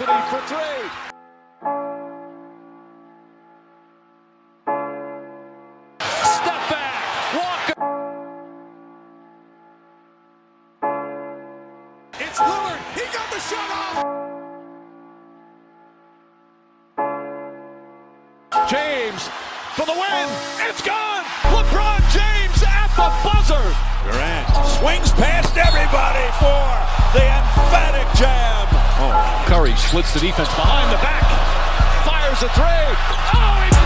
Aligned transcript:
Anthony 0.00 0.22
for 0.30 0.40
three. 0.46 0.90
Step 6.22 6.60
back. 6.70 6.94
Walker. 7.34 7.78
It's 12.14 12.38
Lillard. 12.38 12.78
He 12.94 13.02
got 13.12 13.26
the 13.32 13.40
shot 13.40 13.70
off. 13.74 14.06
James 18.70 19.28
for 19.74 19.84
the 19.84 19.92
win. 19.92 20.28
It's 20.68 20.82
gone. 20.82 21.24
LeBron 21.50 22.00
James 22.12 22.62
at 22.62 22.88
the 22.94 23.10
buzzer. 23.26 23.74
Durant 24.04 24.46
swings 24.78 25.10
past 25.18 25.56
everybody 25.56 26.30
for 26.38 27.18
the 27.18 27.47
Curry 29.48 29.74
splits 29.76 30.12
the 30.12 30.20
defense 30.20 30.50
behind 30.50 30.92
the 30.92 31.00
back. 31.00 31.24
Fires 32.04 32.42
a 32.42 32.52
three. 32.52 32.84
Oh, 33.32 33.64
he 33.64 33.77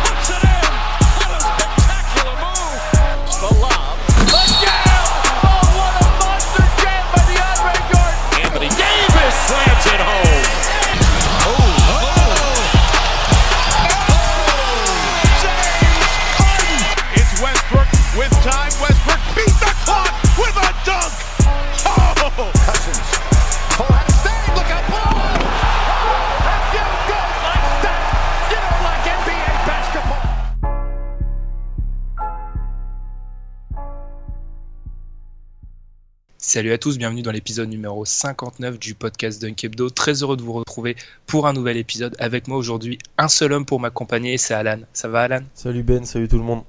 Salut 36.54 36.72
à 36.72 36.76
tous, 36.76 36.98
bienvenue 36.98 37.22
dans 37.22 37.30
l'épisode 37.32 37.70
numéro 37.70 38.04
59 38.04 38.78
du 38.78 38.94
podcast 38.94 39.40
Dunkebdo. 39.40 39.88
Très 39.88 40.22
heureux 40.22 40.36
de 40.36 40.42
vous 40.42 40.52
retrouver 40.52 40.96
pour 41.24 41.46
un 41.46 41.54
nouvel 41.54 41.78
épisode. 41.78 42.14
Avec 42.18 42.46
moi 42.46 42.58
aujourd'hui, 42.58 42.98
un 43.16 43.28
seul 43.28 43.54
homme 43.54 43.64
pour 43.64 43.80
m'accompagner, 43.80 44.36
c'est 44.36 44.52
Alan. 44.52 44.80
Ça 44.92 45.08
va 45.08 45.22
Alan? 45.22 45.40
Salut 45.54 45.82
Ben, 45.82 46.04
salut 46.04 46.28
tout 46.28 46.36
le 46.36 46.44
monde. 46.44 46.62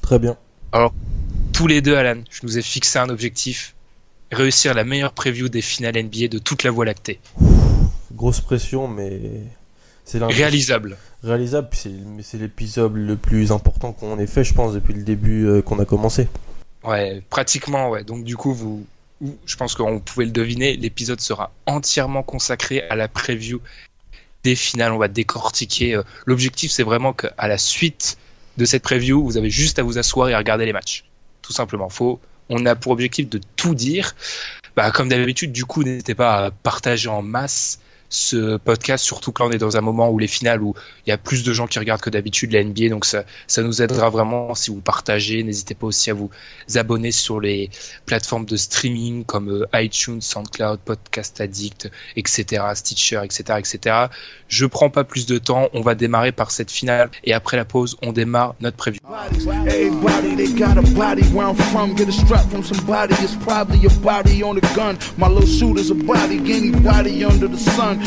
Très 0.00 0.18
bien. 0.18 0.38
Alors, 0.72 0.94
tous 1.52 1.66
les 1.66 1.82
deux 1.82 1.94
Alan, 1.96 2.22
je 2.30 2.46
nous 2.46 2.56
ai 2.56 2.62
fixé 2.62 2.98
un 2.98 3.10
objectif. 3.10 3.74
Réussir 4.32 4.72
la 4.72 4.84
meilleure 4.84 5.12
preview 5.12 5.50
des 5.50 5.60
finales 5.60 6.02
NBA 6.02 6.28
de 6.28 6.38
toute 6.38 6.62
la 6.62 6.70
Voie 6.70 6.86
lactée. 6.86 7.20
Grosse 8.14 8.40
pression, 8.40 8.88
mais 8.88 9.20
c'est 10.06 10.16
Réalisable. 10.24 10.96
réalisable. 11.22 11.68
c'est 11.74 12.38
l'épisode 12.38 12.96
le 12.96 13.16
plus 13.16 13.52
important 13.52 13.92
qu'on 13.92 14.18
ait 14.18 14.26
fait, 14.26 14.44
je 14.44 14.54
pense, 14.54 14.72
depuis 14.72 14.94
le 14.94 15.02
début 15.02 15.46
euh, 15.46 15.60
qu'on 15.60 15.78
a 15.78 15.84
commencé. 15.84 16.26
Ouais, 16.82 17.22
pratiquement, 17.28 17.90
ouais. 17.90 18.02
Donc 18.02 18.24
du 18.24 18.34
coup, 18.34 18.54
vous, 18.54 18.86
vous- 19.20 19.38
je 19.46 19.56
pense 19.56 19.74
qu'on 19.74 20.00
pouvait 20.00 20.26
le 20.26 20.32
deviner, 20.32 20.76
l'épisode 20.76 21.20
sera 21.20 21.52
entièrement 21.66 22.22
consacré 22.22 22.82
à 22.88 22.96
la 22.96 23.08
preview 23.08 23.60
des 24.44 24.54
finales. 24.56 24.92
On 24.92 24.98
va 24.98 25.08
décortiquer. 25.08 25.94
euh, 25.96 26.02
L'objectif, 26.26 26.70
c'est 26.70 26.82
vraiment 26.82 27.12
qu'à 27.12 27.48
la 27.48 27.58
suite 27.58 28.18
de 28.56 28.64
cette 28.64 28.82
preview, 28.82 29.22
vous 29.24 29.36
avez 29.36 29.50
juste 29.50 29.78
à 29.78 29.82
vous 29.82 29.98
asseoir 29.98 30.28
et 30.28 30.34
à 30.34 30.38
regarder 30.38 30.64
les 30.66 30.72
matchs. 30.72 31.04
Tout 31.42 31.52
simplement. 31.52 31.88
Faut, 31.88 32.20
on 32.48 32.64
a 32.66 32.74
pour 32.74 32.92
objectif 32.92 33.28
de 33.28 33.40
tout 33.56 33.74
dire. 33.74 34.14
Bah, 34.76 34.90
comme 34.90 35.08
d'habitude, 35.08 35.52
du 35.52 35.64
coup, 35.64 35.82
n'hésitez 35.82 36.14
pas 36.14 36.46
à 36.46 36.50
partager 36.50 37.08
en 37.08 37.22
masse 37.22 37.80
ce 38.08 38.56
podcast, 38.56 39.04
surtout 39.04 39.32
que 39.32 39.42
là 39.42 39.48
on 39.48 39.52
est 39.52 39.58
dans 39.58 39.76
un 39.76 39.80
moment 39.80 40.10
où 40.10 40.18
les 40.18 40.26
finales 40.26 40.62
où 40.62 40.74
il 41.06 41.10
y 41.10 41.12
a 41.12 41.18
plus 41.18 41.44
de 41.44 41.52
gens 41.52 41.66
qui 41.66 41.78
regardent 41.78 42.00
que 42.00 42.10
d'habitude 42.10 42.52
la 42.52 42.62
NBA, 42.62 42.88
donc 42.88 43.04
ça, 43.04 43.24
ça 43.46 43.62
nous 43.62 43.82
aidera 43.82 44.10
vraiment 44.10 44.54
si 44.54 44.70
vous 44.70 44.80
partagez. 44.80 45.42
N'hésitez 45.42 45.74
pas 45.74 45.86
aussi 45.86 46.10
à 46.10 46.14
vous 46.14 46.30
abonner 46.74 47.12
sur 47.12 47.40
les 47.40 47.70
plateformes 48.06 48.46
de 48.46 48.56
streaming 48.56 49.24
comme 49.24 49.50
euh, 49.50 49.66
iTunes, 49.74 50.20
SoundCloud, 50.20 50.80
Podcast 50.80 51.40
Addict, 51.40 51.90
etc., 52.16 52.62
Stitcher, 52.74 53.20
etc., 53.24 53.58
etc. 53.58 53.96
Je 54.48 54.66
prends 54.66 54.90
pas 54.90 55.04
plus 55.04 55.26
de 55.26 55.38
temps, 55.38 55.68
on 55.72 55.80
va 55.80 55.94
démarrer 55.94 56.32
par 56.32 56.50
cette 56.50 56.70
finale 56.70 57.10
et 57.24 57.32
après 57.32 57.56
la 57.56 57.64
pause, 57.64 57.96
on 58.02 58.12
démarre 58.12 58.54
notre 58.60 58.76
preview. 58.76 59.00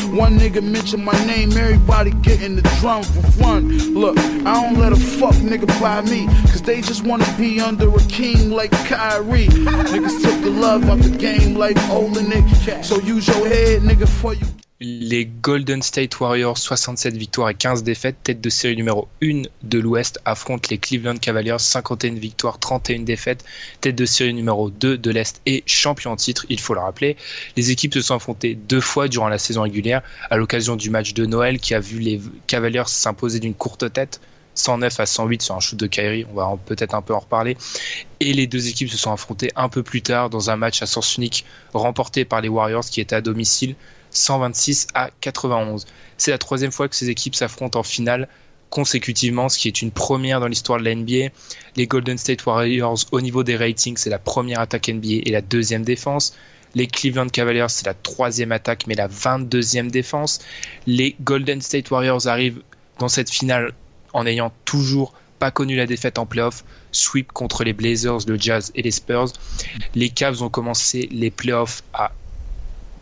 One 0.08 0.38
nigga 0.38 0.62
mention 0.62 1.04
my 1.04 1.12
name, 1.26 1.52
everybody 1.52 2.10
getting 2.22 2.56
the 2.56 2.62
drum 2.80 3.02
for 3.02 3.22
fun. 3.32 3.68
Look, 3.94 4.18
I 4.18 4.54
don't 4.62 4.78
let 4.78 4.92
a 4.92 4.96
fuck 4.96 5.34
nigga 5.34 5.66
buy 5.80 6.02
me, 6.02 6.26
cause 6.50 6.62
they 6.62 6.80
just 6.80 7.04
wanna 7.04 7.26
be 7.38 7.60
under 7.60 7.88
a 7.94 8.00
king 8.08 8.50
like 8.50 8.72
Kyrie. 8.86 9.48
Niggas 9.48 10.22
took 10.22 10.42
the 10.42 10.50
love 10.50 10.88
out 10.88 10.98
the 11.00 11.16
game 11.16 11.54
like 11.54 11.76
Olenek. 11.90 12.84
So 12.84 13.00
use 13.00 13.28
your 13.28 13.46
head, 13.48 13.82
nigga, 13.82 14.08
for 14.08 14.34
you. 14.34 14.46
Les 14.82 15.26
Golden 15.26 15.82
State 15.82 16.18
Warriors, 16.20 16.56
67 16.56 17.14
victoires 17.14 17.50
et 17.50 17.54
15 17.54 17.82
défaites, 17.82 18.16
tête 18.22 18.40
de 18.40 18.48
série 18.48 18.76
numéro 18.76 19.08
1 19.22 19.42
de 19.62 19.78
l'Ouest, 19.78 20.22
affrontent 20.24 20.68
les 20.70 20.78
Cleveland 20.78 21.18
Cavaliers, 21.18 21.58
51 21.58 22.14
victoires, 22.14 22.58
31 22.58 23.00
défaites, 23.00 23.44
tête 23.82 23.94
de 23.94 24.06
série 24.06 24.32
numéro 24.32 24.70
2 24.70 24.96
de 24.96 25.10
l'Est 25.10 25.42
et 25.44 25.62
champion 25.66 26.12
en 26.12 26.16
titre, 26.16 26.46
il 26.48 26.58
faut 26.58 26.72
le 26.72 26.80
rappeler. 26.80 27.18
Les 27.58 27.70
équipes 27.70 27.92
se 27.92 28.00
sont 28.00 28.14
affrontées 28.14 28.54
deux 28.54 28.80
fois 28.80 29.08
durant 29.08 29.28
la 29.28 29.36
saison 29.36 29.60
régulière, 29.60 30.00
à 30.30 30.38
l'occasion 30.38 30.76
du 30.76 30.88
match 30.88 31.12
de 31.12 31.26
Noël 31.26 31.60
qui 31.60 31.74
a 31.74 31.80
vu 31.80 31.98
les 31.98 32.18
Cavaliers 32.46 32.84
s'imposer 32.86 33.38
d'une 33.38 33.54
courte 33.54 33.92
tête. 33.92 34.22
109 34.54 34.98
à 34.98 35.04
108 35.04 35.42
sur 35.42 35.54
un 35.56 35.60
shoot 35.60 35.78
de 35.78 35.86
Kyrie, 35.86 36.24
on 36.32 36.34
va 36.34 36.58
peut-être 36.64 36.94
un 36.94 37.02
peu 37.02 37.14
en 37.14 37.20
reparler. 37.20 37.58
Et 38.18 38.32
les 38.32 38.46
deux 38.46 38.68
équipes 38.68 38.88
se 38.88 38.96
sont 38.96 39.12
affrontées 39.12 39.52
un 39.56 39.68
peu 39.68 39.82
plus 39.82 40.00
tard 40.00 40.30
dans 40.30 40.48
un 40.48 40.56
match 40.56 40.80
à 40.80 40.86
sens 40.86 41.18
unique 41.18 41.44
remporté 41.74 42.24
par 42.24 42.40
les 42.40 42.48
Warriors 42.48 42.84
qui 42.84 43.02
étaient 43.02 43.14
à 43.14 43.20
domicile 43.20 43.76
126 44.10 44.88
à 44.94 45.10
91. 45.20 45.86
C'est 46.16 46.30
la 46.30 46.38
troisième 46.38 46.72
fois 46.72 46.88
que 46.88 46.96
ces 46.96 47.10
équipes 47.10 47.34
s'affrontent 47.34 47.78
en 47.78 47.82
finale 47.82 48.28
consécutivement, 48.70 49.48
ce 49.48 49.58
qui 49.58 49.68
est 49.68 49.82
une 49.82 49.90
première 49.90 50.40
dans 50.40 50.46
l'histoire 50.46 50.78
de 50.78 50.84
la 50.84 50.94
NBA. 50.94 51.32
Les 51.76 51.86
Golden 51.86 52.16
State 52.16 52.46
Warriors, 52.46 52.98
au 53.10 53.20
niveau 53.20 53.42
des 53.42 53.56
ratings, 53.56 53.96
c'est 53.96 54.10
la 54.10 54.18
première 54.18 54.60
attaque 54.60 54.88
NBA 54.88 55.22
et 55.26 55.30
la 55.30 55.40
deuxième 55.40 55.82
défense. 55.82 56.34
Les 56.74 56.86
Cleveland 56.86 57.28
Cavaliers, 57.28 57.66
c'est 57.68 57.86
la 57.86 57.94
troisième 57.94 58.52
attaque, 58.52 58.86
mais 58.86 58.94
la 58.94 59.08
22e 59.08 59.90
défense. 59.90 60.38
Les 60.86 61.16
Golden 61.20 61.60
State 61.60 61.90
Warriors 61.90 62.28
arrivent 62.28 62.62
dans 63.00 63.08
cette 63.08 63.30
finale 63.30 63.72
en 64.12 64.24
n'ayant 64.24 64.52
toujours 64.64 65.12
pas 65.40 65.50
connu 65.50 65.74
la 65.74 65.86
défaite 65.86 66.18
en 66.18 66.26
playoff. 66.26 66.64
Sweep 66.92 67.32
contre 67.32 67.64
les 67.64 67.72
Blazers, 67.72 68.18
le 68.28 68.38
Jazz 68.38 68.70
et 68.74 68.82
les 68.82 68.90
Spurs. 68.90 69.32
Les 69.94 70.10
Cavs 70.10 70.42
ont 70.42 70.50
commencé 70.50 71.08
les 71.10 71.30
playoffs 71.30 71.82
à 71.92 72.12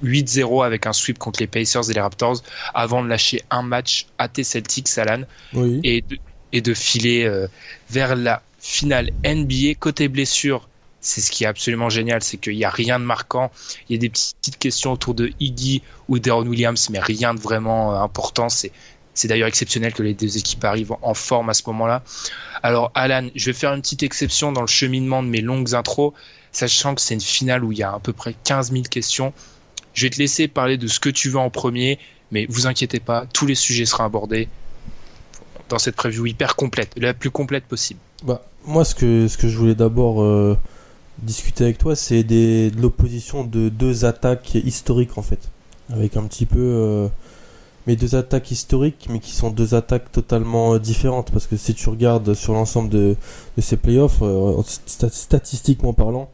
8-0 0.05 0.65
avec 0.65 0.87
un 0.87 0.93
sweep 0.93 1.19
contre 1.19 1.41
les 1.41 1.47
Pacers 1.47 1.91
et 1.91 1.95
les 1.95 2.01
Raptors 2.01 2.43
avant 2.75 3.03
de 3.03 3.09
lâcher 3.09 3.43
un 3.51 3.63
match 3.63 4.07
à 4.19 4.29
tes 4.29 4.45
Celtics, 4.45 4.97
Alan, 4.99 5.23
Oui. 5.55 5.81
et 5.85 6.03
de, 6.03 6.19
et 6.53 6.61
de 6.61 6.75
filer 6.75 7.25
euh, 7.25 7.47
vers 7.91 8.17
la 8.17 8.43
finale 8.61 9.11
NBA. 9.25 9.75
Côté 9.79 10.09
blessure, 10.09 10.69
c'est 11.01 11.21
ce 11.21 11.31
qui 11.31 11.45
est 11.45 11.47
absolument 11.47 11.91
génial, 11.91 12.23
c'est 12.23 12.37
qu'il 12.39 12.57
n'y 12.57 12.65
a 12.65 12.71
rien 12.71 12.99
de 12.99 13.05
marquant. 13.05 13.51
Il 13.89 13.93
y 13.93 13.97
a 13.97 14.01
des 14.01 14.09
petites 14.09 14.59
questions 14.59 14.93
autour 14.93 15.15
de 15.15 15.31
Iggy 15.41 15.83
ou 16.09 16.19
d'Aaron 16.19 16.47
Williams, 16.47 16.89
mais 16.91 16.99
rien 17.01 17.35
de 17.35 17.41
vraiment 17.41 17.95
euh, 17.95 18.01
important. 18.01 18.49
C'est 18.49 18.73
c'est 19.15 19.27
d'ailleurs 19.27 19.49
exceptionnel 19.49 19.93
que 19.93 20.05
les 20.05 20.15
deux 20.15 20.39
équipes 20.39 20.63
arrivent 20.65 20.95
en 21.03 21.13
forme 21.13 21.51
à 21.51 21.55
ce 21.55 21.65
moment-là. 21.67 22.05
Alors 22.63 22.93
Alan, 22.95 23.29
je 23.35 23.47
vais 23.47 23.53
faire 23.53 23.75
une 23.75 23.83
petite 23.83 24.05
exception 24.05 24.53
dans 24.53 24.61
le 24.61 24.69
cheminement 24.69 25.25
de 25.25 25.29
mes 25.29 25.41
longues 25.41 25.75
intros, 25.75 26.13
sachant 26.53 26.95
que 26.95 27.01
c'est 27.01 27.15
une 27.15 27.21
finale 27.21 27.65
où 27.65 27.73
il 27.73 27.79
y 27.79 27.83
a 27.83 27.93
à 27.93 27.99
peu 27.99 28.13
près 28.13 28.37
15 28.45 28.71
000 28.71 28.85
questions. 28.85 29.33
Je 29.95 30.07
vais 30.07 30.11
te 30.11 30.19
laisser 30.19 30.49
parler 30.49 30.77
de 30.77 30.87
ce 30.87 31.01
que 31.01 31.09
tu 31.09 31.31
veux 31.31 31.39
en 31.39 31.51
premier, 31.51 31.99
mais 32.31 32.47
vous 32.49 32.67
inquiétez 32.67 33.01
pas, 33.01 33.27
tous 33.33 33.47
les 33.47 33.55
sujets 33.55 33.87
seront 33.87 34.05
abordés 34.05 34.49
dans 35.69 35.79
cette 35.79 35.97
preview 35.97 36.27
hyper 36.27 36.57
complète, 36.57 36.93
la 36.97 37.15
plus 37.15 37.31
complète 37.31 37.65
possible. 37.65 38.01
Bah, 38.25 38.43
moi, 38.65 38.85
ce 38.85 38.95
que, 38.95 39.29
ce 39.29 39.37
que 39.37 39.49
je 39.49 39.57
voulais 39.57 39.75
d'abord 39.75 40.23
euh, 40.23 40.57
discuter 41.23 41.65
avec 41.65 41.79
toi, 41.79 41.97
c'est 41.97 42.23
de 42.23 42.71
l'opposition 42.81 43.45
de 43.45 43.69
deux 43.69 44.05
attaques 44.05 44.55
historiques 44.55 45.19
en 45.19 45.23
fait. 45.23 45.51
Avec 45.91 46.17
un 46.17 46.25
petit 46.25 46.47
peu. 46.47 46.59
Euh, 46.61 47.09
mais 47.87 47.97
deux 47.97 48.15
attaques 48.15 48.51
historiques, 48.51 49.09
mais 49.11 49.19
qui 49.19 49.33
sont 49.33 49.51
deux 49.51 49.75
attaques 49.75 50.13
totalement 50.13 50.75
euh, 50.75 50.79
différentes. 50.79 51.31
Parce 51.31 51.47
que 51.47 51.57
si 51.57 51.75
tu 51.75 51.89
regardes 51.89 52.35
sur 52.35 52.53
l'ensemble 52.53 52.91
de, 52.91 53.17
de, 53.57 53.63
ces 53.63 53.77
playoffs, 53.77 54.19
euh, 54.23 54.63
statistiquement 54.87 55.93
parlant, 55.93 56.31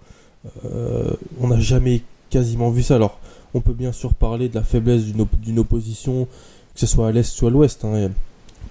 on 1.41 1.49
n'a 1.49 1.59
jamais 1.59 2.03
quasiment 2.35 2.71
vu 2.71 2.83
ça. 2.83 2.97
Alors, 2.97 3.21
on 3.55 3.61
peut 3.61 3.73
bien 3.73 3.93
sûr 3.93 4.13
parler 4.13 4.49
de 4.49 4.57
la 4.57 4.65
faiblesse 4.65 5.05
d'une 5.05 5.59
opposition, 5.61 6.27
que 6.75 6.81
ce 6.81 6.87
soit 6.87 7.07
à 7.07 7.13
l'est 7.13 7.41
ou 7.41 7.47
à 7.47 7.51
l'ouest. 7.51 7.85
Hein, 7.85 8.11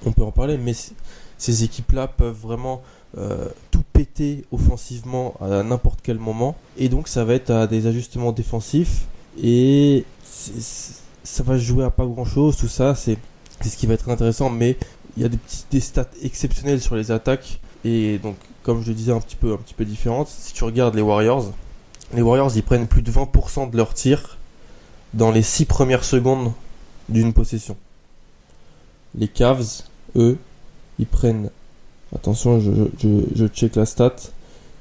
on 0.05 0.11
peut 0.11 0.23
en 0.23 0.31
parler, 0.31 0.57
mais 0.57 0.73
ces 1.37 1.63
équipes-là 1.63 2.07
peuvent 2.07 2.35
vraiment 2.35 2.81
euh, 3.17 3.47
tout 3.71 3.83
péter 3.93 4.43
offensivement 4.51 5.35
à 5.39 5.63
n'importe 5.63 5.99
quel 6.03 6.19
moment. 6.19 6.57
Et 6.77 6.89
donc 6.89 7.07
ça 7.07 7.23
va 7.23 7.35
être 7.35 7.51
à 7.51 7.67
des 7.67 7.87
ajustements 7.87 8.33
défensifs. 8.33 9.05
Et 9.41 10.03
ça 10.25 11.43
va 11.43 11.57
jouer 11.57 11.85
à 11.85 11.89
pas 11.89 12.05
grand-chose. 12.05 12.57
Tout 12.57 12.67
ça, 12.67 12.95
c'est 12.95 13.17
ce 13.63 13.77
qui 13.77 13.87
va 13.87 13.93
être 13.93 14.09
intéressant. 14.09 14.49
Mais 14.49 14.75
il 15.15 15.23
y 15.23 15.25
a 15.25 15.29
des, 15.71 15.79
stats 15.79 16.11
exceptionnels 16.21 16.81
sur 16.81 16.97
les 16.97 17.11
attaques. 17.11 17.61
Et 17.85 18.17
donc, 18.17 18.35
comme 18.61 18.81
je 18.83 18.89
le 18.89 18.95
disais, 18.95 19.13
un 19.13 19.21
petit 19.21 19.37
peu, 19.37 19.53
un 19.53 19.57
petit 19.57 19.73
peu 19.73 19.85
différentes. 19.85 20.27
Si 20.27 20.53
tu 20.53 20.65
regardes 20.65 20.95
les 20.95 21.01
Warriors, 21.01 21.53
les 22.13 22.21
Warriors, 22.21 22.51
ils 22.55 22.63
prennent 22.63 22.87
plus 22.87 23.01
de 23.01 23.11
20% 23.11 23.69
de 23.69 23.77
leurs 23.77 23.93
tirs 23.93 24.37
dans 25.13 25.31
les 25.31 25.43
6 25.43 25.65
premières 25.65 26.03
secondes 26.03 26.51
d'une 27.09 27.33
possession. 27.33 27.77
Les 29.15 29.27
Cavs, 29.27 29.83
eux, 30.15 30.37
ils 30.99 31.07
prennent 31.07 31.49
Attention, 32.15 32.59
je, 32.59 33.47
check 33.47 33.75
la 33.75 33.85
stat. 33.85 34.15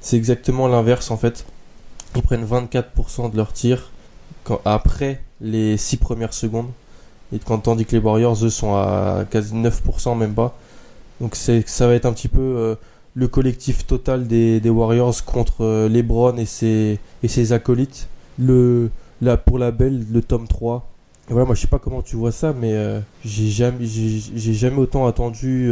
C'est 0.00 0.17
exactement 0.17 0.69
l'inverse 0.69 1.11
en 1.11 1.17
fait. 1.17 1.46
Ils 2.14 2.23
prennent 2.23 2.44
24% 2.44 3.31
de 3.31 3.37
leurs 3.37 3.52
tirs 3.52 3.90
après 4.64 5.23
les 5.40 5.76
6 5.76 5.96
premières 5.96 6.34
secondes. 6.34 6.70
Et 7.34 7.38
tandis 7.38 7.87
que 7.87 7.93
les 7.93 8.02
Warriors, 8.02 8.44
eux, 8.44 8.50
sont 8.50 8.75
à 8.75 9.25
quasi 9.31 9.55
9%, 9.55 10.19
même 10.19 10.34
pas. 10.34 10.55
Donc 11.20 11.37
ça 11.37 11.87
va 11.87 11.94
être 11.94 12.05
un 12.05 12.12
petit 12.12 12.29
peu 12.29 12.40
euh, 12.40 12.75
le 13.14 13.29
collectif 13.29 13.87
total 13.87 14.26
des, 14.26 14.61
des 14.61 14.70
Warriors 14.70 15.25
contre 15.25 15.64
euh, 15.64 15.88
LeBron 15.88 16.37
et 16.37 16.47
ses, 16.47 16.99
et 17.23 17.29
ses 17.29 17.53
acolytes. 17.53 18.09
Le, 18.38 18.91
là, 19.20 19.37
pour 19.37 19.59
la 19.59 19.70
belle, 19.70 20.06
le 20.11 20.23
tome 20.23 20.49
3. 20.49 20.88
Et 21.29 21.32
voilà, 21.32 21.47
moi 21.47 21.55
je 21.55 21.61
sais 21.61 21.67
pas 21.69 21.79
comment 21.79 22.03
tu 22.03 22.17
vois 22.17 22.32
ça, 22.32 22.53
mais 22.53 22.73
euh, 22.73 23.00
j'ai, 23.25 23.49
jamais, 23.49 23.85
j'ai, 23.85 24.55
jamais 24.55 24.79
autant 24.79 25.06
attendu 25.06 25.70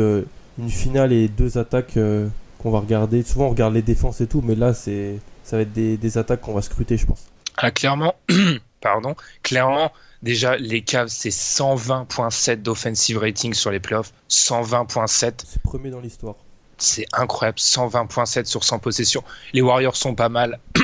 une 0.58 0.70
finale 0.70 1.12
et 1.12 1.28
deux 1.28 1.58
attaques 1.58 1.96
euh, 1.96 2.28
qu'on 2.58 2.70
va 2.70 2.80
regarder. 2.80 3.22
Souvent 3.22 3.46
on 3.46 3.50
regarde 3.50 3.74
les 3.74 3.82
défenses 3.82 4.20
et 4.20 4.26
tout, 4.26 4.42
mais 4.44 4.54
là 4.54 4.74
c'est 4.74 5.18
ça 5.42 5.56
va 5.56 5.62
être 5.62 5.72
des, 5.72 6.18
attaques 6.18 6.42
qu'on 6.42 6.54
va 6.54 6.62
scruter, 6.62 6.96
je 6.96 7.06
pense. 7.06 7.26
Ah, 7.56 7.72
clairement, 7.72 8.14
pardon, 8.80 9.16
clairement, 9.42 9.90
déjà 10.22 10.56
les 10.56 10.82
Cavs 10.82 11.08
c'est 11.08 11.30
120.7 11.30 12.62
d'offensive 12.62 13.18
rating 13.18 13.54
sur 13.54 13.72
les 13.72 13.80
playoffs, 13.80 14.12
120.7. 14.28 15.32
C'est 15.44 15.62
premier 15.62 15.90
dans 15.90 16.00
l'histoire. 16.00 16.36
C'est 16.80 17.06
incroyable, 17.12 17.58
120.7 17.58 18.46
sur 18.46 18.64
100 18.64 18.80
possessions. 18.80 19.22
Les 19.52 19.60
Warriors 19.60 19.96
sont 19.96 20.14
pas 20.14 20.30
mal, 20.30 20.58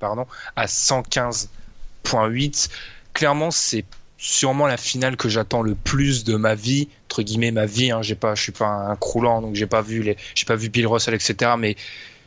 pardon, 0.00 0.26
à 0.56 0.66
115.8. 0.66 2.68
Clairement, 3.14 3.50
c'est 3.50 3.86
sûrement 4.18 4.66
la 4.66 4.76
finale 4.76 5.16
que 5.16 5.28
j'attends 5.28 5.62
le 5.62 5.74
plus 5.74 6.24
de 6.24 6.36
ma 6.36 6.54
vie 6.54 6.88
entre 7.04 7.22
guillemets 7.22 7.50
ma 7.50 7.66
vie 7.66 7.90
hein, 7.90 8.02
j'ai 8.02 8.14
pas 8.14 8.34
je 8.34 8.42
suis 8.42 8.52
pas 8.52 8.66
un 8.66 8.96
croulant 8.96 9.42
donc 9.42 9.54
j'ai 9.54 9.66
pas 9.66 9.82
vu 9.82 10.02
les 10.02 10.16
j'ai 10.34 10.46
pas 10.46 10.56
vu 10.56 10.70
Bill 10.70 10.86
Russell 10.86 11.14
etc 11.14 11.52
mais 11.58 11.76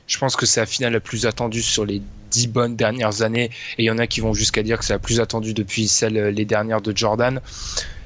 je 0.07 0.18
pense 0.18 0.36
que 0.36 0.45
c'est 0.45 0.60
la 0.60 0.66
finale 0.66 0.94
la 0.94 1.00
plus 1.00 1.25
attendue 1.25 1.63
sur 1.63 1.86
les 1.86 2.01
dix 2.30 2.48
bonnes 2.48 2.75
dernières 2.75 3.24
années 3.24 3.50
et 3.77 3.83
il 3.83 3.86
y 3.86 3.92
en 3.92 3.98
a 3.98 4.06
qui 4.06 4.21
vont 4.21 4.33
jusqu'à 4.33 4.62
dire 4.62 4.77
que 4.77 4.86
c'est 4.86 4.94
la 4.94 5.00
plus 5.00 5.19
attendue 5.19 5.54
depuis 5.54 5.88
celle 5.88 6.13
les 6.13 6.45
dernières 6.45 6.81
de 6.81 6.95
Jordan 6.95 7.42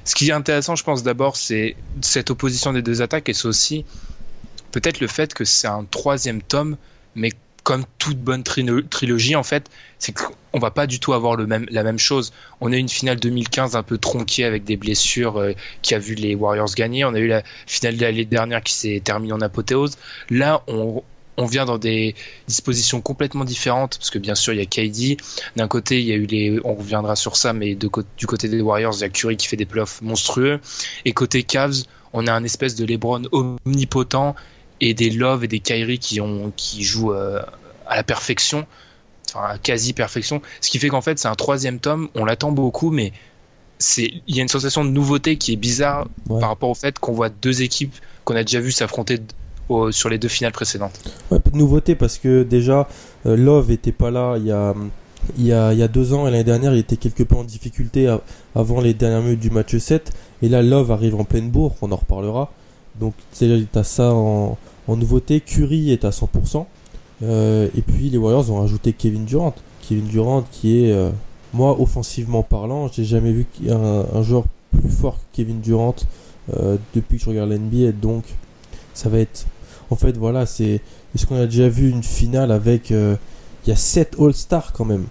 ce 0.06 0.16
qui 0.16 0.30
est 0.30 0.34
intéressant 0.34 0.76
je 0.76 0.84
pense 0.84 1.04
d'abord 1.04 1.36
c'est 1.36 1.76
cette 2.02 2.32
opposition 2.32 2.72
des 2.72 2.82
deux 2.82 3.02
attaques 3.02 3.28
et 3.28 3.34
c'est 3.34 3.48
aussi 3.48 3.86
peut-être 4.74 5.00
le 5.00 5.08
fait 5.08 5.34
que 5.34 5.46
c'est 5.46 5.68
un 5.68 5.86
troisième 5.86 6.42
tome 6.42 6.76
mais 7.16 7.32
comme 7.64 7.86
toute 7.98 8.18
bonne 8.18 8.44
trilogie, 8.44 9.36
en 9.36 9.44
fait, 9.44 9.70
c'est 9.98 10.12
qu'on 10.12 10.60
va 10.60 10.70
pas 10.70 10.86
du 10.86 11.00
tout 11.00 11.14
avoir 11.14 11.36
le 11.36 11.48
même, 11.48 11.66
la 11.70 11.84
même 11.84 11.98
chose. 11.98 12.34
On 12.60 12.72
a 12.74 12.76
eu 12.76 12.80
une 12.80 12.90
finale 12.90 13.20
2015 13.20 13.76
un 13.76 13.84
peu 13.84 13.98
tronquée 13.98 14.44
avec 14.44 14.66
des 14.66 14.76
blessures 14.76 15.38
euh, 15.38 15.54
qui 15.82 15.96
a 15.96 16.00
vu 16.00 16.16
les 16.16 16.36
Warriors 16.36 16.74
gagner. 16.76 17.06
On 17.06 17.14
a 17.14 17.20
eu 17.20 17.28
la 17.28 17.42
finale 17.66 17.96
de 17.96 18.02
l'année 18.02 18.26
dernière 18.26 18.62
qui 18.62 18.74
s'est 18.74 19.02
terminée 19.04 19.32
en 19.32 19.40
apothéose. 19.40 19.98
Là, 20.30 20.62
on, 20.68 21.04
on 21.38 21.46
vient 21.46 21.64
dans 21.64 21.78
des 21.78 22.16
dispositions 22.48 23.00
complètement 23.00 23.46
différentes 23.46 23.98
parce 23.98 24.10
que 24.10 24.20
bien 24.20 24.36
sûr 24.36 24.54
il 24.54 24.60
y 24.60 24.62
a 24.62 24.66
KD 24.66 25.18
d'un 25.56 25.68
côté 25.68 26.00
il 26.00 26.06
y 26.06 26.12
a 26.12 26.16
eu 26.16 26.28
les 26.28 26.60
on 26.64 26.76
reviendra 26.76 27.16
sur 27.16 27.38
ça 27.38 27.54
mais 27.54 27.74
du 27.74 27.90
côté 27.90 28.50
des 28.50 28.62
Warriors 28.62 28.94
il 28.98 29.02
y 29.02 29.04
a 29.04 29.10
Curry 29.10 29.36
qui 29.36 29.48
fait 29.48 29.58
des 29.58 29.66
playoffs 29.66 30.02
monstrueux 30.04 30.60
et 31.06 31.14
côté 31.14 31.42
Cavs 31.42 31.86
on 32.14 32.28
a 32.28 32.34
un 32.34 32.44
espèce 32.44 32.76
de 32.76 32.86
LeBron 32.86 33.24
omnipotent 33.32 34.36
et 34.82 34.94
des 34.94 35.10
Love 35.10 35.44
et 35.44 35.48
des 35.48 35.60
Kyrie 35.60 36.00
qui, 36.00 36.22
ont, 36.22 36.52
qui 36.56 36.84
jouent 36.84 37.14
euh, 37.14 37.42
à 37.88 37.96
la 37.96 38.04
perfection, 38.04 38.66
enfin 39.34 39.46
à 39.46 39.58
quasi 39.58 39.94
perfection. 39.94 40.42
Ce 40.62 40.70
qui 40.70 40.80
fait 40.80 40.90
qu'en 40.90 41.02
fait, 41.02 41.20
c'est 41.20 41.28
un 41.28 41.36
troisième 41.36 41.80
tome, 41.80 42.10
on 42.16 42.26
l'attend 42.26 42.52
beaucoup, 42.52 42.92
mais 42.92 43.14
il 43.98 44.22
y 44.28 44.40
a 44.40 44.42
une 44.42 44.50
sensation 44.50 44.86
de 44.86 44.90
nouveauté 44.90 45.38
qui 45.38 45.54
est 45.54 45.58
bizarre 45.58 46.08
par 46.28 46.50
rapport 46.50 46.70
au 46.70 46.76
fait 46.76 47.00
qu'on 47.00 47.14
voit 47.14 47.30
deux 47.30 47.62
équipes 47.62 47.94
qu'on 48.24 48.36
a 48.36 48.44
déjà 48.44 48.62
vu 48.62 48.72
s'affronter 48.72 49.20
sur 49.92 50.10
les 50.10 50.18
deux 50.18 50.28
finales 50.28 50.54
précédentes. 50.54 51.00
Ouais, 51.32 51.40
peu 51.40 51.52
de 51.52 51.58
nouveauté 51.58 51.96
parce 51.96 52.18
que 52.18 52.44
déjà 52.44 52.88
euh, 53.26 53.36
Love 53.36 53.72
était 53.72 53.92
pas 53.92 54.12
là 54.12 54.36
il 54.38 54.46
y 54.46 54.52
a 54.52 54.74
il 55.38 55.46
y, 55.46 55.54
a, 55.54 55.72
il 55.72 55.80
y 55.80 55.84
a 55.84 55.88
deux 55.88 56.14
ans 56.14 56.28
et 56.28 56.32
l'année 56.32 56.44
dernière 56.44 56.74
il 56.74 56.80
était 56.80 56.98
quelque 56.98 57.24
peu 57.24 57.38
en 57.38 57.46
difficulté 57.46 58.14
avant 58.56 58.82
les 58.82 58.94
dernières 58.94 59.22
minutes 59.22 59.40
du 59.40 59.52
match 59.52 59.78
7 59.78 60.12
et 60.42 60.50
là 60.50 60.62
Love 60.62 60.92
arrive 60.92 61.16
en 61.16 61.24
pleine 61.24 61.50
bourre 61.50 61.76
on 61.82 61.94
en 61.94 61.96
reparlera 61.96 62.52
donc 63.00 63.14
tu 63.38 63.68
as 63.76 63.84
ça 63.84 64.14
en, 64.14 64.58
en 64.88 64.96
nouveauté, 64.96 65.40
Curry 65.42 65.92
est 65.92 66.06
à 66.06 66.10
100%. 66.10 66.66
Euh, 67.22 67.70
et 67.76 67.82
puis 67.82 68.10
les 68.10 68.18
Warriors 68.18 68.50
ont 68.52 68.60
rajouté 68.62 68.94
Kevin 68.94 69.26
Durant. 69.26 69.56
Kevin 69.88 70.08
Durant 70.08 70.44
qui 70.52 70.84
est, 70.84 70.92
euh, 70.92 71.10
moi, 71.54 71.80
offensivement 71.80 72.44
parlant, 72.44 72.90
j'ai 72.92 73.06
jamais 73.06 73.32
vu 73.32 73.46
un, 73.70 74.06
un, 74.14 74.22
joueur 74.24 74.46
plus 74.72 74.90
fort 74.90 75.18
que 75.18 75.38
Kevin 75.38 75.62
Durant 75.62 75.96
euh, 76.54 76.78
depuis 76.96 77.18
que 77.18 77.24
je 77.24 77.30
regarde 77.30 77.52
l'NBA. 77.52 77.92
Donc 77.92 78.26
ça 78.94 79.10
va 79.10 79.20
être... 79.20 79.46
En 79.90 79.96
fait, 79.96 80.18
voilà, 80.18 80.46
c'est... 80.46 80.82
Est-ce 81.16 81.26
qu'on 81.26 81.36
a 81.36 81.46
déjà 81.46 81.70
vu 81.70 81.90
une 81.90 82.04
finale 82.04 82.52
avec... 82.52 82.90
Il 82.90 83.70
y 83.70 83.72
a 83.72 83.78
7 83.78 84.18
All-Stars 84.20 84.74
quand 84.74 84.86
même 84.86 85.06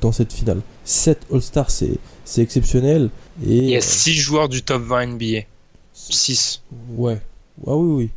dans 0.00 0.12
cette 0.12 0.32
finale. 0.32 0.60
7 0.84 1.26
All-Stars, 1.32 1.70
c'est, 1.70 1.98
c'est 2.24 2.42
exceptionnel. 2.42 3.10
Et, 3.44 3.56
Il 3.56 3.70
y 3.70 3.76
a 3.76 3.80
6 3.80 4.14
joueurs 4.14 4.48
du 4.48 4.62
top 4.62 4.82
20 4.82 5.06
NBA. 5.06 5.46
6. 6.08 6.62
Ouais. 6.96 7.20
Ah 7.66 7.76
oui, 7.76 8.04
oui 8.04 8.10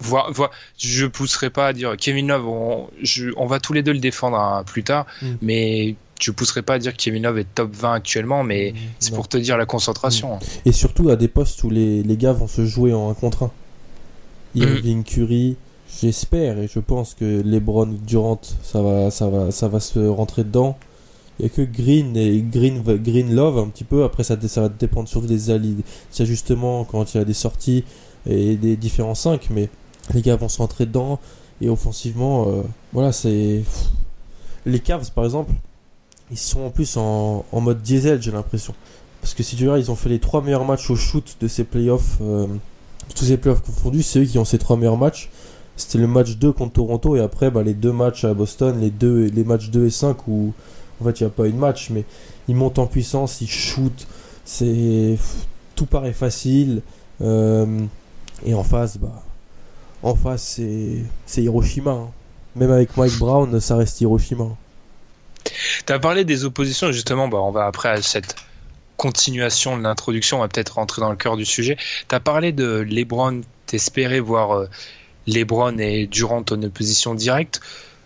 voir, 0.00 0.32
voir, 0.32 0.50
je 0.78 1.06
pousserai 1.06 1.50
pas 1.50 1.68
à 1.68 1.72
dire 1.72 1.96
Kevin 1.96 2.28
Love, 2.28 2.46
on, 2.46 2.88
on 3.36 3.46
va 3.46 3.60
tous 3.60 3.72
les 3.72 3.82
deux 3.82 3.92
le 3.92 3.98
défendre 3.98 4.36
hein, 4.36 4.64
plus 4.64 4.82
tard, 4.82 5.06
mm. 5.22 5.26
mais 5.42 5.94
je 6.20 6.30
pousserai 6.30 6.62
pas 6.62 6.74
à 6.74 6.78
dire 6.78 6.92
que 6.92 7.02
Kevin 7.02 7.22
Love 7.24 7.38
est 7.38 7.54
top 7.54 7.72
20 7.72 7.92
actuellement, 7.94 8.44
mais 8.44 8.72
mm. 8.72 8.78
c'est 8.98 9.14
pour 9.14 9.28
te 9.28 9.36
dire 9.36 9.56
la 9.56 9.66
concentration. 9.66 10.36
Mm. 10.36 10.40
Et 10.66 10.72
surtout 10.72 11.08
à 11.10 11.16
des 11.16 11.28
postes 11.28 11.62
où 11.64 11.70
les, 11.70 12.02
les 12.02 12.16
gars 12.16 12.32
vont 12.32 12.48
se 12.48 12.64
jouer 12.64 12.92
en 12.92 13.10
un 13.10 13.14
contre 13.14 13.44
1. 13.44 13.50
Irving 14.56 15.02
Curry, 15.02 15.56
j'espère 16.00 16.58
et 16.58 16.68
je 16.72 16.78
pense 16.78 17.14
que 17.14 17.42
LeBron 17.44 17.86
Durant, 18.06 18.40
ça 18.62 18.80
va, 18.80 19.10
ça 19.10 19.28
va, 19.28 19.50
ça 19.50 19.66
va 19.66 19.80
se 19.80 19.98
rentrer 19.98 20.44
dedans. 20.44 20.78
Il 21.38 21.46
n'y 21.46 21.50
a 21.50 21.54
que 21.54 21.62
Green 21.62 22.16
et 22.16 22.42
Green, 22.42 22.82
Green 22.82 23.34
Love 23.34 23.58
un 23.58 23.68
petit 23.68 23.84
peu. 23.84 24.04
Après, 24.04 24.22
ça, 24.22 24.36
ça 24.46 24.60
va 24.62 24.68
dépendre 24.68 25.08
surtout 25.08 25.26
des, 25.26 25.58
des 25.58 25.76
ajustements 26.20 26.84
quand 26.84 27.14
il 27.14 27.18
y 27.18 27.20
a 27.20 27.24
des 27.24 27.34
sorties 27.34 27.84
et 28.26 28.56
des 28.56 28.76
différents 28.76 29.14
5. 29.14 29.48
Mais 29.50 29.68
les 30.12 30.22
gars 30.22 30.36
vont 30.36 30.48
se 30.48 30.58
rentrer 30.58 30.86
dedans 30.86 31.18
et 31.60 31.68
offensivement, 31.68 32.48
euh, 32.48 32.62
voilà, 32.92 33.12
c'est 33.12 33.62
les 34.66 34.80
Cavs 34.80 35.10
par 35.12 35.24
exemple, 35.24 35.52
ils 36.30 36.38
sont 36.38 36.62
en 36.62 36.70
plus 36.70 36.96
en, 36.96 37.44
mode 37.52 37.82
diesel, 37.82 38.20
j'ai 38.20 38.32
l'impression. 38.32 38.74
Parce 39.20 39.34
que 39.34 39.42
si 39.42 39.56
tu 39.56 39.66
vois, 39.66 39.78
ils 39.78 39.90
ont 39.90 39.94
fait 39.94 40.08
les 40.08 40.18
trois 40.18 40.42
meilleurs 40.42 40.64
matchs 40.64 40.90
au 40.90 40.96
shoot 40.96 41.36
de 41.40 41.48
ces 41.48 41.64
playoffs, 41.64 42.18
euh, 42.20 42.46
tous 43.14 43.24
ces 43.24 43.36
playoffs 43.36 43.62
confondus, 43.62 44.02
c'est 44.02 44.20
eux 44.20 44.24
qui 44.24 44.38
ont 44.38 44.44
ces 44.44 44.58
trois 44.58 44.76
meilleurs 44.76 44.98
matchs. 44.98 45.30
C'était 45.76 45.98
le 45.98 46.06
match 46.06 46.36
2 46.36 46.52
contre 46.52 46.74
Toronto 46.74 47.16
et 47.16 47.20
après 47.20 47.50
bah, 47.50 47.62
les 47.62 47.74
deux 47.74 47.92
matchs 47.92 48.24
à 48.24 48.32
Boston, 48.32 48.80
les 48.80 48.90
deux 48.90 49.24
les 49.26 49.42
matchs 49.42 49.70
2 49.70 49.86
et 49.86 49.90
5 49.90 50.28
où 50.28 50.52
en 51.00 51.04
fait 51.04 51.20
il 51.20 51.24
n'y 51.24 51.26
a 51.28 51.30
pas 51.30 51.46
eu 51.46 51.52
de 51.52 51.56
match, 51.58 51.90
mais 51.90 52.04
ils 52.48 52.54
montent 52.54 52.78
en 52.78 52.86
puissance, 52.86 53.40
ils 53.40 53.48
shootent, 53.48 54.06
c'est 54.44 55.16
tout 55.74 55.86
paraît 55.86 56.12
facile. 56.12 56.82
Euh, 57.20 57.84
et 58.44 58.54
en 58.54 58.64
face, 58.64 58.98
bah, 58.98 59.22
en 60.02 60.14
face, 60.14 60.60
c'est 61.26 61.42
Hiroshima. 61.42 61.92
Hein. 61.92 62.10
Même 62.56 62.70
avec 62.70 62.96
Mike 62.96 63.18
Brown, 63.18 63.60
ça 63.60 63.76
reste 63.76 64.00
Hiroshima. 64.00 64.48
Tu 65.86 65.92
as 65.92 65.98
parlé 65.98 66.24
des 66.24 66.44
oppositions, 66.44 66.92
justement, 66.92 67.28
bah, 67.28 67.38
on 67.40 67.50
va 67.50 67.66
après 67.66 67.88
à 67.88 68.02
cette 68.02 68.36
continuation 68.96 69.76
de 69.76 69.82
l'introduction, 69.82 70.38
on 70.38 70.40
va 70.40 70.48
peut-être 70.48 70.76
rentrer 70.76 71.00
dans 71.00 71.10
le 71.10 71.16
cœur 71.16 71.36
du 71.36 71.44
sujet. 71.44 71.76
Tu 72.08 72.14
as 72.14 72.20
parlé 72.20 72.52
de 72.52 72.86
LeBron, 72.88 73.40
t'espérais 73.66 74.20
voir 74.20 74.52
euh, 74.52 74.66
LeBron 75.26 75.78
et 75.78 76.06
Durant 76.06 76.44
en 76.50 76.62
opposition 76.62 77.14
directe. 77.14 77.60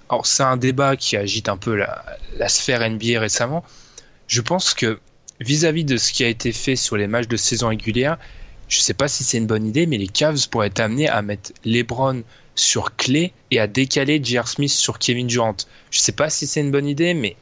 Alors 0.09 0.27
c'est 0.27 0.43
un 0.43 0.57
débat 0.57 0.97
qui 0.97 1.17
agite 1.17 1.49
un 1.49 1.57
peu 1.57 1.77
la, 1.77 2.49
sphère 2.49 2.88
NBA 2.88 3.21
récemment. 3.21 3.65
Je 4.27 4.41
pense 4.41 4.75
que 4.75 4.99
vis-à-vis 5.41 5.85
de 5.85 5.97
ce 5.97 6.12
qui 6.12 6.25
a 6.25 6.29
été 6.29 6.53
fait 6.53 6.77
sur 6.77 6.97
les 6.97 7.07
matchs 7.07 7.29
de 7.29 7.37
saison 7.37 7.69
régulière, 7.69 8.19
je 8.69 8.81
sais 8.81 8.95
pas 8.95 9.09
si 9.09 9.25
c'est 9.25 9.38
une 9.38 9.47
bonne 9.47 9.67
idée, 9.67 9.87
mais 9.87 9.97
les 9.97 10.09
Cavs 10.09 10.49
pourraient 10.49 10.67
être 10.69 10.81
amenés 10.81 11.09
à 11.09 11.23
mettre 11.23 11.53
LeBron 11.65 12.23
sur 12.55 12.97
Clay 12.97 13.33
et 13.50 13.61
à 13.61 13.67
décaler 13.67 14.21
J.R. 14.23 14.49
Smith 14.49 14.71
sur 14.71 14.99
Kevin 14.99 15.27
Durant. 15.27 15.57
Je 15.91 16.00
sais 16.00 16.12
pas 16.12 16.29
si 16.29 16.47
c'est 16.47 16.61
une 16.61 16.71
bonne 16.71 16.87
idée, 16.87 17.15
mais 17.15 17.37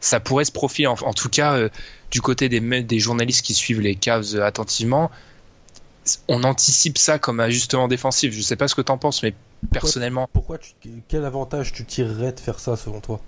ça 0.00 0.20
pourrait 0.20 0.44
se 0.44 0.52
profiler. 0.52 0.86
En, 0.86 1.12
tout 1.14 1.28
cas, 1.28 1.54
euh, 1.54 1.68
du 2.10 2.20
côté 2.20 2.48
des, 2.48 2.98
journalistes 2.98 3.44
qui 3.44 3.54
suivent 3.54 3.80
les 3.80 3.96
Cavs 3.96 4.34
euh, 4.34 4.44
attentivement, 4.44 5.10
on 6.28 6.44
anticipe 6.44 6.98
ça 6.98 7.18
comme 7.18 7.40
ajustement 7.40 7.88
défensif. 7.88 8.32
Je 8.32 8.42
sais 8.42 8.56
pas 8.56 8.68
ce 8.68 8.74
que 8.74 8.82
tu 8.82 8.92
en 8.92 8.98
penses, 8.98 9.22
mais 9.22 9.34
personnellement. 9.72 10.28
Pourquoi 10.32 10.58
tu, 10.58 10.72
quel 11.08 11.24
avantage 11.24 11.72
tu 11.72 11.84
tirerais 11.84 12.32
de 12.32 12.40
faire 12.40 12.58
ça 12.58 12.76
selon 12.76 13.00
toi? 13.00 13.20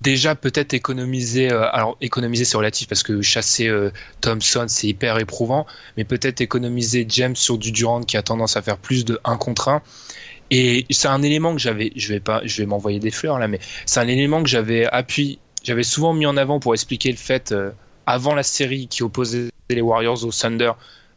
Déjà 0.00 0.34
peut-être 0.34 0.74
économiser, 0.74 1.50
euh, 1.50 1.70
alors 1.72 1.96
économiser 2.00 2.44
c'est 2.44 2.56
relatif 2.56 2.88
parce 2.88 3.02
que 3.02 3.22
chasser 3.22 3.68
euh, 3.68 3.90
Thompson 4.20 4.66
c'est 4.68 4.88
hyper 4.88 5.18
éprouvant, 5.18 5.66
mais 5.96 6.04
peut-être 6.04 6.40
économiser 6.40 7.06
James 7.08 7.36
sur 7.36 7.56
du 7.56 7.72
Durant 7.72 8.02
qui 8.02 8.16
a 8.16 8.22
tendance 8.22 8.56
à 8.56 8.62
faire 8.62 8.76
plus 8.76 9.04
de 9.04 9.18
1 9.24 9.36
contre 9.36 9.68
1. 9.68 9.82
Et 10.50 10.84
c'est 10.90 11.08
un 11.08 11.22
élément 11.22 11.54
que 11.54 11.60
j'avais, 11.60 11.92
je 11.96 12.12
vais 12.12 12.20
pas, 12.20 12.42
je 12.44 12.60
vais 12.60 12.66
m'envoyer 12.66 12.98
des 12.98 13.10
fleurs 13.10 13.38
là, 13.38 13.48
mais 13.48 13.60
c'est 13.86 14.00
un 14.00 14.08
élément 14.08 14.42
que 14.42 14.48
j'avais 14.48 14.84
appuyé, 14.84 15.38
j'avais 15.62 15.84
souvent 15.84 16.12
mis 16.12 16.26
en 16.26 16.36
avant 16.36 16.60
pour 16.60 16.74
expliquer 16.74 17.10
le 17.10 17.16
fait 17.16 17.52
euh, 17.52 17.70
avant 18.04 18.34
la 18.34 18.42
série 18.42 18.88
qui 18.88 19.02
opposait 19.02 19.48
les 19.70 19.80
Warriors 19.80 20.24
au 20.24 20.32
Thunder 20.32 20.72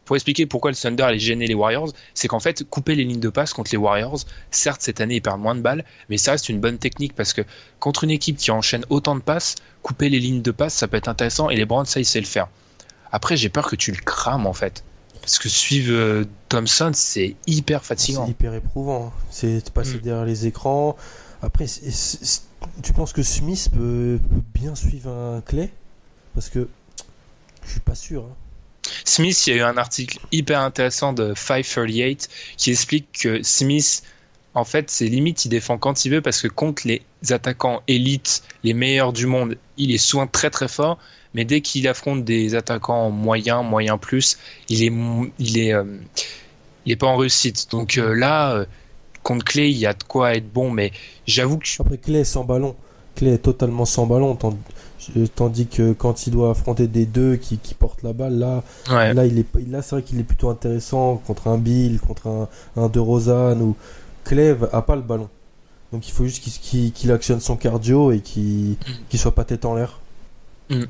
pour 0.05 0.15
expliquer 0.15 0.45
pourquoi 0.45 0.71
le 0.71 0.77
Thunder 0.77 1.03
allait 1.03 1.19
gêner 1.19 1.47
les 1.47 1.53
Warriors, 1.53 1.91
c'est 2.13 2.27
qu'en 2.27 2.39
fait, 2.39 2.63
couper 2.63 2.95
les 2.95 3.03
lignes 3.03 3.19
de 3.19 3.29
passe 3.29 3.53
contre 3.53 3.71
les 3.71 3.77
Warriors, 3.77 4.19
certes, 4.51 4.81
cette 4.81 5.01
année, 5.01 5.15
ils 5.15 5.21
perdent 5.21 5.41
moins 5.41 5.55
de 5.55 5.62
balles, 5.62 5.83
mais 6.09 6.17
ça 6.17 6.31
reste 6.31 6.50
une 6.50 6.59
bonne 6.59 6.77
technique 6.77 7.15
parce 7.15 7.33
que 7.33 7.41
contre 7.79 8.03
une 8.03 8.12
équipe 8.12 8.38
qui 8.38 8.51
enchaîne 8.51 8.85
autant 8.89 9.15
de 9.15 9.21
passes, 9.21 9.55
couper 9.81 10.09
les 10.09 10.19
lignes 10.19 10.41
de 10.41 10.51
passe, 10.51 10.75
ça 10.75 10.88
peut 10.88 10.97
être 10.97 11.07
intéressant 11.07 11.50
et 11.50 11.55
les 11.55 11.65
Browns, 11.65 11.85
ça, 11.85 12.00
ils 12.00 12.05
savent 12.05 12.21
le 12.21 12.27
faire. 12.27 12.47
Après, 13.12 13.35
j'ai 13.38 13.50
peur 13.50 13.67
que 13.67 13.75
tu 13.75 13.91
le 13.91 13.97
crames 13.97 14.45
en 14.45 14.53
fait. 14.53 14.83
Parce 15.21 15.39
que 15.39 15.50
suivre 15.50 15.91
euh, 15.91 16.25
Thompson, 16.50 16.91
c'est 16.93 17.35
hyper 17.47 17.83
fatigant. 17.83 18.25
C'est 18.25 18.31
hyper 18.31 18.53
éprouvant. 18.53 19.12
C'est 19.31 19.65
de 19.65 19.69
passer 19.71 19.95
mm. 19.95 20.01
derrière 20.01 20.25
les 20.25 20.45
écrans. 20.45 20.95
Après, 21.41 21.65
tu 22.83 22.93
penses 22.93 23.13
que 23.13 23.24
Smith 23.24 23.69
peut, 23.74 24.19
peut, 24.29 24.41
bien 24.53 24.75
suivre 24.75 25.09
un 25.09 25.41
Clay? 25.41 25.71
Parce 26.35 26.50
que 26.50 26.67
je 27.63 27.71
suis 27.71 27.79
pas 27.79 27.95
sûr. 27.95 28.24
Hein. 28.24 28.35
Smith, 29.03 29.47
il 29.47 29.51
y 29.51 29.53
a 29.53 29.59
eu 29.59 29.63
un 29.63 29.77
article 29.77 30.19
hyper 30.31 30.59
intéressant 30.59 31.13
de 31.13 31.33
538 31.35 32.29
qui 32.57 32.71
explique 32.71 33.07
que 33.11 33.43
Smith, 33.43 34.03
en 34.53 34.63
fait, 34.63 34.89
c'est 34.89 35.07
limite, 35.07 35.45
il 35.45 35.49
défend 35.49 35.77
quand 35.77 36.05
il 36.05 36.11
veut 36.11 36.21
parce 36.21 36.41
que 36.41 36.47
contre 36.47 36.87
les 36.87 37.01
attaquants 37.29 37.81
élites, 37.87 38.43
les 38.63 38.73
meilleurs 38.73 39.13
du 39.13 39.25
monde, 39.25 39.57
il 39.77 39.93
est 39.93 39.97
souvent 39.97 40.27
très 40.27 40.49
très 40.49 40.67
fort. 40.67 40.97
Mais 41.33 41.43
dès 41.43 41.59
qu'il 41.59 41.85
affronte 41.89 42.23
des 42.23 42.55
attaquants 42.55 43.11
moyens, 43.11 43.63
moyens 43.65 43.99
plus, 43.99 44.37
il 44.69 44.83
est, 44.83 44.93
il 45.37 45.57
est, 45.57 45.73
euh, 45.73 45.83
il 46.85 46.93
est 46.93 46.95
pas 46.95 47.07
en 47.07 47.17
réussite. 47.17 47.69
Donc 47.71 47.97
euh, 47.97 48.15
là, 48.15 48.53
euh, 48.53 48.65
contre 49.21 49.43
Clay, 49.43 49.69
il 49.69 49.77
y 49.77 49.85
a 49.85 49.93
de 49.93 50.03
quoi 50.03 50.33
être 50.33 50.49
bon, 50.49 50.71
mais 50.71 50.93
j'avoue 51.27 51.57
que. 51.57 51.67
Après, 51.79 51.97
Clay 51.97 52.23
sans 52.23 52.45
ballon. 52.45 52.77
Clay 53.15 53.33
est 53.33 53.39
totalement 53.39 53.83
sans 53.83 54.05
ballon. 54.05 54.37
Tandis 55.35 55.67
que 55.67 55.93
quand 55.93 56.27
il 56.27 56.31
doit 56.31 56.51
affronter 56.51 56.88
des 56.88 57.05
deux 57.05 57.35
qui, 57.35 57.57
qui 57.57 57.74
portent 57.74 58.03
la 58.03 58.13
balle, 58.13 58.39
là, 58.39 58.63
là, 58.89 59.25
il 59.25 59.39
est, 59.39 59.45
là 59.69 59.81
c'est 59.81 59.95
vrai 59.95 60.03
qu'il 60.03 60.19
est 60.19 60.24
plutôt 60.24 60.50
intéressant 60.50 61.17
contre 61.17 61.47
un 61.47 61.57
Bill, 61.57 62.00
contre 62.00 62.27
un, 62.27 62.47
un 62.75 62.88
De 62.88 63.00
Rosanne 63.00 63.62
ou 63.62 63.75
Cleve 64.24 64.69
a 64.74 64.81
pas 64.81 64.95
le 64.95 65.01
ballon. 65.01 65.29
Donc 65.91 66.07
il 66.07 66.12
faut 66.12 66.25
juste 66.25 66.43
qu'il 66.62 67.12
actionne 67.12 67.39
son 67.39 67.55
cardio 67.55 68.12
et 68.12 68.19
qu'il 68.19 68.75
mm. 69.13 69.17
soit 69.17 69.33
pas 69.33 69.45
tête 69.45 69.65
en 69.65 69.75
l'air. 69.75 70.00
Mm. 70.69 70.83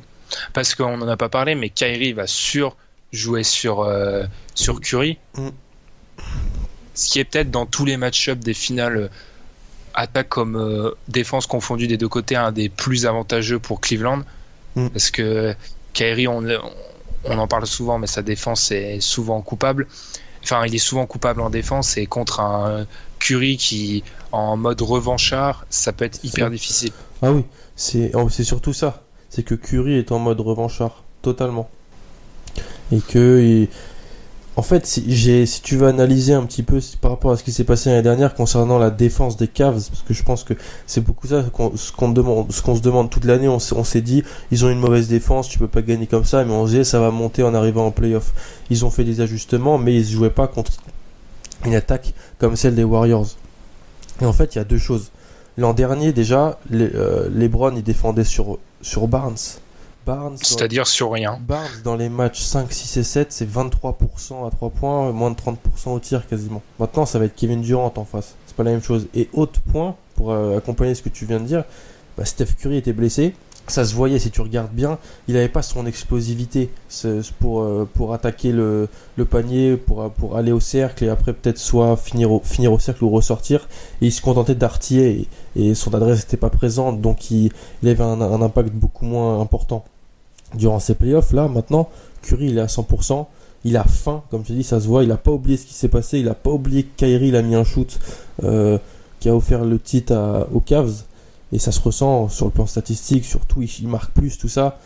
Parce 0.53 0.73
qu'on 0.73 0.97
n'en 0.97 1.07
a 1.07 1.17
pas 1.17 1.29
parlé, 1.29 1.53
mais 1.53 1.69
Kyrie 1.69 2.13
va 2.13 2.27
sur 2.27 2.75
jouer 3.11 3.43
sur, 3.43 3.81
euh, 3.81 4.23
sur 4.55 4.79
Curry. 4.79 5.17
Mm. 5.37 5.49
Ce 6.93 7.09
qui 7.11 7.19
est 7.19 7.25
peut-être 7.25 7.51
dans 7.51 7.65
tous 7.65 7.85
les 7.85 7.97
match-ups 7.97 8.43
des 8.43 8.53
finales 8.53 9.09
attaque 9.95 10.29
comme 10.29 10.55
euh, 10.55 10.91
défense 11.07 11.47
confondue 11.47 11.87
des 11.87 11.97
deux 11.97 12.07
côtés 12.07 12.35
un 12.35 12.51
des 12.51 12.69
plus 12.69 13.05
avantageux 13.05 13.59
pour 13.59 13.81
Cleveland. 13.81 14.23
Mm. 14.75 14.89
Parce 14.89 15.09
que 15.09 15.55
Kyrie, 15.93 16.27
on, 16.27 16.43
on, 17.23 17.37
en 17.37 17.47
parle 17.47 17.65
souvent, 17.65 17.97
mais 17.97 18.07
sa 18.07 18.21
défense 18.21 18.71
est 18.71 18.99
souvent 18.99 19.41
coupable. 19.41 19.87
Enfin, 20.43 20.63
il 20.65 20.75
est 20.75 20.79
souvent 20.79 21.05
coupable 21.07 21.41
en 21.41 21.49
défense 21.49 21.97
et 21.97 22.05
contre 22.05 22.39
un 22.39 22.85
Curry 23.19 23.57
qui, 23.57 24.03
en 24.31 24.57
mode 24.57 24.81
revanchard, 24.81 25.65
ça 25.69 25.91
peut 25.93 26.05
être 26.05 26.23
hyper 26.23 26.51
difficile. 26.51 26.91
Ah 27.21 27.31
oui, 27.31 27.45
c'est 27.75 28.11
oh, 28.13 28.29
surtout 28.29 28.73
ça. 28.73 29.03
C'est 29.29 29.43
que 29.43 29.55
Curry 29.55 29.97
est 29.97 30.11
en 30.11 30.19
mode 30.19 30.39
revanchard, 30.41 31.03
totalement. 31.21 31.69
Et 32.91 32.99
que 32.99 33.67
en 34.57 34.61
fait, 34.61 34.85
si, 34.85 35.61
tu 35.63 35.75
veux 35.75 35.87
analyser 35.87 36.33
un 36.33 36.45
petit 36.45 36.63
peu 36.63 36.79
par 37.01 37.11
rapport 37.11 37.31
à 37.31 37.37
ce 37.37 37.43
qui 37.43 37.51
s'est 37.51 37.65
passé 37.65 37.89
l'année 37.89 38.03
dernière 38.03 38.35
concernant 38.35 38.77
la 38.77 38.89
défense 38.89 39.35
des 39.35 39.49
Cavs, 39.49 39.89
parce 39.89 40.03
que 40.07 40.13
je 40.13 40.23
pense 40.23 40.45
que 40.45 40.53
c'est 40.87 41.01
beaucoup 41.01 41.27
ça 41.27 41.43
ce 41.75 41.91
qu'on 41.91 42.09
demande, 42.09 42.51
se 42.51 42.81
demande 42.81 43.09
toute 43.09 43.25
l'année. 43.25 43.49
On, 43.49 43.59
s'est 43.59 44.01
dit, 44.01 44.23
ils 44.51 44.63
ont 44.63 44.69
une 44.69 44.79
mauvaise 44.79 45.09
défense, 45.09 45.49
tu 45.49 45.59
peux 45.59 45.67
pas 45.67 45.81
gagner 45.81 46.07
comme 46.07 46.23
ça, 46.23 46.45
mais 46.45 46.53
on 46.53 46.65
se 46.65 46.71
disait 46.71 46.83
ça 46.85 47.01
va 47.01 47.11
monter 47.11 47.43
en 47.43 47.53
arrivant 47.53 47.85
en 47.85 47.91
playoff. 47.91 48.33
Ils 48.69 48.85
ont 48.85 48.89
fait 48.89 49.03
des 49.03 49.19
ajustements, 49.19 49.77
mais 49.77 49.93
ils 49.93 50.07
jouaient 50.07 50.29
pas 50.29 50.47
contre 50.47 50.71
une 51.65 51.75
attaque 51.75 52.13
comme 52.39 52.55
celle 52.55 52.75
des 52.75 52.85
Warriors. 52.85 53.27
Et 54.21 54.25
en 54.25 54.33
fait, 54.33 54.55
il 54.55 54.59
y 54.59 54.61
a 54.61 54.65
deux 54.65 54.77
choses. 54.77 55.11
L'an 55.57 55.73
dernier, 55.73 56.13
déjà, 56.13 56.59
les, 56.69 56.89
euh, 56.95 57.27
LeBron 57.29 57.75
il 57.75 57.83
défendait 57.83 58.23
sur 58.23 58.57
sur 58.81 59.07
Barnes 59.07 59.35
c'est-à-dire 60.41 60.87
sur 60.87 61.11
rien. 61.11 61.39
Barnes, 61.41 61.67
dans 61.83 61.95
les 61.95 62.09
matchs 62.09 62.41
5, 62.41 62.71
6 62.71 62.97
et 62.97 63.03
7, 63.03 63.31
c'est 63.31 63.49
23% 63.49 64.47
à 64.47 64.51
3 64.51 64.69
points, 64.69 65.11
moins 65.11 65.31
de 65.31 65.35
30% 65.35 65.89
au 65.89 65.99
tir 65.99 66.27
quasiment. 66.27 66.61
Maintenant, 66.79 67.05
ça 67.05 67.19
va 67.19 67.25
être 67.25 67.35
Kevin 67.35 67.61
Durant 67.61 67.93
en 67.95 68.05
face. 68.05 68.35
C'est 68.45 68.55
pas 68.55 68.63
la 68.63 68.71
même 68.71 68.83
chose. 68.83 69.07
Et 69.15 69.29
autre 69.33 69.59
point, 69.61 69.95
pour 70.15 70.31
euh, 70.31 70.57
accompagner 70.57 70.95
ce 70.95 71.01
que 71.01 71.09
tu 71.09 71.25
viens 71.25 71.39
de 71.39 71.45
dire, 71.45 71.63
bah, 72.17 72.25
Steph 72.25 72.55
Curry 72.59 72.77
était 72.77 72.93
blessé. 72.93 73.33
Ça 73.67 73.83
se 73.83 73.95
voyait 73.95 74.19
si 74.19 74.29
tu 74.29 74.41
regardes 74.41 74.71
bien, 74.71 74.99
il 75.27 75.33
n'avait 75.33 75.49
pas 75.49 75.63
son 75.63 75.87
explosivité 75.87 76.69
pour, 77.39 77.63
euh, 77.63 77.89
pour 77.91 78.13
attaquer 78.13 78.51
le, 78.51 78.87
le, 79.15 79.25
panier, 79.25 79.75
pour, 79.75 80.11
pour 80.11 80.37
aller 80.37 80.51
au 80.51 80.59
cercle 80.59 81.03
et 81.03 81.09
après 81.09 81.33
peut-être 81.33 81.57
soit 81.57 81.97
finir 81.97 82.31
au, 82.31 82.39
finir 82.43 82.71
au 82.71 82.77
cercle 82.77 83.03
ou 83.05 83.09
ressortir. 83.09 83.67
Et 84.01 84.05
il 84.05 84.11
se 84.11 84.21
contentait 84.21 84.53
d'artiller 84.53 85.27
et, 85.55 85.73
son 85.73 85.95
adresse 85.95 86.19
n'était 86.19 86.37
pas 86.37 86.51
présente, 86.51 87.01
donc 87.01 87.31
il, 87.31 87.51
il 87.81 87.89
avait 87.89 88.03
un, 88.03 88.21
un 88.21 88.41
impact 88.43 88.69
beaucoup 88.69 89.05
moins 89.05 89.41
important 89.41 89.83
durant 90.53 90.79
ces 90.79 90.95
playoffs. 90.95 91.33
Là, 91.33 91.47
maintenant, 91.47 91.89
Curry, 92.21 92.47
il 92.47 92.57
est 92.57 92.61
à 92.61 92.67
100%. 92.67 93.25
Il 93.63 93.77
a 93.77 93.83
faim, 93.83 94.23
comme 94.29 94.43
tu 94.43 94.53
dis, 94.53 94.63
ça 94.63 94.79
se 94.79 94.87
voit. 94.87 95.03
Il 95.03 95.09
n'a 95.09 95.17
pas 95.17 95.31
oublié 95.31 95.57
ce 95.57 95.65
qui 95.65 95.73
s'est 95.73 95.87
passé. 95.87 96.19
Il 96.19 96.25
n'a 96.25 96.35
pas 96.35 96.51
oublié 96.51 96.83
que 96.83 96.95
Kyrie 96.97 97.29
il 97.29 97.35
a 97.35 97.41
mis 97.41 97.55
un 97.55 97.63
shoot 97.63 97.99
euh, 98.43 98.77
qui 99.19 99.29
a 99.29 99.35
offert 99.35 99.65
le 99.65 99.79
titre 99.79 100.47
aux 100.53 100.59
Cavs. 100.59 101.03
Et 101.51 101.59
ça 101.59 101.71
se 101.71 101.79
ressent 101.79 102.29
sur 102.29 102.45
le 102.45 102.51
plan 102.51 102.65
statistique, 102.65 103.25
surtout 103.25 103.61
il, 103.61 103.87
marque 103.87 104.11
plus, 104.11 104.37
tout 104.37 104.49
ça. 104.49 104.77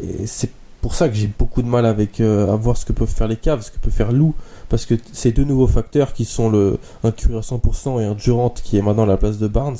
Et 0.00 0.26
c'est 0.26 0.50
pour 0.80 0.94
ça 0.94 1.08
que 1.08 1.14
j'ai 1.14 1.26
beaucoup 1.26 1.62
de 1.62 1.66
mal 1.68 1.84
avec 1.84 2.20
euh, 2.20 2.52
à 2.52 2.56
voir 2.56 2.76
ce 2.76 2.84
que 2.84 2.92
peuvent 2.92 3.08
faire 3.08 3.28
les 3.28 3.36
Cavs, 3.36 3.62
ce 3.62 3.70
que 3.70 3.78
peut 3.78 3.90
faire 3.90 4.12
Lou, 4.12 4.34
parce 4.68 4.86
que 4.86 4.94
ces 5.12 5.32
deux 5.32 5.44
nouveaux 5.44 5.66
facteurs 5.66 6.12
qui 6.12 6.24
sont 6.24 6.48
le 6.50 6.78
un 7.02 7.10
Curry 7.10 7.36
à 7.36 7.40
100% 7.40 8.00
et 8.00 8.04
un 8.04 8.14
Durant 8.14 8.50
qui 8.50 8.78
est 8.78 8.82
maintenant 8.82 9.02
à 9.02 9.06
la 9.06 9.16
place 9.16 9.38
de 9.38 9.48
Barnes, 9.48 9.76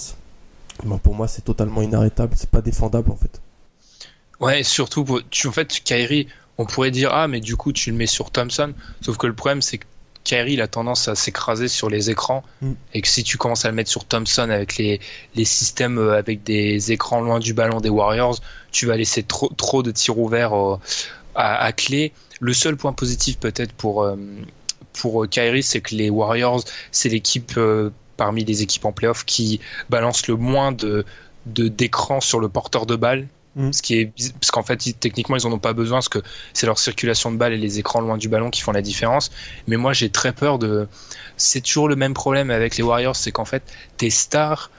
ben 0.85 0.99
pour 0.99 1.15
moi 1.15 1.29
c'est 1.29 1.43
totalement 1.43 1.83
inarrêtable, 1.83 2.35
c'est 2.37 2.51
pas 2.51 2.63
défendable 2.63 3.11
en 3.11 3.17
fait. 3.17 3.41
Ouais, 4.41 4.63
surtout, 4.63 5.21
tu, 5.31 5.49
en 5.49 5.53
fait, 5.53 5.81
Kyrie, 5.83 6.29
on 6.59 6.65
pourrait 6.65 6.91
dire, 6.91 7.11
ah, 7.13 7.29
mais 7.29 7.41
du 7.41 7.57
coup, 7.57 7.73
tu 7.73 7.91
le 7.91 7.97
mets 7.97 8.07
sur 8.07 8.31
Thompson. 8.31 8.73
Sauf 9.01 9.17
que 9.17 9.27
le 9.27 9.35
problème, 9.35 9.63
c'est 9.63 9.79
que 9.79 9.87
Kyrie, 10.25 10.55
il 10.55 10.61
a 10.61 10.69
tendance 10.69 11.09
à 11.09 11.15
s'écraser 11.15 11.69
sur 11.69 11.89
les 11.89 12.11
écrans. 12.11 12.45
Mm. 12.61 12.73
Et 12.95 13.03
que 13.03 13.09
si 13.09 13.25
tu 13.25 13.39
commences 13.39 13.65
à 13.65 13.69
le 13.69 13.75
mettre 13.75 13.91
sur 13.91 14.05
Thompson 14.05 14.51
avec 14.51 14.77
les, 14.77 15.01
les 15.35 15.45
systèmes 15.45 15.99
euh, 15.99 16.19
avec 16.19 16.43
des 16.45 16.93
écrans 16.93 17.21
loin 17.21 17.41
du 17.41 17.55
ballon 17.55 17.81
des 17.81 17.89
Warriors, 17.89 18.39
tu 18.71 18.87
vas 18.87 18.97
laisser 18.97 19.23
trop, 19.23 19.49
trop 19.57 19.83
de 19.83 19.91
tirs 19.91 20.19
ouverts 20.19 20.55
euh, 20.55 20.77
à, 21.35 21.65
à, 21.65 21.73
clé. 21.73 22.13
Le 22.41 22.53
seul 22.53 22.77
point 22.77 22.93
positif, 22.93 23.39
peut-être, 23.39 23.73
pour, 23.73 24.03
euh, 24.03 24.17
pour 24.93 25.27
Kyrie, 25.29 25.63
c'est 25.63 25.81
que 25.81 25.95
les 25.95 26.11
Warriors, 26.11 26.63
c'est 26.93 27.09
l'équipe 27.09 27.59
parmi 28.17 28.45
les 28.45 28.63
équipes 28.63 28.85
en 28.85 28.93
playoff 28.93 29.25
qui 29.25 29.61
balance 29.91 30.27
le 30.27 30.37
moins 30.37 30.73
de 30.73 31.05
d'écran 31.47 32.21
sur 32.21 32.41
le 32.41 32.51
porteur 32.51 32.85
de 32.85 32.95
balle 32.95 33.27
Mm. 33.57 33.73
Ce 33.73 33.83
qui 33.83 33.95
est, 33.99 34.13
parce 34.41 34.51
qu'en 34.51 34.63
fait, 34.63 34.79
techniquement, 34.99 35.37
ils 35.37 35.47
en 35.47 35.53
ont 35.53 35.59
pas 35.59 35.73
besoin, 35.73 35.99
parce 35.99 36.09
que 36.09 36.21
c'est 36.53 36.67
leur 36.67 36.79
circulation 36.79 37.33
de 37.33 37.37
balle 37.37 37.53
et 37.53 37.59
les 37.59 37.79
écrans 37.79 38.01
loin 38.01 38.17
du 38.17 38.29
ballon 38.29 38.51
qui 38.51 38.61
font 38.61 38.73
la 38.73 38.83
différence. 38.83 39.31
Mais 39.67 39.77
moi, 39.77 39.93
j'ai 39.93 40.11
très 40.11 40.33
peur 40.33 40.59
de. 40.59 40.89
C'est 41.37 41.61
toujours 41.61 41.89
le 41.89 41.97
même 41.97 42.15
problème 42.15 42.51
avec 42.51 42.77
les 42.77 42.83
Warriors, 42.83 43.17
c'est 43.17 43.33
qu'en 43.33 43.45
fait, 43.45 43.63
tes 43.97 44.11
stars 44.11 44.71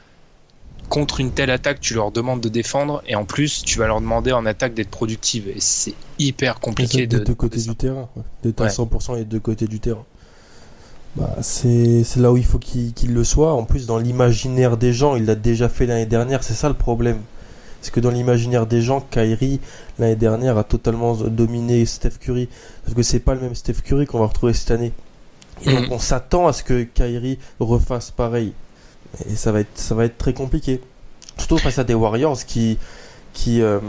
contre 0.90 1.20
une 1.20 1.32
telle 1.32 1.52
attaque, 1.52 1.80
tu 1.80 1.94
leur 1.94 2.12
demandes 2.12 2.42
de 2.42 2.50
défendre 2.50 3.04
et 3.08 3.16
en 3.16 3.26
plus, 3.26 3.64
tu 3.64 3.80
vas 3.80 3.88
leur 3.88 4.02
demander 4.02 4.32
en 4.32 4.46
attaque 4.46 4.74
d'être 4.74 4.90
productive. 4.90 5.48
Et 5.48 5.60
c'est 5.60 5.94
hyper 6.18 6.60
compliqué 6.60 7.08
de. 7.08 7.20
Des 7.20 7.24
deux 7.24 7.36
côtés 7.36 7.62
du 7.62 7.76
terrain, 7.76 8.10
d'être 8.44 8.62
à 8.62 8.68
100% 8.68 9.16
et 9.16 9.20
de 9.20 9.24
deux 9.24 9.40
côtés 9.40 9.68
du 9.68 9.80
terrain. 9.80 10.06
Bah, 11.16 11.38
c'est 11.42 12.04
c'est 12.04 12.20
là 12.20 12.32
où 12.32 12.38
il 12.38 12.46
faut 12.46 12.60
qu'il 12.60 12.94
qu'il 12.94 13.14
le 13.14 13.24
soit. 13.24 13.54
En 13.54 13.64
plus, 13.64 13.86
dans 13.86 13.98
l'imaginaire 13.98 14.78
des 14.78 14.94
gens, 14.94 15.16
il 15.16 15.26
l'a 15.26 15.36
déjà 15.36 15.70
fait 15.70 15.86
l'année 15.86 16.06
dernière. 16.06 16.44
C'est 16.44 16.54
ça 16.54 16.68
le 16.68 16.76
problème. 16.76 17.20
C'est 17.82 17.92
que 17.92 18.00
dans 18.00 18.10
l'imaginaire 18.12 18.66
des 18.66 18.82
gens, 18.82 19.02
Kyrie, 19.10 19.60
l'année 20.00 20.16
dernière, 20.16 20.58
a 20.58 20.64
totalement 20.64 21.14
dominé 21.16 21.86
Steph 21.86 22.18
Curry. 22.20 22.50
Parce 22.84 22.96
que 22.96 23.04
c'est 23.04 23.20
pas 23.20 23.36
le 23.36 23.42
même 23.42 23.56
Steph 23.56 23.82
Curry 23.86 24.06
qu'on 24.06 24.20
va 24.20 24.26
retrouver 24.28 24.54
cette 24.54 24.72
année. 24.72 24.92
Et 25.66 25.72
donc, 25.72 25.88
Mhm. 25.88 25.92
on 25.94 26.00
s'attend 26.00 26.48
à 26.48 26.54
ce 26.54 26.64
que 26.64 26.84
Kyrie 26.84 27.40
refasse 27.60 28.12
pareil. 28.12 28.54
Et 29.30 29.36
ça 29.36 29.52
va 29.52 29.62
être, 29.62 29.78
ça 29.78 29.96
va 29.96 30.06
être 30.06 30.18
très 30.18 30.34
compliqué. 30.34 30.82
Surtout 31.38 31.58
face 31.58 31.80
à 31.80 31.84
des 31.84 31.94
Warriors 31.94 32.46
qui, 32.46 32.78
qui 33.34 33.62
euh, 33.62 33.80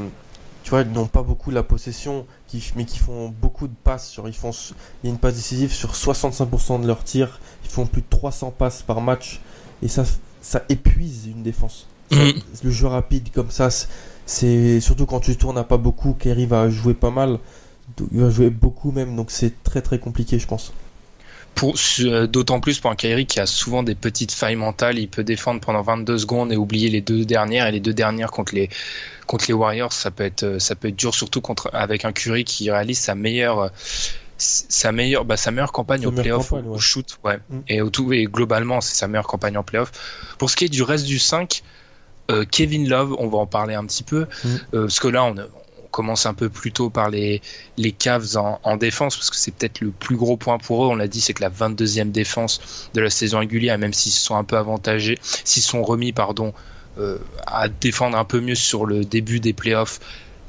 tu 0.62 0.70
vois, 0.70 0.84
n'ont 0.84 1.06
pas 1.06 1.22
beaucoup 1.22 1.50
la 1.50 1.62
possession, 1.62 2.26
qui, 2.46 2.72
mais 2.76 2.84
qui 2.84 2.98
font 2.98 3.28
beaucoup 3.40 3.66
de 3.66 3.74
passes. 3.84 4.08
Sur, 4.08 4.28
ils 4.28 4.34
font, 4.34 4.50
il 4.50 5.06
y 5.06 5.10
a 5.10 5.10
une 5.12 5.18
passe 5.18 5.34
décisive 5.34 5.72
sur 5.72 5.94
65% 5.94 6.80
de 6.80 6.86
leurs 6.86 7.02
tirs. 7.02 7.40
Ils 7.64 7.70
font 7.70 7.86
plus 7.86 8.02
de 8.02 8.06
300 8.08 8.52
passes 8.56 8.82
par 8.82 9.00
match. 9.00 9.40
Et 9.82 9.88
ça, 9.88 10.04
ça 10.40 10.62
épuise 10.68 11.26
une 11.26 11.42
défense. 11.42 11.86
Ça-. 12.10 12.18
Le 12.64 12.70
jeu 12.70 12.86
rapide 12.86 13.28
comme 13.34 13.50
ça, 13.50 13.68
c'est- 14.26 14.80
surtout 14.80 15.06
quand 15.06 15.20
tu 15.20 15.36
tournes 15.36 15.58
à 15.58 15.64
pas 15.64 15.76
beaucoup, 15.78 16.14
Kerry 16.14 16.46
va 16.46 16.68
jouer 16.70 16.94
pas 16.94 17.10
mal. 17.10 17.38
Il 18.12 18.20
va 18.20 18.30
jouer 18.30 18.50
beaucoup 18.50 18.92
même, 18.92 19.16
donc 19.16 19.30
c'est 19.30 19.62
très 19.64 19.82
très 19.82 19.98
compliqué, 19.98 20.38
je 20.38 20.46
pense. 20.46 20.72
Euh, 22.00 22.26
D'autant 22.26 22.60
plus 22.60 22.78
pour 22.78 22.90
un 22.90 22.94
Kyrie 22.96 23.26
qui 23.26 23.38
a 23.40 23.44
souvent 23.46 23.82
des 23.82 23.94
petites 23.94 24.32
failles 24.32 24.56
mentales. 24.56 24.98
Il 24.98 25.08
peut 25.08 25.24
défendre 25.24 25.60
pendant 25.60 25.82
22 25.82 26.16
secondes 26.18 26.52
et 26.52 26.56
oublier 26.56 26.88
les 26.88 27.00
deux 27.00 27.24
dernières. 27.24 27.66
Et 27.66 27.72
les 27.72 27.80
deux 27.80 27.92
dernières 27.92 28.30
contre 28.30 28.54
les, 28.54 28.70
contre 29.26 29.44
les 29.48 29.54
Warriors, 29.54 29.92
ça 29.92 30.10
peut 30.10 30.24
être, 30.24 30.44
euh, 30.44 30.58
ça 30.58 30.74
peut 30.74 30.88
être 30.88 30.96
dur, 30.96 31.14
surtout 31.14 31.40
contre, 31.40 31.68
avec 31.74 32.04
un 32.04 32.12
Curry 32.12 32.44
qui 32.44 32.70
réalise 32.70 32.98
sa 32.98 33.14
meilleure, 33.14 33.70
sa 34.38 34.92
meilleure, 34.92 35.24
bah, 35.26 35.36
sa 35.36 35.50
meilleure 35.50 35.72
campagne 35.72 36.02
Sa 36.02 36.08
au 36.08 36.12
playoff, 36.12 36.52
ouais. 36.52 36.62
au 36.66 36.78
shoot. 36.78 37.18
Ouais. 37.24 37.38
Mm. 37.50 37.58
Et, 37.68 37.80
au 37.82 37.90
tout, 37.90 38.10
et 38.12 38.24
globalement, 38.24 38.80
c'est 38.80 38.94
sa 38.94 39.08
meilleure 39.08 39.26
campagne 39.26 39.58
en 39.58 39.62
playoff. 39.64 39.92
Pour 40.38 40.48
ce 40.50 40.56
qui 40.56 40.64
est 40.64 40.68
du 40.70 40.82
reste 40.82 41.04
du 41.04 41.18
5, 41.18 41.62
euh, 42.30 42.44
Kevin 42.44 42.88
Love, 42.88 43.14
on 43.18 43.28
va 43.28 43.38
en 43.38 43.46
parler 43.46 43.74
un 43.74 43.84
petit 43.84 44.02
peu. 44.02 44.26
Mm. 44.44 44.48
Euh, 44.74 44.80
parce 44.82 45.00
que 45.00 45.08
là, 45.08 45.24
on, 45.24 45.34
on 45.38 45.88
commence 45.90 46.26
un 46.26 46.34
peu 46.34 46.48
plus 46.48 46.72
tôt 46.72 46.90
par 46.90 47.10
les, 47.10 47.42
les 47.76 47.92
Cavs 47.92 48.36
en, 48.36 48.60
en 48.62 48.76
défense, 48.76 49.16
parce 49.16 49.30
que 49.30 49.36
c'est 49.36 49.50
peut-être 49.50 49.80
le 49.80 49.90
plus 49.90 50.16
gros 50.16 50.36
point 50.36 50.58
pour 50.58 50.84
eux. 50.84 50.88
On 50.88 50.94
l'a 50.94 51.08
dit, 51.08 51.20
c'est 51.20 51.34
que 51.34 51.42
la 51.42 51.50
22e 51.50 52.10
défense 52.10 52.88
de 52.94 53.00
la 53.00 53.10
saison 53.10 53.40
régulière, 53.40 53.78
même 53.78 53.92
s'ils 53.92 54.12
se 54.12 54.20
sont 54.20 54.36
un 54.36 54.44
peu 54.44 54.56
avantagés, 54.56 55.18
s'ils 55.22 55.62
sont 55.62 55.82
remis, 55.82 56.12
pardon, 56.12 56.54
euh, 56.98 57.18
à 57.46 57.68
défendre 57.68 58.16
un 58.16 58.24
peu 58.24 58.40
mieux 58.40 58.54
sur 58.54 58.86
le 58.86 59.04
début 59.04 59.40
des 59.40 59.52
playoffs, 59.52 60.00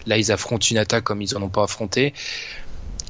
là, 0.06 0.18
ils 0.18 0.32
affrontent 0.32 0.68
une 0.70 0.78
attaque 0.78 1.04
comme 1.04 1.22
ils 1.22 1.36
en 1.36 1.42
ont 1.42 1.50
pas 1.50 1.64
affronté. 1.64 2.14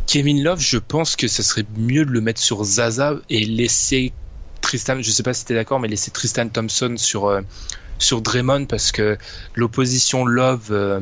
Kevin 0.08 0.44
Love, 0.44 0.60
je 0.60 0.78
pense 0.78 1.16
que 1.16 1.28
ce 1.28 1.44
serait 1.44 1.66
mieux 1.78 2.06
de 2.06 2.12
le 2.12 2.22
mettre 2.22 2.42
sur 2.42 2.64
Zaza 2.64 3.16
et 3.30 3.46
laisser 3.46 4.12
Tristan, 4.62 5.02
je 5.02 5.10
sais 5.10 5.24
pas 5.24 5.34
si 5.34 5.46
tu 5.46 5.54
es 5.54 5.56
d'accord, 5.56 5.80
mais 5.80 5.88
laisser 5.88 6.12
Tristan 6.12 6.48
Thompson 6.50 6.96
sur, 6.98 7.28
euh, 7.28 7.42
sur 8.04 8.22
Draymond 8.22 8.66
parce 8.66 8.92
que 8.92 9.18
l'opposition 9.56 10.26
Love 10.26 10.68
euh, 10.72 11.00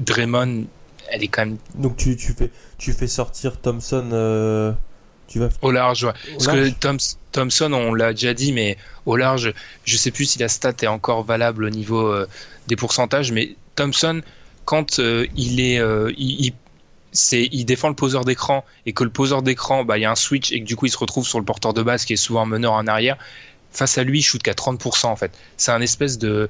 Draymond, 0.00 0.64
elle 1.10 1.22
est 1.22 1.28
quand 1.28 1.46
même 1.46 1.56
Donc 1.74 1.96
tu, 1.96 2.16
tu 2.16 2.32
fais 2.32 2.50
tu 2.78 2.92
fais 2.92 3.06
sortir 3.06 3.60
Thompson, 3.60 4.08
euh, 4.12 4.72
tu 5.28 5.38
vas 5.38 5.48
au 5.62 5.70
large. 5.70 6.04
ouais. 6.04 6.10
au 6.10 6.32
Parce 6.44 6.46
large 6.56 6.74
que 6.80 7.04
Thompson, 7.32 7.72
on 7.72 7.94
l'a 7.94 8.12
déjà 8.12 8.34
dit, 8.34 8.52
mais 8.52 8.76
au 9.06 9.16
large, 9.16 9.52
je 9.84 9.96
sais 9.96 10.10
plus 10.10 10.24
si 10.26 10.38
la 10.38 10.48
stat 10.48 10.72
est 10.82 10.86
encore 10.86 11.22
valable 11.24 11.64
au 11.64 11.70
niveau 11.70 12.06
euh, 12.06 12.26
des 12.66 12.76
pourcentages, 12.76 13.30
mais 13.32 13.54
Thompson, 13.76 14.22
quand 14.64 14.98
euh, 14.98 15.26
il 15.36 15.60
est, 15.60 15.78
euh, 15.78 16.12
il, 16.16 16.46
il- 16.46 16.52
c'est, 17.12 17.48
il 17.50 17.64
défend 17.64 17.88
le 17.88 17.96
poseur 17.96 18.24
d'écran 18.24 18.64
et 18.86 18.92
que 18.92 19.02
le 19.02 19.10
poseur 19.10 19.42
d'écran, 19.42 19.84
bah, 19.84 19.98
il 19.98 20.02
y 20.02 20.04
a 20.04 20.12
un 20.12 20.14
switch 20.14 20.52
et 20.52 20.60
que 20.60 20.64
du 20.64 20.76
coup 20.76 20.86
il 20.86 20.90
se 20.90 20.96
retrouve 20.98 21.26
sur 21.26 21.40
le 21.40 21.44
porteur 21.44 21.74
de 21.74 21.82
base 21.82 22.04
qui 22.04 22.12
est 22.12 22.16
souvent 22.16 22.42
un 22.42 22.46
meneur 22.46 22.72
en 22.74 22.86
arrière. 22.86 23.16
Face 23.72 23.98
à 23.98 24.04
lui, 24.04 24.18
il 24.18 24.22
shoot 24.22 24.42
qu'à 24.42 24.52
30% 24.52 25.06
en 25.06 25.16
fait. 25.16 25.30
C'est 25.56 25.70
un 25.72 25.80
espèce 25.80 26.18
de, 26.18 26.48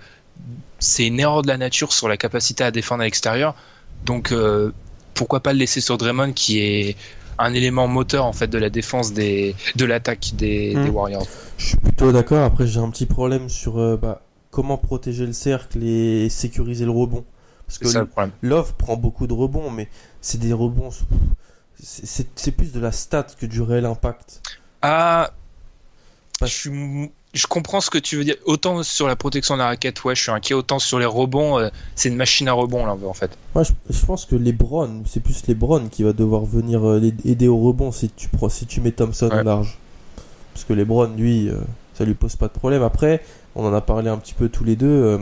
c'est 0.79 1.07
une 1.07 1.21
erreur 1.21 1.43
de 1.43 1.49
la 1.49 1.59
nature 1.59 1.93
sur 1.93 2.09
la 2.09 2.17
capacité 2.17 2.65
à 2.65 2.71
défendre 2.71 3.03
à 3.03 3.05
l'extérieur. 3.05 3.55
Donc 4.07 4.33
euh, 4.33 4.73
pourquoi 5.15 5.41
pas 5.41 5.53
le 5.53 5.59
laisser 5.59 5.81
sur 5.81 5.99
Draymond 5.99 6.33
qui 6.33 6.59
est 6.61 6.97
un 7.39 7.53
élément 7.55 7.89
moteur 7.89 8.25
en 8.27 8.33
fait 8.33 8.49
de 8.49 8.59
la 8.59 8.71
défense 8.71 9.13
des 9.13 9.55
de 9.77 9.85
l'attaque 9.85 10.31
des, 10.35 10.75
Mm. 10.75 10.85
des 10.85 10.91
Warriors. 10.91 11.27
Je 11.59 11.67
suis 11.67 11.77
plutôt 11.77 12.13
d'accord. 12.13 12.45
Après, 12.45 12.67
j'ai 12.67 12.81
un 12.81 12.91
petit 12.91 13.07
problème 13.07 13.49
sur 13.49 13.79
euh, 13.79 13.97
bah, 13.97 14.23
comment 14.51 14.79
protéger 14.79 15.27
le 15.27 15.33
cercle 15.33 15.83
et 15.83 16.29
sécuriser 16.31 16.85
le 16.85 16.91
rebond. 16.91 17.25
Parce 17.67 17.79
que. 17.79 18.07
Love 18.43 18.75
prend 18.75 18.97
beaucoup 18.97 19.27
de 19.27 19.33
rebonds, 19.33 19.71
mais 19.71 19.89
c'est 20.21 20.39
des 20.41 20.53
rebonds. 20.53 20.91
c'est- 21.83 22.51
plus 22.53 22.73
de 22.73 22.81
la 22.81 22.93
stat 22.93 23.27
que 23.39 23.47
du 23.47 23.63
réel 23.63 23.85
impact. 23.87 24.43
Ah, 24.83 25.31
je, 26.43 26.47
suis- 26.47 27.11
je 27.33 27.47
comprends 27.47 27.81
ce 27.81 27.91
que 27.91 27.99
tu 27.99 28.17
veux 28.17 28.25
dire. 28.25 28.37
Autant 28.45 28.83
sur 28.83 29.07
la 29.07 29.17
protection 29.17 29.55
de 29.55 29.61
la 29.61 29.67
raquette, 29.67 30.03
ouais, 30.05 30.15
je 30.15 30.23
suis 30.23 30.31
inquiet. 30.33 30.55
Autant 30.55 30.79
sur 30.79 30.99
les 30.99 31.07
rebonds, 31.07 31.59
euh, 31.59 31.69
c'est 31.95 32.09
une 32.09 32.17
machine 32.17 32.49
à 32.49 32.53
rebond 32.53 32.85
là 32.87 32.97
en 33.07 33.13
fait. 33.15 33.31
Moi, 33.55 33.65
je, 33.65 33.73
je 33.89 34.05
pense 34.05 34.25
que 34.27 34.35
LeBron, 34.37 35.03
c'est 35.07 35.21
plus 35.21 35.47
LeBron 35.47 35.89
qui 35.91 36.03
va 36.03 36.13
devoir 36.13 36.45
venir 36.45 36.87
euh, 36.89 37.01
aider 37.25 37.47
au 37.49 37.59
rebond 37.59 37.93
si 37.93 38.11
tu, 38.11 38.29
prends- 38.29 38.49
si 38.49 38.67
tu 38.67 38.81
mets 38.81 38.91
Thompson 38.93 39.29
Ouais. 39.31 39.41
au 39.41 39.45
large. 39.45 39.79
Parce 40.55 40.65
que 40.65 40.73
LeBron, 40.73 41.11
lui, 41.17 41.49
euh, 41.49 41.57
ça 41.95 42.05
lui 42.05 42.15
pose 42.15 42.35
pas 42.37 42.49
de 42.49 42.53
problème. 42.53 42.83
Après, 42.83 43.23
on 43.55 43.65
en 43.65 43.73
a 43.73 43.81
parlé 43.81 44.09
un 44.11 44.17
petit 44.19 44.35
peu 44.35 44.49
tous 44.49 44.65
les 44.65 44.75
deux. 44.77 45.19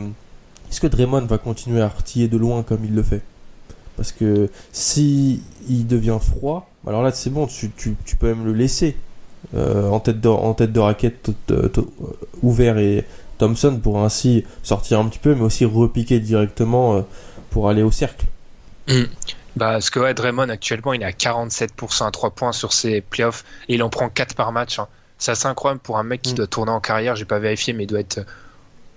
Est-ce 0.71 0.79
que 0.81 0.87
Draymond 0.87 1.25
va 1.25 1.37
continuer 1.37 1.81
à 1.81 1.85
artiller 1.85 2.27
de 2.27 2.37
loin 2.37 2.63
comme 2.63 2.83
il 2.85 2.93
le 2.95 3.03
fait? 3.03 3.21
Parce 3.97 4.11
que 4.11 4.49
si 4.71 5.41
il 5.67 5.85
devient 5.87 6.17
froid, 6.21 6.69
alors 6.87 7.03
là, 7.03 7.11
c'est 7.11 7.29
bon, 7.29 7.47
tu, 7.47 7.69
tu, 7.75 7.95
tu 8.05 8.15
peux 8.15 8.27
même 8.27 8.45
le 8.45 8.53
laisser 8.53 8.95
euh, 9.55 9.89
en, 9.89 9.99
tête 9.99 10.19
de, 10.21 10.27
en 10.29 10.53
tête 10.53 10.71
de 10.73 10.79
raquette 10.79 11.31
ouvert 12.43 12.77
et 12.77 13.05
Thompson 13.37 13.79
pour 13.81 13.99
ainsi 14.03 14.43
sortir 14.63 14.99
un 14.99 15.05
petit 15.07 15.19
peu, 15.19 15.33
mais 15.35 15.41
aussi 15.43 15.65
repiquer 15.65 16.19
directement 16.19 16.97
euh, 16.97 17.01
pour 17.51 17.69
aller 17.69 17.83
au 17.83 17.91
cercle. 17.91 18.25
Bah, 19.55 19.73
parce 19.73 19.89
que 19.89 19.99
ouais, 19.99 20.13
Draymond 20.13 20.49
actuellement 20.49 20.93
il 20.93 21.01
est 21.01 21.05
à 21.05 21.11
47% 21.11 22.05
à 22.07 22.11
3 22.11 22.29
points 22.31 22.51
sur 22.51 22.73
ses 22.73 23.01
playoffs 23.01 23.43
et 23.67 23.75
il 23.75 23.83
en 23.83 23.89
prend 23.89 24.09
4 24.09 24.35
par 24.35 24.51
match. 24.51 24.79
hein. 24.79 24.87
C'est 25.17 25.31
assez 25.31 25.47
incroyable 25.47 25.81
pour 25.81 25.97
un 25.97 26.03
mec 26.03 26.21
qui 26.21 26.31
Mm. 26.33 26.35
doit 26.37 26.47
tourner 26.47 26.71
en 26.71 26.79
carrière. 26.79 27.15
J'ai 27.15 27.25
pas 27.25 27.39
vérifié, 27.39 27.73
mais 27.73 27.83
il 27.83 27.87
doit 27.87 27.99
être 27.99 28.21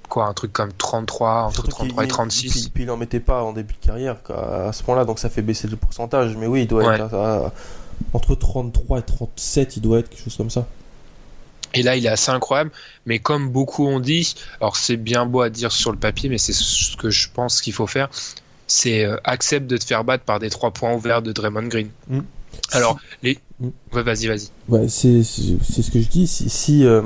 quoi, 0.09 0.27
un 0.27 0.33
truc 0.35 0.53
comme 0.53 0.73
33, 0.73 1.45
entre 1.45 1.55
Surtout 1.55 1.71
33 1.71 2.05
et 2.05 2.07
qu'il- 2.07 2.13
36. 2.15 2.51
Puis, 2.53 2.71
puis 2.75 2.83
il 2.85 2.91
en 2.91 2.97
mettait 2.97 3.19
pas 3.21 3.43
en 3.43 3.53
début 3.53 3.75
de 3.81 3.85
carrière 3.87 4.23
quoi, 4.23 4.67
à 4.69 4.73
ce 4.73 4.83
point-là, 4.83 5.05
donc 5.05 5.19
ça 5.19 5.31
fait 5.31 5.43
baisser 5.43 5.67
le 5.69 5.77
pourcentage. 5.77 6.37
Mais 6.37 6.47
oui, 6.47 6.63
il 6.63 6.69
doit 6.69 6.85
Ouais. 6.85 6.95
être 6.97 7.15
à- 7.15 7.47
à- 7.47 7.53
entre 8.13 8.35
33 8.35 9.01
et 9.01 9.03
37, 9.03 9.77
il 9.77 9.83
doit 9.83 10.01
être 10.01 10.09
quelque 10.09 10.23
chose 10.23 10.37
comme 10.37 10.51
ça. 10.51 10.67
Et 11.75 11.83
là, 11.83 11.97
il 11.97 12.05
est 12.05 12.11
assez 12.11 12.31
incroyable. 12.31 12.71
Mais 13.07 13.19
comme 13.19 13.51
beaucoup 13.51 13.87
ont 13.87 14.01
dit, 14.01 14.35
alors 14.61 14.77
c'est 14.77 14.97
bien 14.97 15.27
beau 15.27 15.41
à 15.41 15.51
dire 15.51 15.73
sur 15.73 15.93
le 15.93 15.99
papier, 15.99 16.29
mais 16.29 16.39
c'est 16.39 16.53
ce 16.53 16.97
que 16.97 17.11
je 17.11 17.29
pense 17.33 17.61
qu'il 17.61 17.73
faut 17.73 17.87
faire. 17.87 18.11
C'est 18.67 19.05
euh, 19.05 19.17
accepte 19.25 19.67
de 19.67 19.77
te 19.77 19.85
faire 19.85 20.05
battre 20.05 20.25
par 20.25 20.39
des 20.39 20.51
trois 20.51 20.71
points 20.71 20.95
ouverts 20.95 21.23
de 21.23 21.33
Draymond 21.33 21.69
Green. 21.69 21.89
Mm. 22.09 22.21
Alors, 22.73 22.99
les. 23.23 23.39
Mm. 23.61 23.69
Ouais, 23.93 24.03
vas-y, 24.03 24.27
vas-y. 24.27 24.49
Ouais, 24.69 24.89
c'est 24.89 25.23
ce 25.23 25.91
que 25.91 26.01
je 26.01 26.09
dis. 26.09 26.27
Si, 26.27 26.49
si, 26.49 26.85
euh, 26.85 27.03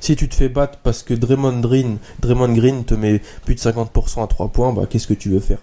si 0.00 0.16
tu 0.16 0.28
te 0.28 0.34
fais 0.34 0.48
battre 0.48 0.78
parce 0.82 1.02
que 1.02 1.14
Draymond 1.14 1.60
Green, 1.60 1.98
Draymond 2.20 2.52
Green 2.52 2.84
te 2.84 2.94
met 2.94 3.20
plus 3.44 3.54
de 3.54 3.60
50% 3.60 4.22
à 4.22 4.26
3 4.26 4.48
points, 4.48 4.72
bah 4.72 4.86
qu'est-ce 4.88 5.06
que 5.06 5.14
tu 5.14 5.30
veux 5.30 5.40
faire? 5.40 5.58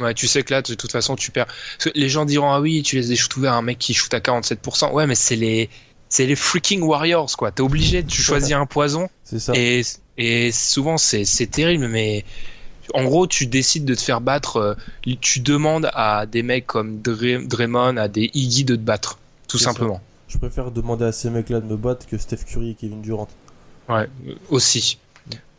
Ouais, 0.00 0.12
tu 0.14 0.26
sais 0.26 0.42
que 0.42 0.52
là, 0.52 0.62
de 0.62 0.74
toute 0.74 0.92
façon, 0.92 1.16
tu 1.16 1.30
perds. 1.30 1.46
Parce 1.46 1.90
que 1.90 1.98
les 1.98 2.08
gens 2.08 2.24
diront, 2.24 2.50
ah 2.52 2.60
oui, 2.60 2.82
tu 2.82 2.96
laisses 2.96 3.08
des 3.08 3.16
shoots 3.16 3.36
ouverts 3.36 3.54
à 3.54 3.56
un 3.56 3.62
mec 3.62 3.78
qui 3.78 3.94
shoot 3.94 4.12
à 4.12 4.20
47%. 4.20 4.92
Ouais, 4.92 5.06
mais 5.06 5.14
c'est 5.14 5.36
les. 5.36 5.68
C'est 6.08 6.26
les 6.26 6.36
freaking 6.36 6.82
Warriors, 6.82 7.36
quoi. 7.36 7.50
T'es 7.50 7.62
obligé, 7.62 8.04
tu 8.04 8.22
choisis 8.22 8.52
un 8.52 8.64
poison. 8.66 9.08
C'est 9.24 9.40
ça. 9.40 9.52
Et, 9.56 9.82
et 10.18 10.52
souvent, 10.52 10.98
c'est 10.98 11.24
c'est 11.24 11.48
terrible, 11.48 11.88
mais 11.88 12.24
en 12.94 13.02
gros, 13.04 13.26
tu 13.26 13.46
décides 13.48 13.84
de 13.84 13.94
te 13.96 14.00
faire 14.02 14.20
battre. 14.20 14.56
euh, 14.58 14.74
Tu 15.20 15.40
demandes 15.40 15.90
à 15.94 16.26
des 16.26 16.44
mecs 16.44 16.66
comme 16.66 17.00
Dray- 17.02 17.44
Draymond, 17.48 17.96
à 17.96 18.06
des 18.06 18.30
Iggy 18.34 18.62
de 18.64 18.76
te 18.76 18.80
battre, 18.80 19.18
tout 19.48 19.58
ça. 19.58 19.72
simplement. 19.72 20.00
Je 20.28 20.38
préfère 20.38 20.70
demander 20.70 21.06
à 21.06 21.12
ces 21.12 21.28
mecs-là 21.30 21.60
de 21.60 21.66
me 21.66 21.76
battre 21.76 22.06
que 22.06 22.18
Steph 22.18 22.44
Curry 22.46 22.70
et 22.70 22.74
Kevin 22.74 23.00
Durant. 23.02 23.28
Ouais, 23.88 24.08
aussi. 24.50 24.98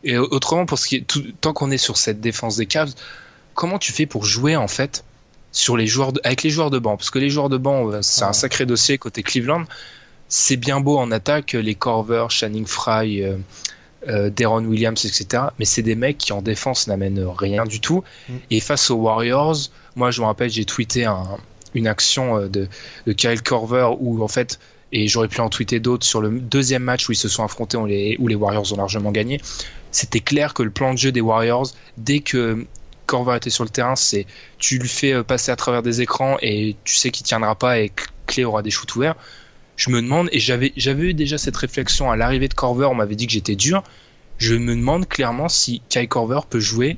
Et 0.04 0.16
autrement, 0.16 0.64
pour 0.64 0.78
ce 0.78 0.86
qui 0.88 0.96
est, 0.96 1.00
tout- 1.06 1.24
tant 1.42 1.52
qu'on 1.52 1.70
est 1.70 1.76
sur 1.78 1.98
cette 1.98 2.20
défense 2.22 2.56
des 2.56 2.66
Cavs, 2.66 2.92
comment 3.58 3.78
tu 3.80 3.90
fais 3.92 4.06
pour 4.06 4.24
jouer 4.24 4.54
en 4.54 4.68
fait 4.68 5.04
sur 5.50 5.76
les 5.76 5.88
joueurs 5.88 6.12
de- 6.12 6.20
avec 6.22 6.44
les 6.44 6.50
joueurs 6.50 6.70
de 6.70 6.78
banc? 6.78 6.96
Parce 6.96 7.10
que 7.10 7.18
les 7.18 7.28
joueurs 7.28 7.48
de 7.48 7.56
banc, 7.58 7.90
euh, 7.90 7.98
c'est 8.02 8.22
Ah. 8.24 8.28
un 8.28 8.32
sacré 8.32 8.66
dossier 8.66 8.98
côté 8.98 9.24
Cleveland. 9.24 9.64
C'est 10.28 10.56
bien 10.56 10.78
beau 10.80 10.96
en 10.98 11.10
attaque, 11.10 11.54
les 11.54 11.74
Corver, 11.74 12.26
Channing 12.28 12.66
Fry, 12.66 13.24
euh, 13.24 13.36
euh, 14.06 14.30
Deron 14.30 14.64
Williams, 14.64 15.04
etc. 15.04 15.42
Mais 15.58 15.64
c'est 15.64 15.82
des 15.82 15.96
mecs 15.96 16.18
qui 16.18 16.32
en 16.32 16.40
défense 16.42 16.86
n'amènent 16.86 17.24
rien 17.36 17.64
du 17.64 17.80
tout. 17.80 18.04
Mm. 18.28 18.32
Et 18.52 18.60
face 18.60 18.90
aux 18.90 18.96
Warriors, 18.96 19.56
moi 19.96 20.12
je 20.12 20.20
me 20.20 20.26
rappelle, 20.26 20.50
j'ai 20.50 20.64
tweeté 20.64 21.04
un- 21.06 21.38
une 21.74 21.88
action 21.88 22.36
euh, 22.38 22.48
de, 22.48 22.68
de 23.06 23.12
Kyle 23.12 23.42
Corver 23.42 23.88
où 23.98 24.22
en 24.22 24.28
fait 24.28 24.60
et 24.92 25.06
j'aurais 25.08 25.28
pu 25.28 25.40
en 25.40 25.50
tweeter 25.50 25.80
d'autres 25.80 26.06
sur 26.06 26.20
le 26.22 26.30
deuxième 26.30 26.82
match 26.82 27.08
où 27.08 27.12
ils 27.12 27.16
se 27.16 27.28
sont 27.28 27.44
affrontés 27.44 27.76
les, 27.86 28.16
où 28.20 28.28
les 28.28 28.34
Warriors 28.36 28.72
ont 28.72 28.76
largement 28.76 29.10
gagné. 29.12 29.38
C'était 29.90 30.20
clair 30.20 30.54
que 30.54 30.62
le 30.62 30.70
plan 30.70 30.94
de 30.94 30.98
jeu 30.98 31.10
des 31.12 31.20
Warriors, 31.20 31.66
dès 31.98 32.20
que 32.20 32.64
Corver 33.08 33.36
était 33.36 33.50
sur 33.50 33.64
le 33.64 33.70
terrain, 33.70 33.96
c'est 33.96 34.26
tu 34.58 34.78
lui 34.78 34.88
fais 34.88 35.14
euh, 35.14 35.24
passer 35.24 35.50
à 35.50 35.56
travers 35.56 35.82
des 35.82 36.02
écrans 36.02 36.36
et 36.42 36.76
tu 36.84 36.94
sais 36.94 37.10
qu'il 37.10 37.26
tiendra 37.26 37.56
pas 37.56 37.80
et 37.80 37.90
Clay 38.26 38.44
aura 38.44 38.62
des 38.62 38.70
shoots 38.70 38.94
ouverts. 38.94 39.16
je 39.76 39.90
me 39.90 40.02
demande, 40.02 40.28
et 40.30 40.38
j'avais, 40.38 40.72
j'avais 40.76 41.08
eu 41.08 41.14
déjà 41.14 41.38
cette 41.38 41.56
réflexion 41.56 42.10
à 42.10 42.16
l'arrivée 42.16 42.48
de 42.48 42.54
Corver, 42.54 42.86
on 42.86 42.94
m'avait 42.94 43.16
dit 43.16 43.26
que 43.26 43.32
j'étais 43.32 43.56
dur. 43.56 43.82
Je 44.36 44.54
me 44.54 44.76
demande 44.76 45.08
clairement 45.08 45.48
si 45.48 45.82
Kai 45.88 46.06
Corver 46.06 46.40
peut 46.48 46.60
jouer 46.60 46.96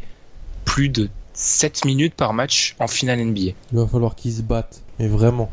plus 0.64 0.88
de 0.88 1.08
7 1.32 1.84
minutes 1.84 2.14
par 2.14 2.34
match 2.34 2.74
en 2.80 2.86
finale 2.86 3.24
NBA. 3.24 3.40
Il 3.40 3.54
va 3.78 3.86
falloir 3.86 4.14
qu'il 4.14 4.32
se 4.32 4.42
batte, 4.42 4.82
mais 4.98 5.08
vraiment. 5.08 5.50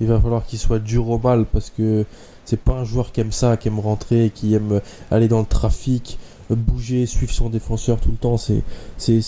Il 0.00 0.08
va 0.08 0.20
falloir 0.20 0.44
qu'il 0.44 0.58
soit 0.58 0.80
dur 0.80 1.08
au 1.08 1.18
mal 1.18 1.46
parce 1.46 1.70
que 1.70 2.04
c'est 2.44 2.60
pas 2.60 2.72
un 2.72 2.84
joueur 2.84 3.12
qui 3.12 3.20
aime 3.20 3.32
ça, 3.32 3.56
qui 3.56 3.68
aime 3.68 3.78
rentrer, 3.78 4.32
qui 4.34 4.54
aime 4.54 4.80
aller 5.10 5.28
dans 5.28 5.38
le 5.40 5.46
trafic, 5.46 6.18
bouger, 6.54 7.06
suivre 7.06 7.32
son 7.32 7.48
défenseur 7.48 8.00
tout 8.00 8.10
le 8.10 8.16
temps. 8.16 8.36
C'est, 8.36 8.62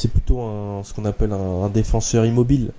plutôt 0.09 0.41
un, 0.41 0.83
ce 0.85 0.93
qu'on 0.95 1.05
appelle 1.05 1.33
un, 1.33 1.69
défenseur 1.69 2.25
immobile, 2.25 2.71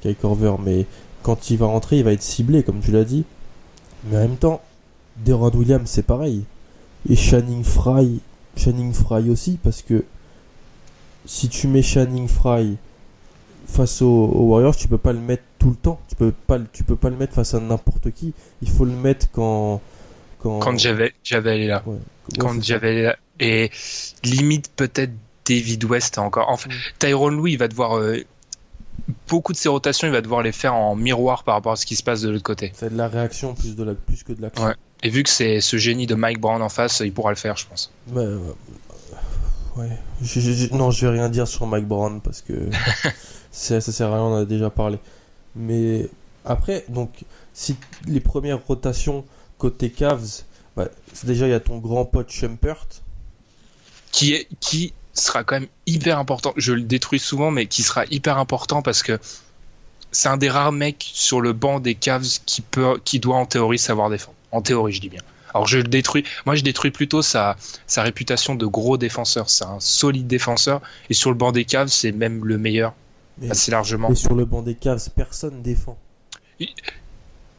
Kai 0.00 0.14
Corver. 0.14 0.54
Mais 0.62 0.86
quand 1.22 1.50
il 1.50 1.58
va 1.58 1.66
rentrer, 1.66 1.98
il 1.98 2.04
va 2.04 2.12
être 2.12 2.22
ciblé, 2.22 2.62
comme 2.62 2.80
tu 2.80 2.90
l'as 2.90 3.04
dit. 3.04 3.24
Mais 4.06 4.16
en 4.16 4.20
même 4.20 4.36
temps, 4.36 4.60
Deron 5.24 5.50
Williams, 5.50 5.88
c'est 5.88 6.02
pareil. 6.02 6.44
Et 7.08 7.16
Channing 7.16 7.64
Fry, 7.64 8.20
Channing 8.56 8.92
Fry 8.92 9.30
aussi, 9.30 9.58
parce 9.62 9.82
que 9.82 10.04
si 11.26 11.48
tu 11.48 11.68
mets 11.68 11.82
Channing 11.82 12.28
Fry 12.28 12.76
face 13.66 14.02
aux, 14.02 14.26
Warriors, 14.26 14.76
tu 14.76 14.88
peux 14.88 14.98
pas 14.98 15.12
le 15.12 15.20
mettre 15.20 15.42
tout 15.58 15.70
le 15.70 15.76
temps. 15.76 15.98
Tu 16.08 16.16
peux 16.16 16.32
pas, 16.32 16.58
peux 16.86 16.96
pas 16.96 17.10
le 17.10 17.16
mettre 17.16 17.34
face 17.34 17.54
à 17.54 17.60
n'importe 17.60 18.10
qui. 18.10 18.32
Il 18.62 18.70
faut 18.70 18.84
le 18.84 18.92
mettre 18.92 19.30
quand, 19.32 19.80
quand, 20.44 20.58
Quand 20.60 20.78
j'avais, 20.78 21.14
j'avais 21.24 21.66
là. 21.66 21.82
Ouais. 21.86 21.94
Ouais, 21.94 22.38
quand 22.38 22.62
j'avais 22.62 23.14
et 23.40 23.70
limite 24.22 24.70
peut-être 24.76 25.10
David 25.46 25.84
West 25.84 26.18
encore. 26.18 26.48
Enfin, 26.50 26.70
Tyrone 26.98 27.36
Louis 27.36 27.52
il 27.54 27.58
va 27.58 27.66
devoir 27.68 27.96
euh, 27.98 28.18
beaucoup 29.28 29.52
de 29.52 29.58
ses 29.58 29.68
rotations, 29.68 30.06
il 30.06 30.12
va 30.12 30.20
devoir 30.20 30.42
les 30.42 30.52
faire 30.52 30.74
en 30.74 30.94
miroir 30.94 31.42
par 31.44 31.54
rapport 31.56 31.72
à 31.72 31.76
ce 31.76 31.84
qui 31.86 31.96
se 31.96 32.02
passe 32.02 32.20
de 32.20 32.30
l'autre 32.30 32.44
côté. 32.44 32.72
C'est 32.74 32.92
de 32.92 32.96
la 32.96 33.08
réaction 33.08 33.54
plus, 33.54 33.74
de 33.74 33.82
la, 33.84 33.94
plus 33.94 34.22
que 34.22 34.32
de 34.32 34.40
l'action. 34.42 34.66
Ouais. 34.66 34.74
Et 35.02 35.10
vu 35.10 35.22
que 35.22 35.28
c'est 35.30 35.60
ce 35.60 35.76
génie 35.76 36.06
de 36.06 36.14
Mike 36.14 36.40
Brown 36.40 36.62
en 36.62 36.68
face, 36.68 37.00
il 37.04 37.12
pourra 37.12 37.30
le 37.30 37.36
faire, 37.36 37.56
je 37.56 37.66
pense. 37.66 37.90
Ouais, 38.12 38.24
ouais. 38.24 38.38
Ouais. 39.76 39.98
Je- 40.22 40.40
je- 40.40 40.52
je- 40.52 40.72
non, 40.74 40.90
je 40.92 41.06
vais 41.06 41.12
rien 41.12 41.28
dire 41.28 41.48
sur 41.48 41.66
Mike 41.66 41.86
Brown 41.88 42.20
parce 42.20 42.40
que 42.40 42.52
ça, 43.50 43.80
ça 43.80 43.92
sert 43.92 44.08
à 44.10 44.14
rien, 44.14 44.22
on 44.22 44.32
en 44.34 44.42
a 44.42 44.44
déjà 44.44 44.70
parlé. 44.70 44.98
Mais 45.56 46.08
après, 46.44 46.84
donc, 46.88 47.10
si 47.52 47.76
les 48.06 48.20
premières 48.20 48.64
rotations 48.66 49.24
côté 49.64 49.88
Cavs, 49.88 50.42
bah, 50.76 50.88
déjà 51.24 51.46
il 51.46 51.50
y 51.50 51.54
a 51.54 51.60
ton 51.60 51.78
grand 51.78 52.04
pote 52.04 52.30
Shumpert. 52.30 52.86
Qui 54.12 54.34
est 54.34 54.46
qui 54.60 54.92
sera 55.14 55.42
quand 55.42 55.58
même 55.58 55.70
hyper 55.86 56.18
important. 56.18 56.52
Je 56.58 56.74
le 56.74 56.82
détruis 56.82 57.18
souvent, 57.18 57.50
mais 57.50 57.64
qui 57.64 57.82
sera 57.82 58.04
hyper 58.10 58.36
important 58.36 58.82
parce 58.82 59.02
que 59.02 59.18
c'est 60.12 60.28
un 60.28 60.36
des 60.36 60.50
rares 60.50 60.72
mecs 60.72 61.10
sur 61.14 61.40
le 61.40 61.54
banc 61.54 61.80
des 61.80 61.94
Cavs 61.94 62.40
qui 62.44 62.60
peut, 62.60 63.00
qui 63.06 63.20
doit 63.20 63.36
en 63.36 63.46
théorie 63.46 63.78
savoir 63.78 64.10
défendre. 64.10 64.36
En 64.52 64.60
théorie, 64.60 64.92
je 64.92 65.00
dis 65.00 65.08
bien. 65.08 65.22
Alors 65.54 65.66
je 65.66 65.78
le 65.78 65.84
détruis. 65.84 66.24
Moi, 66.44 66.56
je 66.56 66.62
détruis 66.62 66.90
plutôt 66.90 67.22
sa, 67.22 67.56
sa 67.86 68.02
réputation 68.02 68.56
de 68.56 68.66
gros 68.66 68.98
défenseur. 68.98 69.48
C'est 69.48 69.64
un 69.64 69.80
solide 69.80 70.26
défenseur. 70.26 70.82
Et 71.08 71.14
sur 71.14 71.30
le 71.30 71.36
banc 71.36 71.52
des 71.52 71.64
Cavs, 71.64 71.88
c'est 71.88 72.12
même 72.12 72.44
le 72.44 72.58
meilleur, 72.58 72.92
Mais, 73.38 73.50
assez 73.50 73.70
largement. 73.70 74.10
mais 74.10 74.14
sur 74.14 74.34
le 74.34 74.44
banc 74.44 74.60
des 74.60 74.74
Cavs, 74.74 75.08
personne 75.16 75.62
défend. 75.62 75.98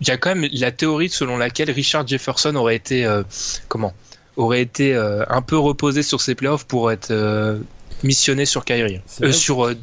Il 0.02 0.08
y 0.08 0.12
a 0.12 0.18
quand 0.18 0.36
même 0.36 0.50
la 0.52 0.72
théorie 0.72 1.10
selon 1.10 1.38
laquelle 1.38 1.72
Richard 1.72 2.08
Jefferson 2.08 2.56
aurait 2.56 2.76
été, 2.76 3.06
euh, 3.06 3.24
comment, 3.68 3.94
aurait 4.36 4.62
été 4.62 4.94
euh, 4.94 5.24
un 5.30 5.42
peu 5.42 5.58
reposé 5.58 6.04
sur 6.04 6.22
ses 6.22 6.36
playoffs 6.36 6.66
pour 6.66 6.92
être 6.92 7.12
euh, 7.12 7.60
missionné 8.04 8.46
sur 8.46 8.66
Kyrie, 8.66 9.02
sur 9.32 9.74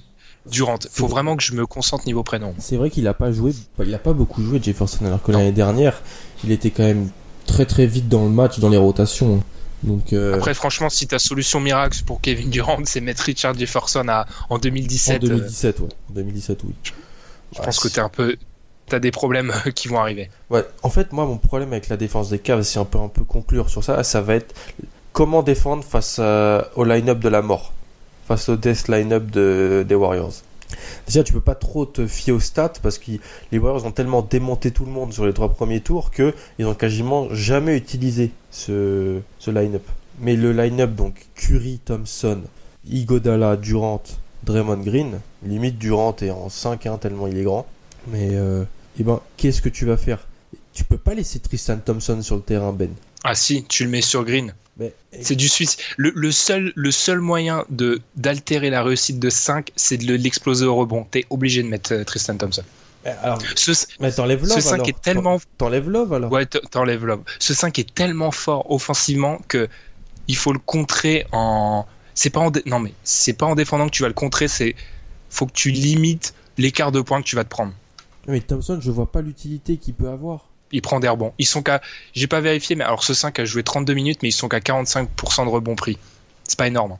Durant. 0.50 0.78
Faut 0.90 1.06
vrai. 1.06 1.12
vraiment 1.12 1.36
que 1.36 1.42
je 1.42 1.52
me 1.52 1.66
concentre 1.66 2.04
niveau 2.06 2.24
prénom. 2.24 2.54
C'est 2.58 2.76
vrai 2.76 2.90
qu'il 2.90 3.06
a 3.06 3.14
pas 3.14 3.30
joué, 3.30 3.52
il 3.78 3.94
a 3.94 3.98
pas 3.98 4.12
beaucoup 4.12 4.42
joué 4.42 4.60
Jefferson 4.60 5.04
alors 5.06 5.22
que 5.22 5.30
l'année 5.30 5.52
dernière, 5.52 6.02
il 6.42 6.50
était 6.50 6.70
quand 6.70 6.82
même 6.82 7.10
très 7.46 7.64
très 7.64 7.86
vite 7.86 8.08
dans 8.08 8.24
le 8.24 8.30
match, 8.30 8.58
dans 8.58 8.68
les 8.68 8.76
rotations. 8.76 9.42
Donc 9.82 10.12
euh, 10.12 10.34
Après, 10.34 10.54
franchement, 10.54 10.88
si 10.88 11.06
ta 11.06 11.18
solution 11.18 11.60
miracle 11.60 11.98
pour 12.06 12.20
Kevin 12.20 12.50
Durant, 12.50 12.78
c'est 12.84 13.00
mettre 13.00 13.22
Richard 13.24 13.56
Jefferson 13.58 14.06
à, 14.08 14.26
en 14.48 14.56
en 14.56 14.58
2017, 14.58 15.22
euh, 15.22 15.28
2017, 15.28 15.80
ouais. 15.80 15.88
En 16.10 16.12
2017, 16.14 16.60
oui. 16.64 16.74
je 17.56 17.62
pense 17.62 17.80
que 17.80 17.88
t'es 17.88 18.00
un 18.00 18.08
peu, 18.08 18.36
t'as 18.92 18.98
des 19.00 19.10
problèmes 19.10 19.52
euh, 19.66 19.70
qui 19.74 19.88
vont 19.88 19.98
arriver. 19.98 20.30
Ouais, 20.50 20.64
en 20.82 20.90
fait, 20.90 21.12
moi, 21.12 21.24
mon 21.26 21.38
problème 21.38 21.72
avec 21.72 21.88
la 21.88 21.96
défense 21.96 22.28
des 22.30 22.38
Cavs, 22.38 22.62
si 22.62 22.78
on 22.78 22.84
peut 22.84 22.98
un 22.98 23.08
peu 23.08 23.24
conclure 23.24 23.68
sur 23.70 23.82
ça, 23.82 24.02
ça 24.04 24.20
va 24.20 24.34
être 24.34 24.54
comment 25.12 25.42
défendre 25.42 25.82
face 25.82 26.18
à- 26.18 26.68
au 26.76 26.84
line-up 26.84 27.18
de 27.18 27.28
la 27.28 27.42
mort, 27.42 27.72
face 28.28 28.48
au 28.48 28.56
death 28.56 28.88
line-up 28.88 29.30
de, 29.30 29.84
des 29.88 29.94
Warriors. 29.94 30.32
Déjà, 31.06 31.22
tu 31.22 31.32
peux 31.32 31.40
pas 31.40 31.54
trop 31.54 31.84
te 31.84 32.06
fier 32.06 32.32
aux 32.32 32.40
stats 32.40 32.72
parce 32.82 32.98
que 32.98 33.12
les 33.50 33.58
Warriors 33.58 33.84
ont 33.86 33.90
tellement 33.90 34.22
démonté 34.22 34.70
tout 34.70 34.84
le 34.86 34.90
monde 34.90 35.12
sur 35.12 35.26
les 35.26 35.32
trois 35.34 35.48
premiers 35.50 35.80
tours 35.80 36.10
que 36.10 36.34
ils 36.58 36.66
ont 36.66 36.74
quasiment 36.74 37.28
jamais 37.34 37.76
utilisé 37.76 38.30
ce, 38.50 39.20
ce 39.38 39.50
line-up. 39.50 39.82
Mais 40.20 40.36
le 40.36 40.52
line-up, 40.52 40.94
donc 40.94 41.26
Curry, 41.34 41.78
Thompson, 41.84 42.40
Igodala, 42.90 43.56
Durant, 43.56 44.02
Draymond 44.44 44.78
Green, 44.78 45.20
limite 45.44 45.78
Durant 45.78 46.14
est 46.22 46.30
en 46.30 46.48
5 46.48 46.86
hein, 46.86 46.98
tellement 47.00 47.26
il 47.26 47.38
est 47.38 47.44
grand. 47.44 47.66
Mais 48.08 48.30
euh, 48.32 48.64
eh 48.98 49.02
ben, 49.02 49.20
qu'est-ce 49.36 49.62
que 49.62 49.68
tu 49.68 49.84
vas 49.86 49.96
faire? 49.96 50.26
Tu 50.74 50.84
peux 50.84 50.98
pas 50.98 51.14
laisser 51.14 51.38
Tristan 51.38 51.78
Thompson 51.78 52.20
sur 52.22 52.36
le 52.36 52.42
terrain, 52.42 52.72
Ben. 52.72 52.90
Ah 53.24 53.34
si, 53.34 53.64
tu 53.64 53.84
le 53.84 53.90
mets 53.90 54.02
sur 54.02 54.24
Green. 54.24 54.54
Mais, 54.78 54.94
C'est 55.20 55.36
du 55.36 55.48
suicide. 55.48 55.78
Le, 55.98 56.12
le 56.16 56.32
seul, 56.32 56.72
le 56.74 56.90
seul 56.90 57.20
moyen 57.20 57.64
de 57.68 58.00
d'altérer 58.16 58.70
la 58.70 58.82
réussite 58.82 59.18
de 59.18 59.28
5, 59.30 59.70
c'est 59.76 59.98
de 59.98 60.06
le- 60.06 60.16
l'exploser 60.16 60.64
au 60.64 60.74
rebond. 60.76 61.06
T'es 61.10 61.26
obligé 61.30 61.62
de 61.62 61.68
mettre 61.68 61.92
euh, 61.92 62.04
Tristan 62.04 62.36
Thompson. 62.36 62.62
alors, 63.04 63.38
Ce, 63.54 63.72
mais 64.00 64.10
t'enlèves 64.12 64.44
ce 64.44 64.48
Love 64.54 64.60
5 64.60 64.74
alors. 64.74 64.88
est 64.88 65.00
tellement 65.02 65.38
T'enlèves 65.58 65.90
Love 65.90 66.12
alors. 66.14 66.32
Ouais, 66.32 66.46
t'enlèves 66.46 67.04
Love. 67.04 67.20
Ce 67.38 67.52
5 67.54 67.78
est 67.78 67.94
tellement 67.94 68.30
fort 68.30 68.70
offensivement 68.72 69.38
que 69.46 69.68
il 70.26 70.36
faut 70.36 70.52
le 70.54 70.58
contrer 70.58 71.26
en. 71.32 71.84
C'est 72.14 72.30
pas 72.30 72.40
en 72.40 72.50
dé- 72.50 72.62
non 72.66 72.78
mais 72.80 72.92
c'est 73.04 73.32
pas 73.34 73.46
en 73.46 73.54
défendant 73.54 73.86
que 73.86 73.92
tu 73.92 74.02
vas 74.02 74.08
le 74.08 74.14
contrer, 74.14 74.48
c'est 74.48 74.74
faut 75.30 75.46
que 75.46 75.52
tu 75.52 75.70
limites 75.70 76.34
l'écart 76.58 76.92
de 76.92 77.00
points 77.02 77.20
que 77.22 77.26
tu 77.26 77.36
vas 77.36 77.44
te 77.44 77.48
prendre. 77.50 77.72
Mais 78.28 78.40
Thompson, 78.40 78.78
je 78.80 78.90
vois 78.90 79.10
pas 79.10 79.20
l'utilité 79.20 79.76
qu'il 79.76 79.94
peut 79.94 80.08
avoir. 80.08 80.48
Il 80.70 80.80
prend 80.80 81.00
des 81.00 81.08
rebonds. 81.08 81.32
Ils 81.38 81.46
sont 81.46 81.62
qu'à, 81.62 81.82
j'ai 82.14 82.26
pas 82.26 82.40
vérifié, 82.40 82.76
mais 82.76 82.84
alors 82.84 83.04
ce 83.04 83.12
5 83.14 83.38
a 83.40 83.44
joué 83.44 83.62
32 83.62 83.92
minutes, 83.94 84.20
mais 84.22 84.28
ils 84.30 84.32
sont 84.32 84.48
qu'à 84.48 84.60
45% 84.60 85.44
de 85.44 85.50
rebonds 85.50 85.76
pris. 85.76 85.98
C'est 86.44 86.58
pas 86.58 86.66
énorme. 86.66 86.92
hein. 86.92 86.98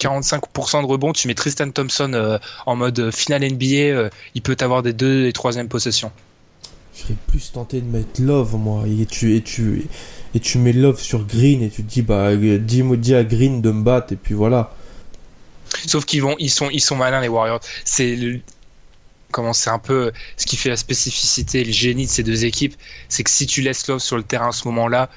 45% 0.00 0.82
de 0.82 0.86
rebonds, 0.86 1.12
tu 1.12 1.28
mets 1.28 1.34
Tristan 1.34 1.70
Thompson 1.70 2.12
euh, 2.14 2.38
en 2.64 2.76
mode 2.76 2.98
euh, 2.98 3.10
finale 3.10 3.44
NBA, 3.44 3.64
euh, 3.66 4.10
il 4.34 4.40
peut 4.40 4.56
avoir 4.60 4.82
des 4.82 4.94
deux 4.94 5.26
et 5.26 5.32
troisième 5.32 5.68
possessions. 5.68 6.10
Je 6.94 7.02
serais 7.02 7.16
plus 7.26 7.52
tenté 7.52 7.80
de 7.80 7.86
mettre 7.86 8.20
Love, 8.20 8.56
moi. 8.56 8.84
Et 8.86 9.04
tu, 9.06 9.36
et 9.36 9.42
tu, 9.42 9.86
et 10.34 10.40
tu 10.40 10.58
mets 10.58 10.72
Love 10.72 11.00
sur 11.00 11.26
Green 11.26 11.62
et 11.62 11.68
tu 11.68 11.84
te 11.84 11.90
dis, 11.90 12.02
bah, 12.02 12.34
dis, 12.34 12.82
dis 12.82 13.14
à 13.14 13.24
Green 13.24 13.60
de 13.60 13.70
me 13.70 13.82
battre 13.82 14.12
et 14.12 14.16
puis 14.16 14.34
voilà. 14.34 14.74
Sauf 15.86 16.04
qu'ils 16.04 16.22
vont, 16.22 16.34
ils 16.38 16.50
sont, 16.50 16.68
ils 16.70 16.80
sont 16.80 16.96
malins 16.96 17.20
les 17.20 17.28
Warriors. 17.28 17.60
C'est 17.84 18.40
comment 19.30 19.52
c'est 19.52 19.70
un 19.70 19.78
peu 19.78 20.12
ce 20.36 20.46
qui 20.46 20.56
fait 20.56 20.68
la 20.68 20.76
spécificité, 20.76 21.60
et 21.60 21.64
le 21.64 21.72
génie 21.72 22.06
de 22.06 22.10
ces 22.10 22.22
deux 22.22 22.44
équipes, 22.44 22.74
c'est 23.08 23.22
que 23.22 23.30
si 23.30 23.46
tu 23.46 23.62
laisses 23.62 23.86
Love 23.88 24.00
sur 24.00 24.16
le 24.16 24.22
terrain 24.22 24.48
à 24.48 24.52
ce 24.52 24.66
moment-là, 24.68 25.08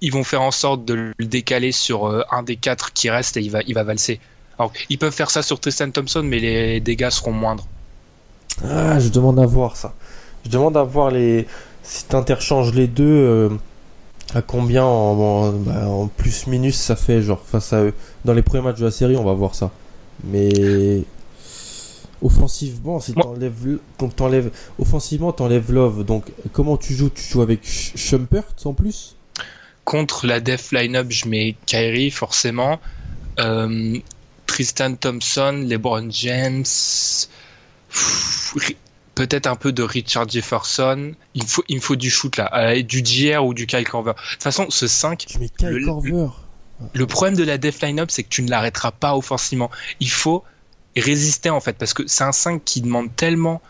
ils 0.00 0.12
vont 0.12 0.24
faire 0.24 0.42
en 0.42 0.50
sorte 0.50 0.84
de 0.84 1.12
le 1.16 1.26
décaler 1.26 1.72
sur 1.72 2.06
euh, 2.06 2.22
un 2.30 2.42
des 2.42 2.56
quatre 2.56 2.92
qui 2.92 3.08
reste 3.08 3.36
et 3.36 3.40
il 3.40 3.50
va, 3.50 3.60
il 3.66 3.74
va 3.74 3.82
valser. 3.82 4.20
Alors, 4.58 4.72
ils 4.88 4.98
peuvent 4.98 5.12
faire 5.12 5.30
ça 5.30 5.42
sur 5.42 5.60
Tristan 5.60 5.90
Thompson, 5.90 6.22
mais 6.22 6.38
les 6.38 6.80
dégâts 6.80 7.10
seront 7.10 7.32
moindres. 7.32 7.66
Ah, 8.64 8.98
je 8.98 9.08
demande 9.08 9.38
à 9.38 9.46
voir 9.46 9.76
ça. 9.76 9.94
Je 10.44 10.50
demande 10.50 10.76
à 10.76 10.82
voir 10.82 11.10
les. 11.10 11.46
Si 11.82 12.04
t'interchanges 12.04 12.72
les 12.72 12.86
deux, 12.86 13.04
euh, 13.04 13.50
à 14.34 14.42
combien 14.42 14.84
en, 14.84 14.88
en, 14.88 15.52
bah, 15.52 15.88
en 15.88 16.08
plus 16.08 16.46
minus 16.46 16.76
ça 16.76 16.96
fait, 16.96 17.22
genre 17.22 17.42
face 17.46 17.72
à 17.72 17.82
eux. 17.82 17.94
Dans 18.24 18.32
les 18.32 18.42
premiers 18.42 18.62
matchs 18.62 18.78
de 18.78 18.86
la 18.86 18.90
série, 18.90 19.16
on 19.16 19.24
va 19.24 19.34
voir 19.34 19.54
ça. 19.54 19.70
Mais. 20.24 21.02
Offensivement, 22.22 22.98
si 23.00 23.12
Moi- 23.12 23.22
t'enlèves. 23.24 23.78
Donc 23.98 24.16
t'enlèves. 24.16 24.50
Offensivement, 24.78 25.32
t'enlèves 25.32 25.72
Love. 25.72 26.04
Donc 26.04 26.24
comment 26.52 26.76
tu 26.76 26.94
joues? 26.94 27.10
Tu 27.10 27.22
joues 27.22 27.42
avec 27.42 27.60
Shumpert 27.64 28.44
en 28.64 28.72
plus? 28.74 29.16
Contre 29.84 30.26
la 30.26 30.40
def 30.40 30.72
lineup, 30.72 31.06
je 31.10 31.28
mets 31.28 31.56
Kyrie 31.66 32.10
forcément, 32.10 32.80
Euh, 33.38 33.98
Tristan 34.46 34.94
Thompson, 34.94 35.64
LeBron 35.68 36.08
James, 36.10 36.64
peut-être 39.14 39.46
un 39.46 39.56
peu 39.56 39.72
de 39.72 39.82
Richard 39.82 40.28
Jefferson. 40.28 41.12
Il 41.34 41.42
me 41.42 41.48
faut, 41.48 41.64
il 41.68 41.76
me 41.76 41.80
faut 41.80 41.96
du 41.96 42.10
shoot 42.10 42.36
là, 42.36 42.50
euh, 42.54 42.82
du 42.82 43.04
JR 43.04 43.44
ou 43.44 43.54
du 43.54 43.66
Kyle 43.66 43.86
Korver. 43.86 44.12
De 44.12 44.32
toute 44.34 44.42
façon, 44.42 44.66
ce 44.70 44.86
5, 44.86 45.24
Tu 45.26 45.38
mets 45.38 45.48
Kyle 45.48 45.68
Le- 45.68 45.84
Korver. 45.86 46.28
le 46.94 47.06
problème 47.06 47.36
de 47.36 47.44
la 47.44 47.58
def 47.58 47.80
lineup, 47.82 48.10
c'est 48.10 48.22
que 48.22 48.28
tu 48.28 48.42
ne 48.42 48.50
l'arrêteras 48.50 48.90
pas 48.92 49.16
offensivement. 49.16 49.70
Il 50.00 50.10
faut 50.10 50.42
résister 51.00 51.50
en 51.50 51.60
fait, 51.60 51.74
parce 51.78 51.94
que 51.94 52.02
c'est 52.06 52.24
un 52.24 52.32
5 52.32 52.62
qui 52.64 52.80
demande 52.80 53.14
tellement 53.16 53.60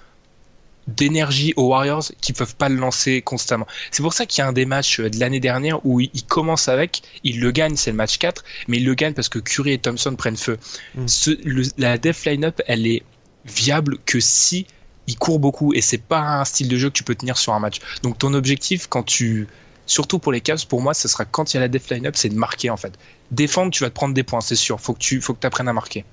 d'énergie 0.87 1.53
aux 1.57 1.69
Warriors 1.71 2.05
qu'ils 2.21 2.35
peuvent 2.37 2.55
pas 2.55 2.69
le 2.69 2.77
lancer 2.77 3.21
constamment. 3.21 3.67
C'est 3.91 4.03
pour 4.05 4.12
ça 4.12 4.25
qu'il 4.25 4.39
y 4.41 4.43
a 4.43 4.49
un 4.49 4.53
des 4.53 4.67
matchs 4.67 5.01
euh, 5.01 5.11
de 5.11 5.19
l'année 5.19 5.41
dernière 5.41 5.85
où 5.85 5.99
il 6.01 6.11
il 6.15 6.23
commence 6.25 6.69
avec, 6.69 7.03
il 7.25 7.41
le 7.41 7.51
gagne, 7.51 7.75
c'est 7.77 7.91
le 7.91 7.97
match 7.97 8.19
4, 8.19 8.45
mais 8.69 8.77
il 8.77 8.85
le 8.85 8.95
gagne 8.95 9.12
parce 9.12 9.29
que 9.29 9.41
Curry 9.41 9.73
et 9.73 9.79
Thompson 9.79 10.15
prennent 10.15 10.37
feu. 10.37 10.59
Mm. 10.95 11.09
Ce- 11.09 11.39
le- 11.45 11.65
la 11.77 11.99
def 11.99 12.25
lineup, 12.25 12.62
elle 12.69 12.87
est 12.87 13.03
viable 13.45 13.99
que 14.07 14.21
si 14.21 14.67
il 15.09 15.17
court 15.19 15.41
beaucoup 15.41 15.73
et 15.75 15.81
c'est 15.81 15.99
pas 15.99 16.21
un 16.21 16.45
style 16.45 16.69
de 16.69 16.77
jeu 16.77 16.89
que 16.89 16.95
tu 16.95 17.05
peux 17.05 17.15
tenir 17.17 17.37
sur 17.37 17.53
un 17.53 17.59
match. 17.61 17.79
Donc 18.05 18.19
ton 18.19 18.33
objectif 18.35 18.87
quand 18.89 19.03
tu 19.03 19.49
surtout 19.87 20.19
pour 20.21 20.31
les 20.33 20.41
Cavs, 20.41 20.67
pour 20.67 20.83
moi, 20.83 20.95
ce 20.95 21.07
sera 21.09 21.25
quand 21.25 21.53
il 21.53 21.57
y 21.57 21.59
a 21.59 21.61
la 21.61 21.69
def 21.69 21.89
line-up, 21.91 22.15
c'est 22.17 22.29
de 22.29 22.35
marquer 22.37 22.71
en 22.71 22.77
fait. 22.77 22.93
Défendre, 23.33 23.73
tu 23.73 23.83
vas 23.83 23.91
te 23.91 23.95
prendre 23.95 24.15
des 24.15 24.23
points, 24.25 24.41
c'est 24.41 24.57
sûr. 24.57 24.81
Faut 24.81 24.95
que 24.95 24.99
tu 25.01 25.21
faut 25.21 25.35
que 25.35 25.45
apprennes 25.47 25.69
à 25.69 25.73
marquer. 25.73 26.05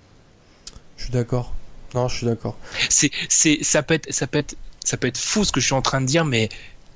Je 1.04 1.08
suis 1.08 1.13
d'accord. 1.13 1.54
Non, 1.96 2.08
je 2.08 2.16
suis 2.16 2.26
d'accord. 2.26 2.58
C'est, 2.89 3.12
c'est, 3.28 3.60
ça 3.62 3.84
peut 3.84 3.94
être, 3.96 4.12
ça 4.13 4.26
peut 4.26 4.38
être, 4.38 4.56
ça 4.86 4.96
peut 4.96 5.08
être 5.08 5.18
fou 5.18 5.44
ce 5.44 5.52
que 5.52 5.60
je 5.60 5.66
suis 5.66 5.76
en 5.76 5.82
train 5.82 6.00
de 6.00 6.06
dire, 6.06 6.24
mais 6.24 6.48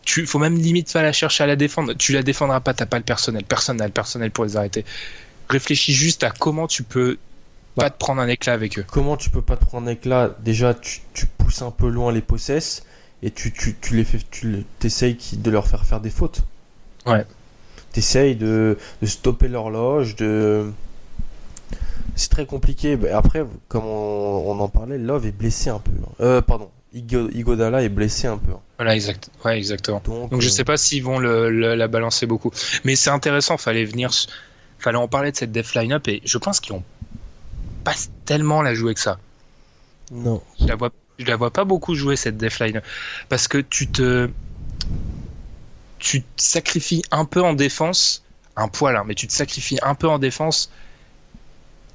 tu, 0.05 0.25
faut 0.25 0.39
même 0.39 0.57
limite 0.57 0.93
pas 0.93 1.01
la 1.01 1.11
chercher 1.11 1.43
à 1.43 1.47
la 1.47 1.57
défendre. 1.57 1.93
Tu 1.93 2.13
la 2.13 2.23
défendras 2.23 2.61
pas, 2.61 2.73
t'as 2.73 2.85
pas 2.85 2.97
le 2.97 3.03
personnel. 3.03 3.43
Personne 3.43 3.77
n'a 3.77 3.85
le 3.85 3.91
personnel 3.91 4.31
pour 4.31 4.45
les 4.45 4.55
arrêter. 4.55 4.85
Réfléchis 5.49 5.93
juste 5.93 6.23
à 6.23 6.31
comment 6.31 6.67
tu 6.67 6.83
peux 6.83 7.17
Bah. 7.75 7.83
pas 7.83 7.89
te 7.89 7.97
prendre 7.97 8.21
un 8.21 8.29
éclat 8.29 8.53
avec 8.53 8.79
eux. 8.79 8.85
Comment 8.87 9.17
tu 9.17 9.29
peux 9.29 9.41
pas 9.41 9.57
te 9.57 9.65
prendre 9.65 9.87
un 9.87 9.91
éclat? 9.91 10.35
Déjà, 10.39 10.73
tu, 10.73 11.01
tu 11.13 11.25
pousses 11.25 11.61
un 11.61 11.71
peu 11.71 11.89
loin 11.89 12.13
les 12.13 12.21
possesses 12.21 12.83
et 13.23 13.29
tu, 13.31 13.51
tu, 13.51 13.75
tu 13.81 13.95
les 13.97 14.05
fais, 14.05 14.19
tu 14.31 14.63
t'essayes 14.79 15.17
de 15.33 15.51
leur 15.51 15.67
faire 15.67 15.85
faire 15.85 15.99
des 15.99 16.09
fautes. 16.09 16.41
Ouais. 17.05 17.25
T'essayes 17.91 18.35
de, 18.37 18.77
de 19.01 19.05
stopper 19.07 19.47
l'horloge, 19.49 20.15
de. 20.15 20.71
C'est 22.17 22.29
très 22.29 22.45
compliqué. 22.45 22.97
Après, 23.13 23.45
comme 23.69 23.85
on, 23.85 24.43
on 24.51 24.59
en 24.59 24.67
parlait, 24.67 24.97
Love 24.97 25.25
est 25.27 25.31
blessé 25.31 25.69
un 25.69 25.79
peu. 25.79 25.91
hein. 26.03 26.09
Euh, 26.19 26.41
pardon, 26.41 26.69
Igo- 26.93 27.29
Igodala 27.33 27.83
est 27.83 27.89
blessé 27.89 28.27
un 28.27 28.37
peu. 28.37 28.51
hein. 28.51 28.59
Voilà, 28.77 28.95
exact. 28.95 29.29
Ouais, 29.45 29.57
exactement. 29.57 30.01
Donc, 30.03 30.31
Donc 30.31 30.41
je 30.41 30.47
euh, 30.47 30.51
sais 30.51 30.63
pas 30.63 30.77
s'ils 30.77 31.03
vont 31.03 31.19
le, 31.19 31.49
le- 31.49 31.75
la 31.75 31.87
balancer 31.87 32.25
beaucoup. 32.25 32.51
Mais 32.83 32.95
c'est 32.95 33.09
intéressant, 33.11 33.57
fallait 33.57 33.85
venir, 33.85 34.11
fallait 34.79 34.97
en 34.97 35.07
parler 35.07 35.31
de 35.31 35.37
cette 35.37 35.51
def 35.51 35.73
line-up 35.75 36.07
et 36.09 36.21
je 36.25 36.37
pense 36.37 36.59
qu'ils 36.59 36.73
ont 36.73 36.83
pas 37.83 37.93
tellement 38.25 38.61
la 38.61 38.73
jouer 38.73 38.93
que 38.95 38.99
ça. 38.99 39.17
Non. 40.11 40.41
Je 40.59 40.65
la 40.65 40.75
vois, 40.75 40.89
je 41.19 41.25
la 41.25 41.35
vois 41.35 41.51
pas 41.51 41.65
beaucoup 41.65 41.93
jouer 41.95 42.15
cette 42.15 42.37
def 42.37 42.59
line 42.59 42.81
parce 43.29 43.47
que 43.47 43.59
tu 43.59 43.87
te, 43.87 44.29
tu 45.99 46.21
te 46.21 46.41
sacrifies 46.41 47.03
un 47.11 47.25
peu 47.25 47.41
en 47.41 47.53
défense, 47.53 48.23
un 48.55 48.67
poil, 48.67 48.95
hein, 48.95 49.03
mais 49.05 49.15
tu 49.15 49.27
te 49.27 49.33
sacrifies 49.33 49.79
un 49.83 49.95
peu 49.95 50.07
en 50.07 50.19
défense. 50.19 50.71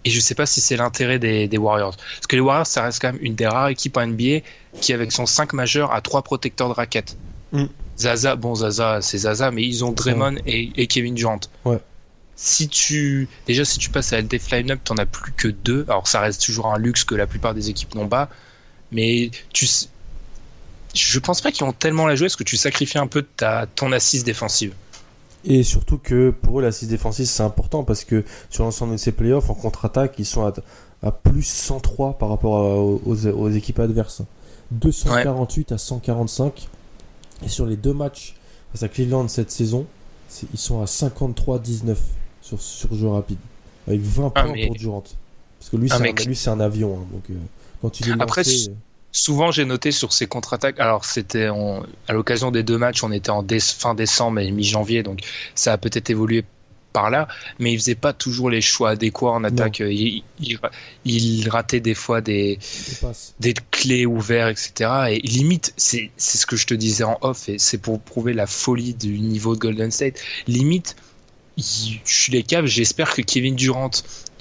Et 0.05 0.11
je 0.11 0.21
sais 0.21 0.35
pas 0.35 0.47
si 0.47 0.61
c'est 0.61 0.77
l'intérêt 0.77 1.19
des, 1.19 1.49
des 1.49 1.59
Warriors. 1.59 1.97
Parce 1.97 2.27
que 2.27 2.37
les 2.37 2.43
Warriors, 2.43 2.67
ça 2.67 2.83
reste 2.83 3.01
quand 3.01 3.13
même 3.13 3.23
une 3.23 3.35
des 3.35 3.47
rares 3.47 3.69
équipes 3.69 3.97
en 3.97 4.07
NBA 4.07 4.41
qui, 4.81 4.93
avec 4.93 5.13
son 5.13 5.27
5 5.27 5.53
majeur, 5.53 5.93
a 5.93 6.01
trois 6.01 6.23
protecteurs 6.23 6.69
de 6.69 6.75
raquettes. 6.75 7.17
Mm. 7.53 7.67
Zaza, 7.99 8.37
bon, 8.37 8.55
Zaza, 8.55 9.01
c'est 9.01 9.19
Zaza, 9.19 9.51
mais 9.51 9.63
ils 9.63 9.85
ont 9.85 9.93
Draymond 9.93 10.37
et, 10.47 10.71
et 10.77 10.87
Kevin 10.87 11.15
Durant. 11.15 11.41
Ouais. 11.65 11.79
Si 12.35 12.69
tu, 12.69 13.29
déjà, 13.47 13.65
si 13.65 13.79
tu 13.79 13.91
passes 13.91 14.13
à 14.13 14.17
la 14.17 14.23
def 14.23 14.51
line-up, 14.51 14.81
t'en 14.83 14.97
as 14.97 15.07
plus 15.07 15.33
que 15.33 15.49
deux. 15.49 15.85
Alors, 15.89 16.09
ça 16.09 16.21
reste 16.21 16.43
toujours 16.45 16.67
un 16.67 16.79
luxe 16.79 17.05
que 17.05 17.15
la 17.15 17.27
plupart 17.27 17.55
des 17.55 17.71
équipes 17.71 17.95
n'ont 17.95 18.09
pas. 18.09 18.29
Mais 18.91 19.31
tu, 19.53 19.67
je 20.95 21.19
pense 21.19 21.41
pas 21.41 21.53
qu'ils 21.53 21.65
ont 21.65 21.73
tellement 21.73 22.07
la 22.07 22.17
jouer 22.17 22.27
parce 22.27 22.37
que 22.37 22.45
tu 22.45 22.57
sacrifies 22.57 22.99
un 22.99 23.07
peu 23.07 23.23
ta, 23.23 23.67
ton 23.67 23.93
assise 23.93 24.25
défensive. 24.25 24.75
Et 25.45 25.63
surtout 25.65 25.99
que 25.99 26.31
pour 26.31 26.61
eux, 26.61 26.63
l'assise 26.63 26.89
défensive, 26.89 27.27
c'est 27.27 27.43
important 27.43 27.83
parce 27.85 28.05
que 28.05 28.25
sur 28.51 28.65
l'ensemble 28.65 28.93
de 28.93 28.97
ces 28.97 29.13
playoffs, 29.13 29.51
en 29.51 29.55
contre-attaque, 29.55 30.15
ils 30.19 30.25
sont 30.27 30.45
à, 30.47 30.53
à 31.03 31.11
plus 31.11 31.43
103 31.43 32.19
par 32.19 32.29
rapport 32.29 32.57
à- 32.59 32.77
aux, 32.79 33.01
aux 33.27 33.51
équipes 33.51 33.81
adverses. 33.81 34.23
248 34.71 35.73
à 35.73 35.79
145. 35.79 36.69
Et 37.45 37.49
sur 37.49 37.67
les 37.67 37.77
deux 37.77 37.93
matchs 37.93 38.37
face 38.73 38.83
à 38.85 38.89
Cleveland 38.89 39.27
cette 39.29 39.51
saison, 39.51 39.87
ils 40.53 40.59
sont 40.59 40.81
à 40.81 40.87
53-19 40.87 41.97
sur, 42.41 42.61
sur 42.63 42.95
jeu 42.95 43.09
rapide. 43.09 43.39
Avec 43.89 44.01
20 44.01 44.33
Ah, 44.35 44.43
points 44.45 44.53
mais- 44.53 44.67
pour 44.69 44.77
Durant. 44.77 45.03
Parce 45.59 45.71
que 45.71 45.77
lui, 45.77 45.89
Ah, 45.91 45.99
c'est 46.35 46.51
un, 46.51 46.61
avion. 46.61 46.95
hein, 47.01 47.07
donc, 47.13 47.23
euh, 47.31 47.35
quand 47.81 48.01
il 48.01 48.09
est 48.09 48.15
lancé, 48.17 48.69
Souvent, 49.13 49.51
j'ai 49.51 49.65
noté 49.67 49.93
sur 49.93 50.13
ces 50.13 50.27
contre-attaques. 50.27 50.81
Alors, 50.81 51.05
c'était 51.05 51.49
à 52.09 52.13
l'occasion 52.13 52.51
des 52.51 52.63
deux 52.63 52.79
matchs, 52.79 53.05
on 53.05 53.13
était 53.13 53.31
en 53.31 53.43
dé- 53.43 53.61
fin 53.61 53.95
décembre 53.95 54.41
et 54.41 54.51
mi-janvier, 54.51 55.03
donc 55.03 55.21
ça 55.55 55.73
a 55.75 55.79
peut-être 55.79 56.09
évolué 56.11 56.45
par 56.95 57.09
là, 57.11 57.27
mais 57.59 57.73
il 57.73 57.79
faisait 57.79 57.95
pas 57.95 58.13
toujours 58.13 58.51
les 58.51 58.61
choix 58.61 58.91
adéquats 58.91 59.29
en 59.31 59.45
attaque. 59.45 59.81
Il, 59.81 60.23
il- 60.41 60.59
il 61.07 61.49
ratait 61.49 61.81
des 61.81 61.95
fois 61.95 62.21
des, 62.21 62.59
des 63.41 63.55
clés 63.71 64.05
ouverts, 64.07 64.49
etc. 64.49 64.91
Et 65.11 65.19
limite, 65.21 65.73
c'est 65.79 66.11
ce 66.19 66.45
que 66.47 66.57
je 66.57 66.67
te 66.67 66.75
disais 66.75 67.05
en 67.05 67.17
off, 67.23 67.49
et 67.49 67.59
c'est 67.59 67.79
pour 67.79 68.01
prouver 68.01 68.35
la 68.35 68.47
folie 68.47 68.93
du 68.95 69.19
niveau 69.21 69.55
de 69.55 69.61
Golden 69.61 69.91
State. 69.91 70.21
Limite, 70.47 70.97
il- 71.57 72.01
je 72.05 72.15
suis 72.15 72.33
les 72.33 72.43
Cavs, 72.43 72.67
j'espère 72.67 73.15
que 73.15 73.23
Kevin 73.23 73.57
Durant, 73.57 73.91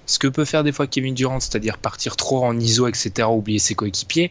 ce 0.06 0.20
que 0.20 0.28
peut 0.28 0.44
faire 0.46 0.64
des 0.66 0.72
fois 0.74 0.88
Kevin 0.88 1.14
Durant, 1.14 1.40
c'est-à-dire 1.40 1.78
partir 1.78 2.18
trop 2.18 2.44
en 2.46 2.60
ISO, 2.60 2.88
etc., 2.88 3.30
oublier 3.30 3.60
ses 3.60 3.76
coéquipiers, 3.76 4.30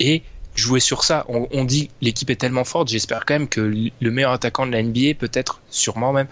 et 0.00 0.22
jouer 0.54 0.80
sur 0.80 1.04
ça. 1.04 1.24
On, 1.28 1.48
on 1.52 1.64
dit 1.64 1.90
l'équipe 2.00 2.30
est 2.30 2.36
tellement 2.36 2.64
forte, 2.64 2.88
j'espère 2.88 3.24
quand 3.26 3.34
même 3.34 3.48
que 3.48 3.60
le 3.60 4.10
meilleur 4.10 4.32
attaquant 4.32 4.66
de 4.66 4.72
la 4.72 4.82
NBA, 4.82 5.14
peut-être, 5.18 5.60
sûrement 5.70 6.12
même, 6.12 6.28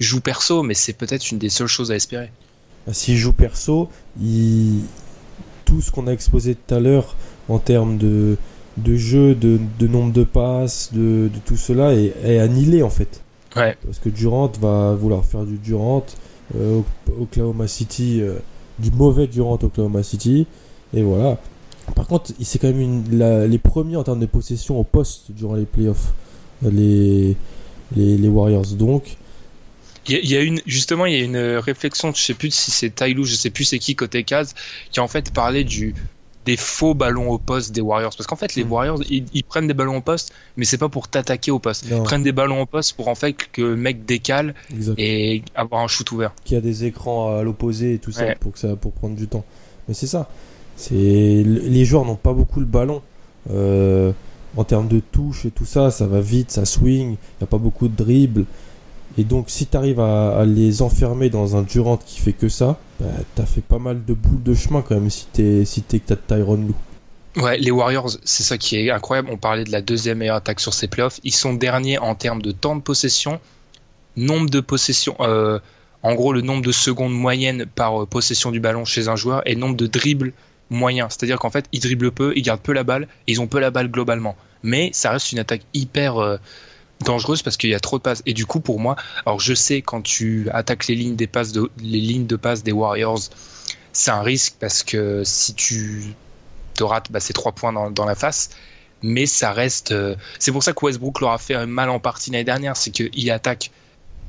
joue 0.00 0.20
perso, 0.20 0.62
mais 0.62 0.74
c'est 0.74 0.92
peut-être 0.92 1.30
une 1.30 1.38
des 1.38 1.48
seules 1.48 1.66
choses 1.66 1.90
à 1.92 1.96
espérer. 1.96 2.30
Bah, 2.86 2.94
S'il 2.94 3.16
joue 3.16 3.32
perso, 3.32 3.90
il... 4.20 4.82
tout 5.64 5.80
ce 5.80 5.90
qu'on 5.90 6.06
a 6.06 6.12
exposé 6.12 6.54
tout 6.54 6.74
à 6.74 6.80
l'heure 6.80 7.16
en 7.48 7.58
termes 7.58 7.98
de, 7.98 8.36
de 8.76 8.96
jeu, 8.96 9.34
de, 9.34 9.58
de 9.78 9.86
nombre 9.86 10.12
de 10.12 10.24
passes, 10.24 10.90
de, 10.92 11.28
de 11.32 11.38
tout 11.44 11.56
cela 11.56 11.94
est, 11.94 12.14
est 12.24 12.38
annihilé 12.38 12.82
en 12.82 12.90
fait. 12.90 13.22
Ouais. 13.56 13.76
Parce 13.84 13.98
que 13.98 14.08
Durant 14.08 14.52
va 14.60 14.94
vouloir 14.94 15.24
faire 15.24 15.44
du 15.44 15.56
Durant, 15.56 16.04
euh, 16.54 16.80
Oklahoma 17.20 17.68
City, 17.68 18.20
euh, 18.20 18.38
du 18.78 18.90
mauvais 18.90 19.26
Durant 19.26 19.58
Oklahoma 19.62 20.02
City, 20.02 20.46
et 20.94 21.02
voilà. 21.02 21.38
Par 21.94 22.06
contre, 22.06 22.32
c'est 22.42 22.58
quand 22.58 22.68
même 22.68 22.80
une, 22.80 23.18
la- 23.18 23.46
les 23.46 23.58
premiers 23.58 23.96
en 23.96 24.02
termes 24.04 24.20
de 24.20 24.26
possession 24.26 24.78
au 24.78 24.84
poste 24.84 25.30
durant 25.30 25.54
les 25.54 25.64
playoffs, 25.66 26.12
les, 26.62 27.36
les, 27.94 28.16
les 28.18 28.28
Warriors. 28.28 28.66
Donc, 28.74 29.16
Il 30.08 30.24
y, 30.28 30.36
a- 30.36 30.40
une, 30.42 30.60
justement, 30.66 31.06
il 31.06 31.14
y 31.16 31.20
a 31.20 31.24
une 31.24 31.36
réflexion, 31.58 32.12
je 32.14 32.20
sais 32.22 32.34
plus 32.34 32.52
si 32.54 32.70
c'est 32.70 32.94
Tyloo, 32.94 33.24
je 33.24 33.34
sais 33.34 33.50
plus 33.50 33.64
c'est 33.64 33.78
qui 33.78 33.94
côté 33.96 34.24
case, 34.24 34.54
qui 34.90 35.00
a 35.00 35.02
en 35.02 35.08
fait 35.08 35.32
parlé 35.32 35.64
du, 35.64 35.94
des 36.44 36.56
faux 36.56 36.94
ballons 36.94 37.28
au 37.30 37.38
poste 37.38 37.72
des 37.72 37.80
Warriors. 37.80 38.14
Parce 38.16 38.26
qu'en 38.28 38.36
fait, 38.36 38.54
les 38.54 38.62
Mm. 38.64 38.72
Warriors, 38.72 39.02
ils, 39.10 39.24
ils 39.32 39.42
prennent 39.42 39.66
des 39.66 39.74
ballons 39.74 39.96
au 39.96 40.00
poste, 40.00 40.32
mais 40.56 40.64
c'est 40.64 40.78
pas 40.78 40.88
pour 40.88 41.08
t'attaquer 41.08 41.50
au 41.50 41.58
poste. 41.58 41.90
Non. 41.90 41.98
Ils 41.98 42.02
prennent 42.04 42.22
des 42.22 42.30
ballons 42.32 42.60
au 42.62 42.66
poste 42.66 42.92
pour 42.94 43.08
en 43.08 43.14
fait 43.16 43.32
que 43.32 43.62
le 43.62 43.76
mec 43.76 44.04
décale 44.04 44.54
et 44.96 45.42
avoir 45.56 45.82
un 45.82 45.88
shoot 45.88 46.10
ouvert. 46.12 46.32
qui 46.44 46.54
a 46.56 46.60
des 46.60 46.84
écrans 46.84 47.36
à 47.38 47.42
l'opposé 47.42 47.94
et 47.94 47.98
tout 47.98 48.12
ça 48.12 48.26
Ouais. 48.26 48.36
pour 48.40 48.52
que 48.52 48.58
ça 48.60 48.76
pour 48.76 48.92
prendre 48.92 49.16
du 49.16 49.26
temps. 49.26 49.44
Mais 49.88 49.94
c'est 49.94 50.06
ça. 50.06 50.28
Les 50.90 51.84
joueurs 51.84 52.04
n'ont 52.04 52.16
pas 52.16 52.32
beaucoup 52.32 52.60
le 52.60 52.66
ballon. 52.66 53.02
Euh, 53.50 54.12
en 54.56 54.64
termes 54.64 54.88
de 54.88 55.00
touche 55.00 55.44
et 55.44 55.50
tout 55.50 55.66
ça, 55.66 55.90
ça 55.90 56.06
va 56.06 56.20
vite, 56.20 56.50
ça 56.50 56.64
swing, 56.64 57.10
il 57.10 57.40
n'y 57.40 57.44
a 57.44 57.46
pas 57.46 57.58
beaucoup 57.58 57.88
de 57.88 57.96
dribble. 57.96 58.46
Et 59.18 59.24
donc 59.24 59.46
si 59.48 59.66
tu 59.66 59.76
arrives 59.76 60.00
à, 60.00 60.38
à 60.38 60.44
les 60.44 60.82
enfermer 60.82 61.30
dans 61.30 61.56
un 61.56 61.62
Durant 61.62 61.96
qui 61.96 62.20
fait 62.20 62.32
que 62.32 62.48
ça, 62.48 62.78
bah, 63.00 63.06
t'as 63.34 63.46
fait 63.46 63.60
pas 63.60 63.78
mal 63.78 64.04
de 64.04 64.14
boules 64.14 64.42
de 64.42 64.54
chemin 64.54 64.82
quand 64.82 64.94
même 64.94 65.10
si 65.10 65.26
t'es 65.26 65.64
si 65.64 65.82
t'es 65.82 66.00
que 66.00 66.14
t'as 66.14 66.16
Tyron 66.16 66.56
Lou. 66.56 66.74
Ouais, 67.42 67.58
les 67.58 67.70
Warriors, 67.70 68.12
c'est 68.24 68.42
ça 68.42 68.56
qui 68.56 68.76
est 68.76 68.90
incroyable. 68.90 69.28
On 69.30 69.36
parlait 69.36 69.64
de 69.64 69.72
la 69.72 69.82
deuxième 69.82 70.18
meilleure 70.18 70.36
attaque 70.36 70.58
sur 70.58 70.72
ces 70.72 70.88
playoffs. 70.88 71.20
Ils 71.22 71.34
sont 71.34 71.52
derniers 71.52 71.98
en 71.98 72.14
termes 72.14 72.40
de 72.40 72.50
temps 72.50 72.76
de 72.76 72.80
possession, 72.80 73.40
nombre 74.16 74.48
de 74.48 74.60
possessions, 74.60 75.16
euh, 75.20 75.58
en 76.02 76.14
gros 76.14 76.32
le 76.32 76.40
nombre 76.40 76.64
de 76.64 76.72
secondes 76.72 77.12
moyennes 77.12 77.66
par 77.74 78.02
euh, 78.02 78.06
possession 78.06 78.50
du 78.50 78.60
ballon 78.60 78.86
chez 78.86 79.08
un 79.08 79.16
joueur 79.16 79.42
et 79.44 79.54
nombre 79.54 79.76
de 79.76 79.86
dribbles 79.86 80.32
moyens. 80.70 81.08
C'est-à-dire 81.10 81.38
qu'en 81.38 81.50
fait, 81.50 81.66
ils 81.72 81.80
dribblent 81.80 82.12
peu, 82.12 82.32
ils 82.36 82.42
gardent 82.42 82.60
peu 82.60 82.72
la 82.72 82.84
balle 82.84 83.08
et 83.26 83.32
ils 83.32 83.40
ont 83.40 83.46
peu 83.46 83.60
la 83.60 83.70
balle 83.70 83.90
globalement. 83.90 84.36
Mais 84.62 84.90
ça 84.92 85.10
reste 85.10 85.32
une 85.32 85.38
attaque 85.38 85.62
hyper 85.74 86.18
euh, 86.18 86.38
dangereuse 87.04 87.42
parce 87.42 87.56
qu'il 87.56 87.70
y 87.70 87.74
a 87.74 87.80
trop 87.80 87.98
de 87.98 88.02
passes. 88.02 88.22
Et 88.26 88.32
du 88.32 88.46
coup, 88.46 88.60
pour 88.60 88.80
moi, 88.80 88.96
alors 89.24 89.40
je 89.40 89.54
sais 89.54 89.82
quand 89.82 90.02
tu 90.02 90.48
attaques 90.52 90.86
les 90.88 90.94
lignes 90.94 91.16
des 91.16 91.26
passes 91.26 91.52
de, 91.52 91.70
les 91.78 92.00
lignes 92.00 92.26
de 92.26 92.36
passe 92.36 92.62
des 92.62 92.72
Warriors, 92.72 93.20
c'est 93.92 94.10
un 94.10 94.22
risque 94.22 94.56
parce 94.58 94.82
que 94.82 95.22
si 95.24 95.54
tu 95.54 96.14
te 96.74 96.84
rates, 96.84 97.10
bah, 97.10 97.20
c'est 97.20 97.32
trois 97.32 97.52
points 97.52 97.72
dans, 97.72 97.90
dans 97.90 98.04
la 98.04 98.14
face. 98.14 98.50
Mais 99.02 99.26
ça 99.26 99.52
reste. 99.52 99.92
euh, 99.92 100.16
c'est 100.38 100.52
pour 100.52 100.62
ça 100.62 100.72
que 100.72 100.84
Westbrook 100.84 101.20
leur 101.20 101.32
a 101.32 101.38
fait 101.38 101.66
mal 101.66 101.90
en 101.90 102.00
partie 102.00 102.30
l'année 102.30 102.44
dernière, 102.44 102.76
c'est 102.76 102.90
qu'il 102.90 103.30
attaque. 103.30 103.70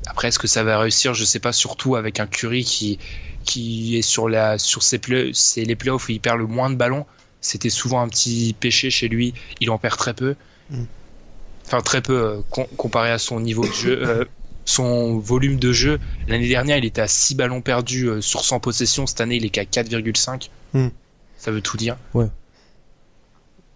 Après, 0.08 0.28
est-ce 0.28 0.38
que 0.38 0.46
ça 0.48 0.64
va 0.64 0.78
réussir? 0.78 1.14
Je 1.14 1.24
sais 1.24 1.38
pas. 1.38 1.52
Surtout 1.52 1.96
avec 1.96 2.18
un 2.20 2.26
Curry 2.26 2.64
qui 2.64 2.98
qui 3.44 3.96
est 3.96 4.02
sur 4.02 4.28
la 4.28 4.58
sur 4.58 4.82
ses 4.82 4.98
play, 4.98 5.30
c'est 5.34 5.64
les 5.64 5.76
playoffs 5.76 6.08
où 6.08 6.12
il 6.12 6.20
perd 6.20 6.38
le 6.38 6.46
moins 6.46 6.70
de 6.70 6.74
ballons. 6.76 7.06
C'était 7.40 7.70
souvent 7.70 8.00
un 8.00 8.08
petit 8.08 8.54
péché 8.58 8.90
chez 8.90 9.08
lui. 9.08 9.32
Il 9.60 9.70
en 9.70 9.78
perd 9.78 9.96
très 9.96 10.14
peu. 10.14 10.34
Mm. 10.70 10.84
Enfin 11.66 11.80
très 11.82 12.00
peu 12.02 12.14
euh, 12.18 12.40
com- 12.50 12.66
comparé 12.76 13.10
à 13.10 13.18
son 13.18 13.40
niveau 13.40 13.66
de 13.66 13.72
jeu. 13.72 14.00
euh, 14.06 14.24
son 14.64 15.18
volume 15.18 15.58
de 15.58 15.72
jeu, 15.72 15.98
l'année 16.26 16.48
dernière, 16.48 16.76
il 16.76 16.84
était 16.84 17.00
à 17.00 17.08
6 17.08 17.34
ballons 17.34 17.62
perdus 17.62 18.06
euh, 18.08 18.20
sur 18.20 18.44
100 18.44 18.60
possessions. 18.60 19.06
Cette 19.06 19.20
année, 19.22 19.36
il 19.36 19.44
est 19.46 19.50
qu'à 19.50 19.64
4,5. 19.64 20.50
Mm. 20.74 20.88
Ça 21.38 21.50
veut 21.50 21.62
tout 21.62 21.76
dire. 21.78 21.96
Ouais. 22.12 22.26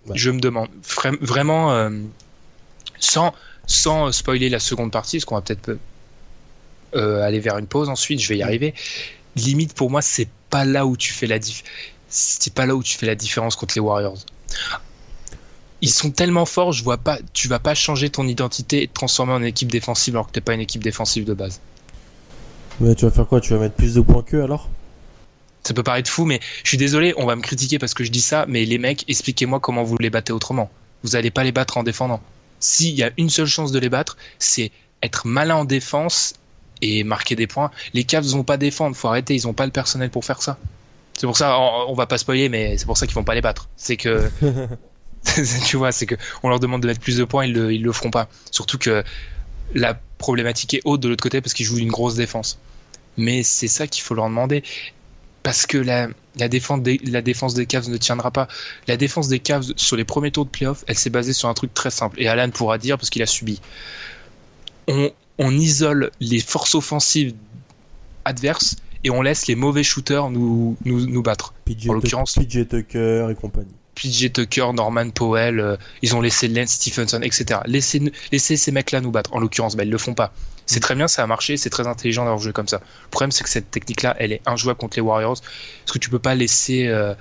Ouais. 0.07 0.13
Je 0.19 0.31
me 0.31 0.41
demande 0.41 0.69
vra- 0.85 1.17
vraiment, 1.21 1.89
sans, 2.99 3.33
sans 3.67 4.11
spoiler 4.13 4.49
la 4.49 4.59
seconde 4.59 4.91
partie, 4.93 5.17
parce 5.19 5.25
qu'on 5.25 5.37
va 5.37 5.41
peut-être 5.43 5.79
euh, 6.95 7.23
aller 7.23 7.41
vers 7.41 7.59
une 7.59 7.67
pause 7.67 7.89
ensuite, 7.89 8.21
je 8.21 8.29
vais 8.29 8.39
y 8.39 8.43
arriver. 8.43 8.75
Limite, 9.37 9.75
pour 9.75 9.91
moi, 9.91 10.03
c'est 10.03 10.29
pas 10.51 10.65
là 10.65 10.87
où 10.87 10.97
tu 10.97 11.13
fais 11.13 11.27
la 11.27 11.39
dif- 11.39 11.65
c'est 12.09 12.53
pas 12.53 12.67
là 12.67 12.75
où 12.77 12.83
tu 12.83 12.97
fais 12.99 13.07
la 13.07 13.15
différence 13.15 13.57
contre 13.57 13.75
les 13.77 13.81
Warriors. 13.81 14.19
ils 15.81 15.91
sont 15.91 16.11
tellement 16.11 16.45
forts, 16.47 16.73
je 16.73 16.85
vois 16.85 16.99
pas, 16.99 17.19
tu 17.33 17.49
vas 17.49 17.59
pas 17.59 17.75
changer 17.75 18.09
ton 18.09 18.27
identité 18.27 18.83
et 18.83 18.89
te 18.89 18.93
transformer 18.93 19.33
en 19.33 19.43
équipe 19.43 19.71
défensive 19.73 20.15
alors 20.15 20.29
que 20.29 20.33
t'es 20.33 20.41
pas 20.41 20.55
une 20.55 20.61
équipe 20.61 20.85
défensive 20.85 21.25
de 21.25 21.35
base. 21.35 21.61
Mais 22.81 22.95
tu 22.95 23.05
vas 23.05 23.11
faire 23.11 23.27
quoi? 23.27 23.41
Tu 23.41 23.53
vas 23.53 23.59
mettre 23.59 23.75
plus 23.75 23.95
de 23.95 24.01
points 24.01 24.23
qu'eux 24.23 24.43
alors? 24.43 24.69
Ça 25.65 25.75
peut 25.75 25.83
paraître 25.83 26.11
fou, 26.11 26.25
mais 26.25 26.41
je 26.63 26.69
suis 26.69 26.79
désolé, 26.79 27.15
on 27.17 27.27
va 27.27 27.37
me 27.37 27.43
critiquer 27.43 27.79
parce 27.79 27.95
que 27.95 28.05
je 28.05 28.11
dis 28.11 28.21
ça, 28.21 28.47
mais 28.49 28.65
les 28.65 28.79
mecs, 28.79 29.05
expliquez-moi 29.09 29.61
comment 29.61 29.83
vous 29.83 29.97
les 29.99 30.11
battez 30.11 30.33
autrement. 30.33 30.71
Vous 31.03 31.17
allez 31.17 31.31
pas 31.31 31.45
les 31.45 31.53
battre 31.53 31.77
en 31.77 31.83
défendant. 31.83 32.21
S'il 32.61 32.95
y 32.95 33.03
a 33.03 33.11
une 33.17 33.31
seule 33.31 33.47
chance 33.47 33.73
de 33.73 33.79
les 33.79 33.89
battre, 33.89 34.17
c'est 34.39 34.71
être 35.03 35.27
malin 35.27 35.57
en 35.57 35.65
défense 35.65 36.35
et 36.83 37.05
marquer 37.05 37.37
des 37.37 37.47
points. 37.47 37.71
Les 37.95 38.05
Cavs 38.05 38.27
vont 38.27 38.45
pas 38.45 38.59
défendre, 38.59 38.95
faut 38.95 39.09
arrêter, 39.09 39.35
ils 39.35 39.49
ont 39.49 39.55
pas 39.55 39.65
le 39.65 39.73
personnel 39.73 40.11
pour 40.11 40.25
faire 40.25 40.43
ça. 40.43 40.59
C'est 41.17 41.27
pour 41.27 41.37
ça, 41.37 41.59
on, 41.59 41.91
on 41.91 41.95
va 41.95 42.07
pas 42.07 42.19
spoiler, 42.19 42.49
mais 42.49 42.77
c'est 42.77 42.87
pour 42.87 42.99
ça 42.99 43.07
qu'ils 43.07 43.15
vont 43.15 43.25
pas 43.25 43.35
les 43.35 43.41
battre. 43.41 43.69
C'est 43.77 43.97
que, 43.97 44.31
tu 45.67 45.77
vois, 45.77 45.93
c'est 45.93 46.07
que 46.07 46.17
on 46.43 46.49
leur 46.49 46.61
demande 46.61 46.83
de 46.83 46.87
mettre 46.87 47.01
plus 47.01 47.17
de 47.17 47.25
points, 47.25 47.47
ils 47.47 47.53
le, 47.53 47.73
ils 47.73 47.83
le 47.83 47.93
feront 47.93 48.11
pas. 48.11 48.29
Surtout 48.51 48.79
que 48.79 49.05
la 49.75 49.99
problématique 50.19 50.75
est 50.75 50.83
haute 50.85 51.01
de 51.01 51.09
l'autre 51.09 51.23
côté 51.23 51.41
parce 51.41 51.55
qu'ils 51.55 51.67
jouent 51.67 51.79
une 51.79 51.91
grosse 51.91 52.15
défense. 52.15 52.59
Mais 53.17 53.43
c'est 53.43 53.69
ça 53.69 53.87
qu'il 53.87 54.03
faut 54.03 54.15
leur 54.15 54.29
demander. 54.29 54.63
Parce 55.43 55.67
que 55.67 55.77
la, 55.77 56.09
la, 56.37 56.49
défense 56.49 56.83
des, 56.83 57.01
la 57.05 57.21
défense 57.21 57.55
des 57.55 57.67
Cavs 57.67 57.89
ne 57.89 57.97
tiendra 57.97 58.31
pas. 58.31 58.49
La 58.87 58.97
défense 58.97 59.29
des 59.29 59.41
Cavs 59.41 59.73
sur 59.77 59.97
les 59.97 60.05
premiers 60.05 60.31
tours 60.31 60.45
de 60.45 60.51
playoff, 60.51 60.85
elle 60.87 60.97
s'est 60.97 61.11
basée 61.11 61.33
sur 61.33 61.49
un 61.49 61.55
truc 61.55 61.75
très 61.75 61.91
simple. 61.91 62.21
Et 62.21 62.29
Alan 62.29 62.49
pourra 62.51 62.79
dire 62.79 62.97
parce 62.97 63.11
qu'il 63.11 63.23
a 63.23 63.27
subi. 63.27 63.61
On, 64.87 65.11
on 65.43 65.51
isole 65.53 66.11
les 66.21 66.41
forces 66.41 66.75
offensives 66.75 67.35
adverses 68.25 68.77
et 69.05 69.11
on 69.11 69.23
laisse 69.23 69.47
les 69.47 69.55
mauvais 69.57 69.83
shooters 69.83 70.31
nous, 70.31 70.77
nous, 70.85 71.07
nous 71.07 71.23
battre. 71.23 71.55
PJ, 71.65 71.89
En 71.91 71.95
l'occurrence- 71.95 72.35
PJ 72.35 72.67
Tucker 72.69 73.29
et 73.31 73.35
compagnie. 73.35 73.73
PJ 73.95 74.33
Tucker, 74.33 74.73
Norman 74.73 75.11
Powell, 75.11 75.61
euh, 75.61 75.77
ils 76.01 76.17
ont 76.17 76.21
laissé 76.23 76.49
Lance 76.49 76.71
Stephenson, 76.71 77.21
etc. 77.21 77.61
Laissez, 77.67 78.01
laissez 78.31 78.57
ces 78.57 78.73
mecs-là 78.73 79.01
nous 79.03 79.11
battre. 79.11 79.35
En 79.35 79.39
l'occurrence, 79.41 79.77
bah, 79.77 79.85
ils 79.85 79.91
le 79.91 79.99
font 79.99 80.15
pas. 80.15 80.33
C'est 80.65 80.81
très 80.81 80.95
bien, 80.95 81.09
ça 81.09 81.23
a 81.23 81.27
marché, 81.27 81.57
c'est 81.59 81.69
très 81.69 81.87
intelligent 81.87 82.23
d'avoir 82.23 82.39
joué 82.41 82.53
comme 82.53 82.69
ça. 82.69 82.79
Le 82.79 83.11
problème, 83.11 83.33
c'est 83.33 83.45
que 83.45 83.51
cette 83.51 83.71
technique-là, 83.71 84.17
elle 84.19 84.33
est 84.33 84.41
injouable 84.47 84.79
contre 84.79 84.97
les 84.97 85.03
Warriors. 85.03 85.39
Parce 85.41 85.93
que 85.93 85.99
tu 85.99 86.09
peux 86.09 86.19
pas 86.21 86.35
laisser. 86.35 86.87
euh, 86.87 87.15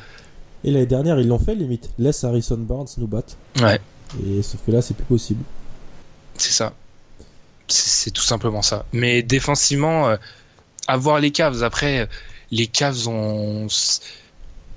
Et 0.63 0.71
l'année 0.71 0.86
dernière, 0.86 1.19
ils 1.19 1.27
l'ont 1.27 1.39
fait 1.39 1.55
limite. 1.55 1.89
Laisse 1.99 2.23
Harrison 2.23 2.57
Barnes 2.57 2.88
nous 2.97 3.07
battre. 3.07 3.36
Ouais, 3.60 3.81
Et 4.25 4.41
sauf 4.41 4.62
que 4.65 4.71
là, 4.71 4.81
c'est 4.81 4.93
plus 4.95 5.05
possible. 5.05 5.43
c'est 6.38 6.51
ça. 6.53 6.73
C'est 7.71 8.12
tout 8.12 8.21
simplement 8.21 8.62
ça. 8.62 8.86
Mais 8.93 9.23
défensivement, 9.23 10.10
euh, 10.10 10.17
avoir 10.88 11.19
les 11.19 11.31
Cavs, 11.31 11.63
après, 11.63 12.01
euh, 12.01 12.05
les 12.51 12.67
Cavs 12.67 13.07
ont. 13.07 13.67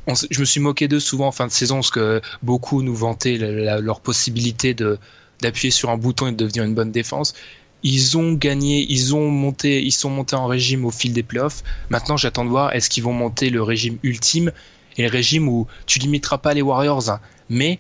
on 0.07 0.15
je 0.31 0.41
me 0.41 0.45
suis 0.45 0.61
moqué 0.61 0.87
d'eux 0.87 1.01
souvent 1.01 1.29
en 1.29 1.33
fin 1.33 1.47
de 1.47 1.53
saison 1.53 1.77
parce 1.77 1.91
que 1.91 2.21
beaucoup 2.43 2.83
nous 2.83 2.95
vantaient 2.95 3.37
leur 3.39 4.01
possibilité 4.01 4.75
de 4.75 4.99
d'appuyer 5.41 5.71
sur 5.71 5.91
un 5.91 5.97
bouton 5.97 6.29
et 6.29 6.33
de 6.33 6.37
devenir 6.37 6.65
une 6.65 6.75
bonne 6.75 6.93
défense. 6.93 7.35
Ils 7.83 8.17
ont 8.17 8.33
gagné, 8.33 8.87
ils 8.89 9.15
ont 9.15 9.29
monté, 9.31 9.83
ils 9.83 9.93
sont 9.93 10.09
montés 10.09 10.37
en 10.37 10.47
régime 10.47 10.85
au 10.85 10.91
fil 10.91 11.13
des 11.13 11.23
playoffs. 11.23 11.63
Maintenant, 11.91 12.17
j'attends 12.17 12.45
de 12.45 12.51
voir 12.51 12.75
est-ce 12.75 12.89
qu'ils 12.89 13.03
vont 13.03 13.13
monter 13.13 13.51
le 13.51 13.63
régime 13.63 13.99
ultime 14.03 14.53
et 14.97 15.03
le 15.03 15.09
régime 15.09 15.49
où 15.49 15.67
tu 15.87 15.99
limiteras 15.99 16.39
pas 16.39 16.55
les 16.55 16.63
Warriors, 16.63 17.11
hein, 17.11 17.21
mais 17.49 17.79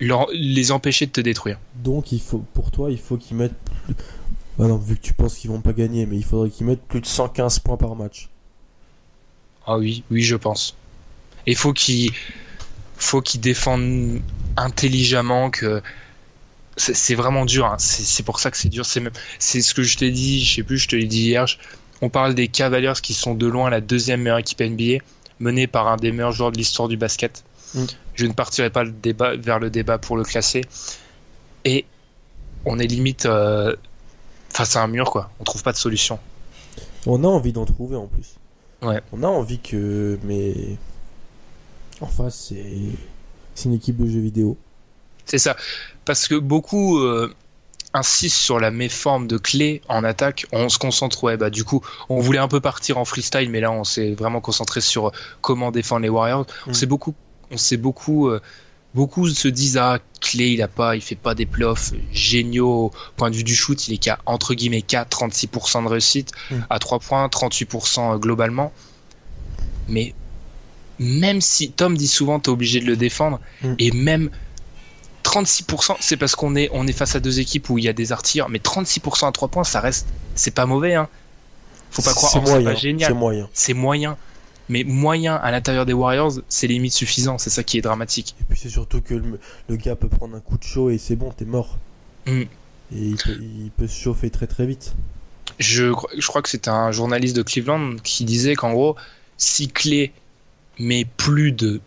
leur- 0.00 0.28
les 0.32 0.72
empêcher 0.72 1.06
de 1.06 1.12
te 1.12 1.20
détruire. 1.20 1.58
Donc, 1.76 2.12
il 2.12 2.20
faut, 2.20 2.44
pour 2.54 2.70
toi, 2.70 2.90
il 2.90 2.98
faut 2.98 3.16
qu'ils 3.16 3.36
mettent. 3.36 3.54
plus- 3.84 3.94
Bah 4.58 4.66
non, 4.66 4.76
vu 4.76 4.96
que 4.96 5.00
tu 5.02 5.14
penses 5.14 5.36
qu'ils 5.36 5.50
vont 5.50 5.60
pas 5.60 5.72
gagner, 5.72 6.04
mais 6.06 6.16
il 6.16 6.24
faudrait 6.24 6.50
qu'ils 6.50 6.66
mettent 6.66 6.82
plus 6.86 7.00
de 7.00 7.06
115 7.06 7.58
points 7.60 7.76
par 7.78 7.94
match. 7.96 8.28
Ah 9.66 9.78
oui, 9.78 10.02
oui, 10.10 10.22
je 10.22 10.36
pense. 10.36 10.76
Il 11.46 11.56
faut 11.56 11.72
qu'ils 11.72 12.10
faut 12.96 13.22
qu'ils 13.22 13.40
défendent 13.40 14.20
intelligemment 14.56 15.50
que 15.50 15.80
c'est 16.76 17.14
vraiment 17.14 17.44
dur. 17.46 17.66
hein. 17.66 17.76
C'est 17.78 18.02
c'est 18.02 18.22
pour 18.22 18.40
ça 18.40 18.50
que 18.50 18.56
c'est 18.56 18.68
dur. 18.68 18.84
C'est 18.86 19.00
même 19.00 19.12
c'est 19.38 19.60
ce 19.62 19.72
que 19.74 19.82
je 19.82 19.96
t'ai 19.96 20.10
dit. 20.10 20.44
Je 20.44 20.56
sais 20.56 20.62
plus. 20.62 20.78
Je 20.78 20.88
te 20.88 20.96
l'ai 20.96 21.06
dit 21.06 21.22
hier. 21.22 21.46
je- 21.46 21.56
On 22.02 22.08
parle 22.08 22.34
des 22.34 22.48
Cavaliers 22.48 22.92
qui 23.02 23.12
sont 23.14 23.34
de 23.34 23.46
loin 23.46 23.68
la 23.70 23.80
deuxième 23.82 24.22
meilleure 24.22 24.38
équipe 24.38 24.60
NBA, 24.60 25.02
menée 25.38 25.66
par 25.66 25.88
un 25.88 25.96
des 25.96 26.12
meilleurs 26.12 26.32
joueurs 26.32 26.52
de 26.52 26.56
l'histoire 26.58 26.88
du 26.88 26.96
basket. 26.96 27.44
Mm. 27.74 27.84
Je 28.20 28.26
ne 28.26 28.32
partirai 28.34 28.68
pas 28.68 28.84
le 28.84 28.90
débat, 28.90 29.34
vers 29.34 29.58
le 29.58 29.70
débat 29.70 29.96
pour 29.96 30.14
le 30.14 30.24
classer. 30.24 30.60
Et 31.64 31.86
on 32.66 32.78
est 32.78 32.86
limite 32.86 33.24
euh, 33.24 33.74
face 34.50 34.76
à 34.76 34.82
un 34.82 34.88
mur, 34.88 35.10
quoi. 35.10 35.30
On 35.40 35.44
trouve 35.44 35.62
pas 35.62 35.72
de 35.72 35.78
solution. 35.78 36.18
On 37.06 37.24
a 37.24 37.26
envie 37.26 37.54
d'en 37.54 37.64
trouver 37.64 37.96
en 37.96 38.06
plus. 38.08 38.34
Ouais. 38.82 39.00
On 39.12 39.22
a 39.22 39.26
envie 39.26 39.58
que. 39.58 40.18
Mais. 40.24 40.54
En 42.02 42.06
face, 42.08 42.48
c'est. 42.50 42.66
C'est 43.54 43.70
une 43.70 43.74
équipe 43.74 43.96
de 43.96 44.06
jeux 44.06 44.20
vidéo. 44.20 44.58
C'est 45.24 45.38
ça. 45.38 45.56
Parce 46.04 46.28
que 46.28 46.34
beaucoup 46.34 46.98
euh, 46.98 47.34
insistent 47.94 48.36
sur 48.42 48.60
la 48.60 48.70
méforme 48.70 49.28
de 49.28 49.38
clé 49.38 49.80
en 49.88 50.04
attaque. 50.04 50.44
On 50.52 50.68
se 50.68 50.78
concentre, 50.78 51.24
ouais, 51.24 51.38
bah 51.38 51.48
du 51.48 51.64
coup, 51.64 51.80
on 52.10 52.20
voulait 52.20 52.38
un 52.38 52.48
peu 52.48 52.60
partir 52.60 52.98
en 52.98 53.06
freestyle, 53.06 53.48
mais 53.48 53.60
là, 53.60 53.72
on 53.72 53.84
s'est 53.84 54.12
vraiment 54.12 54.42
concentré 54.42 54.82
sur 54.82 55.08
euh, 55.08 55.12
comment 55.40 55.70
défendre 55.70 56.02
les 56.02 56.10
Warriors. 56.10 56.46
On 56.66 56.70
Mm. 56.70 56.74
s'est 56.74 56.86
beaucoup, 56.86 57.14
on 57.50 57.56
s'est 57.56 57.76
beaucoup, 57.76 58.28
euh, 58.28 58.40
beaucoup 58.94 59.28
se 59.28 59.48
disent 59.48 59.76
ah 59.76 59.98
clé, 60.20 60.50
il 60.50 60.62
a 60.62 60.68
pas, 60.68 60.96
il 60.96 61.02
fait 61.02 61.14
pas 61.14 61.34
des 61.34 61.46
playoffs 61.46 61.92
géniaux. 62.12 62.86
Au 62.86 62.92
point 63.16 63.30
de 63.30 63.36
vue 63.36 63.44
du 63.44 63.54
shoot, 63.54 63.88
il 63.88 63.94
est 63.94 63.98
qu'à 63.98 64.18
entre 64.26 64.54
guillemets 64.54 64.82
qu'à 64.82 65.04
36% 65.04 65.82
de 65.84 65.88
réussite 65.88 66.32
Mm. 66.50 66.54
à 66.70 66.78
3 66.78 66.98
points, 67.00 67.28
38% 67.28 68.18
globalement. 68.18 68.72
Mais 69.88 70.14
même 70.98 71.40
si 71.40 71.70
Tom 71.72 71.96
dit 71.96 72.06
souvent 72.08 72.38
t'es 72.40 72.50
obligé 72.50 72.80
de 72.80 72.84
le 72.86 72.96
défendre 72.96 73.40
Mm. 73.62 73.74
et 73.78 73.90
même 73.92 74.30
36%, 75.22 75.96
c'est 76.00 76.16
parce 76.16 76.34
qu'on 76.34 76.56
est, 76.56 76.68
on 76.72 76.86
est 76.86 76.92
face 76.92 77.14
à 77.14 77.20
deux 77.20 77.40
équipes 77.40 77.70
où 77.70 77.78
il 77.78 77.84
y 77.84 77.88
a 77.88 77.92
des 77.92 78.10
artilleurs, 78.12 78.48
mais 78.48 78.58
36% 78.58 79.26
à 79.28 79.32
3 79.32 79.48
points, 79.48 79.64
ça 79.64 79.80
reste, 79.80 80.06
c'est 80.34 80.50
pas 80.50 80.66
mauvais, 80.66 80.94
hein. 80.94 81.08
Faut 81.90 82.02
pas 82.02 82.14
croire, 82.14 82.32
C'est 82.32 82.38
oh, 82.38 82.42
c'est 82.46 82.50
moyen. 82.52 82.64
pas 82.70 82.74
C'est 82.76 82.80
génial, 82.82 83.14
moyen. 83.14 83.48
c'est 83.52 83.74
moyen. 83.74 84.16
Mais 84.70 84.84
moyen 84.84 85.34
à 85.36 85.50
l'intérieur 85.50 85.84
des 85.84 85.92
Warriors, 85.92 86.32
c'est 86.48 86.66
limite 86.66 86.92
suffisant, 86.94 87.36
c'est 87.36 87.50
ça 87.50 87.62
qui 87.62 87.76
est 87.76 87.82
dramatique. 87.82 88.34
Et 88.40 88.44
puis 88.48 88.58
c'est 88.58 88.68
surtout 88.70 89.02
que 89.02 89.12
le, 89.14 89.38
le 89.68 89.76
gars 89.76 89.96
peut 89.96 90.08
prendre 90.08 90.34
un 90.36 90.40
coup 90.40 90.56
de 90.56 90.62
chaud 90.64 90.88
et 90.90 90.96
c'est 90.96 91.16
bon, 91.16 91.30
t'es 91.32 91.44
mort. 91.44 91.76
Mm. 92.26 92.40
Et 92.40 92.46
il 92.92 93.16
peut, 93.16 93.36
il 93.40 93.70
peut 93.76 93.86
se 93.86 94.00
chauffer 94.00 94.30
très 94.30 94.46
très 94.46 94.64
vite. 94.66 94.94
Je, 95.58 95.90
cro- 95.92 96.08
je 96.16 96.26
crois 96.26 96.40
que 96.40 96.48
c'était 96.48 96.70
un 96.70 96.90
journaliste 96.92 97.36
de 97.36 97.42
Cleveland 97.42 97.96
qui 98.02 98.24
disait 98.24 98.54
qu'en 98.54 98.72
gros, 98.72 98.96
si 99.36 99.68
Clé 99.68 100.12
met 100.78 101.04
plus 101.16 101.52
de 101.52 101.80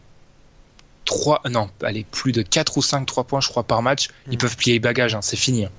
3, 1.05 1.41
non, 1.49 1.69
allez, 1.81 2.05
plus 2.11 2.31
de 2.31 2.41
4 2.41 2.77
ou 2.77 2.81
5 2.81 3.05
3 3.05 3.23
points, 3.25 3.41
je 3.41 3.49
crois, 3.49 3.63
par 3.63 3.81
match, 3.81 4.07
ils 4.29 4.35
Mm. 4.35 4.37
peuvent 4.37 4.57
plier 4.57 4.79
bagage, 4.79 5.15
hein, 5.15 5.21
c'est 5.21 5.35
fini. 5.37 5.65
hein. 5.65 5.71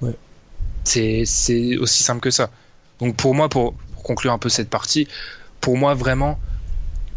Ouais. 0.00 0.14
C'est, 0.84 1.24
c'est 1.26 1.76
aussi 1.76 2.02
simple 2.02 2.20
que 2.20 2.30
ça. 2.30 2.50
Donc 3.00 3.16
pour 3.16 3.34
moi, 3.34 3.48
pour, 3.48 3.74
pour 3.74 4.02
conclure 4.02 4.32
un 4.32 4.38
peu 4.38 4.48
cette 4.48 4.68
partie, 4.68 5.08
pour 5.62 5.78
moi 5.78 5.94
vraiment, 5.94 6.38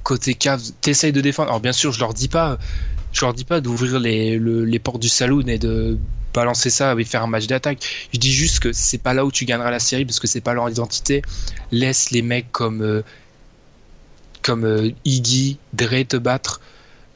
côté 0.03 0.35
Cavs, 0.35 0.71
t'essayes 0.79 1.11
de 1.11 1.19
défendre. 1.19 1.49
Alors 1.49 1.59
bien 1.59 1.73
sûr, 1.73 1.91
je 1.91 1.99
leur 1.99 2.13
dis 2.13 2.29
pas, 2.29 2.57
je 3.11 3.25
leur 3.25 3.33
dis 3.33 3.43
pas 3.43 3.59
d'ouvrir 3.59 3.99
les, 3.99 4.37
le- 4.37 4.63
les 4.63 4.79
portes 4.79 5.01
du 5.01 5.09
saloon 5.09 5.47
et 5.47 5.57
de 5.57 5.97
balancer 6.33 6.69
ça 6.69 6.95
et 6.97 7.03
faire 7.03 7.23
un 7.23 7.27
match 7.27 7.47
d'attaque. 7.47 7.79
Je 8.13 8.19
dis 8.19 8.31
juste 8.31 8.59
que 8.59 8.71
c'est 8.71 8.97
pas 8.99 9.13
là 9.13 9.25
où 9.25 9.31
tu 9.31 9.43
gagneras 9.45 9.71
la 9.71 9.79
série 9.79 10.05
parce 10.05 10.19
que 10.19 10.27
c'est 10.27 10.41
pas 10.41 10.53
leur 10.53 10.69
identité. 10.69 11.21
Laisse 11.71 12.11
les 12.11 12.21
mecs 12.21 12.51
comme 12.51 12.81
euh, 12.81 13.01
comme 14.41 14.63
euh, 14.65 14.91
Iggy, 15.05 15.57
Dre 15.73 16.05
te 16.07 16.17
battre, 16.17 16.61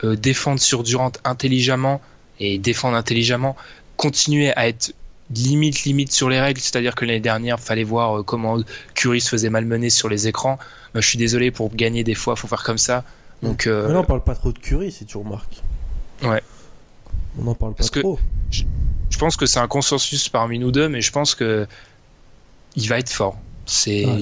euh, 0.04 0.16
défendre 0.16 0.60
sur 0.60 0.84
Durant 0.84 1.12
intelligemment 1.26 2.02
et 2.40 2.58
défendre 2.58 2.96
intelligemment, 2.98 3.56
continuer 3.98 4.52
à 4.56 4.68
être 4.68 4.94
limite 5.36 5.84
limite 5.84 6.12
sur 6.12 6.30
les 6.30 6.40
règles, 6.40 6.60
c'est-à-dire 6.60 6.96
que 6.96 7.06
l'année 7.06 7.20
dernière, 7.20 7.60
fallait 7.60 7.84
voir 7.84 8.20
euh, 8.20 8.24
comment 8.24 8.58
Curry 8.96 9.22
se 9.22 9.30
faisait 9.30 9.50
malmener 9.50 9.90
sur 9.90 10.10
les 10.10 10.28
écrans. 10.28 10.58
Bah, 10.94 11.02
je 11.02 11.08
suis 11.08 11.18
désolé 11.18 11.52
pour 11.52 11.74
gagner 11.76 12.04
des 12.04 12.16
fois, 12.16 12.36
faut 12.36 12.48
faire 12.48 12.64
comme 12.64 12.78
ça. 12.80 13.04
Donc 13.44 13.68
euh, 13.68 13.88
Mais 13.88 13.94
là, 13.94 14.00
on 14.02 14.04
parle 14.04 14.24
pas 14.24 14.36
trop 14.36 14.52
de 14.52 14.58
Curry, 14.60 14.92
si 14.92 15.06
tu 15.06 15.18
remarques. 15.18 15.62
Ouais. 16.24 16.42
On 17.40 17.48
en 17.48 17.56
parle 17.56 17.74
pas 17.74 17.78
Parce 17.78 17.90
que- 17.92 18.00
trop. 18.00 18.20
je 18.52 19.18
pense 19.18 19.38
que 19.38 19.46
c'est 19.46 19.60
un 19.60 19.68
consensus 19.68 20.30
parmi 20.30 20.60
nous 20.60 20.72
deux, 20.72 20.90
mais 20.90 21.02
je 21.02 21.12
pense 21.12 21.36
que 21.36 21.68
il 22.76 22.88
va 22.90 22.98
être 23.00 23.10
fort. 23.10 23.38
C'est 23.66 24.06
Ah, 24.08 24.18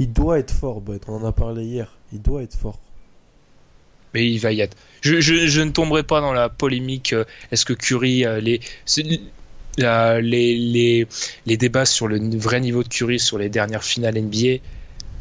il- 0.00 0.12
doit 0.12 0.38
être 0.40 0.52
fort. 0.52 0.82
On 1.06 1.14
en 1.14 1.24
a 1.24 1.32
parlé 1.32 1.64
hier. 1.64 1.96
Il 2.12 2.20
doit 2.20 2.42
être 2.42 2.56
fort. 2.56 2.78
mais 4.12 4.28
il 4.28 4.38
va 4.38 4.50
y 4.50 4.60
être. 4.60 4.76
Je, 5.02 5.20
je, 5.20 5.46
je 5.46 5.60
ne 5.60 5.70
tomberai 5.70 6.02
pas 6.02 6.20
dans 6.20 6.32
la 6.32 6.48
polémique. 6.48 7.12
euh, 7.12 7.24
Est-ce 7.52 7.64
que 7.64 7.72
Curry, 7.72 8.26
euh, 8.26 8.40
les, 8.40 8.60
les, 9.78 10.56
les, 10.56 11.06
les 11.46 11.56
débats 11.56 11.86
sur 11.86 12.08
le 12.08 12.18
vrai 12.38 12.60
niveau 12.60 12.82
de 12.82 12.88
Curry 12.88 13.18
sur 13.20 13.38
les 13.38 13.48
dernières 13.48 13.84
finales 13.84 14.16
NBA, 14.18 14.62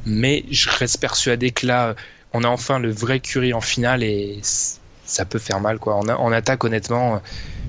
mais 0.06 0.46
je 0.52 0.70
reste 0.70 1.00
persuadé 1.00 1.52
que 1.52 1.68
là, 1.68 1.96
on 2.34 2.44
a 2.44 2.48
enfin 2.48 2.80
le 2.80 2.92
vrai 2.92 3.20
Curry 3.20 3.54
en 3.54 3.62
finale 3.62 4.04
et 4.04 4.40
ça 5.06 5.26
peut 5.26 5.40
faire 5.40 5.60
mal. 5.60 5.80
Quoi. 5.80 5.96
En, 5.96 6.08
en 6.10 6.32
attaque, 6.32 6.64
honnêtement, 6.64 7.22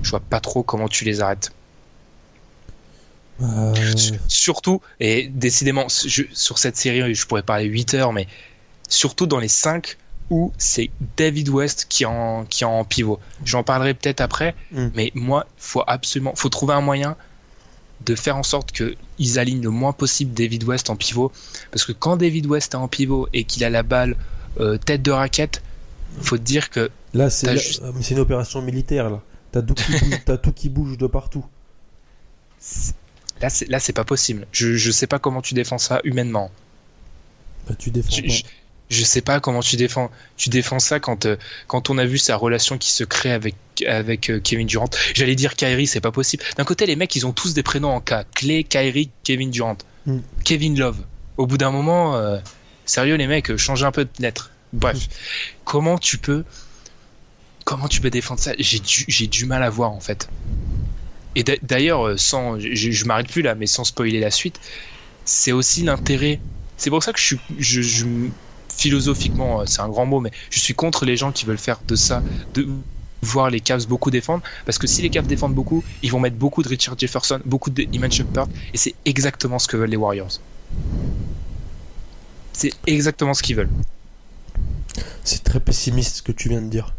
je 0.03 0.09
vois 0.11 0.19
pas 0.21 0.39
trop 0.39 0.63
comment 0.63 0.87
tu 0.87 1.05
les 1.05 1.21
arrêtes. 1.21 1.51
Euh, 3.41 3.73
Surtout, 4.27 4.81
et 4.99 5.27
décidément, 5.27 5.87
je- 5.89 6.23
sur 6.33 6.59
cette 6.59 6.77
série, 6.77 7.13
je 7.15 7.25
pourrais 7.25 7.41
parler 7.43 7.65
8 7.65 7.93
heures, 7.95 8.13
mais 8.13 8.27
surtout 8.87 9.25
dans 9.25 9.39
les 9.39 9.47
5 9.47 9.97
où 10.31 10.51
c'est 10.57 10.89
David 11.17 11.49
West 11.49 11.85
qui 11.89 12.03
est 12.03 12.07
en, 12.07 12.45
qui 12.45 12.65
en 12.65 12.83
pivot. 12.83 13.19
J'en 13.45 13.61
parlerai 13.63 13.93
peut-être 13.93 14.21
après, 14.21 14.55
Mm. 14.71 14.87
mais 14.95 15.11
moi, 15.13 15.45
faut 15.57 15.83
absolument, 15.85 16.33
faut 16.35 16.49
trouver 16.49 16.73
un 16.73 16.81
moyen 16.81 17.15
de 18.05 18.15
faire 18.15 18.35
en 18.37 18.41
sorte 18.43 18.71
qu'ils 18.71 19.37
alignent 19.37 19.61
le 19.61 19.69
moins 19.69 19.93
possible 19.93 20.33
David 20.33 20.63
West 20.63 20.89
en 20.89 20.95
pivot. 20.95 21.31
Parce 21.69 21.85
que 21.85 21.91
quand 21.91 22.17
David 22.17 22.47
West 22.47 22.73
est 22.73 22.77
en 22.77 22.87
pivot 22.87 23.27
et 23.33 23.43
qu'il 23.43 23.63
a 23.63 23.69
la 23.69 23.83
balle 23.83 24.15
euh, 24.59 24.77
tête 24.79 25.03
de 25.03 25.11
raquette, 25.11 25.61
faut 26.21 26.37
te 26.37 26.43
dire 26.43 26.71
que 26.71 26.89
Là, 27.13 27.29
c'est 27.29 27.55
juste- 27.57 27.83
une 28.09 28.19
opération 28.19 28.61
militaire, 28.61 29.09
là. 29.11 29.21
T'as 29.51 29.61
tout, 29.61 29.73
qui 29.75 29.91
bouge- 29.91 30.21
t'as 30.25 30.37
tout 30.37 30.51
qui 30.53 30.69
bouge 30.69 30.97
de 30.97 31.07
partout. 31.07 31.45
là, 33.41 33.49
c'est, 33.49 33.67
là, 33.69 33.79
c'est 33.79 33.93
pas 33.93 34.03
possible. 34.05 34.47
Je, 34.51 34.75
je 34.75 34.91
sais 34.91 35.07
pas 35.07 35.19
comment 35.19 35.41
tu 35.41 35.53
défends 35.53 35.77
ça 35.77 35.99
humainement. 36.03 36.51
Bah, 37.67 37.75
tu 37.77 37.91
défends 37.91 38.09
Je, 38.15 38.21
pas. 38.43 38.47
Je, 38.91 39.03
sais 39.03 39.21
pas 39.21 39.39
comment 39.39 39.61
tu 39.61 39.75
défends, 39.75 40.11
tu 40.37 40.49
défends 40.49 40.79
ça 40.79 40.99
quand, 40.99 41.25
euh, 41.25 41.37
quand 41.67 41.89
on 41.89 41.97
a 41.97 42.05
vu 42.05 42.17
sa 42.17 42.35
relation 42.35 42.77
qui 42.77 42.91
se 42.91 43.03
crée 43.03 43.31
avec, 43.31 43.55
avec 43.87 44.29
euh, 44.29 44.39
Kevin 44.39 44.67
Durant. 44.67 44.89
J'allais 45.13 45.35
dire 45.35 45.55
Kyrie, 45.55 45.87
c'est 45.87 46.01
pas 46.01 46.11
possible. 46.11 46.43
D'un 46.57 46.63
côté, 46.65 46.85
les 46.85 46.95
mecs, 46.95 47.15
ils 47.15 47.25
ont 47.25 47.33
tous 47.33 47.53
des 47.53 47.63
prénoms 47.63 47.91
en 47.95 48.01
K. 48.01 48.25
Clay, 48.35 48.63
Kyrie, 48.63 49.09
Kevin 49.23 49.49
Durant. 49.49 49.77
Mm. 50.05 50.19
Kevin 50.43 50.77
Love. 50.77 50.97
Au 51.37 51.47
bout 51.47 51.57
d'un 51.57 51.71
moment, 51.71 52.15
euh, 52.15 52.37
sérieux, 52.85 53.15
les 53.15 53.27
mecs, 53.27 53.55
changez 53.57 53.85
un 53.85 53.91
peu 53.91 54.05
de 54.05 54.11
lettre. 54.19 54.51
Bref. 54.73 55.07
Comment 55.65 55.97
tu 55.97 56.17
peux, 56.17 56.43
comment 57.65 57.87
tu 57.87 58.01
peux 58.01 58.09
défendre 58.09 58.39
ça? 58.39 58.53
J'ai 58.57 58.79
du, 58.79 59.05
j'ai 59.07 59.27
du 59.27 59.45
mal 59.45 59.63
à 59.63 59.69
voir, 59.69 59.91
en 59.91 59.99
fait. 59.99 60.29
Et 61.35 61.43
d'a- 61.43 61.57
d'ailleurs, 61.61 62.19
sans, 62.19 62.59
je, 62.59 62.91
je 62.91 63.05
m'arrête 63.05 63.29
plus 63.29 63.41
là, 63.41 63.55
mais 63.55 63.67
sans 63.67 63.83
spoiler 63.83 64.19
la 64.19 64.31
suite, 64.31 64.59
c'est 65.25 65.51
aussi 65.51 65.83
l'intérêt. 65.83 66.39
C'est 66.77 66.89
pour 66.89 67.03
ça 67.03 67.13
que 67.13 67.19
je 67.19 67.25
suis, 67.25 67.39
je, 67.57 67.81
je- 67.81 68.05
philosophiquement, 68.81 69.61
euh, 69.61 69.65
c'est 69.67 69.81
un 69.81 69.89
grand 69.89 70.05
mot, 70.05 70.19
mais 70.19 70.31
je 70.49 70.59
suis 70.59 70.73
contre 70.75 71.05
les 71.05 71.17
gens 71.17 71.31
qui 71.31 71.45
veulent 71.45 71.57
faire 71.69 71.81
de 71.87 71.95
ça, 71.95 72.23
de 72.55 72.67
voir 73.23 73.49
les 73.49 73.61
Cavs 73.61 73.85
beaucoup 73.87 74.11
défendre, 74.11 74.43
parce 74.65 74.77
que 74.79 74.87
si 74.87 75.01
les 75.01 75.09
Cavs 75.09 75.27
défendent 75.27 75.55
beaucoup, 75.55 75.83
ils 76.01 76.11
vont 76.11 76.19
mettre 76.19 76.37
beaucoup 76.37 76.63
de 76.63 76.69
Richard 76.69 76.97
Jefferson, 76.97 77.39
beaucoup 77.45 77.69
de 77.69 77.87
Iman 77.93 78.11
Shumpert, 78.11 78.47
et 78.73 78.77
c'est 78.77 78.95
exactement 79.05 79.59
ce 79.59 79.67
que 79.67 79.77
veulent 79.77 79.89
les 79.91 79.97
Warriors. 79.97 80.41
C'est 82.53 82.73
exactement 82.87 83.33
ce 83.33 83.43
qu'ils 83.43 83.55
veulent. 83.57 83.73
C'est 85.23 85.43
très 85.43 85.59
pessimiste 85.59 86.17
ce 86.17 86.21
que 86.21 86.31
tu 86.31 86.49
viens 86.49 86.61
de 86.61 86.69
dire. 86.69 86.95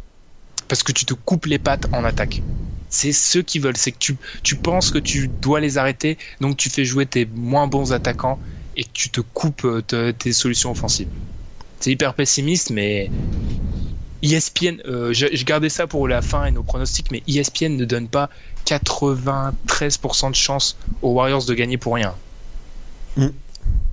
parce 0.69 0.83
que 0.83 0.93
tu 0.93 1.05
te 1.05 1.15
coupes 1.15 1.47
les 1.47 1.59
pattes 1.59 1.87
en 1.93 2.05
attaque. 2.05 2.45
C'est 2.89 3.13
ce 3.13 3.39
qu'ils 3.39 3.63
veulent, 3.63 3.77
c'est 3.77 3.93
que 3.93 3.99
tu, 3.99 4.19
tu 4.43 4.57
penses 4.57 4.91
que 4.91 4.99
tu 4.99 5.29
dois 5.29 5.61
les 5.61 5.79
arrêter, 5.79 6.19
donc 6.41 6.57
tu 6.57 6.71
fais 6.71 6.85
jouer 6.85 7.07
tes 7.07 7.27
moins 7.27 7.67
bons 7.67 7.93
attaquants 7.93 8.41
et 8.75 8.85
que 8.85 8.91
tu 8.93 9.11
te 9.11 9.21
coupes 9.21 9.65
euh, 9.65 9.83
te- 9.83 10.11
tes 10.13 10.33
solutions 10.33 10.71
offensives. 10.71 11.11
C'est 11.83 11.91
hyper 11.91 12.15
pessimiste, 12.15 12.71
mais 12.71 13.11
ESPN, 14.23 14.77
euh, 14.87 15.13
je, 15.13 15.27
je 15.35 15.45
gardais 15.45 15.69
ça 15.69 15.87
pour 15.89 16.07
la 16.07 16.23
fin 16.23 16.45
et 16.47 16.53
nos 16.53 16.63
pronostics, 16.63 17.11
mais 17.11 17.23
ESPN 17.29 17.77
ne 17.77 17.85
donne 17.85 18.07
pas 18.09 18.31
93% 18.67 20.31
de 20.31 20.35
chance 20.37 20.77
aux 21.03 21.13
Warriors 21.13 21.45
de 21.45 21.55
gagner 21.55 21.77
pour 21.79 21.95
rien. 21.95 22.15
Mm. 23.17 23.27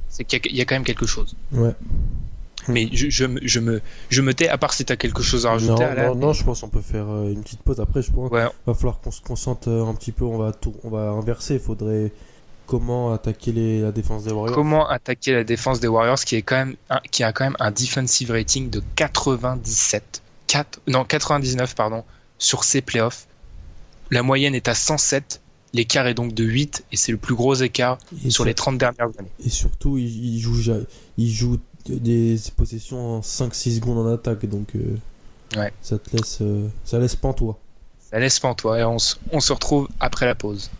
C'est 0.09 0.23
qu'il 0.23 0.37
y 0.39 0.41
a- 0.47 0.51
il 0.51 0.55
y 0.57 0.61
a 0.61 0.65
quand 0.65 0.75
même 0.75 0.83
quelque 0.83 1.05
chose. 1.07 1.35
Ouais. 1.51 1.73
Mais 2.67 2.89
je, 2.93 3.09
je, 3.09 3.25
me- 3.25 3.39
je, 3.41 3.59
me, 3.59 3.81
je 4.09 4.21
me 4.21 4.33
tais, 4.35 4.47
à 4.49 4.57
part 4.59 4.73
si 4.73 4.85
tu 4.85 4.93
as 4.93 4.97
quelque 4.97 5.23
chose 5.23 5.47
à 5.47 5.57
Non, 5.57 5.75
rajouter. 5.75 6.01
Non, 6.03 6.13
non, 6.15 6.33
je 6.33 6.43
pense 6.43 6.61
qu'on 6.61 6.69
peut 6.69 6.81
faire 6.81 7.07
euh, 7.09 7.31
une 7.31 7.41
petite 7.41 7.61
pause. 7.63 7.79
Après, 7.79 8.01
je 8.03 8.11
pense 8.11 8.29
Ouais, 8.31 8.45
va 8.67 8.73
falloir 8.75 8.99
qu'on 8.99 9.11
se 9.11 9.21
concentre 9.21 9.69
euh, 9.69 9.85
un 9.87 9.95
petit 9.95 10.11
peu. 10.11 10.25
On 10.25 10.37
va, 10.37 10.51
tour- 10.51 10.75
on 10.83 10.89
va 10.89 11.09
inverser. 11.09 11.55
Il 11.55 11.59
faudrait 11.59 12.11
comment 12.69 13.11
attaquer 13.11 13.51
les, 13.51 13.81
la 13.81 13.91
défense 13.91 14.23
des 14.25 14.31
Warriors. 14.31 14.53
Comment 14.55 14.87
attaquer 14.87 15.31
la 15.33 15.43
défense 15.43 15.79
des 15.79 15.87
Warriors 15.87 16.19
qui 16.19 16.35
est 16.35 16.43
quand 16.43 16.55
même 16.57 16.75
un- 16.91 17.01
qui 17.09 17.23
a 17.23 17.33
quand 17.33 17.43
même 17.45 17.57
un 17.59 17.71
defensive 17.71 18.29
rating 18.31 18.69
de 18.69 18.81
97 18.95 20.21
4 20.47 20.79
non 20.87 21.03
99 21.03 21.75
pardon 21.75 22.03
sur 22.37 22.63
ces 22.63 22.81
playoffs. 22.81 23.27
La 24.11 24.21
moyenne 24.23 24.53
est 24.55 24.67
à 24.67 24.75
107, 24.75 25.41
l'écart 25.73 26.07
est 26.07 26.13
donc 26.13 26.33
de 26.33 26.43
8 26.43 26.83
et 26.91 26.97
c'est 26.97 27.11
le 27.11 27.17
plus 27.17 27.35
gros 27.35 27.55
écart 27.55 27.97
et, 28.25 28.29
sur 28.29 28.45
les 28.45 28.53
30 28.53 28.77
dernières 28.77 29.09
années. 29.19 29.29
et 29.43 29.49
surtout, 29.49 29.97
il, 29.97 30.39
joue, 30.39 30.59
ja- 30.61 30.77
il 31.17 31.31
joue 31.31 31.57
des 31.87 32.37
possessions 32.55 33.17
en 33.17 33.21
5-6 33.21 33.75
secondes 33.77 33.97
en 34.07 34.11
attaque. 34.13 34.45
Donc, 34.45 34.75
euh, 34.75 34.95
Ouais. 35.57 35.71
ça 35.81 35.97
te 35.97 36.15
laisse, 36.15 36.37
euh, 36.41 36.67
ça 36.85 36.99
laisse 36.99 37.15
pantois. 37.15 37.57
Ça 38.11 38.17
laisse 38.17 38.39
pantois 38.39 38.79
et 38.79 38.83
on, 38.83 38.97
on 39.31 39.39
se 39.39 39.53
retrouve 39.53 39.87
après 39.99 40.25
la 40.25 40.33
pause. 40.33 40.71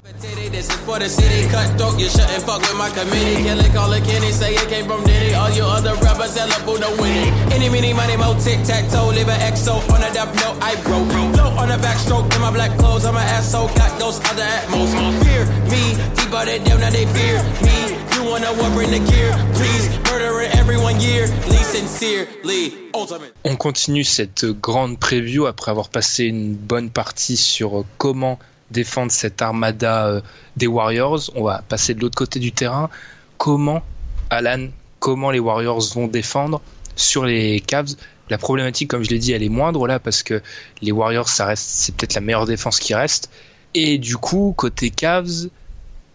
On 23.43 23.55
continue 23.55 24.03
cette 24.03 24.45
grande 24.45 24.99
preview 24.99 25.47
après 25.47 25.72
avoir 25.72 25.89
passé 25.89 26.26
une 26.26 26.53
bonne 26.53 26.91
partie 26.91 27.38
sur 27.38 27.86
comment 27.97 28.38
défendre 28.70 29.11
cette 29.11 29.41
armada 29.41 30.07
euh, 30.07 30.22
des 30.57 30.67
Warriors. 30.67 31.32
On 31.36 31.43
va 31.43 31.63
passer 31.67 31.93
de 31.93 32.01
l'autre 32.01 32.17
côté 32.17 32.39
du 32.39 32.51
terrain. 32.51 32.89
Comment, 33.38 33.82
Alan, 34.30 34.67
comment 34.99 35.32
les 35.32 35.39
Warriors 35.39 35.93
vont 35.95 36.07
défendre 36.07 36.61
sur 36.95 37.26
les 37.26 37.61
Cavs? 37.61 37.95
La 38.30 38.38
problématique, 38.38 38.89
comme 38.89 39.03
je 39.03 39.09
l'ai 39.09 39.17
dit, 39.20 39.32
elle 39.32 39.43
est 39.43 39.49
moindre 39.49 39.88
là 39.88 39.99
parce 39.99 40.22
que 40.22 40.41
les 40.82 40.91
Warriors, 40.91 41.30
ça 41.30 41.45
reste, 41.45 41.67
c'est 41.67 41.95
peut-être 41.95 42.13
la 42.13 42.22
meilleure 42.22 42.45
défense 42.45 42.80
qui 42.80 42.93
reste. 42.93 43.32
Et 43.74 43.97
du 43.97 44.17
coup, 44.17 44.53
côté 44.55 44.91
Cavs, 44.91 45.49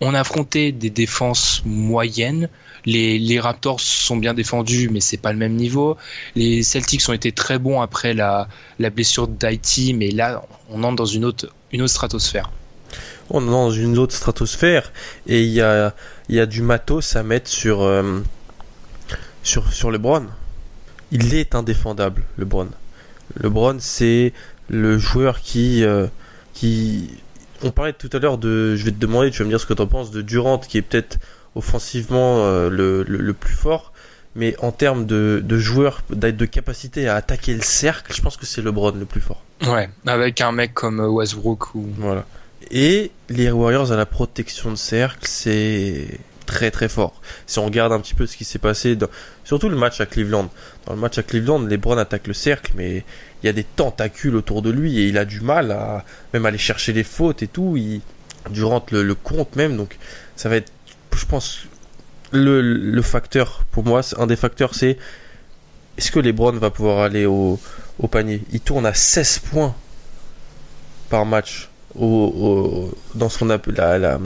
on 0.00 0.14
a 0.14 0.20
affronté 0.20 0.70
des 0.70 0.90
défenses 0.90 1.62
moyennes. 1.64 2.48
Les, 2.87 3.41
Raptors 3.41 3.80
sont 3.80 4.16
bien 4.16 4.35
défendus, 4.35 4.89
mais 4.91 5.01
c'est 5.01 5.16
pas 5.16 5.32
le 5.32 5.39
même 5.39 5.55
niveau. 5.55 5.97
Les 6.35 6.62
Celtics 6.62 7.09
ont 7.09 7.12
été 7.12 7.32
très 7.32 7.59
bons 7.59 7.80
après 7.80 8.14
la, 8.14 8.49
blessure 8.78 9.28
d'Haïti, 9.28 9.95
mais 9.95 10.11
là, 10.11 10.43
on 10.70 10.82
entre 10.85 10.97
dans 10.97 11.07
une 11.07 11.24
autre, 11.24 11.49
une 11.72 11.82
autre 11.82 11.93
stratosphère. 11.93 12.51
On 13.30 13.43
est 13.43 13.51
dans 13.51 13.70
une 13.70 13.99
autre 13.99 14.14
stratosphère 14.14 14.93
et 15.26 15.43
il 15.43 15.51
y 15.51 15.62
a, 15.62 15.95
y 16.28 16.39
a 16.39 16.47
du 16.47 16.62
matos 16.62 17.16
à 17.16 17.22
mettre 17.22 17.49
sur, 17.49 17.82
euh, 17.82 18.20
sur 19.43 19.91
LeBron. 19.91 20.26
Il 21.11 21.35
est 21.35 21.55
indéfendable, 21.55 22.24
LeBron. 22.39 22.68
LeBron, 23.41 23.76
c'est 23.78 24.32
le 24.68 24.99
joueur 24.99 25.41
qui, 25.41 25.85
euh, 25.85 26.07
qui. 26.53 27.11
On 27.62 27.70
parlait 27.70 27.93
tout 27.93 28.11
à 28.12 28.18
l'heure 28.18 28.39
de. 28.39 28.76
Je 28.76 28.85
vais 28.85 28.91
te 28.91 28.99
demander, 28.99 29.30
tu 29.30 29.39
vas 29.39 29.45
me 29.45 29.51
dire 29.51 29.61
ce 29.61 29.66
que 29.66 29.74
tu 29.74 29.82
en 29.82 29.87
penses 29.87 30.11
de 30.11 30.22
Durant, 30.22 30.59
qui 30.59 30.78
est 30.78 30.82
peut-être 30.82 31.18
offensivement 31.55 32.44
euh, 32.44 32.68
le, 32.68 33.05
le, 33.05 33.18
le 33.18 33.32
plus 33.32 33.55
fort. 33.55 33.92
Mais 34.36 34.57
en 34.59 34.72
termes 34.72 35.07
de, 35.07 35.40
de 35.44 35.59
joueur, 35.59 36.02
de 36.11 36.30
de 36.32 36.44
capacité 36.44 37.07
à 37.09 37.14
attaquer 37.14 37.55
le 37.55 37.62
cercle, 37.62 38.12
je 38.12 38.20
pense 38.20 38.36
que 38.36 38.46
c'est 38.46 38.62
LeBron 38.62 38.92
le 38.92 39.05
plus 39.05 39.20
fort. 39.20 39.42
Ouais, 39.66 39.88
avec 40.07 40.40
un 40.40 40.50
mec 40.50 40.74
comme 40.74 41.00
euh, 41.00 41.09
Westbrook 41.09 41.74
ou. 41.76 41.86
Voilà. 41.98 42.26
Et 42.70 43.12
les 43.28 43.50
Warriors 43.50 43.92
à 43.92 43.96
la 43.96 44.07
protection 44.07 44.70
de 44.70 44.76
cercle, 44.76 45.26
c'est 45.28 46.18
très 46.46 46.70
très 46.70 46.88
fort. 46.88 47.20
Si 47.46 47.59
on 47.61 47.64
regarde 47.66 47.92
un 47.92 48.00
petit 48.00 48.14
peu 48.14 48.26
ce 48.26 48.36
qui 48.36 48.44
s'est 48.44 48.59
passé, 48.59 48.96
dans... 48.96 49.07
surtout 49.44 49.68
le 49.68 49.76
match 49.76 50.00
à 50.00 50.07
Cleveland. 50.07 50.50
Dans 50.86 50.94
le 50.94 51.00
match 51.00 51.16
à 51.18 51.22
Cleveland, 51.22 51.61
LeBron 51.61 51.96
attaque 51.96 52.26
le 52.26 52.34
cercle, 52.34 52.72
mais 52.74 53.05
il 53.42 53.46
y 53.46 53.48
a 53.48 53.52
des 53.52 53.64
tentacules 53.64 54.34
autour 54.34 54.62
de 54.62 54.70
lui 54.70 54.98
et 54.98 55.07
il 55.07 55.16
a 55.16 55.24
du 55.24 55.40
mal 55.40 55.70
à 55.70 56.05
même 56.32 56.44
aller 56.44 56.59
chercher 56.59 56.92
les 56.92 57.05
fautes 57.05 57.42
et 57.42 57.48
tout. 57.48 57.76
Il... 57.76 58.00
Durant 58.50 58.84
le, 58.90 59.02
le 59.02 59.14
compte 59.14 59.57
même, 59.57 59.74
donc 59.74 59.96
ça 60.36 60.50
va 60.50 60.57
être, 60.57 60.70
je 61.16 61.26
pense, 61.26 61.60
le, 62.32 62.60
le 62.60 63.02
facteur 63.02 63.64
pour 63.70 63.84
moi, 63.84 64.02
c'est- 64.02 64.18
un 64.18 64.26
des 64.26 64.36
facteurs, 64.36 64.74
c'est 64.74 64.98
est-ce 65.96 66.10
que 66.10 66.18
LeBron 66.18 66.52
va 66.52 66.70
pouvoir 66.70 67.00
aller 67.04 67.26
au, 67.26 67.60
au 67.98 68.08
panier? 68.08 68.42
Il 68.52 68.60
tourne 68.60 68.86
à 68.86 68.94
16 68.94 69.38
points 69.40 69.74
par 71.10 71.24
match 71.26 71.68
au, 71.94 72.06
au- 72.06 72.98
dans 73.14 73.28
ce 73.28 73.38
qu'on 73.38 73.50
appelle 73.50 73.74
la, 73.74 73.98
la, 73.98 74.18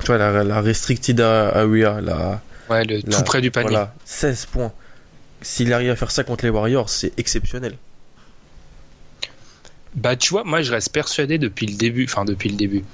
tu 0.00 0.06
vois, 0.06 0.18
la, 0.18 0.44
la 0.44 0.60
restricted 0.60 1.20
area, 1.20 2.00
la, 2.00 2.40
Ouais, 2.70 2.84
le 2.84 3.00
la- 3.04 3.16
tout 3.18 3.22
près 3.24 3.40
du 3.40 3.50
panier. 3.50 3.70
voilà, 3.70 3.94
16 4.04 4.46
points. 4.46 4.72
S'il 5.40 5.72
arrive 5.72 5.90
à 5.90 5.96
faire 5.96 6.12
ça 6.12 6.22
contre 6.22 6.44
les 6.44 6.50
Warriors, 6.50 6.88
c'est 6.88 7.12
exceptionnel. 7.18 7.76
Bah, 9.94 10.16
tu 10.16 10.30
vois, 10.30 10.44
moi, 10.44 10.62
je 10.62 10.70
reste 10.72 10.90
persuadé 10.92 11.38
depuis 11.38 11.66
le 11.66 11.76
début, 11.76 12.04
enfin, 12.08 12.24
depuis 12.24 12.48
le 12.48 12.56
début, 12.56 12.84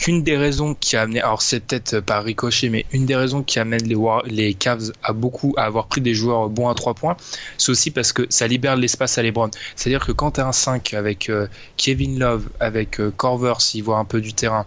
qu'une 0.00 0.22
des 0.22 0.36
raisons 0.36 0.74
qui 0.74 0.96
a 0.96 1.02
amené, 1.02 1.20
alors 1.20 1.42
c'est 1.42 1.60
peut-être 1.60 2.00
par 2.00 2.22
ricochet, 2.24 2.68
mais 2.68 2.86
une 2.92 3.04
des 3.06 3.16
raisons 3.16 3.42
qui 3.42 3.58
amène 3.58 3.82
les, 3.84 3.94
War- 3.94 4.22
les 4.26 4.54
Cavs 4.54 4.92
à 5.02 5.12
beaucoup, 5.12 5.54
à 5.56 5.64
avoir 5.64 5.86
pris 5.86 6.00
des 6.00 6.14
joueurs 6.14 6.48
bons 6.48 6.68
à 6.68 6.74
3 6.74 6.94
points, 6.94 7.16
c'est 7.56 7.70
aussi 7.72 7.90
parce 7.90 8.12
que 8.12 8.26
ça 8.28 8.46
libère 8.46 8.76
l'espace 8.76 9.18
à 9.18 9.22
LeBron. 9.22 9.50
C'est-à-dire 9.76 10.04
que 10.06 10.12
quand 10.12 10.32
tu 10.32 10.40
as 10.40 10.46
un 10.46 10.52
5 10.52 10.94
avec 10.94 11.28
euh, 11.28 11.48
Kevin 11.76 12.18
Love, 12.18 12.48
avec 12.60 13.00
euh, 13.00 13.10
Corver, 13.16 13.54
s'il 13.60 13.82
voit 13.82 13.98
un 13.98 14.04
peu 14.04 14.20
du 14.20 14.32
terrain, 14.34 14.66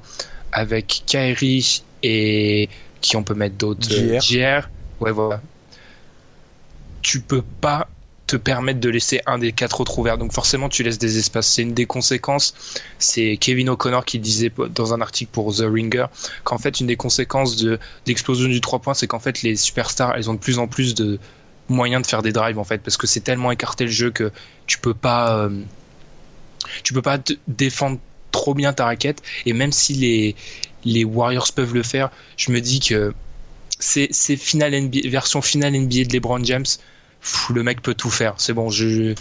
avec 0.52 1.04
Kyrie 1.06 1.84
et 2.04 2.70
qui 3.02 3.16
on 3.16 3.24
peut 3.24 3.34
mettre 3.36 3.56
d'autres, 3.56 3.88
euh, 3.92 4.20
JR. 4.20 4.22
JR, 4.22 4.70
ouais, 5.00 5.12
voilà. 5.12 5.42
Tu 7.02 7.20
peux 7.22 7.42
pas 7.62 7.88
te 8.32 8.38
permettent 8.38 8.80
de 8.80 8.90
laisser 8.90 9.20
un 9.26 9.38
des 9.40 9.52
quatre 9.52 9.82
autres 9.82 10.00
ouverts. 10.00 10.18
Donc 10.18 10.32
forcément, 10.32 10.70
tu 10.70 10.84
laisses 10.84 10.98
des 10.98 11.18
espaces. 11.18 11.48
C'est 11.48 11.64
une 11.64 11.74
des 11.74 11.86
conséquences. 11.86 12.54
C'est 12.98 13.36
Kevin 13.36 13.68
O'Connor 13.68 14.06
qui 14.06 14.20
disait 14.20 14.50
dans 14.70 14.94
un 14.94 15.02
article 15.02 15.32
pour 15.34 15.54
The 15.54 15.66
Ringer 15.66 16.06
qu'en 16.46 16.58
fait, 16.58 16.80
une 16.80 16.88
des 16.88 16.96
conséquences 16.96 17.58
de 17.58 17.78
d'explosion 18.06 18.48
du 18.48 18.62
3 18.62 18.80
points, 18.80 18.94
c'est 18.94 19.08
qu'en 19.08 19.20
fait, 19.20 19.42
les 19.42 19.58
superstars, 19.58 20.16
elles 20.16 20.30
ont 20.30 20.34
de 20.34 20.40
plus 20.40 20.60
en 20.60 20.68
plus 20.68 20.96
de 20.96 21.20
moyens 21.68 22.02
de 22.04 22.08
faire 22.08 22.22
des 22.22 22.32
drives 22.32 22.58
en 22.58 22.64
fait, 22.64 22.80
parce 22.80 22.98
que 22.98 23.06
c'est 23.06 23.20
tellement 23.20 23.52
écarté 23.52 23.84
le 23.84 23.92
jeu 23.92 24.12
que 24.12 24.32
tu 24.66 24.78
peux 24.78 24.94
pas, 24.94 25.38
euh, 25.38 25.62
tu 26.84 26.94
peux 26.94 27.02
pas 27.02 27.20
défendre 27.50 28.00
trop 28.32 28.54
bien 28.54 28.72
ta 28.72 28.86
raquette. 28.86 29.22
Et 29.46 29.52
même 29.52 29.74
si 29.74 29.94
les 29.94 30.36
les 30.86 31.04
Warriors 31.04 31.52
peuvent 31.54 31.74
le 31.74 31.84
faire, 31.84 32.12
je 32.38 32.52
me 32.52 32.62
dis 32.62 32.80
que 32.80 33.14
c'est 33.80 34.38
finale 34.38 34.80
NBA, 34.80 35.10
version 35.10 35.42
finale 35.42 35.74
NBA 35.74 36.06
de 36.06 36.14
LeBron 36.14 36.44
James 36.46 36.66
le 37.54 37.64
mec 37.64 37.82
peut 37.82 37.94
tout 37.94 38.10
faire. 38.10 38.36
C'est 38.38 38.54
bon, 38.54 38.70
je, 38.70 39.14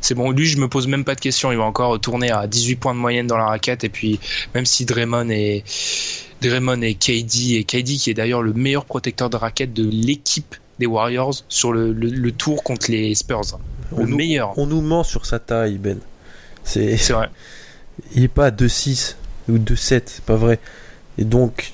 c'est 0.00 0.14
bon. 0.14 0.30
Lui, 0.30 0.46
je 0.46 0.58
me 0.58 0.68
pose 0.68 0.86
même 0.86 1.04
pas 1.04 1.14
de 1.14 1.20
questions. 1.20 1.52
Il 1.52 1.58
va 1.58 1.64
encore 1.64 2.00
tourner 2.00 2.30
à 2.30 2.46
18 2.46 2.76
points 2.76 2.94
de 2.94 2.98
moyenne 2.98 3.26
dans 3.26 3.36
la 3.36 3.46
raquette. 3.46 3.84
Et 3.84 3.88
puis, 3.88 4.20
même 4.54 4.66
si 4.66 4.84
Draymond 4.84 5.28
est, 5.30 5.64
Draymond 6.42 6.82
et 6.82 6.94
KD, 6.94 7.54
et 7.54 7.64
KD 7.64 7.96
qui 7.98 8.10
est 8.10 8.14
d'ailleurs 8.14 8.42
le 8.42 8.52
meilleur 8.52 8.84
protecteur 8.84 9.30
de 9.30 9.36
raquette 9.36 9.72
de 9.72 9.88
l'équipe 9.88 10.54
des 10.78 10.86
Warriors 10.86 11.34
sur 11.48 11.72
le, 11.72 11.92
le, 11.92 12.32
tour 12.32 12.62
contre 12.62 12.90
les 12.90 13.14
Spurs. 13.14 13.58
Le 13.96 14.06
meilleur. 14.06 14.56
On 14.56 14.66
nous 14.66 14.80
ment 14.80 15.02
sur 15.02 15.26
sa 15.26 15.38
taille, 15.40 15.78
Ben. 15.78 15.98
C'est 16.62 16.96
vrai. 17.10 17.30
Il 18.14 18.22
est 18.22 18.28
pas 18.28 18.46
à 18.46 18.50
2-6 18.50 19.16
ou 19.48 19.58
2-7, 19.58 20.02
c'est 20.06 20.24
pas 20.24 20.36
vrai. 20.36 20.60
Et 21.16 21.24
donc, 21.24 21.72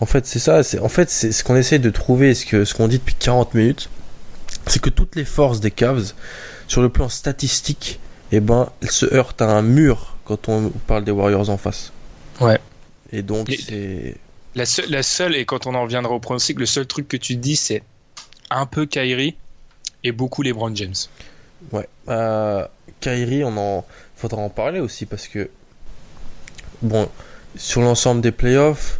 en 0.00 0.06
fait, 0.06 0.26
c'est 0.26 0.38
ça. 0.38 0.60
En 0.80 0.88
fait, 0.88 1.10
c'est 1.10 1.32
ce 1.32 1.42
qu'on 1.42 1.56
essaie 1.56 1.80
de 1.80 1.90
trouver, 1.90 2.34
ce 2.34 2.46
qu'on 2.46 2.64
ce 2.64 2.72
qu'on 2.72 2.86
dit 2.86 2.98
depuis 2.98 3.16
40 3.18 3.54
minutes 3.54 3.88
c'est 4.66 4.80
que 4.80 4.90
toutes 4.90 5.16
les 5.16 5.24
forces 5.24 5.60
des 5.60 5.70
Cavs, 5.70 6.12
sur 6.68 6.82
le 6.82 6.88
plan 6.88 7.08
statistique, 7.08 8.00
eh 8.32 8.40
ben, 8.40 8.70
elles 8.82 8.90
se 8.90 9.06
heurtent 9.06 9.42
à 9.42 9.50
un 9.50 9.62
mur 9.62 10.16
quand 10.24 10.48
on 10.48 10.70
parle 10.86 11.04
des 11.04 11.12
Warriors 11.12 11.50
en 11.50 11.56
face. 11.56 11.92
Ouais. 12.40 12.58
Et 13.12 13.22
donc, 13.22 13.48
c'est. 13.50 14.16
La, 14.54 14.64
la, 14.88 15.02
seule, 15.02 15.36
et 15.36 15.44
quand 15.44 15.66
on 15.66 15.74
en 15.74 15.82
reviendra 15.82 16.12
au 16.14 16.18
pronostic, 16.18 16.58
le 16.58 16.66
seul 16.66 16.86
truc 16.86 17.08
que 17.08 17.16
tu 17.16 17.36
dis, 17.36 17.56
c'est 17.56 17.82
un 18.50 18.64
peu 18.66 18.86
Kyrie 18.86 19.36
et 20.02 20.12
beaucoup 20.12 20.42
LeBron 20.42 20.74
James. 20.74 20.94
Ouais. 21.72 21.88
Euh, 22.08 22.66
Kyrie, 23.00 23.44
on 23.44 23.56
en 23.56 23.84
faudra 24.16 24.40
en 24.40 24.48
parler 24.48 24.80
aussi 24.80 25.04
parce 25.04 25.28
que 25.28 25.50
bon, 26.80 27.08
sur 27.56 27.82
l'ensemble 27.82 28.22
des 28.22 28.32
playoffs, 28.32 28.98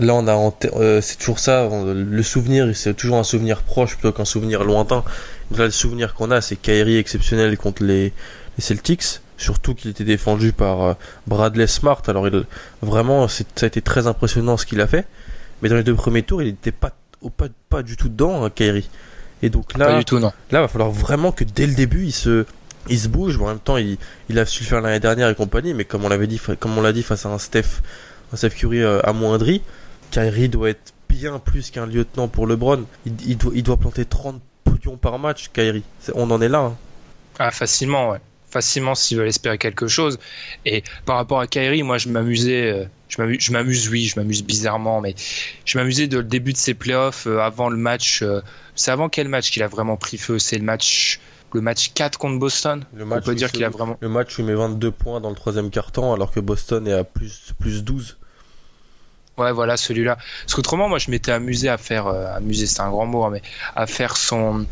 Là, 0.00 0.14
on 0.14 0.26
a 0.26 0.52
euh, 0.76 1.02
c'est 1.02 1.18
toujours 1.18 1.38
ça. 1.38 1.68
le 1.68 2.22
souvenir, 2.22 2.74
c'est 2.74 2.94
toujours 2.94 3.18
un 3.18 3.22
souvenir 3.22 3.62
proche 3.62 3.96
plutôt 3.96 4.12
qu'un 4.12 4.24
souvenir 4.24 4.64
lointain. 4.64 5.04
Là, 5.54 5.66
le 5.66 5.70
souvenir 5.70 6.14
qu'on 6.14 6.30
a, 6.30 6.40
c'est 6.40 6.56
Kyrie 6.56 6.96
exceptionnel 6.96 7.56
contre 7.58 7.84
les, 7.84 8.12
Celtics. 8.58 9.20
Surtout 9.36 9.74
qu'il 9.74 9.90
était 9.90 10.04
défendu 10.04 10.52
par 10.52 10.82
euh, 10.82 10.94
Bradley 11.26 11.66
Smart. 11.66 12.02
Alors, 12.08 12.26
il, 12.28 12.44
vraiment, 12.82 13.28
ça 13.28 13.44
a 13.62 13.66
été 13.66 13.82
très 13.82 14.06
impressionnant 14.06 14.56
ce 14.56 14.64
qu'il 14.64 14.80
a 14.80 14.86
fait. 14.86 15.06
Mais 15.62 15.68
dans 15.68 15.76
les 15.76 15.82
deux 15.82 15.94
premiers 15.94 16.22
tours, 16.22 16.42
il 16.42 16.48
n'était 16.48 16.72
pas, 16.72 16.92
pas, 17.36 17.46
pas 17.68 17.82
du 17.82 17.96
tout 17.96 18.08
dedans, 18.08 18.44
hein, 18.44 18.50
Kyrie. 18.50 18.88
Et 19.42 19.50
donc 19.50 19.76
là, 19.76 19.86
pas 19.86 19.98
du 19.98 20.04
tout, 20.04 20.18
non. 20.18 20.32
là, 20.50 20.58
il 20.58 20.62
va 20.62 20.68
falloir 20.68 20.90
vraiment 20.90 21.32
que 21.32 21.44
dès 21.44 21.66
le 21.66 21.74
début, 21.74 22.04
il 22.04 22.12
se, 22.12 22.44
il 22.88 22.98
se 22.98 23.08
bouge. 23.08 23.38
en 23.38 23.46
même 23.46 23.58
temps, 23.58 23.76
il, 23.76 23.98
il 24.28 24.38
a 24.38 24.46
su 24.46 24.64
le 24.64 24.68
faire 24.68 24.80
l'année 24.80 25.00
dernière 25.00 25.28
et 25.28 25.34
compagnie. 25.34 25.74
Mais 25.74 25.84
comme 25.84 26.04
on 26.04 26.08
l'avait 26.08 26.26
dit, 26.26 26.40
comme 26.58 26.76
on 26.76 26.82
l'a 26.82 26.92
dit 26.92 27.02
face 27.02 27.26
à 27.26 27.30
un 27.30 27.38
Steph, 27.38 27.82
un 28.32 28.36
Steph 28.36 28.50
Curry 28.50 28.82
euh, 28.82 29.00
amoindri, 29.04 29.62
Kyrie 30.10 30.48
doit 30.48 30.70
être 30.70 30.92
bien 31.08 31.38
plus 31.38 31.70
qu'un 31.70 31.86
lieutenant 31.86 32.28
pour 32.28 32.46
LeBron. 32.46 32.84
Il, 33.06 33.36
doit, 33.36 33.52
il 33.54 33.62
doit 33.62 33.76
planter 33.76 34.04
30 34.04 34.40
podiums 34.64 34.98
par 34.98 35.18
match, 35.18 35.50
Kyrie. 35.52 35.82
On 36.14 36.30
en 36.30 36.40
est 36.40 36.48
là. 36.48 36.60
Hein. 36.60 36.76
Ah, 37.38 37.50
facilement, 37.50 38.10
ouais. 38.10 38.18
Facilement 38.50 38.94
s'ils 38.96 39.16
veulent 39.16 39.28
espérer 39.28 39.58
quelque 39.58 39.86
chose. 39.86 40.18
Et 40.66 40.82
par 41.04 41.16
rapport 41.16 41.40
à 41.40 41.46
Kyrie, 41.46 41.82
moi, 41.82 41.98
je 41.98 42.08
m'amusais. 42.08 42.70
Euh, 42.70 42.84
je 43.08 43.52
m'amuse, 43.52 43.88
oui, 43.88 44.06
je 44.06 44.18
m'amuse 44.18 44.42
bizarrement, 44.42 45.00
mais 45.00 45.14
je 45.64 45.78
m'amusais 45.78 46.06
de 46.06 46.18
le 46.18 46.24
début 46.24 46.52
de 46.52 46.58
ses 46.58 46.74
playoffs 46.74 47.26
euh, 47.26 47.38
avant 47.40 47.68
le 47.68 47.76
match. 47.76 48.22
Euh, 48.22 48.40
c'est 48.74 48.90
avant 48.90 49.08
quel 49.08 49.28
match 49.28 49.50
qu'il 49.50 49.62
a 49.62 49.68
vraiment 49.68 49.96
pris 49.96 50.16
feu? 50.16 50.38
C'est 50.38 50.58
le 50.58 50.64
match 50.64 51.20
le 51.52 51.60
match 51.60 51.92
4 51.94 52.18
contre 52.18 52.38
Boston? 52.38 52.84
Le 52.94 53.04
match 53.04 53.22
On 53.22 53.26
peut 53.26 53.34
dire 53.34 53.50
qu'il 53.50 53.64
a 53.64 53.70
vraiment. 53.70 53.96
Le 54.00 54.08
match 54.08 54.38
où 54.38 54.42
il 54.42 54.46
met 54.46 54.54
22 54.54 54.90
points 54.90 55.20
dans 55.20 55.30
le 55.30 55.36
troisième 55.36 55.70
quart-temps 55.70 56.12
alors 56.12 56.30
que 56.30 56.40
Boston 56.40 56.86
est 56.86 56.92
à 56.92 57.04
plus, 57.04 57.54
plus 57.58 57.82
12. 57.84 58.18
Ouais, 59.38 59.52
voilà, 59.52 59.76
celui-là. 59.76 60.16
Parce 60.42 60.54
qu'autrement, 60.54 60.88
moi, 60.88 60.98
je 60.98 61.10
m'étais 61.10 61.32
amusé 61.32 61.68
à 61.68 61.78
faire, 61.78 62.06
euh, 62.08 62.26
amusé, 62.34 62.66
c'est 62.66 62.80
un 62.80 62.90
grand 62.90 63.06
mot, 63.06 63.24
hein, 63.24 63.30
mais 63.32 63.42
à 63.74 63.86
faire 63.86 64.16
son. 64.16 64.66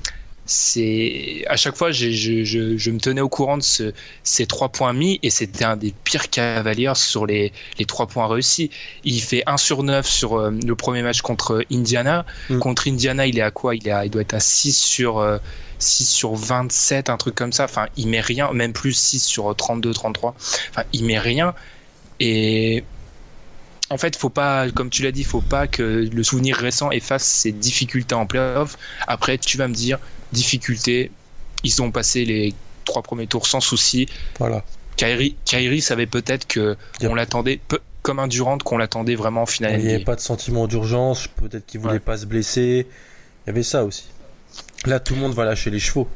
C'est 0.50 1.44
à 1.46 1.56
chaque 1.56 1.76
fois, 1.76 1.90
je, 1.92 2.11
je, 2.11 2.42
je, 2.42 2.90
me 2.90 2.98
tenais 2.98 3.20
au 3.20 3.28
courant 3.28 3.59
de 3.59 3.62
ce, 3.62 3.92
ces 4.22 4.46
trois 4.46 4.70
points 4.70 4.94
mis 4.94 5.20
et 5.22 5.28
c'était 5.28 5.66
un 5.66 5.76
des 5.76 5.92
pires 6.04 6.30
cavaliers 6.30 6.94
sur 6.94 7.26
les, 7.26 7.52
les 7.78 7.84
trois 7.84 8.06
points 8.06 8.26
réussis. 8.26 8.70
Il 9.04 9.20
fait 9.20 9.42
1 9.44 9.59
sur 9.59 9.82
9 9.82 10.06
sur 10.06 10.38
euh, 10.38 10.50
le 10.50 10.74
premier 10.74 11.02
match 11.02 11.20
contre 11.20 11.66
Indiana. 11.70 12.24
Mm. 12.48 12.61
Contre 12.61 12.88
Indiana, 12.88 13.26
il 13.26 13.38
est 13.38 13.42
à 13.42 13.50
quoi? 13.50 13.76
Il, 13.76 13.86
est 13.88 14.06
il 14.06 14.11
doit 14.11 14.22
être 14.22 14.32
à 14.32 14.40
6 14.40 14.74
sur, 14.74 15.38
6 15.78 16.02
euh, 16.02 16.06
sur 16.06 16.34
27, 16.34 17.11
un 17.11 17.18
truc 17.18 17.34
comme 17.34 17.52
ça. 17.52 17.64
Enfin, 17.64 17.88
il 17.98 18.09
met 18.09 18.22
rien, 18.22 18.50
même 18.54 18.72
plus 18.72 18.94
6 18.94 19.20
sur 19.20 19.54
32, 19.54 19.92
33. 19.92 20.34
Enfin, 20.70 20.84
il 20.94 21.04
met 21.04 21.18
rien. 21.18 21.52
Et 22.20 22.84
en 23.91 23.97
fait, 23.97 24.16
faut 24.16 24.30
pas, 24.30 24.70
comme 24.70 24.91
tu 24.91 25.03
l'as 25.03 25.12
dit, 25.12 25.24
faut 25.24 25.41
pas 25.41 25.66
que 25.66 25.82
le 25.82 26.22
souvenir 26.22 26.57
récent 26.57 26.91
efface 26.91 27.24
ses 27.24 27.53
difficultés 27.53 28.14
en 28.14 28.26
playoff. 28.26 28.76
Après, 29.07 29.39
tu 29.39 29.57
vas 29.57 29.68
me 29.68 29.74
dire, 29.74 29.99
difficultés, 30.32 31.11
ils 31.64 31.82
ont 31.82 31.91
passé 31.91 32.24
les 32.24 32.55
trois 32.84 33.03
premiers 33.03 33.26
tours 33.26 33.47
sans 33.47 33.61
souci. 33.61 34.09
Voilà. 34.39 34.64
Kyrie, 34.97 35.36
Kyrie 35.45 35.80
savait 35.80 36.07
peut-être 36.07 36.47
que 36.47 36.76
on 37.03 37.14
l'attendait 37.14 37.61
comme 38.03 38.18
un 38.18 38.28
Durant, 38.28 38.59
qu'on 38.59 38.78
l'attendait 38.78 39.14
vraiment 39.14 39.43
en 39.43 39.47
finale. 39.47 39.80
Il 39.80 39.86
n'y 39.86 39.95
avait 39.95 40.05
pas 40.05 40.16
de 40.16 40.20
sentiment 40.20 40.66
d'urgence, 40.66 41.28
peut-être 41.28 41.66
qu'il 41.66 41.80
voulait 41.80 42.01
pas 42.01 42.18
se 42.18 42.26
blesser. 42.26 42.86
Il 43.45 43.49
y 43.49 43.51
avait 43.51 43.62
ça 43.62 43.84
aussi. 43.84 44.05
Là, 44.86 45.01
tout 45.01 45.14
le 45.14 45.20
monde 45.20 45.34
va 45.34 45.45
lâcher 45.45 45.70
les 45.70 45.78
chevaux. 45.78 46.09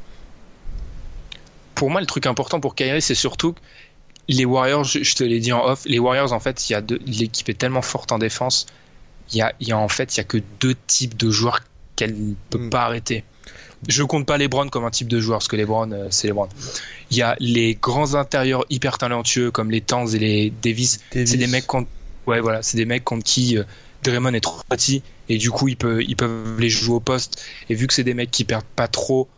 Pour 1.74 1.90
moi, 1.90 2.00
le 2.00 2.06
truc 2.06 2.26
important 2.26 2.60
pour 2.60 2.74
Kyrie, 2.74 3.02
c'est 3.02 3.14
surtout 3.14 3.54
les 4.28 4.44
Warriors, 4.44 4.84
je, 4.84 5.14
te 5.14 5.24
l'ai 5.24 5.40
dit 5.40 5.52
en 5.52 5.64
off, 5.64 5.84
les 5.86 5.98
Warriors, 5.98 6.32
en 6.32 6.40
fait, 6.40 6.68
il 6.68 6.72
y 6.72 6.76
a 6.76 6.82
l'équipe 7.06 7.48
est 7.48 7.58
tellement 7.58 7.82
forte 7.82 8.12
en 8.12 8.18
défense, 8.18 8.66
il 9.32 9.38
y 9.38 9.42
a, 9.42 9.52
y 9.60 9.72
a 9.72 9.78
en 9.78 9.88
fait, 9.88 10.16
il 10.16 10.18
y 10.18 10.20
a 10.20 10.24
que 10.24 10.38
deux 10.60 10.74
types 10.86 11.16
de 11.16 11.30
joueurs 11.30 11.60
qu'elle 11.96 12.14
ne 12.14 12.34
peut 12.50 12.58
mm. 12.58 12.70
pas 12.70 12.82
arrêter. 12.82 13.24
Je 13.88 14.04
compte 14.04 14.26
pas 14.26 14.38
les 14.38 14.46
Browns 14.46 14.70
comme 14.70 14.84
un 14.84 14.90
type 14.90 15.08
de 15.08 15.20
joueur, 15.20 15.38
parce 15.38 15.48
que 15.48 15.56
les 15.56 15.64
Browns, 15.64 15.92
euh, 15.92 16.06
c'est 16.10 16.28
les 16.28 16.32
Browns. 16.32 16.50
Il 17.10 17.16
y 17.16 17.22
a 17.22 17.36
les 17.40 17.74
grands 17.74 18.14
intérieurs 18.14 18.64
hyper 18.70 18.96
talentueux 18.98 19.50
comme 19.50 19.70
les 19.70 19.80
Tanz 19.80 20.14
et 20.14 20.18
les 20.18 20.52
Davis. 20.62 21.00
C'est 21.10 21.36
des 21.36 21.46
mecs 21.48 21.66
contre, 21.66 21.88
ouais, 22.26 22.40
voilà, 22.40 22.62
c'est 22.62 22.76
des 22.76 22.86
mecs 22.86 23.04
contre 23.04 23.24
qui 23.24 23.58
euh, 23.58 23.64
Draymond 24.04 24.34
est 24.34 24.40
trop 24.40 24.60
petit 24.68 25.02
et 25.28 25.38
du 25.38 25.50
coup 25.50 25.68
ils 25.68 25.76
peuvent, 25.76 26.02
ils 26.02 26.16
peuvent 26.16 26.58
les 26.60 26.70
jouer 26.70 26.96
au 26.96 27.00
poste. 27.00 27.42
Et 27.68 27.74
vu 27.74 27.86
que 27.86 27.94
c'est 27.94 28.04
des 28.04 28.14
mecs 28.14 28.30
qui 28.30 28.44
perdent 28.44 28.64
pas 28.76 28.88
trop 28.88 29.28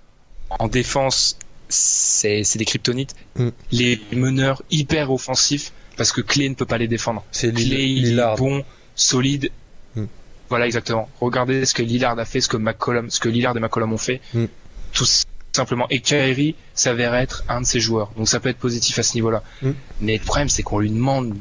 en 0.50 0.68
défense 0.68 1.38
c'est 1.68 2.56
des 2.56 2.64
kryptonites. 2.64 3.14
Mm. 3.36 3.48
Les 3.72 4.00
meneurs 4.12 4.62
hyper 4.70 5.10
offensifs, 5.10 5.72
parce 5.96 6.12
que 6.12 6.20
Clay 6.20 6.48
ne 6.48 6.54
peut 6.54 6.66
pas 6.66 6.78
les 6.78 6.88
défendre. 6.88 7.24
C'est 7.30 7.52
Clay, 7.52 7.88
il 7.88 8.18
est 8.18 8.36
bon, 8.36 8.64
solide. 8.94 9.50
Mm. 9.94 10.04
Voilà, 10.48 10.66
exactement. 10.66 11.08
Regardez 11.20 11.64
ce 11.64 11.74
que 11.74 11.82
Lillard 11.82 12.18
a 12.18 12.24
fait, 12.24 12.40
ce 12.40 12.48
que 12.48 12.56
McCollum, 12.56 13.10
ce 13.10 13.20
que 13.20 13.28
Lillard 13.28 13.56
et 13.56 13.60
McCollum 13.60 13.92
ont 13.92 13.98
fait. 13.98 14.20
Mm. 14.34 14.44
Tout 14.92 15.06
simplement. 15.52 15.86
Et 15.90 16.00
Kyrie 16.00 16.54
s'avère 16.74 17.14
être 17.14 17.44
un 17.48 17.60
de 17.60 17.66
ces 17.66 17.80
joueurs. 17.80 18.12
Donc 18.16 18.28
ça 18.28 18.40
peut 18.40 18.48
être 18.48 18.58
positif 18.58 18.98
à 18.98 19.02
ce 19.02 19.14
niveau-là. 19.14 19.42
Mais 20.00 20.18
le 20.18 20.24
problème, 20.24 20.48
c'est 20.48 20.62
qu'on 20.62 20.78
lui 20.78 20.90
demande 20.90 21.34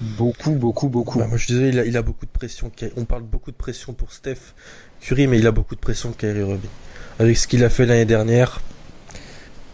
beaucoup, 0.00 0.52
beaucoup, 0.52 0.88
beaucoup. 0.88 1.18
Bah, 1.18 1.26
moi, 1.26 1.36
je 1.36 1.44
suis 1.44 1.54
désolé, 1.54 1.88
il 1.88 1.96
a, 1.96 2.02
beaucoup 2.02 2.26
de 2.26 2.30
pression. 2.30 2.70
On 2.96 3.04
parle 3.04 3.22
beaucoup 3.22 3.50
de 3.50 3.56
pression 3.56 3.92
pour 3.92 4.12
Steph 4.12 4.54
Curry, 5.00 5.26
mais 5.26 5.38
il 5.38 5.46
a 5.46 5.52
beaucoup 5.52 5.74
de 5.74 5.80
pression 5.80 6.12
Kyrie 6.12 6.40
Irving. 6.40 6.60
Avec 7.18 7.36
ce 7.36 7.46
qu'il 7.46 7.64
a 7.64 7.70
fait 7.70 7.86
l'année 7.86 8.06
dernière, 8.06 8.60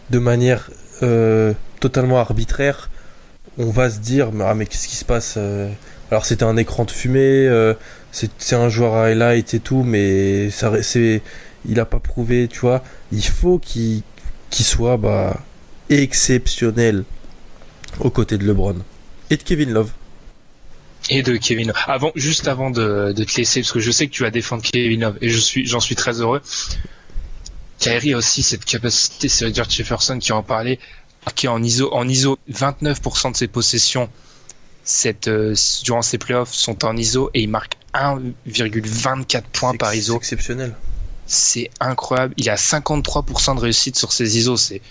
de 0.09 0.19
manière 0.19 0.69
euh, 1.03 1.53
totalement 1.79 2.19
arbitraire, 2.19 2.89
on 3.57 3.69
va 3.69 3.89
se 3.89 3.99
dire 3.99 4.29
ah 4.41 4.53
mais 4.53 4.65
qu'est-ce 4.65 4.87
qui 4.87 4.95
se 4.95 5.05
passe 5.05 5.35
euh 5.37 5.69
Alors 6.11 6.25
c'était 6.25 6.43
un 6.43 6.57
écran 6.57 6.85
de 6.85 6.91
fumée, 6.91 7.47
euh, 7.47 7.73
c'est 8.11 8.55
un 8.55 8.69
joueur 8.69 8.95
à 8.95 9.05
highlight 9.05 9.53
et 9.53 9.59
tout, 9.59 9.83
mais 9.83 10.49
ça 10.49 10.71
il 11.67 11.79
a 11.79 11.85
pas 11.85 11.99
prouvé, 11.99 12.47
tu 12.47 12.59
vois. 12.59 12.83
Il 13.11 13.25
faut 13.25 13.59
qu'il 13.59 14.03
soit 14.51 14.97
bah 14.97 15.39
exceptionnel 15.89 17.03
aux 17.99 18.09
côtés 18.09 18.37
de 18.37 18.45
LeBron 18.45 18.77
et 19.29 19.37
de 19.37 19.43
Kevin 19.43 19.71
Love. 19.71 19.91
Et 21.09 21.23
de 21.23 21.37
Kevin 21.37 21.67
Love. 21.67 21.77
Avant, 21.87 22.11
juste 22.15 22.47
avant 22.47 22.69
de, 22.69 23.13
de, 23.13 23.23
te 23.23 23.37
laisser, 23.37 23.61
parce 23.61 23.71
que 23.71 23.79
je 23.79 23.91
sais 23.91 24.07
que 24.07 24.11
tu 24.11 24.23
vas 24.23 24.31
défendre 24.31 24.63
Kevin 24.63 25.01
Love 25.01 25.17
et 25.21 25.29
je 25.29 25.37
suis, 25.37 25.65
j'en 25.65 25.79
suis 25.79 25.95
très 25.95 26.19
heureux. 26.21 26.41
Kyrie 27.79 28.13
a 28.13 28.17
aussi 28.17 28.43
cette 28.43 28.65
capacité, 28.65 29.29
c'est 29.29 29.53
George 29.53 29.69
Jefferson 29.69 30.17
qui 30.19 30.31
en 30.31 30.43
parlait, 30.43 30.79
qui 31.35 31.47
en 31.47 31.61
ISO, 31.61 31.93
en 31.93 32.07
ISO 32.07 32.39
29% 32.51 33.31
de 33.31 33.37
ses 33.37 33.47
possessions 33.47 34.09
cette, 34.87 35.27
euh, 35.27 35.53
durant 35.83 36.01
ses 36.01 36.17
playoffs 36.17 36.53
sont 36.53 36.85
en 36.85 36.95
ISO 36.95 37.29
et 37.33 37.41
il 37.41 37.49
marque 37.49 37.73
1,24 37.93 39.41
points 39.51 39.75
par 39.75 39.93
ISO. 39.93 40.15
exceptionnel. 40.15 40.75
c'est 41.25 41.69
incroyable. 41.79 42.33
Il 42.37 42.49
a 42.49 42.55
53% 42.55 43.55
de 43.55 43.59
réussite 43.59 43.97
sur 43.97 44.13
ses 44.13 44.37
ISO. 44.37 44.55
C'est 44.55 44.81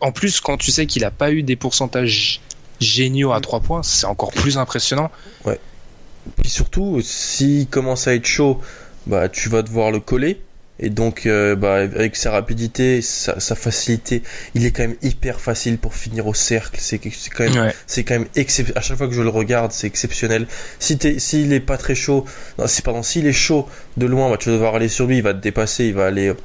en 0.00 0.12
plus 0.12 0.40
quand 0.40 0.56
tu 0.56 0.70
sais 0.70 0.86
qu'il 0.86 1.04
a 1.04 1.10
pas 1.10 1.32
eu 1.32 1.42
des 1.42 1.56
pourcentages 1.56 2.40
géniaux 2.80 3.32
à 3.32 3.40
3 3.40 3.60
points, 3.60 3.82
c'est 3.82 4.06
encore 4.06 4.32
plus 4.32 4.58
impressionnant. 4.58 5.10
Ouais. 5.44 5.58
Puis 6.40 6.50
surtout, 6.50 7.00
s'il 7.02 7.66
commence 7.66 8.06
à 8.06 8.14
être 8.14 8.26
chaud, 8.26 8.60
bah 9.06 9.28
tu 9.28 9.48
vas 9.48 9.62
devoir 9.62 9.90
le 9.90 9.98
coller. 9.98 10.40
Et 10.78 10.90
donc, 10.90 11.26
euh, 11.26 11.54
bah, 11.54 11.76
avec 11.76 12.16
sa 12.16 12.30
rapidité, 12.30 13.02
sa, 13.02 13.38
sa, 13.40 13.54
facilité, 13.54 14.22
il 14.54 14.64
est 14.64 14.70
quand 14.72 14.82
même 14.82 14.96
hyper 15.02 15.40
facile 15.40 15.78
pour 15.78 15.94
finir 15.94 16.26
au 16.26 16.34
cercle. 16.34 16.78
C'est 16.80 16.98
quand 16.98 17.44
même, 17.44 17.56
Ouais. 17.56 17.74
c'est 17.86 18.04
quand 18.04 18.14
même 18.14 18.26
exceptionnel. 18.34 18.78
À 18.78 18.80
chaque 18.80 18.98
fois 18.98 19.06
que 19.06 19.14
je 19.14 19.22
le 19.22 19.28
regarde, 19.28 19.70
c'est 19.72 19.86
exceptionnel. 19.86 20.46
Si 20.80 20.98
t'es, 20.98 21.18
s'il 21.18 21.52
est 21.52 21.60
pas 21.60 21.76
très 21.76 21.94
chaud, 21.94 22.24
non, 22.58 22.66
si 22.66 22.82
pardon, 22.82 23.02
s'il 23.02 23.26
est 23.26 23.32
chaud 23.32 23.68
de 23.96 24.06
loin, 24.06 24.30
bah, 24.30 24.38
tu 24.38 24.48
vas 24.48 24.54
devoir 24.54 24.74
aller 24.74 24.88
sur 24.88 25.06
lui, 25.06 25.18
il 25.18 25.22
va 25.22 25.34
te 25.34 25.40
dépasser, 25.40 25.84
il 25.84 25.94
va 25.94 26.06
aller 26.06 26.28
euh, 26.28 26.36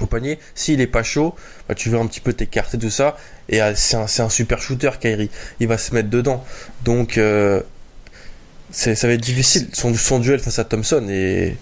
au 0.00 0.06
panier. 0.06 0.38
S'il 0.54 0.80
est 0.80 0.86
pas 0.86 1.02
chaud, 1.02 1.34
bah, 1.68 1.74
tu 1.74 1.90
vas 1.90 1.98
un 1.98 2.06
petit 2.06 2.20
peu 2.20 2.32
t'écarter 2.32 2.78
tout 2.78 2.90
ça. 2.90 3.18
Et 3.48 3.60
euh, 3.60 3.72
c'est 3.74 3.96
un, 3.96 4.28
super 4.28 4.62
shooter, 4.62 4.92
Kyrie. 5.00 5.30
Il 5.60 5.68
va 5.68 5.76
se 5.76 5.92
mettre 5.92 6.08
dedans. 6.08 6.44
Donc, 6.84 7.18
euh, 7.18 7.60
ça 8.70 8.94
va 9.06 9.12
être 9.12 9.20
difficile. 9.20 9.68
Son, 9.72 9.92
son 9.94 10.18
duel 10.18 10.40
face 10.40 10.58
à 10.58 10.64
Thompson 10.64 11.06
est 11.10 11.56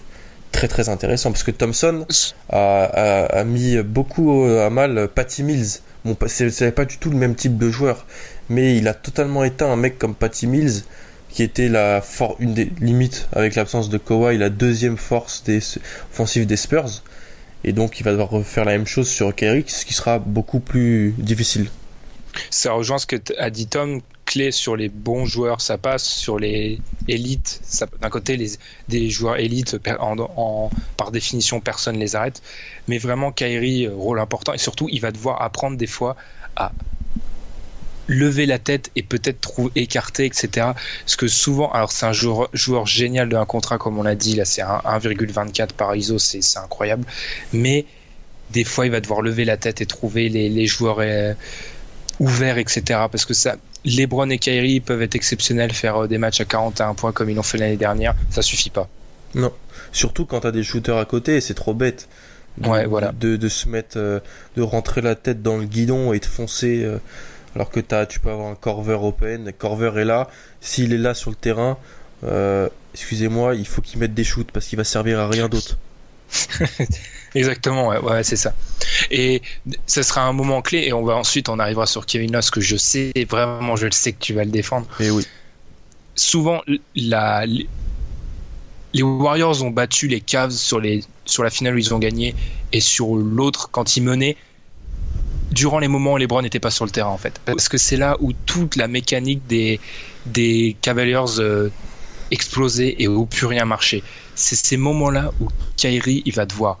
très 0.55 0.67
très 0.69 0.87
intéressant 0.89 1.31
parce 1.31 1.43
que 1.43 1.51
Thompson 1.51 2.05
a, 2.49 2.83
a, 3.25 3.43
mis 3.43 3.77
beaucoup 3.83 4.45
à 4.45 4.69
mal 4.69 5.09
Patty 5.13 5.43
Mills. 5.43 5.79
Bon, 6.05 6.15
c'est 6.27 6.71
pas 6.71 6.85
du 6.85 6.97
tout 6.97 7.09
le 7.09 7.17
même 7.17 7.35
type 7.35 7.57
de 7.57 7.69
joueur, 7.69 8.05
mais 8.49 8.77
il 8.77 8.87
a 8.87 8.93
totalement 8.93 9.43
éteint 9.43 9.69
un 9.69 9.75
mec 9.75 9.97
comme 9.99 10.15
Patty 10.15 10.47
Mills, 10.47 10.83
qui 11.29 11.43
était 11.43 11.67
la 11.67 11.99
for- 12.01 12.37
une 12.39 12.53
des 12.53 12.71
limites 12.79 13.27
avec 13.33 13.55
l'absence 13.55 13.89
de 13.89 13.97
Kawhi, 13.97 14.37
la 14.37 14.49
deuxième 14.49 14.97
force 14.97 15.43
des 15.43 15.59
offensive 16.13 16.45
des 16.45 16.55
Spurs. 16.57 17.03
Et 17.65 17.73
donc 17.73 17.99
il 17.99 18.03
va 18.03 18.11
devoir 18.11 18.29
refaire 18.29 18.63
la 18.63 18.71
même 18.73 18.87
chose 18.87 19.09
sur 19.09 19.35
Kyrie, 19.35 19.65
ce 19.67 19.83
qui 19.83 19.93
sera 19.93 20.19
beaucoup 20.19 20.59
plus 20.59 21.13
difficile. 21.17 21.67
Ça 22.49 22.71
rejoint 22.71 22.97
ce 22.99 23.07
que 23.07 23.17
a 23.39 23.49
dit 23.49 23.67
Tom. 23.67 24.01
Clé 24.25 24.51
sur 24.51 24.75
les 24.75 24.89
bons 24.89 25.25
joueurs, 25.25 25.61
ça 25.61 25.77
passe. 25.77 26.03
Sur 26.03 26.39
les 26.39 26.79
élites, 27.07 27.61
d'un 28.01 28.09
côté, 28.09 28.37
les, 28.37 28.51
des 28.87 29.09
joueurs 29.09 29.37
élites, 29.37 29.77
par 30.97 31.11
définition, 31.11 31.59
personne 31.59 31.97
les 31.97 32.15
arrête. 32.15 32.41
Mais 32.87 32.97
vraiment, 32.97 33.31
Kyrie, 33.31 33.85
euh, 33.85 33.93
rôle 33.93 34.19
important. 34.19 34.53
Et 34.53 34.57
surtout, 34.57 34.87
il 34.91 34.99
va 35.01 35.11
devoir 35.11 35.41
apprendre 35.41 35.77
des 35.77 35.87
fois 35.87 36.15
à 36.55 36.71
lever 38.07 38.45
la 38.45 38.59
tête 38.59 38.91
et 38.95 39.03
peut-être 39.03 39.71
écarter, 39.75 40.25
etc. 40.25 40.49
Parce 41.03 41.15
que 41.15 41.27
souvent, 41.27 41.71
alors 41.71 41.91
c'est 41.91 42.05
un 42.05 42.13
joueur, 42.13 42.49
joueur 42.53 42.85
génial 42.85 43.29
de 43.29 43.35
un 43.35 43.45
contrat, 43.45 43.77
comme 43.77 43.97
on 43.97 44.03
l'a 44.03 44.15
dit, 44.15 44.35
là 44.35 44.45
c'est 44.45 44.61
un 44.61 44.77
1,24 44.85 45.73
par 45.73 45.95
ISO, 45.95 46.19
c'est 46.19 46.41
c'est 46.41 46.59
incroyable. 46.59 47.05
Mais 47.53 47.85
des 48.51 48.63
fois, 48.63 48.85
il 48.85 48.91
va 48.91 49.01
devoir 49.01 49.21
lever 49.21 49.45
la 49.45 49.57
tête 49.57 49.81
et 49.81 49.85
trouver 49.85 50.29
les, 50.29 50.49
les 50.49 50.67
joueurs 50.67 50.97
euh, 50.99 51.33
ouverts, 52.19 52.57
etc. 52.57 52.83
Parce 53.11 53.25
que 53.25 53.33
ça, 53.33 53.55
LeBron 53.85 54.29
et 54.29 54.37
Kyrie 54.37 54.79
peuvent 54.81 55.01
être 55.01 55.15
exceptionnels, 55.15 55.71
faire 55.73 56.03
euh, 56.03 56.07
des 56.07 56.17
matchs 56.17 56.41
à 56.41 56.45
41 56.45 56.93
points 56.95 57.11
comme 57.11 57.29
ils 57.29 57.35
l'ont 57.35 57.43
fait 57.43 57.57
l'année 57.57 57.77
dernière, 57.77 58.15
ça 58.29 58.41
suffit 58.41 58.69
pas. 58.69 58.89
Non, 59.35 59.51
surtout 59.91 60.25
quand 60.25 60.41
t'as 60.41 60.51
des 60.51 60.63
shooters 60.63 60.97
à 60.97 61.05
côté, 61.05 61.41
c'est 61.41 61.53
trop 61.53 61.73
bête. 61.73 62.07
De, 62.57 62.69
Ouais, 62.69 62.85
voilà. 62.85 63.11
de, 63.11 63.35
de 63.35 63.49
se 63.49 63.67
mettre, 63.67 63.97
euh, 63.97 64.19
de 64.55 64.61
rentrer 64.61 65.01
la 65.01 65.15
tête 65.15 65.41
dans 65.41 65.57
le 65.57 65.65
guidon 65.65 66.13
et 66.13 66.19
de 66.19 66.25
foncer, 66.25 66.83
euh, 66.83 66.99
alors 67.53 67.69
que 67.69 67.81
t'as, 67.81 68.05
tu 68.05 68.19
peux 68.21 68.29
avoir 68.29 68.47
un 68.49 68.55
Corver 68.55 68.97
open. 69.01 69.51
Corver 69.57 69.91
est 69.97 70.05
là, 70.05 70.29
s'il 70.61 70.93
est 70.93 70.97
là 70.97 71.13
sur 71.13 71.29
le 71.31 71.35
terrain, 71.35 71.77
euh, 72.23 72.69
excusez-moi, 72.93 73.55
il 73.55 73.67
faut 73.67 73.81
qu'il 73.81 73.99
mette 73.99 74.13
des 74.13 74.23
shoots 74.23 74.51
parce 74.51 74.67
qu'il 74.67 74.77
va 74.77 74.85
servir 74.85 75.19
à 75.19 75.27
rien 75.27 75.49
d'autre. 75.49 75.77
Exactement, 77.35 77.89
ouais, 77.89 77.99
ouais, 77.99 78.23
c'est 78.23 78.37
ça. 78.37 78.53
Et 79.11 79.41
ce 79.85 80.01
sera 80.01 80.21
un 80.21 80.33
moment 80.33 80.61
clé, 80.61 80.85
et 80.87 80.93
on 80.93 81.03
va 81.03 81.15
ensuite, 81.15 81.49
on 81.49 81.59
arrivera 81.59 81.85
sur 81.85 82.05
Kevin 82.05 82.31
Love, 82.31 82.49
que 82.49 82.61
je 82.61 82.77
sais, 82.77 83.11
vraiment, 83.29 83.75
je 83.75 83.85
le 83.85 83.91
sais 83.91 84.13
que 84.13 84.19
tu 84.19 84.33
vas 84.33 84.45
le 84.45 84.51
défendre. 84.51 84.87
Mais 84.99 85.09
oui, 85.09 85.25
souvent 86.15 86.61
la, 86.95 87.45
les 87.45 89.03
Warriors 89.03 89.63
ont 89.63 89.69
battu 89.69 90.07
les 90.07 90.21
Cavs 90.21 90.51
sur, 90.51 90.79
les, 90.79 91.03
sur 91.25 91.43
la 91.43 91.49
finale 91.49 91.75
où 91.75 91.77
ils 91.77 91.93
ont 91.93 91.99
gagné 91.99 92.33
et 92.71 92.79
sur 92.79 93.15
l'autre 93.15 93.69
quand 93.71 93.97
ils 93.97 94.03
menaient 94.03 94.37
durant 95.51 95.79
les 95.79 95.87
moments 95.87 96.13
où 96.13 96.17
LeBron 96.17 96.41
n'était 96.41 96.59
pas 96.59 96.71
sur 96.71 96.85
le 96.85 96.91
terrain 96.91 97.09
en 97.09 97.17
fait. 97.17 97.39
Parce 97.45 97.69
que 97.69 97.77
c'est 97.77 97.97
là 97.97 98.17
où 98.19 98.33
toute 98.45 98.75
la 98.75 98.87
mécanique 98.87 99.45
des, 99.47 99.79
des 100.25 100.75
Cavaliers 100.81 101.39
euh, 101.39 101.69
explosait 102.31 102.95
et 102.99 103.07
où 103.07 103.25
plus 103.25 103.45
rien 103.45 103.65
marchait. 103.65 104.03
C'est 104.33 104.55
ces 104.55 104.77
moments-là 104.77 105.31
où 105.39 105.47
Kyrie 105.77 106.23
il 106.25 106.33
va 106.33 106.45
devoir 106.45 106.79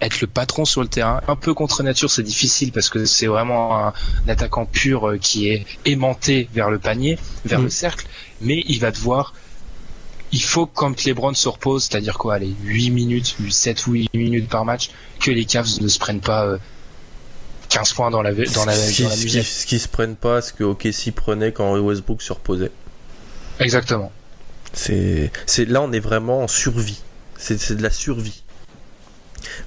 être 0.00 0.20
le 0.20 0.26
patron 0.26 0.64
sur 0.64 0.80
le 0.82 0.88
terrain. 0.88 1.20
Un 1.28 1.36
peu 1.36 1.54
contre 1.54 1.82
nature, 1.82 2.10
c'est 2.10 2.22
difficile 2.22 2.72
parce 2.72 2.88
que 2.88 3.04
c'est 3.04 3.26
vraiment 3.26 3.76
un, 3.78 3.88
un 4.26 4.28
attaquant 4.28 4.66
pur 4.66 5.08
euh, 5.08 5.18
qui 5.18 5.48
est 5.48 5.66
aimanté 5.84 6.48
vers 6.54 6.70
le 6.70 6.78
panier, 6.78 7.18
vers 7.44 7.58
Mm. 7.60 7.64
le 7.64 7.70
cercle, 7.70 8.06
mais 8.40 8.62
il 8.68 8.78
va 8.80 8.90
devoir 8.90 9.34
il 10.30 10.42
faut 10.42 10.66
quand 10.66 11.04
LeBron 11.04 11.32
se 11.32 11.48
repose, 11.48 11.84
c'est-à-dire 11.84 12.18
quoi, 12.18 12.34
allez, 12.34 12.54
8 12.64 12.90
minutes, 12.90 13.34
7 13.48 13.86
ou 13.86 13.92
8 13.92 14.10
minutes 14.12 14.48
par 14.48 14.64
match, 14.66 14.90
que 15.20 15.30
les 15.30 15.46
Cavs 15.46 15.80
ne 15.80 15.88
se 15.88 15.98
prennent 15.98 16.20
pas 16.20 16.44
euh, 16.44 16.58
15 17.70 17.94
points 17.94 18.10
dans 18.10 18.20
la, 18.20 18.32
dans 18.32 18.64
la, 18.66 18.74
ce, 18.74 18.92
qui, 18.92 19.02
dans 19.04 19.08
la 19.08 19.16
ce, 19.16 19.20
qui, 19.20 19.24
musette. 19.24 19.44
ce 19.46 19.66
qui 19.66 19.78
se 19.78 19.88
prennent 19.88 20.16
pas, 20.16 20.42
ce 20.42 20.52
que 20.52 20.64
OKC 20.64 21.12
prenait 21.14 21.52
quand 21.52 21.74
Westbrook 21.78 22.20
se 22.20 22.32
reposait. 22.34 22.70
Exactement. 23.58 24.12
C'est, 24.74 25.32
c'est 25.46 25.64
là 25.64 25.80
on 25.80 25.92
est 25.92 26.00
vraiment 26.00 26.42
en 26.42 26.48
survie. 26.48 27.00
C'est, 27.38 27.58
c'est 27.58 27.76
de 27.76 27.82
la 27.82 27.90
survie. 27.90 28.42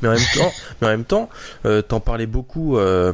Mais 0.01 0.09
en 0.09 0.88
même 0.88 1.05
temps, 1.05 1.30
euh, 1.65 1.82
t'en 1.82 1.99
parlais 1.99 2.26
beaucoup 2.26 2.78
euh, 2.78 3.13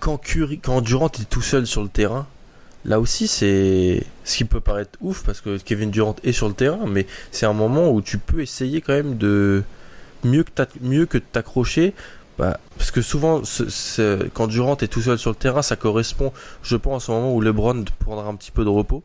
quand 0.00 0.80
Durant 0.82 1.08
est 1.08 1.28
tout 1.28 1.42
seul 1.42 1.66
sur 1.66 1.82
le 1.82 1.88
terrain. 1.88 2.26
Là 2.84 2.98
aussi, 2.98 3.28
c'est 3.28 4.02
ce 4.24 4.36
qui 4.38 4.44
peut 4.44 4.60
paraître 4.60 4.98
ouf 5.00 5.22
parce 5.24 5.40
que 5.42 5.58
Kevin 5.58 5.90
Durant 5.90 6.16
est 6.24 6.32
sur 6.32 6.48
le 6.48 6.54
terrain, 6.54 6.86
mais 6.86 7.06
c'est 7.30 7.44
un 7.44 7.52
moment 7.52 7.90
où 7.90 8.00
tu 8.00 8.16
peux 8.16 8.40
essayer 8.40 8.80
quand 8.80 8.94
même 8.94 9.18
de 9.18 9.62
mieux 10.24 10.44
que 10.44 10.50
mieux 10.80 11.06
que 11.06 11.18
t'accrocher. 11.18 11.94
Bah, 12.38 12.58
parce 12.78 12.90
que 12.90 13.02
souvent, 13.02 13.42
quand 14.32 14.46
Durant 14.46 14.78
est 14.78 14.88
tout 14.88 15.02
seul 15.02 15.18
sur 15.18 15.30
le 15.30 15.36
terrain, 15.36 15.60
ça 15.60 15.76
correspond, 15.76 16.32
je 16.62 16.76
pense, 16.76 17.10
au 17.10 17.12
moment 17.12 17.34
où 17.34 17.42
LeBron 17.42 17.84
prendra 17.98 18.26
un 18.26 18.34
petit 18.34 18.50
peu 18.50 18.64
de 18.64 18.70
repos. 18.70 19.02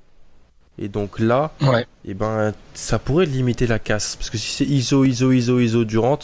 Et 0.78 0.88
donc 0.90 1.20
là, 1.20 1.52
Ouais. 1.62 1.86
et 2.06 2.14
ben, 2.14 2.54
ça 2.74 3.00
pourrait 3.00 3.26
limiter 3.26 3.66
la 3.68 3.80
casse. 3.80 4.16
Parce 4.18 4.30
que 4.30 4.38
si 4.38 4.50
c'est 4.52 4.66
ISO, 4.66 5.06
ISO, 5.06 5.32
ISO, 5.32 5.60
ISO 5.60 5.86
Durant, 5.86 6.20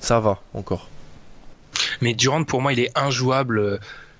ça 0.00 0.20
va 0.20 0.38
encore. 0.54 0.88
Mais 2.00 2.14
Durant, 2.14 2.44
pour 2.44 2.62
moi, 2.62 2.72
il 2.72 2.80
est 2.80 2.96
injouable. 2.96 3.58
euh, 3.58 3.78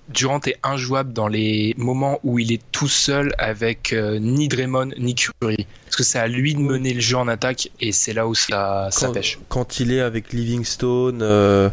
Durant 0.08 0.40
est 0.46 0.56
injouable 0.62 1.12
dans 1.12 1.28
les 1.28 1.74
moments 1.76 2.18
où 2.24 2.38
il 2.38 2.50
est 2.50 2.62
tout 2.72 2.88
seul 2.88 3.34
avec 3.38 3.92
euh, 3.92 4.18
ni 4.18 4.48
Draymond 4.48 4.90
ni 4.98 5.14
Curry. 5.14 5.66
Parce 5.84 5.96
que 5.96 6.02
c'est 6.02 6.18
à 6.18 6.26
lui 6.28 6.54
de 6.54 6.60
mener 6.60 6.94
le 6.94 7.00
jeu 7.00 7.16
en 7.18 7.28
attaque 7.28 7.70
et 7.78 7.92
c'est 7.92 8.14
là 8.14 8.26
où 8.26 8.34
ça, 8.34 8.88
ça 8.90 9.06
Quand, 9.08 9.12
pêche. 9.12 9.38
quand 9.50 9.80
il 9.80 9.92
est 9.92 10.00
avec 10.00 10.32
Livingstone, 10.32 11.20
euh, 11.20 11.68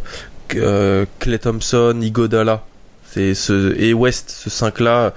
euh, 0.56 1.06
Clay 1.20 1.40
Thompson, 1.40 1.98
Igodala, 2.02 2.66
ce, 3.14 3.74
et 3.80 3.94
West, 3.94 4.30
ce 4.32 4.50
5 4.50 4.82
là, 4.82 5.14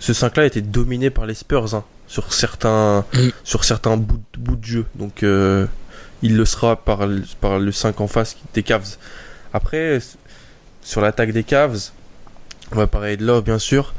ce 0.00 0.12
5 0.12 0.36
là 0.36 0.44
était 0.46 0.60
dominé 0.60 1.10
par 1.10 1.26
les 1.26 1.34
Spurs 1.34 1.76
hein, 1.76 1.84
sur 2.08 2.32
certains, 2.32 3.04
Mm. 3.14 3.28
sur 3.44 3.62
certains 3.64 3.96
bouts, 3.96 4.20
bouts 4.36 4.56
de 4.56 4.64
jeu. 4.64 4.84
Donc 4.96 5.22
euh, 5.22 5.66
il 6.22 6.36
le 6.36 6.44
sera 6.44 6.74
par, 6.76 7.06
le- 7.06 7.22
par 7.40 7.58
le 7.60 7.70
5 7.70 8.00
en 8.00 8.08
face 8.08 8.36
des 8.54 8.62
Cavs. 8.64 8.96
Après, 9.52 10.00
sur 10.82 11.00
l'attaque 11.00 11.32
des 11.32 11.44
Cavs, 11.44 11.90
on 12.72 12.76
va 12.76 12.86
parler 12.88 13.16
de 13.16 13.24
Love 13.24 13.44
bien 13.44 13.58
sûr. 13.60 13.94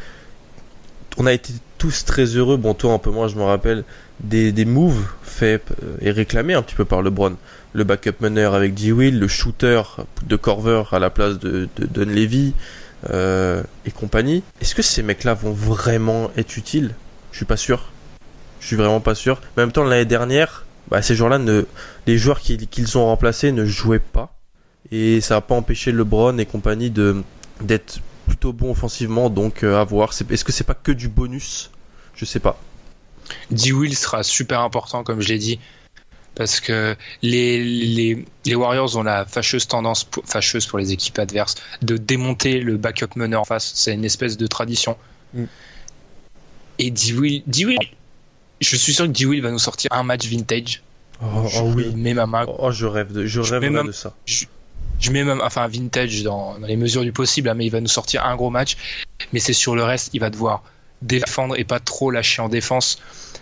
On 1.17 1.25
a 1.25 1.33
été 1.33 1.53
tous 1.77 2.03
très 2.05 2.25
heureux, 2.25 2.57
bon 2.57 2.73
toi 2.73 2.93
un 2.93 2.97
peu 2.99 3.09
moins 3.11 3.27
je 3.29 3.35
me 3.35 3.43
rappelle, 3.43 3.83
des, 4.19 4.51
des 4.51 4.65
moves 4.65 5.05
faits 5.23 5.63
euh, 5.83 5.95
et 6.01 6.11
réclamés 6.11 6.53
un 6.53 6.61
petit 6.61 6.75
peu 6.75 6.85
par 6.85 7.01
LeBron. 7.01 7.35
Le 7.73 7.83
backup 7.83 8.15
meneur 8.21 8.53
avec 8.55 8.73
D. 8.73 8.91
Will, 8.91 9.19
le 9.19 9.27
shooter 9.27 9.81
de 10.25 10.35
Corver 10.35 10.83
à 10.91 10.99
la 10.99 11.09
place 11.09 11.37
de, 11.39 11.69
de 11.77 11.85
Dunleavy 11.85 12.53
euh, 13.11 13.63
et 13.85 13.91
compagnie. 13.91 14.43
Est-ce 14.59 14.75
que 14.75 14.81
ces 14.81 15.03
mecs-là 15.03 15.35
vont 15.35 15.51
vraiment 15.53 16.31
être 16.35 16.57
utiles? 16.57 16.95
Je 17.31 17.37
suis 17.37 17.45
pas 17.45 17.57
sûr. 17.57 17.91
Je 18.59 18.67
suis 18.67 18.75
vraiment 18.75 18.99
pas 18.99 19.15
sûr. 19.15 19.41
Mais 19.55 19.63
en 19.63 19.65
même 19.67 19.71
temps, 19.73 19.83
l'année 19.83 20.05
dernière, 20.05 20.65
bah, 20.89 21.01
ces 21.01 21.15
joueurs-là, 21.15 21.37
ne, 21.39 21.65
les 22.07 22.17
joueurs 22.17 22.39
qu'ils 22.39 22.97
ont 22.97 23.05
remplacés 23.05 23.51
ne 23.51 23.65
jouaient 23.65 23.99
pas. 23.99 24.35
Et 24.91 25.21
ça 25.21 25.35
n'a 25.35 25.41
pas 25.41 25.55
empêché 25.55 25.91
LeBron 25.91 26.37
et 26.37 26.45
compagnie 26.45 26.89
de 26.89 27.23
d'être 27.61 27.99
plutôt 28.27 28.53
bon 28.53 28.71
offensivement. 28.71 29.29
Donc 29.29 29.63
euh, 29.63 29.79
à 29.79 29.83
voir. 29.83 30.09
Est-ce 30.09 30.43
que 30.43 30.51
c'est 30.51 30.63
pas 30.63 30.73
que 30.73 30.91
du 30.91 31.09
bonus? 31.09 31.69
Je 32.15 32.25
sais 32.25 32.39
pas. 32.39 32.59
D-Will 33.51 33.95
sera 33.95 34.23
super 34.23 34.61
important, 34.61 35.03
comme 35.03 35.21
je 35.21 35.27
l'ai 35.29 35.37
dit, 35.37 35.59
parce 36.33 36.59
que 36.59 36.95
les, 37.21 37.63
les, 37.63 38.25
les 38.45 38.55
Warriors 38.55 38.97
ont 38.97 39.03
la 39.03 39.25
fâcheuse 39.25 39.67
tendance, 39.67 40.03
pour- 40.03 40.25
fâcheuse 40.25 40.65
pour 40.65 40.79
les 40.79 40.91
équipes 40.91 41.19
adverses, 41.19 41.55
de 41.83 41.97
démonter 41.97 42.59
le 42.59 42.77
backup 42.77 43.15
meneur 43.15 43.41
en 43.41 43.45
face. 43.45 43.71
C'est 43.75 43.93
une 43.93 44.05
espèce 44.05 44.35
de 44.37 44.47
tradition. 44.47 44.97
Mm. 45.35 45.43
Et 46.79 46.89
D-Will, 46.91 47.43
D-Will, 47.45 47.77
je 48.61 48.75
suis 48.75 48.93
sûr 48.93 49.05
que 49.05 49.11
D-Will 49.11 49.41
va 49.41 49.51
nous 49.51 49.59
sortir 49.59 49.91
un 49.93 50.03
match 50.03 50.25
vintage. 50.27 50.81
Oh, 51.21 51.47
je 51.47 51.59
oh 51.59 51.71
oui. 51.75 51.93
mets 51.95 52.13
ma 52.13 52.25
main 52.25 52.45
Oh, 52.59 52.71
je 52.71 52.85
rêve 52.85 53.11
de, 53.11 53.25
je 53.25 53.41
Je 53.41 53.53
rêve 53.53 53.69
même- 53.71 53.87
de 53.87 53.91
ça. 53.91 54.13
je 54.25 55.11
mets 55.11 55.23
même 55.25 55.41
enfin 55.43 55.67
vintage 55.67 56.23
dans, 56.23 56.57
dans 56.57 56.65
les 56.67 56.77
mesures 56.77 57.03
du 57.03 57.11
possible 57.11 57.49
hein, 57.49 57.53
mais 57.55 57.65
il 57.65 57.69
va 57.71 57.81
nous 57.81 57.87
sortir 57.89 58.25
un 58.25 58.35
gros 58.37 58.49
match 58.49 58.77
mais 59.33 59.39
c'est 59.39 59.53
sur 59.53 59.75
le 59.75 59.83
reste 59.83 60.11
il 60.13 60.19
va 60.21 60.29
devoir 60.29 60.63
défendre 61.01 61.57
et 61.59 61.63
pas 61.65 61.79
trop 61.81 62.09
lâcher 62.11 62.41
en 62.41 62.47
défense 62.49 62.99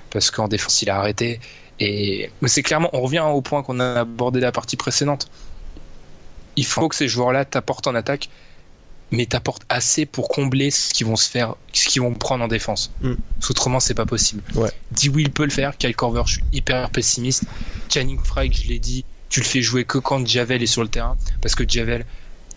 parce 0.10 0.32
qu'en 0.32 0.48
défense 0.48 0.82
il 0.82 0.90
a 0.90 0.98
arrêté 0.98 1.40
et 1.80 2.32
mais 2.42 2.48
c'est 2.48 2.64
clairement 2.64 2.90
on 2.94 3.02
revient 3.02 3.20
au 3.28 3.42
point 3.42 3.62
qu'on 3.64 3.80
a 3.80 4.02
abordé 4.02 4.40
la 4.40 4.52
partie 4.52 4.76
précédente 4.78 5.28
il 6.56 6.66
faut 6.66 6.88
que 6.90 6.96
ces 6.96 7.08
joueurs 7.08 7.32
là 7.32 7.46
t'apportent 7.46 7.86
en 7.88 7.94
attaque 7.96 8.30
mais 9.12 9.26
t'apportent 9.26 9.66
assez 9.70 10.06
pour 10.06 10.28
combler 10.28 10.70
ce 10.72 10.94
qu'ils 10.94 11.08
vont 11.08 11.16
se 11.16 11.30
faire 11.30 11.56
ce 11.74 11.88
qu'ils 11.88 12.02
vont 12.02 12.14
prendre 12.14 12.44
en 12.44 12.48
défense. 12.48 12.92
Mm. 13.02 13.14
Parce 13.36 13.48
qu'autrement 13.48 13.80
c'est 13.80 13.94
pas 13.94 14.06
possible. 14.06 14.42
Ouais. 14.56 14.72
Dewey 14.92 15.30
peut 15.30 15.46
le 15.46 15.50
faire. 15.52 15.78
Kyle 15.78 15.96
Korver 15.96 16.24
je 16.26 16.34
suis 16.34 16.44
hyper 16.54 16.90
pessimiste. 16.90 17.44
Channing 17.94 18.20
Frye 18.24 18.52
je 18.52 18.68
l'ai 18.68 18.80
dit 18.80 19.06
tu 19.30 19.40
le 19.42 19.46
fais 19.46 19.62
jouer 19.62 19.84
que 19.84 19.98
quand 19.98 20.26
Javel 20.26 20.64
est 20.64 20.68
sur 20.68 20.82
le 20.82 20.90
terrain. 20.90 21.18
Parce 21.42 21.56
que 21.56 21.64
Javel 21.68 22.06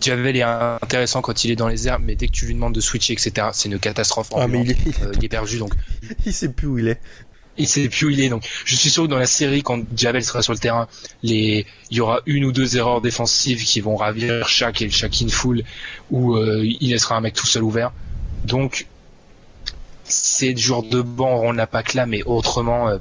Javel 0.01 0.35
est 0.35 0.41
intéressant 0.41 1.21
quand 1.21 1.43
il 1.43 1.51
est 1.51 1.55
dans 1.55 1.67
les 1.67 1.87
airs 1.87 1.99
mais 1.99 2.15
dès 2.15 2.27
que 2.27 2.31
tu 2.31 2.45
lui 2.47 2.53
demandes 2.55 2.73
de 2.73 2.81
switcher 2.81 3.13
etc 3.13 3.47
c'est 3.53 3.69
une 3.69 3.79
catastrophe. 3.79 4.29
Ah, 4.35 4.47
mais 4.47 4.61
il 4.61 4.71
est, 4.71 5.01
Euh, 5.03 5.11
il 5.17 5.25
est 5.25 5.29
perdu 5.29 5.57
donc. 5.59 5.73
Il 6.25 6.33
sait 6.33 6.49
plus 6.49 6.67
où 6.67 6.77
il 6.79 6.87
est. 6.87 6.99
il 7.61 7.67
sait 7.67 7.87
plus 7.89 8.07
où 8.07 8.09
il 8.09 8.19
est. 8.19 8.29
Donc 8.29 8.47
je 8.65 8.75
suis 8.75 8.89
sûr 8.89 9.03
que 9.03 9.07
dans 9.07 9.17
la 9.17 9.25
série 9.25 9.63
quand 9.63 9.81
Javel 9.95 10.23
sera 10.23 10.41
sur 10.41 10.53
le 10.53 10.59
terrain 10.59 10.87
il 11.23 11.65
y 11.91 12.01
aura 12.01 12.21
une 12.25 12.45
ou 12.45 12.51
deux 12.51 12.77
erreurs 12.77 13.01
défensives 13.01 13.63
qui 13.63 13.79
vont 13.81 13.95
ravir 13.95 14.47
Shaq 14.47 14.81
et 14.81 14.89
Shaq 14.89 15.21
in 15.21 15.29
full 15.29 15.63
ou 16.09 16.35
euh, 16.35 16.63
il 16.63 16.89
laissera 16.89 17.15
un 17.15 17.21
mec 17.21 17.33
tout 17.33 17.47
seul 17.47 17.63
ouvert. 17.63 17.91
Donc 18.45 18.87
c'est 20.03 20.53
du 20.53 20.61
genre 20.61 20.83
de 20.83 21.01
banc 21.01 21.41
on 21.43 21.51
l'a 21.51 21.67
pas 21.67 21.83
que 21.83 21.95
là 21.95 22.05
mais 22.05 22.23
autrement 22.23 22.89
euh, 22.89 22.97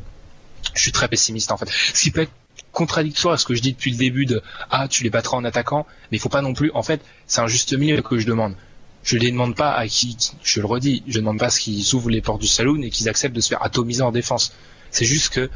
je 0.75 0.83
suis 0.83 0.93
très 0.93 1.09
pessimiste 1.09 1.51
en 1.51 1.57
fait. 1.57 1.69
Ce 1.95 2.03
qui 2.03 2.11
peut 2.11 2.23
être 2.23 2.33
contradictoire 2.73 3.35
à 3.35 3.39
ce 3.39 3.47
que 3.47 3.55
je 3.55 3.63
dis 3.63 3.73
depuis 3.73 3.91
le 3.91 3.97
début 3.97 4.27
de 4.27 4.43
ah 4.71 4.87
tu 4.89 5.03
les 5.03 5.11
battras 5.11 5.37
en 5.37 5.45
attaquant 5.45 5.87
mais 6.11 6.19
il 6.19 6.21
faut 6.21 6.29
pas 6.29 6.43
non 6.43 6.55
plus 6.55 6.71
en 6.75 6.83
fait 6.83 7.01
c'est 7.27 7.41
un 7.41 7.49
juste 7.49 7.73
milieu 7.73 8.01
que 8.03 8.19
je 8.19 8.27
demande 8.27 8.55
je 9.03 9.17
les 9.17 9.31
demande 9.31 9.57
pas 9.57 9.73
à 9.73 9.87
qui, 9.87 10.17
je 10.43 10.61
le 10.61 10.67
redis, 10.67 11.03
je 11.07 11.19
demande 11.19 11.39
pas 11.39 11.47
à 11.47 11.51
ce 11.51 11.61
qu'ils 11.61 11.95
ouvrent 11.95 12.11
les 12.11 12.21
portes 12.21 12.41
du 12.41 12.47
saloon 12.47 12.83
et 12.83 12.91
qu'ils 12.91 13.09
acceptent 13.09 13.35
de 13.35 13.41
se 13.41 13.49
faire 13.49 13.63
atomiser 13.65 14.03
en 14.03 14.13
défense. 14.13 14.53
C'est 14.91 15.05
juste 15.05 15.31
que 15.33 15.51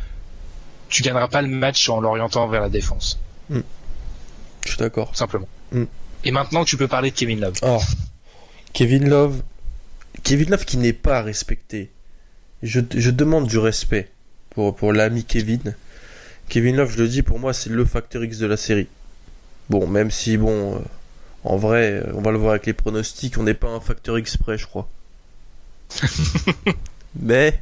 tu 0.89 1.03
gagneras 1.03 1.29
pas 1.29 1.43
le 1.43 1.49
match 1.49 1.89
en 1.89 2.01
l'orientant 2.01 2.47
vers 2.49 2.61
la 2.61 2.69
défense, 2.69 3.19
Je 3.51 3.61
suis 4.67 4.79
d'accord. 4.79 5.15
simplement. 5.15 5.49
Mm. 5.73 5.85
Et 6.25 6.31
maintenant, 6.31 6.65
tu 6.65 6.77
peux 6.77 6.89
parler 6.89 7.11
de 7.11 7.17
Kevin 7.17 7.41
Love. 7.41 7.59
Oh. 7.63 7.81
Kevin 8.73 9.09
Love. 9.09 9.43
Kevin 10.23 10.51
Love 10.51 10.65
qui 10.65 10.79
n'est 10.79 10.93
pas 10.95 11.21
respecté. 11.23 11.91
Je, 12.63 12.81
je 12.97 13.11
demande 13.11 13.47
du 13.47 13.59
respect 13.59 14.11
pour, 14.51 14.75
pour 14.75 14.93
l'ami 14.93 15.25
Kevin. 15.25 15.75
Kevin 16.49 16.77
Love, 16.77 16.93
je 16.93 17.03
le 17.03 17.09
dis, 17.09 17.23
pour 17.23 17.39
moi, 17.39 17.53
c'est 17.53 17.71
le 17.71 17.85
facteur 17.85 18.25
X 18.25 18.39
de 18.39 18.47
la 18.47 18.57
série. 18.57 18.89
Bon, 19.69 19.87
même 19.87 20.11
si, 20.11 20.37
bon, 20.37 20.77
euh, 20.77 20.79
en 21.45 21.57
vrai, 21.57 22.03
euh, 22.05 22.13
on 22.15 22.21
va 22.23 22.31
le 22.33 22.39
voir 22.39 22.51
avec 22.53 22.67
les 22.67 22.73
pronostics, 22.73 23.37
on 23.39 23.43
n'est 23.45 23.55
pas 23.55 23.69
un 23.69 23.81
facteur 23.81 24.19
X 24.19 24.37
près, 24.37 24.59
je 24.59 24.67
crois. 24.67 24.89
Mais. 27.21 27.61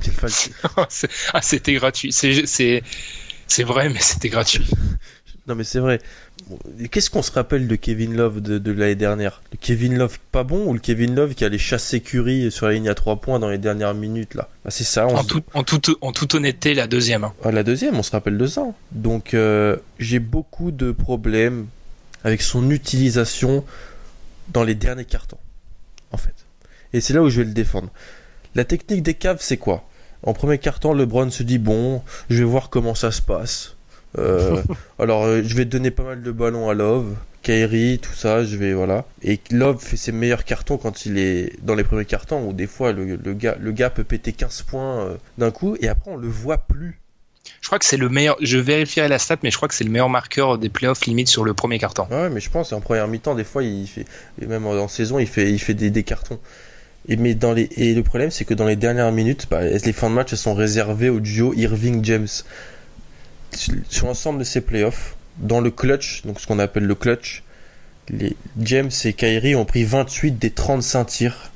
c'est 0.00 0.08
le 0.08 0.28
fa- 0.28 0.86
C'est- 0.90 1.08
ah, 1.32 1.42
c'était 1.42 1.74
gratuit. 1.74 2.12
C'est, 2.12 3.62
vrai, 3.64 3.88
mais 3.88 3.98
c'était 4.00 4.28
gratuit. 4.28 4.64
Non, 5.46 5.54
mais 5.56 5.64
c'est 5.64 5.80
vrai. 5.80 5.98
Qu'est-ce 6.92 7.10
qu'on 7.10 7.22
se 7.22 7.32
rappelle 7.32 7.66
de 7.66 7.74
Kevin 7.74 8.14
Love 8.14 8.40
de, 8.40 8.58
de 8.58 8.70
l'année 8.72 8.94
dernière? 8.94 9.42
Le 9.52 9.58
Kevin 9.60 9.96
Love 9.96 10.18
pas 10.30 10.44
bon 10.44 10.66
ou 10.66 10.74
le 10.74 10.78
Kevin 10.78 11.14
Love 11.16 11.34
qui 11.34 11.44
allait 11.44 11.58
chasser 11.58 12.00
Curry 12.00 12.52
sur 12.52 12.66
la 12.66 12.74
ligne 12.74 12.88
à 12.90 12.94
3 12.94 13.16
points 13.16 13.40
dans 13.40 13.48
les 13.48 13.58
dernières 13.58 13.94
minutes 13.94 14.34
là? 14.34 14.48
Bah, 14.64 14.70
C'est 14.70 14.84
ça. 14.84 15.06
On 15.08 15.16
En, 15.16 15.22
se- 15.22 15.26
tout, 15.28 15.42
en, 15.54 15.64
toute, 15.64 15.90
en 16.02 16.12
toute 16.12 16.34
honnêteté, 16.34 16.74
la 16.74 16.86
deuxième. 16.86 17.24
hein. 17.24 17.32
Ah, 17.42 17.50
la 17.50 17.64
deuxième, 17.64 17.96
on 17.96 18.02
se 18.04 18.12
rappelle 18.12 18.38
de 18.38 18.46
ça. 18.46 18.64
Donc 18.92 19.32
euh, 19.34 19.76
j'ai 19.98 20.20
beaucoup 20.20 20.70
de 20.70 20.92
problèmes 20.92 21.66
avec 22.24 22.42
son 22.42 22.70
utilisation 22.70 23.64
dans 24.48 24.64
les 24.64 24.74
derniers 24.74 25.04
cartons, 25.04 25.38
en 26.12 26.16
fait. 26.16 26.34
Et 26.92 27.00
c'est 27.00 27.14
là 27.14 27.22
où 27.22 27.30
je 27.30 27.40
vais 27.40 27.46
le 27.46 27.54
défendre. 27.54 27.90
La 28.54 28.64
technique 28.64 29.02
des 29.02 29.14
caves, 29.14 29.38
c'est 29.40 29.56
quoi? 29.56 29.84
En 30.22 30.34
premier 30.34 30.58
carton, 30.58 30.92
LeBron 30.92 31.30
se 31.30 31.42
dit 31.42 31.58
bon, 31.58 32.02
je 32.28 32.38
vais 32.38 32.44
voir 32.44 32.68
comment 32.68 32.94
ça 32.94 33.10
se 33.10 33.22
passe. 33.22 33.76
Euh, 34.18 34.62
alors, 34.98 35.24
euh, 35.24 35.42
je 35.44 35.54
vais 35.54 35.64
donner 35.64 35.90
pas 35.90 36.02
mal 36.02 36.22
de 36.22 36.32
ballons 36.32 36.68
à 36.68 36.74
Love, 36.74 37.14
Kyrie, 37.42 37.98
tout 38.00 38.12
ça, 38.12 38.44
je 38.44 38.56
vais 38.56 38.74
voilà. 38.74 39.06
Et 39.22 39.40
Love 39.50 39.80
fait 39.80 39.96
ses 39.96 40.12
meilleurs 40.12 40.44
cartons 40.44 40.76
quand 40.76 41.06
il 41.06 41.18
est 41.18 41.52
dans 41.62 41.74
les 41.74 41.84
premiers 41.84 42.04
cartons 42.04 42.46
où 42.46 42.52
des 42.52 42.66
fois 42.66 42.92
le, 42.92 43.16
le 43.16 43.34
gars 43.34 43.56
le 43.58 43.72
gars 43.72 43.88
peut 43.88 44.04
péter 44.04 44.32
15 44.32 44.62
points 44.62 45.00
euh, 45.04 45.16
d'un 45.38 45.50
coup 45.50 45.76
et 45.80 45.88
après 45.88 46.10
on 46.10 46.16
le 46.16 46.28
voit 46.28 46.58
plus. 46.58 46.99
Je 47.60 47.66
crois 47.66 47.78
que 47.78 47.84
c'est 47.84 47.96
le 47.96 48.08
meilleur. 48.08 48.36
Je 48.40 48.58
vérifierai 48.58 49.08
la 49.08 49.18
stat, 49.18 49.36
mais 49.42 49.50
je 49.50 49.56
crois 49.56 49.68
que 49.68 49.74
c'est 49.74 49.84
le 49.84 49.90
meilleur 49.90 50.08
marqueur 50.08 50.58
des 50.58 50.68
playoffs 50.68 51.04
limite 51.06 51.28
sur 51.28 51.44
le 51.44 51.54
premier 51.54 51.78
carton. 51.78 52.06
Ouais, 52.10 52.30
mais 52.30 52.40
je 52.40 52.50
pense 52.50 52.72
en 52.72 52.80
première 52.80 53.08
mi-temps, 53.08 53.34
des 53.34 53.44
fois, 53.44 53.62
il 53.62 53.86
fait, 53.86 54.06
même 54.46 54.66
en, 54.66 54.88
saison, 54.88 55.18
il 55.18 55.26
fait, 55.26 55.74
des, 55.74 56.02
cartons. 56.02 56.38
Et, 57.08 57.16
mais 57.16 57.34
dans 57.34 57.52
les, 57.52 57.68
et 57.76 57.94
le 57.94 58.02
problème, 58.02 58.30
c'est 58.30 58.44
que 58.44 58.54
dans 58.54 58.66
les 58.66 58.76
dernières 58.76 59.12
minutes, 59.12 59.46
bah, 59.50 59.62
les 59.62 59.92
fins 59.92 60.10
de 60.10 60.14
match, 60.14 60.32
elles 60.32 60.38
sont 60.38 60.54
réservées 60.54 61.10
au 61.10 61.20
duo 61.20 61.52
Irving-James. 61.54 62.28
Sur, 63.52 63.74
sur 63.88 64.06
l'ensemble 64.06 64.38
de 64.38 64.44
ces 64.44 64.60
playoffs, 64.60 65.16
dans 65.38 65.60
le 65.60 65.70
clutch, 65.70 66.22
donc 66.24 66.40
ce 66.40 66.46
qu'on 66.46 66.58
appelle 66.58 66.84
le 66.84 66.94
clutch, 66.94 67.42
James 68.58 68.90
et 69.04 69.12
Kyrie 69.12 69.54
ont 69.54 69.64
pris 69.64 69.84
28 69.84 70.32
des 70.32 70.50
35 70.50 71.04
tirs, 71.04 71.50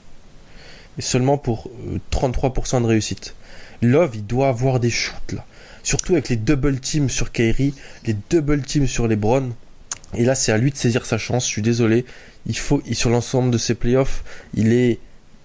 et 0.99 1.03
seulement 1.03 1.38
pour 1.38 1.70
euh, 1.88 1.99
33% 2.12 2.82
de 2.82 2.86
réussite. 2.86 3.34
Love, 3.82 4.12
il 4.14 4.26
doit 4.26 4.49
avoir 4.49 4.80
des 4.80 4.90
shoots 4.90 5.32
là. 5.32 5.45
Surtout 5.85 6.14
avec 6.14 6.28
les 6.30 6.37
double 6.37 6.80
teams 6.80 7.09
sur 7.11 7.30
Kyrie, 7.30 7.74
les 8.07 8.16
double 8.30 8.62
teams 8.62 8.89
sur 8.89 9.07
les 9.07 9.16
Browns. 9.16 9.53
Et 10.16 10.24
là, 10.24 10.35
c'est 10.35 10.51
à 10.51 10.59
lui 10.59 10.70
de 10.72 10.76
saisir 10.76 11.07
sa 11.07 11.18
chance. 11.18 11.45
Je 11.47 11.51
suis 11.51 11.62
désolé. 11.62 12.05
Il 12.47 12.57
faut, 12.57 12.82
sur 12.93 13.11
l'ensemble 13.11 13.51
de 13.51 13.59
ses 13.59 13.74
playoffs, 13.74 14.24
il 14.55 14.72
est 14.72 14.99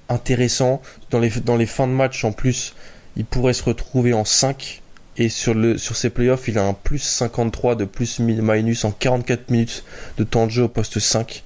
intéressant. 0.10 0.82
Dans 1.12 1.20
les, 1.20 1.30
fins 1.66 1.88
de 1.88 1.92
match, 1.92 2.24
en 2.24 2.32
plus, 2.32 2.74
il 3.18 3.26
pourrait 3.26 3.54
se 3.54 3.64
retrouver 3.64 4.14
en 4.14 4.26
5. 4.26 4.82
Et 5.18 5.28
sur, 5.28 5.54
le, 5.54 5.78
sur 5.78 5.98
ses 5.98 6.10
playoffs, 6.10 6.48
il 6.48 6.58
a 6.58 6.64
un 6.66 6.74
plus 6.74 7.00
53 7.00 7.76
de 7.76 7.84
plus 7.84 8.20
mi- 8.20 8.40
minus 8.42 8.86
en 8.86 8.92
44 8.92 9.50
minutes 9.52 9.84
de 10.18 10.24
temps 10.24 10.46
de 10.46 10.52
jeu 10.52 10.64
au 10.64 10.70
poste 10.70 11.00
5. 11.00 11.44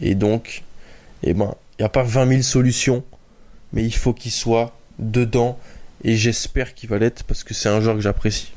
Et 0.00 0.14
donc, 0.14 0.62
eh 1.22 1.34
ben, 1.34 1.54
il 1.78 1.82
n'y 1.82 1.86
a 1.86 1.90
pas 1.90 2.02
20 2.02 2.28
000 2.28 2.42
solutions. 2.42 3.04
Mais 3.74 3.84
il 3.84 3.94
faut 3.94 4.14
qu'il 4.14 4.32
soit 4.32 4.74
dedans. 4.98 5.58
Et 6.04 6.16
j'espère 6.16 6.74
qu'il 6.74 6.88
va 6.88 6.98
l'être 6.98 7.24
parce 7.24 7.44
que 7.44 7.54
c'est 7.54 7.68
un 7.68 7.80
joueur 7.80 7.96
que 7.96 8.00
j'apprécie. 8.00 8.52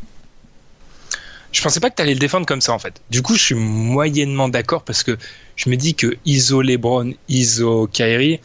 Je 1.52 1.62
pensais 1.62 1.80
pas 1.80 1.90
que 1.90 1.96
tu 1.96 2.02
allais 2.02 2.14
le 2.14 2.20
défendre 2.20 2.48
comme 2.48 2.62
ça 2.62 2.74
en 2.74 2.80
fait. 2.80 3.02
Du 3.12 3.22
coup, 3.22 3.36
je 3.36 3.44
suis 3.44 3.56
moyennement 3.56 4.50
d'accord 4.50 4.84
parce 4.84 5.04
que 5.04 5.18
je 5.56 5.70
me 5.70 5.76
dis 5.76 5.94
que 5.94 6.18
ISO 6.26 6.62
LeBron, 6.62 7.14
ISO 7.30 7.88
Kyrie, 7.88 8.40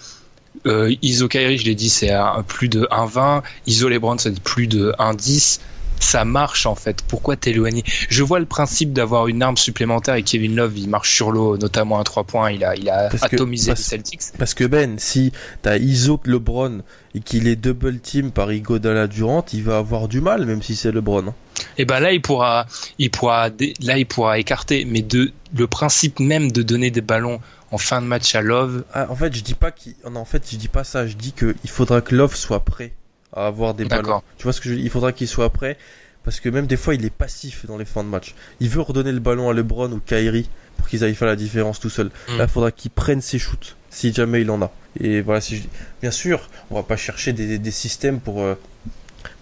euh, 0.67 0.95
ISO 1.01 1.29
Kyrie, 1.29 1.59
je 1.59 1.65
l'ai 1.65 1.75
dit, 1.75 1.89
c'est 1.89 2.13
plus 2.47 2.69
de 2.69 2.87
1,20. 2.91 3.43
ISO 3.67 3.89
LeBron, 3.89 4.19
ça 4.19 4.31
dit 4.31 4.41
plus 4.41 4.67
de 4.67 4.93
1,10. 4.99 5.61
Ça 6.01 6.25
marche 6.25 6.67
en 6.67 6.75
fait. 6.75 7.03
Pourquoi 7.07 7.37
t'éloigner? 7.37 7.83
Je 8.09 8.23
vois 8.23 8.39
le 8.39 8.47
principe 8.47 8.93
d'avoir 8.93 9.29
une 9.29 9.43
arme 9.43 9.57
supplémentaire 9.57 10.15
et 10.15 10.23
Kevin 10.23 10.55
Love, 10.57 10.79
il 10.79 10.89
marche 10.89 11.15
sur 11.15 11.31
l'eau, 11.31 11.57
notamment 11.57 11.99
à 12.01 12.05
3 12.05 12.25
points. 12.25 12.51
Il 12.53 12.65
a, 12.65 12.77
il 12.77 12.89
a 12.89 13.09
Parce 13.09 13.29
que- 13.29 13.37
atomisé 13.37 13.71
parce- 13.73 13.81
les 13.81 13.85
Celtics. 13.85 14.21
Parce 14.39 14.55
que 14.55 14.65
Ben, 14.65 14.99
si 14.99 15.33
t'as 15.63 15.77
Iso 15.77 16.21
LeBron 16.25 16.83
et 17.15 17.21
qu'il 17.21 17.49
est 17.49 17.57
double 17.57 17.99
team 18.01 18.31
par 18.31 18.53
Igodala 18.53 19.07
Durant, 19.07 19.45
il 19.53 19.63
va 19.65 19.79
avoir 19.79 20.09
du 20.09 20.21
mal, 20.21 20.47
même 20.47 20.63
si 20.63 20.77
c'est 20.77 20.93
LeBron. 20.93 21.29
hein. 21.29 21.35
Et 21.77 21.85
ben 21.85 21.99
là, 21.99 22.13
il 22.13 22.23
pourra, 22.23 22.67
il 22.99 23.11
pourra, 23.11 23.49
là, 23.81 23.99
il 23.99 24.07
pourra 24.07 24.39
écarter. 24.39 24.85
Mais 24.85 25.03
de, 25.03 25.33
le 25.57 25.67
principe 25.67 26.21
même 26.21 26.53
de 26.53 26.63
donner 26.63 26.91
des 26.93 27.01
ballons 27.01 27.41
en 27.73 27.79
fin 27.79 28.01
de 28.01 28.07
match 28.07 28.35
à 28.37 28.41
Love, 28.41 28.85
Ah, 28.95 29.09
en 29.11 29.17
fait, 29.17 29.35
je 29.35 29.43
dis 29.43 29.55
pas 29.55 29.73
qu'il. 29.73 29.95
en 30.05 30.25
fait, 30.25 30.43
je 30.51 30.57
dis 30.57 30.69
pas 30.69 30.85
ça. 30.85 31.07
Je 31.07 31.15
dis 31.17 31.33
que 31.33 31.57
il 31.65 31.71
faudra 31.71 32.01
que 32.01 32.15
Love 32.15 32.37
soit 32.37 32.65
prêt 32.65 32.93
à 33.39 33.47
avoir 33.47 33.75
des 33.75 33.85
ballons. 33.85 34.23
Tu 34.37 34.45
vois 34.45 34.53
ce 34.53 34.61
que 34.61 34.69
je 34.69 34.75
Il 34.75 34.91
faudra 34.91 35.13
qu'il 35.13 35.29
soit 35.29 35.51
prêt 35.51 35.77
parce 36.25 36.41
que 36.41 36.49
même 36.49 36.67
des 36.67 36.77
fois, 36.77 36.95
il 36.95 37.05
est 37.05 37.15
passif 37.15 37.65
dans 37.67 37.79
les 37.79 37.85
fins 37.85 38.05
de 38.05 38.09
match. 38.09 38.35
Il 38.61 38.69
veut 38.69 38.83
redonner 38.83 39.13
le 39.13 39.21
ballon 39.21 39.49
à 39.49 39.55
LeBron 39.55 39.91
ou 39.93 40.01
Kyrie 40.05 40.49
pour 40.77 40.89
qu'ils 40.89 41.03
aillent 41.05 41.15
faire 41.15 41.29
la 41.29 41.37
différence 41.37 41.81
tout 41.81 41.91
seul. 41.91 42.11
Mm. 42.29 42.37
Là, 42.37 42.45
il 42.45 42.51
faudra 42.51 42.71
qu'il 42.71 42.91
prenne 42.91 43.21
ses 43.21 43.39
shoots 43.39 43.77
si 43.91 44.13
jamais 44.13 44.43
il 44.43 44.51
en 44.51 44.61
a. 44.61 44.71
Et 45.01 45.23
voilà, 45.23 45.41
si 45.41 45.57
je... 45.57 45.63
bien 46.03 46.11
sûr, 46.11 46.51
on 46.71 46.75
va 46.75 46.83
pas 46.83 46.97
chercher 46.97 47.33
des, 47.33 47.59
des 47.59 47.71
systèmes 47.71 48.21
pour 48.21 48.43
euh, 48.43 48.55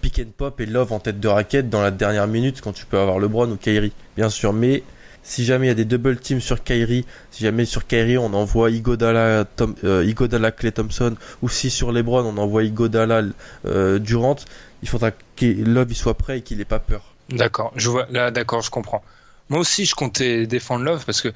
pick 0.00 0.20
and 0.20 0.30
pop 0.36 0.60
et 0.60 0.66
love 0.66 0.92
en 0.92 1.00
tête 1.00 1.18
de 1.18 1.28
raquette 1.28 1.68
dans 1.68 1.82
la 1.82 1.90
dernière 1.90 2.26
minute 2.26 2.60
quand 2.60 2.72
tu 2.72 2.86
peux 2.86 2.98
avoir 2.98 3.18
LeBron 3.18 3.50
ou 3.50 3.56
Kyrie. 3.56 3.92
Bien 4.16 4.28
sûr, 4.28 4.52
mais 4.52 4.82
si 5.26 5.44
jamais 5.44 5.66
il 5.66 5.68
y 5.68 5.72
a 5.72 5.74
des 5.74 5.84
double 5.84 6.18
teams 6.18 6.40
sur 6.40 6.62
Kyrie, 6.62 7.04
si 7.32 7.42
jamais 7.42 7.64
sur 7.64 7.86
Kyrie 7.86 8.16
on 8.16 8.32
envoie 8.32 8.70
Igodala, 8.70 9.44
Tom, 9.44 9.74
euh, 9.82 10.04
Igodala 10.04 10.52
Clay 10.52 10.70
Thompson, 10.70 11.16
ou 11.42 11.48
si 11.48 11.68
sur 11.68 11.90
LeBron 11.90 12.24
on 12.24 12.38
envoie 12.38 12.62
Igodala 12.62 13.22
euh, 13.66 13.98
Durant, 13.98 14.36
il 14.82 14.88
faudra 14.88 15.10
que 15.10 15.46
Love 15.46 15.88
il 15.90 15.96
soit 15.96 16.14
prêt 16.14 16.38
et 16.38 16.42
qu'il 16.42 16.60
ait 16.60 16.64
pas 16.64 16.78
peur. 16.78 17.02
D'accord, 17.30 17.72
je 17.74 17.90
vois 17.90 18.06
là, 18.10 18.30
d'accord, 18.30 18.62
je 18.62 18.70
comprends. 18.70 19.02
Moi 19.48 19.60
aussi, 19.60 19.84
je 19.84 19.96
comptais 19.96 20.46
défendre 20.46 20.84
Love 20.84 21.04
parce 21.04 21.20
que 21.20 21.32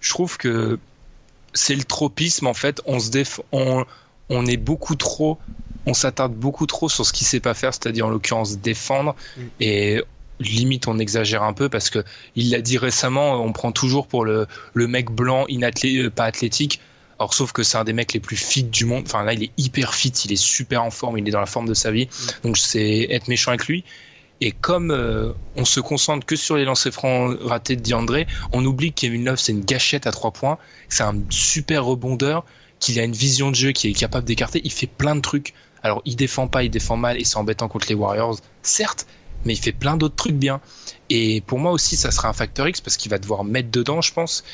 je 0.00 0.08
trouve 0.08 0.38
que 0.38 0.78
c'est 1.52 1.74
le 1.74 1.84
tropisme 1.84 2.46
en 2.46 2.54
fait. 2.54 2.80
On 2.86 2.98
se 2.98 3.10
déf... 3.10 3.40
on, 3.52 3.84
on 4.30 4.46
est 4.46 4.56
beaucoup 4.56 4.96
trop, 4.96 5.38
on 5.84 5.92
s'attarde 5.92 6.32
beaucoup 6.32 6.66
trop 6.66 6.88
sur 6.88 7.04
ce 7.04 7.12
qu'il 7.12 7.26
sait 7.26 7.40
pas 7.40 7.52
faire, 7.52 7.74
c'est-à-dire 7.74 8.06
en 8.06 8.10
l'occurrence 8.10 8.58
défendre. 8.58 9.14
Mm. 9.36 9.42
Et 9.60 10.04
limite 10.48 10.88
on 10.88 10.98
exagère 10.98 11.42
un 11.42 11.52
peu 11.52 11.68
parce 11.68 11.90
que 11.90 12.04
il 12.36 12.50
l'a 12.50 12.60
dit 12.60 12.78
récemment, 12.78 13.42
on 13.44 13.52
prend 13.52 13.72
toujours 13.72 14.06
pour 14.06 14.24
le, 14.24 14.46
le 14.72 14.86
mec 14.86 15.10
blanc, 15.10 15.46
inathlétique, 15.48 16.10
pas 16.10 16.24
athlétique. 16.24 16.80
Alors 17.18 17.32
sauf 17.32 17.52
que 17.52 17.62
c'est 17.62 17.78
un 17.78 17.84
des 17.84 17.92
mecs 17.92 18.12
les 18.12 18.20
plus 18.20 18.36
fit 18.36 18.64
du 18.64 18.84
monde. 18.84 19.04
Enfin 19.06 19.22
là, 19.22 19.34
il 19.34 19.44
est 19.44 19.50
hyper 19.56 19.94
fit, 19.94 20.10
il 20.24 20.32
est 20.32 20.36
super 20.36 20.82
en 20.82 20.90
forme, 20.90 21.18
il 21.18 21.28
est 21.28 21.30
dans 21.30 21.40
la 21.40 21.46
forme 21.46 21.68
de 21.68 21.74
sa 21.74 21.90
vie. 21.90 22.08
Donc 22.42 22.58
c'est 22.58 23.06
être 23.10 23.28
méchant 23.28 23.50
avec 23.50 23.66
lui. 23.66 23.84
Et 24.40 24.50
comme 24.50 24.90
euh, 24.90 25.32
on 25.56 25.64
se 25.64 25.80
concentre 25.80 26.26
que 26.26 26.36
sur 26.36 26.56
les 26.56 26.64
lancers 26.64 26.92
francs 26.92 27.38
ratés 27.40 27.76
de 27.76 27.82
DeAndre, 27.82 28.24
on 28.52 28.64
oublie 28.64 28.92
que 28.92 29.02
Kevin 29.02 29.24
Love 29.24 29.38
c'est 29.38 29.52
une 29.52 29.64
gâchette 29.64 30.06
à 30.06 30.12
trois 30.12 30.32
points, 30.32 30.58
c'est 30.88 31.04
un 31.04 31.16
super 31.30 31.84
rebondeur, 31.84 32.44
qu'il 32.80 32.98
a 32.98 33.04
une 33.04 33.12
vision 33.12 33.50
de 33.50 33.56
jeu 33.56 33.72
qui 33.72 33.88
est 33.88 33.94
capable 33.94 34.26
d'écarter. 34.26 34.60
Il 34.64 34.72
fait 34.72 34.88
plein 34.88 35.14
de 35.14 35.20
trucs. 35.20 35.54
Alors 35.82 36.02
il 36.04 36.16
défend 36.16 36.48
pas, 36.48 36.64
il 36.64 36.70
défend 36.70 36.96
mal 36.96 37.18
et 37.20 37.24
c'est 37.24 37.36
embêtant 37.36 37.68
contre 37.68 37.86
les 37.88 37.94
Warriors, 37.94 38.38
certes, 38.62 39.06
mais 39.44 39.52
il 39.54 39.58
fait 39.58 39.72
plein 39.72 39.96
d'autres 39.96 40.16
trucs 40.16 40.36
bien. 40.36 40.60
Et 41.10 41.40
pour 41.42 41.58
moi 41.58 41.72
aussi, 41.72 41.96
ça 41.96 42.10
sera 42.10 42.28
un 42.28 42.32
facteur 42.32 42.66
X 42.68 42.80
parce 42.80 42.96
qu'il 42.96 43.10
va 43.10 43.18
devoir 43.18 43.44
mettre 43.44 43.70
dedans, 43.70 44.00
je 44.00 44.12
pense. 44.12 44.44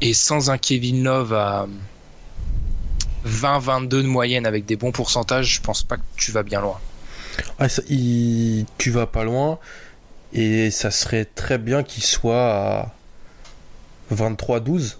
Et 0.00 0.14
sans 0.14 0.50
un 0.50 0.58
Kevin 0.58 1.04
Love 1.04 1.32
à 1.32 1.68
20-22 3.26 3.88
de 3.88 4.02
moyenne 4.02 4.46
avec 4.46 4.64
des 4.66 4.76
bons 4.76 4.92
pourcentages, 4.92 5.54
je 5.56 5.60
pense 5.60 5.82
pas 5.82 5.96
que 5.96 6.02
tu 6.16 6.32
vas 6.32 6.42
bien 6.42 6.60
loin. 6.60 6.78
Ah, 7.58 7.68
ça, 7.68 7.82
il- 7.88 8.66
tu 8.78 8.90
vas 8.90 9.06
pas 9.06 9.24
loin 9.24 9.58
et 10.32 10.70
ça 10.70 10.90
serait 10.90 11.24
très 11.24 11.58
bien 11.58 11.82
qu'il 11.82 12.02
soit 12.02 12.52
à 12.52 12.94
23-12. 14.10 14.98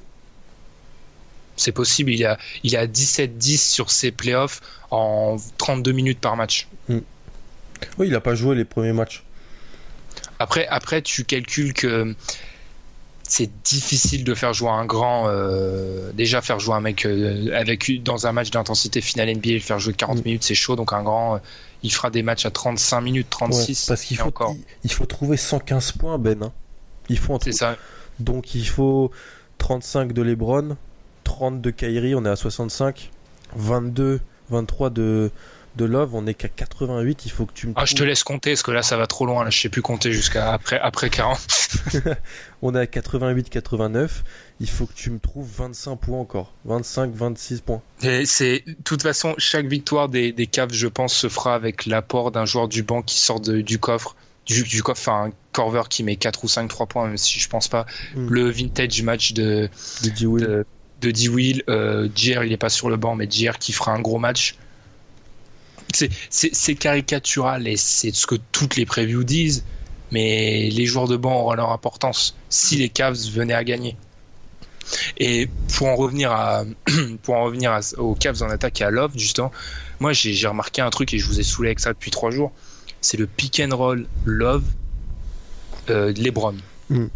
C'est 1.57 1.73
possible, 1.73 2.11
il 2.13 2.25
a, 2.25 2.39
il 2.63 2.77
a 2.77 2.87
17-10 2.87 3.59
sur 3.59 3.91
ses 3.91 4.11
playoffs 4.11 4.61
en 4.91 5.37
32 5.59 5.93
minutes 5.93 6.21
par 6.21 6.37
match. 6.37 6.67
Oui, 7.99 8.09
il 8.09 8.15
a 8.15 8.21
pas 8.21 8.35
joué 8.35 8.55
les 8.57 8.65
premiers 8.65 8.93
matchs. 8.93 9.23
Après, 10.39 10.67
après 10.69 11.03
tu 11.03 11.25
calcules 11.25 11.73
que 11.73 12.15
c'est 13.23 13.51
difficile 13.65 14.25
de 14.25 14.35
faire 14.35 14.53
jouer 14.53 14.69
un 14.71 14.85
grand. 14.85 15.29
euh, 15.29 16.11
déjà, 16.13 16.43
faire 16.43 16.59
jouer 16.61 16.75
un 16.75 16.81
mec 16.81 17.07
euh, 17.07 17.51
avec 17.55 18.03
dans 18.03 18.27
un 18.27 18.33
match 18.33 18.51
d'intensité 18.51 19.01
finale 19.01 19.33
NBA, 19.35 19.51
le 19.53 19.59
faire 19.61 19.79
jouer 19.79 19.95
40 19.95 20.19
Mm. 20.19 20.23
minutes, 20.25 20.43
c'est 20.43 20.55
chaud. 20.55 20.77
Donc, 20.77 20.93
un 20.93 21.03
grand, 21.03 21.37
euh, 21.37 21.39
il 21.83 21.93
fera 21.93 22.11
des 22.11 22.23
matchs 22.23 22.45
à 22.45 22.51
35 22.51 23.01
minutes, 23.01 23.29
36. 23.31 23.83
Ouais, 23.83 23.89
parce 23.89 24.03
qu'il 24.05 24.17
faut, 24.19 24.29
encore. 24.29 24.55
il, 24.57 24.65
il 24.85 24.93
faut 24.93 25.07
trouver 25.07 25.37
115 25.37 25.93
points, 25.93 26.19
Ben. 26.19 26.43
hein. 26.43 26.53
Il 27.09 27.19
faut 27.19 27.35
en 27.35 27.41
C'est 27.41 27.53
ça. 27.53 27.77
Donc 28.19 28.55
il 28.55 28.69
faut 28.69 29.11
35 29.59 30.13
de 30.13 30.23
LeBron, 30.23 30.77
30 31.25 31.61
de 31.61 31.71
Kyrie, 31.71 32.15
on 32.15 32.25
est 32.25 32.29
à 32.29 32.37
65, 32.37 33.11
22, 33.57 34.21
23 34.51 34.91
de, 34.91 35.31
de 35.77 35.85
Love, 35.85 36.15
on 36.15 36.27
est 36.27 36.35
qu'à 36.35 36.49
88. 36.49 37.27
Il 37.27 37.31
faut 37.31 37.47
que 37.47 37.53
tu 37.53 37.67
me 37.67 37.73
Ah, 37.77 37.85
je 37.85 37.95
te 37.95 38.03
laisse 38.03 38.25
compter 38.25 38.51
parce 38.53 38.63
que 38.63 38.71
là, 38.71 38.83
ça 38.83 38.97
va 38.97 39.07
trop 39.07 39.27
loin. 39.27 39.43
Là, 39.45 39.51
je 39.51 39.59
sais 39.61 39.69
plus 39.69 39.83
compter 39.83 40.13
jusqu'à 40.13 40.53
après, 40.53 40.79
après 40.79 41.09
40. 41.11 41.39
On 42.63 42.75
est 42.75 42.79
à 42.81 42.87
88, 42.87 43.49
89. 43.51 44.25
Il 44.61 44.69
faut 44.69 44.87
que 44.87 44.93
tu 44.95 45.11
me 45.11 45.19
trouves 45.19 45.49
25 45.57 45.97
points 45.97 46.19
encore, 46.21 46.53
25, 46.67 47.13
26 47.15 47.61
points. 47.63 47.83
Et 48.03 48.27
c'est, 48.27 48.63
de 48.67 48.77
toute 48.85 49.03
façon, 49.03 49.35
chaque 49.39 49.67
victoire 49.67 50.09
des, 50.09 50.33
des 50.33 50.47
Cavs, 50.47 50.73
je 50.73 50.87
pense, 50.87 51.15
se 51.15 51.29
fera 51.29 51.55
avec 51.55 51.87
l'apport 51.87 52.31
d'un 52.31 52.45
joueur 52.45 52.69
du 52.69 52.83
banc 52.83 53.03
qui 53.03 53.19
sort 53.19 53.41
de- 53.41 53.61
du 53.61 53.79
coffre. 53.79 54.15
Du, 54.47 54.63
du 54.65 54.83
coffre, 54.83 55.01
enfin, 55.01 55.29
un 55.29 55.33
corver 55.53 55.83
qui 55.89 56.03
met 56.03 56.17
4 56.17 56.45
ou 56.45 56.49
5 56.49 56.69
3 56.69 56.87
points, 56.87 57.07
même 57.07 57.17
si 57.17 57.39
je 57.41 57.49
pense 57.49 57.69
pas. 57.69 57.87
Mm. 58.15 58.29
Le 58.29 58.51
vintage 58.51 59.03
match 59.03 59.33
de, 59.33 59.69
De 60.05 60.11
D. 60.11 60.27
Will. 60.27 61.57
de, 61.65 61.65
euh, 61.73 62.09
Gier, 62.15 62.41
il 62.45 62.53
est 62.53 62.57
pas 62.57 62.69
sur 62.69 62.89
le 62.91 62.97
banc, 62.97 63.15
mais 63.17 63.29
Gier 63.31 63.53
qui 63.59 63.73
fera 63.73 63.93
un 63.93 64.01
gros 64.01 64.19
match. 64.19 64.57
C'est- 65.97 66.75
caricatural 66.75 67.67
et 67.69 67.77
c'est 67.77 68.15
ce 68.15 68.27
que 68.27 68.37
toutes 68.53 68.77
les 68.77 68.87
previews 68.87 69.25
disent, 69.25 69.65
mais 70.11 70.69
les 70.71 70.87
joueurs 70.87 71.09
de 71.09 71.17
banc 71.17 71.41
auront 71.41 71.55
leur 71.55 71.71
importance 71.71 72.35
si 72.49 72.77
les 72.77 72.89
Cavs 72.89 73.17
venaient 73.31 73.55
à 73.55 73.65
gagner. 73.65 73.97
Et 75.19 75.49
pour 75.77 75.87
en 75.89 75.97
revenir 75.97 76.33
à, 76.33 76.65
pour 77.23 77.35
en 77.35 77.45
revenir 77.45 77.73
à- 77.73 77.81
aux 77.99 78.15
Cavs 78.15 78.43
en 78.43 78.51
attaque 78.51 78.81
et 78.81 78.85
à 78.85 78.91
Love, 78.91 79.13
justement, 79.17 79.53
moi 80.01 80.13
j'ai 80.13 80.47
remarqué 80.47 80.83
un 80.83 80.91
truc 80.91 81.15
et 81.15 81.19
je 81.19 81.27
vous 81.27 81.41
ai 81.41 81.43
saoulé 81.45 81.69
avec 81.69 81.81
ça 81.81 81.93
depuis 81.93 82.11
trois 82.11 82.31
jours. 82.31 82.53
C'est 83.01 83.17
le 83.17 83.27
pick 83.27 83.61
and 83.61 83.75
roll 83.77 84.07
Love 84.25 84.65
euh, 85.91 86.13
LeBron 86.17 86.55
Mm. 86.91 87.07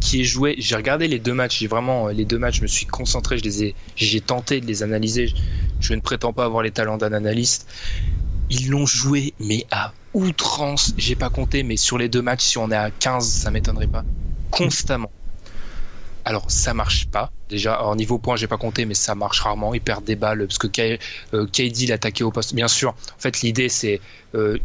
qui 0.00 0.20
est 0.20 0.24
joué. 0.24 0.54
J'ai 0.58 0.76
regardé 0.76 1.08
les 1.08 1.18
deux 1.18 1.32
matchs. 1.32 1.60
J'ai 1.60 1.66
vraiment 1.66 2.08
euh, 2.08 2.12
les 2.12 2.24
deux 2.24 2.38
matchs. 2.38 2.56
Je 2.58 2.62
me 2.62 2.66
suis 2.66 2.86
concentré. 2.86 3.38
Je 3.38 3.44
les 3.44 3.62
ai. 3.64 3.74
J'ai 3.96 4.20
tenté 4.20 4.60
de 4.60 4.66
les 4.66 4.82
analyser. 4.82 5.28
Je, 5.28 5.34
je 5.80 5.94
ne 5.94 6.00
prétends 6.00 6.32
pas 6.32 6.44
avoir 6.44 6.62
les 6.62 6.70
talents 6.70 6.98
d'un 6.98 7.12
analyste. 7.12 7.66
Ils 8.54 8.68
l'ont 8.70 8.84
joué, 8.86 9.32
mais 9.40 9.66
à 9.70 9.92
outrance. 10.14 10.92
J'ai 10.98 11.14
pas 11.16 11.30
compté, 11.30 11.62
mais 11.62 11.76
sur 11.78 11.96
les 11.96 12.08
deux 12.10 12.20
matchs, 12.22 12.44
si 12.44 12.58
on 12.58 12.70
est 12.70 12.76
à 12.76 12.90
15, 12.90 13.26
ça 13.26 13.50
m'étonnerait 13.50 13.86
pas. 13.86 14.04
Constamment. 14.50 15.10
Alors 16.24 16.44
ça 16.50 16.72
marche 16.74 17.06
pas. 17.06 17.30
Déjà, 17.48 17.74
alors 17.74 17.96
niveau 17.96 18.18
point, 18.18 18.36
j'ai 18.36 18.46
pas 18.46 18.56
compté, 18.58 18.84
mais 18.84 18.94
ça 18.94 19.14
marche 19.14 19.40
rarement. 19.40 19.74
Ils 19.74 19.80
perdent 19.80 20.04
des 20.04 20.16
balles 20.16 20.46
parce 20.46 20.58
que 20.58 20.66
K- 20.68 21.00
euh, 21.34 21.46
KD 21.46 21.86
l'attaquait 21.88 22.24
au 22.24 22.30
poste. 22.30 22.54
Bien 22.54 22.68
sûr. 22.68 22.90
En 22.90 23.18
fait, 23.20 23.40
l'idée 23.40 23.68
c'est 23.68 24.00
euh, 24.34 24.58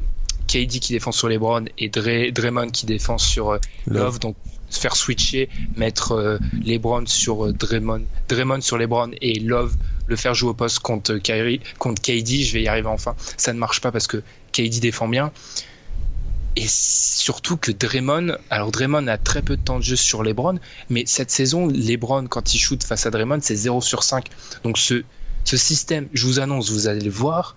KD 0.48 0.80
qui 0.80 0.94
défend 0.94 1.12
sur 1.12 1.28
LeBron 1.30 1.66
et 1.78 1.90
Dray- 1.90 2.32
Draymond 2.32 2.70
qui 2.70 2.86
défend 2.86 3.18
sur 3.18 3.52
euh, 3.54 3.58
Love. 3.88 4.20
Donc 4.20 4.36
faire 4.70 4.96
switcher, 4.96 5.50
mettre 5.78 6.12
euh, 6.12 6.38
LeBron 6.66 7.06
sur 7.08 7.52
Draymond, 7.54 8.04
Draymond 8.30 8.62
sur 8.62 8.78
LeBron 8.78 9.12
et 9.22 9.40
Love 9.40 9.76
le 10.08 10.16
faire 10.16 10.34
jouer 10.34 10.50
au 10.50 10.54
poste 10.54 10.80
contre 10.80 11.16
Kyrie, 11.18 11.62
contre 11.78 12.02
KD. 12.02 12.44
Je 12.44 12.54
vais 12.54 12.64
y 12.64 12.68
arriver 12.68 12.88
enfin. 12.88 13.16
Ça 13.38 13.54
ne 13.54 13.60
marche 13.60 13.82
pas 13.82 13.92
parce 13.92 14.08
que 14.08 14.24
KD 14.52 14.80
défend 14.80 15.08
bien. 15.08 15.32
Et 16.56 16.66
surtout 16.68 17.56
que 17.56 17.72
Draymond, 17.72 18.36
alors 18.50 18.72
Draymond 18.72 19.08
a 19.08 19.20
très 19.20 19.44
peu 19.44 19.58
de 19.58 19.62
temps 19.62 19.78
de 19.78 19.84
jeu 19.84 19.96
sur 19.96 20.24
LeBron, 20.24 20.58
mais 20.90 21.04
cette 21.06 21.30
saison, 21.30 21.68
LeBron, 21.68 22.26
quand 22.26 22.56
il 22.56 22.58
shoot 22.58 22.84
face 22.84 23.06
à 23.06 23.12
Draymond, 23.12 23.40
c'est 23.42 23.56
0 23.56 23.80
sur 23.80 24.02
5. 24.02 24.26
Donc 24.64 24.80
ce, 24.80 25.04
ce 25.44 25.56
système, 25.56 26.08
je 26.14 26.26
vous 26.26 26.40
annonce, 26.40 26.72
vous 26.72 26.88
allez 26.88 27.02
le 27.02 27.12
voir, 27.12 27.56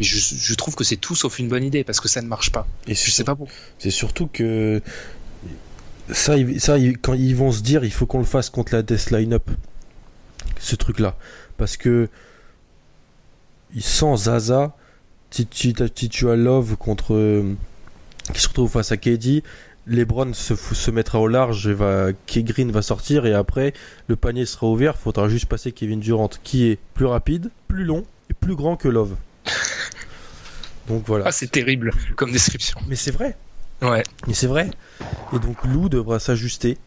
je, 0.00 0.18
je 0.18 0.54
trouve 0.54 0.74
que 0.74 0.84
c'est 0.84 0.96
tout 0.96 1.14
sauf 1.14 1.38
une 1.38 1.48
bonne 1.48 1.64
idée 1.64 1.82
parce 1.82 2.00
que 2.00 2.08
ça 2.08 2.20
ne 2.20 2.28
marche 2.28 2.52
pas. 2.52 2.66
Et 2.86 2.94
Je 2.94 3.10
sais 3.10 3.24
pas 3.24 3.34
pourquoi. 3.34 3.54
C'est 3.78 3.90
surtout 3.90 4.26
que 4.26 4.82
ça, 6.12 6.34
ça 6.58 6.76
quand 7.00 7.14
ils 7.14 7.34
vont 7.34 7.52
se 7.52 7.62
dire, 7.62 7.84
il 7.84 7.92
faut 7.92 8.06
qu'on 8.06 8.18
le 8.18 8.24
fasse 8.24 8.50
contre 8.50 8.74
la 8.74 8.82
Death 8.82 9.10
Line-Up, 9.10 9.50
ce 10.60 10.76
truc-là, 10.76 11.16
parce 11.56 11.76
que 11.76 12.08
sans 13.78 14.16
Zaza, 14.16 14.74
si 15.30 15.46
tu, 15.46 16.28
as 16.28 16.36
Love 16.36 16.76
contre 16.76 17.14
euh, 17.14 17.54
qui 18.32 18.40
se 18.40 18.48
retrouve 18.48 18.70
face 18.70 18.92
à 18.92 18.96
KD, 18.96 19.42
LeBron 19.86 20.32
se, 20.32 20.54
se 20.54 20.90
mettra 20.90 21.20
au 21.20 21.28
large, 21.28 21.68
et 21.68 21.74
va, 21.74 22.08
Green 22.28 22.70
va 22.70 22.82
sortir 22.82 23.26
et 23.26 23.34
après 23.34 23.72
le 24.08 24.16
panier 24.16 24.46
sera 24.46 24.66
ouvert. 24.68 24.96
Faudra 24.96 25.28
juste 25.28 25.46
passer 25.46 25.72
Kevin 25.72 26.00
Durant, 26.00 26.30
qui 26.42 26.66
est 26.66 26.78
plus 26.94 27.06
rapide, 27.06 27.50
plus 27.68 27.84
long 27.84 28.04
et 28.30 28.34
plus 28.34 28.56
grand 28.56 28.76
que 28.76 28.88
Love. 28.88 29.16
Donc 30.88 31.04
voilà. 31.06 31.26
Ah, 31.28 31.32
c'est 31.32 31.50
terrible 31.50 31.92
comme 32.16 32.32
description. 32.32 32.80
Mais 32.88 32.96
c'est 32.96 33.10
vrai. 33.10 33.36
Ouais. 33.82 34.02
Mais 34.26 34.34
c'est 34.34 34.46
vrai. 34.46 34.70
Et 35.32 35.38
donc 35.38 35.64
Lou 35.64 35.88
devra 35.88 36.18
s'ajuster. 36.18 36.78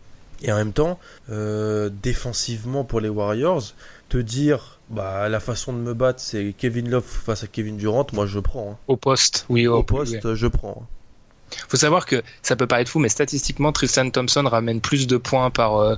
Et 0.41 0.51
en 0.51 0.55
même 0.55 0.74
temps, 0.74 0.99
euh, 1.30 1.89
défensivement 2.01 2.86
pour 2.86 3.01
les 3.01 3.09
Warriors, 3.09 3.74
te 4.10 4.18
dire, 4.18 4.80
bah 4.89 5.30
la 5.30 5.39
façon 5.39 5.72
de 5.72 5.78
me 5.78 5.93
battre, 5.93 6.20
c'est 6.20 6.53
Kevin 6.57 6.89
Love 6.89 7.03
face 7.05 7.43
à 7.43 7.47
Kevin 7.47 7.78
Durant, 7.78 8.07
moi 8.14 8.26
je 8.26 8.39
prends. 8.39 8.72
hein. 8.72 8.78
Au 8.88 8.97
poste, 8.97 9.45
oui, 9.49 9.68
au, 9.68 9.78
Au 9.78 9.84
poste, 9.84 10.34
je 10.36 10.47
prends. 10.47 10.86
Faut 11.68 11.78
savoir 11.78 12.05
que 12.05 12.22
ça 12.41 12.55
peut 12.55 12.68
paraître 12.68 12.91
fou, 12.91 12.99
mais 12.99 13.10
statistiquement, 13.10 13.72
Tristan 13.72 14.10
Thompson 14.10 14.43
ramène 14.45 14.82
plus 14.82 15.07
de 15.07 15.18
points 15.18 15.49
par 15.49 15.78
euh, 15.78 15.95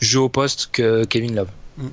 jeu 0.00 0.20
au 0.20 0.28
poste 0.28 0.70
que 0.72 1.04
Kevin 1.04 1.34
Love. 1.34 1.48
Mm. 1.78 1.86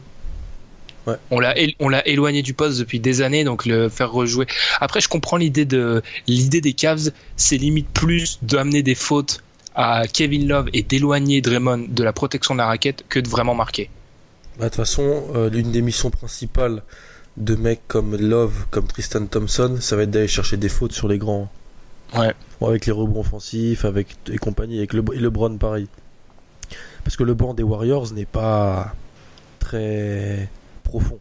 Ouais. 1.05 1.16
On 1.32 1.39
l'a 1.41 1.53
on 1.80 1.89
l'a 1.89 2.07
éloigné 2.07 2.41
du 2.43 2.53
poste 2.53 2.80
depuis 2.80 2.99
des 3.01 3.22
années, 3.22 3.43
donc 3.43 3.66
le 3.66 3.89
faire 3.89 4.09
rejouer. 4.11 4.47
Après, 4.80 5.01
je 5.01 5.09
comprends 5.09 5.36
l'idée 5.36 5.66
de 5.66 6.01
l'idée 6.28 6.61
des 6.61 6.72
Cavs, 6.74 7.11
c'est 7.36 7.57
limite 7.57 7.89
plus 7.89 8.39
d'amener 8.41 8.84
des 8.84 8.95
fautes 8.95 9.43
à 9.76 10.03
Kevin 10.07 10.47
Love 10.47 10.70
et 10.72 10.82
d'éloigner 10.84 11.41
Draymond 11.41 11.88
de 11.89 12.03
la 12.03 12.14
protection 12.14 12.53
de 12.53 12.59
la 12.59 12.68
raquette 12.68 13.03
que 13.09 13.20
de 13.20 13.28
vraiment 13.28 13.55
marquer. 13.55 13.89
Bah, 14.58 14.66
De 14.66 14.70
toute 14.70 14.76
façon, 14.76 15.24
euh, 15.36 15.49
l'une 15.49 15.72
des 15.72 15.82
missions 15.82 16.10
principales 16.10 16.84
de 17.38 17.56
mecs 17.56 17.88
comme 17.88 18.16
Love, 18.16 18.66
comme 18.70 18.86
Tristan 18.86 19.26
Thompson, 19.26 19.78
ça 19.80 19.95
va 19.95 20.04
être 20.04 20.12
d'aller 20.12 20.28
chercher 20.28 20.58
des 20.58 20.70
fautes 20.70 20.93
sur 20.93 21.08
les 21.08 21.18
grands. 21.18 21.49
Ouais. 22.16 22.34
Bon, 22.60 22.68
avec 22.68 22.86
les 22.86 22.91
rebonds 22.91 23.22
offensifs, 23.22 23.86
avec 23.86 24.16
et 24.32 24.38
compagnie, 24.38 24.78
avec 24.78 24.93
le, 24.93 25.04
et 25.14 25.20
LeBron 25.20 25.58
pareil. 25.58 25.88
Parce 27.04 27.18
que 27.18 27.24
le 27.24 27.34
banc 27.34 27.54
des 27.54 27.64
Warriors 27.64 28.14
n'est 28.14 28.26
pas 28.26 28.93
très 29.60 30.49
profond. 30.84 31.20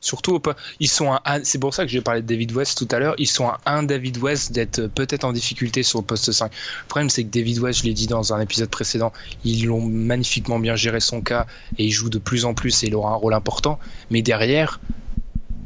Surtout, 0.00 0.40
ils 0.78 0.88
sont 0.88 1.12
un- 1.24 1.42
c'est 1.42 1.58
pour 1.58 1.74
ça 1.74 1.84
que 1.84 1.90
j'ai 1.90 2.00
parlé 2.00 2.22
de 2.22 2.26
David 2.26 2.52
West 2.52 2.78
tout 2.78 2.86
à 2.94 3.00
l'heure. 3.00 3.14
Ils 3.18 3.26
sont 3.26 3.48
à 3.48 3.58
un 3.66 3.82
David 3.82 4.18
West 4.18 4.52
d'être 4.52 4.78
euh, 4.78 4.88
peut-être 4.88 5.24
en 5.24 5.32
difficulté 5.32 5.82
sur 5.82 5.98
le 5.98 6.04
poste 6.04 6.30
5. 6.30 6.52
Le 6.52 6.88
problème, 6.88 7.10
c'est 7.10 7.24
que 7.24 7.30
David 7.30 7.58
West, 7.58 7.80
je 7.80 7.84
l'ai 7.84 7.94
dit 7.94 8.06
dans 8.06 8.32
un 8.32 8.40
épisode 8.40 8.70
précédent, 8.70 9.12
ils 9.44 9.64
l'ont 9.66 9.80
magnifiquement 9.84 10.60
bien 10.60 10.76
géré 10.76 11.00
son 11.00 11.20
cas 11.20 11.46
et 11.78 11.84
il 11.84 11.90
joue 11.90 12.10
de 12.10 12.18
plus 12.18 12.44
en 12.44 12.54
plus 12.54 12.84
et 12.84 12.86
il 12.86 12.94
aura 12.94 13.10
un 13.10 13.16
rôle 13.16 13.34
important. 13.34 13.80
Mais 14.10 14.22
derrière, 14.22 14.78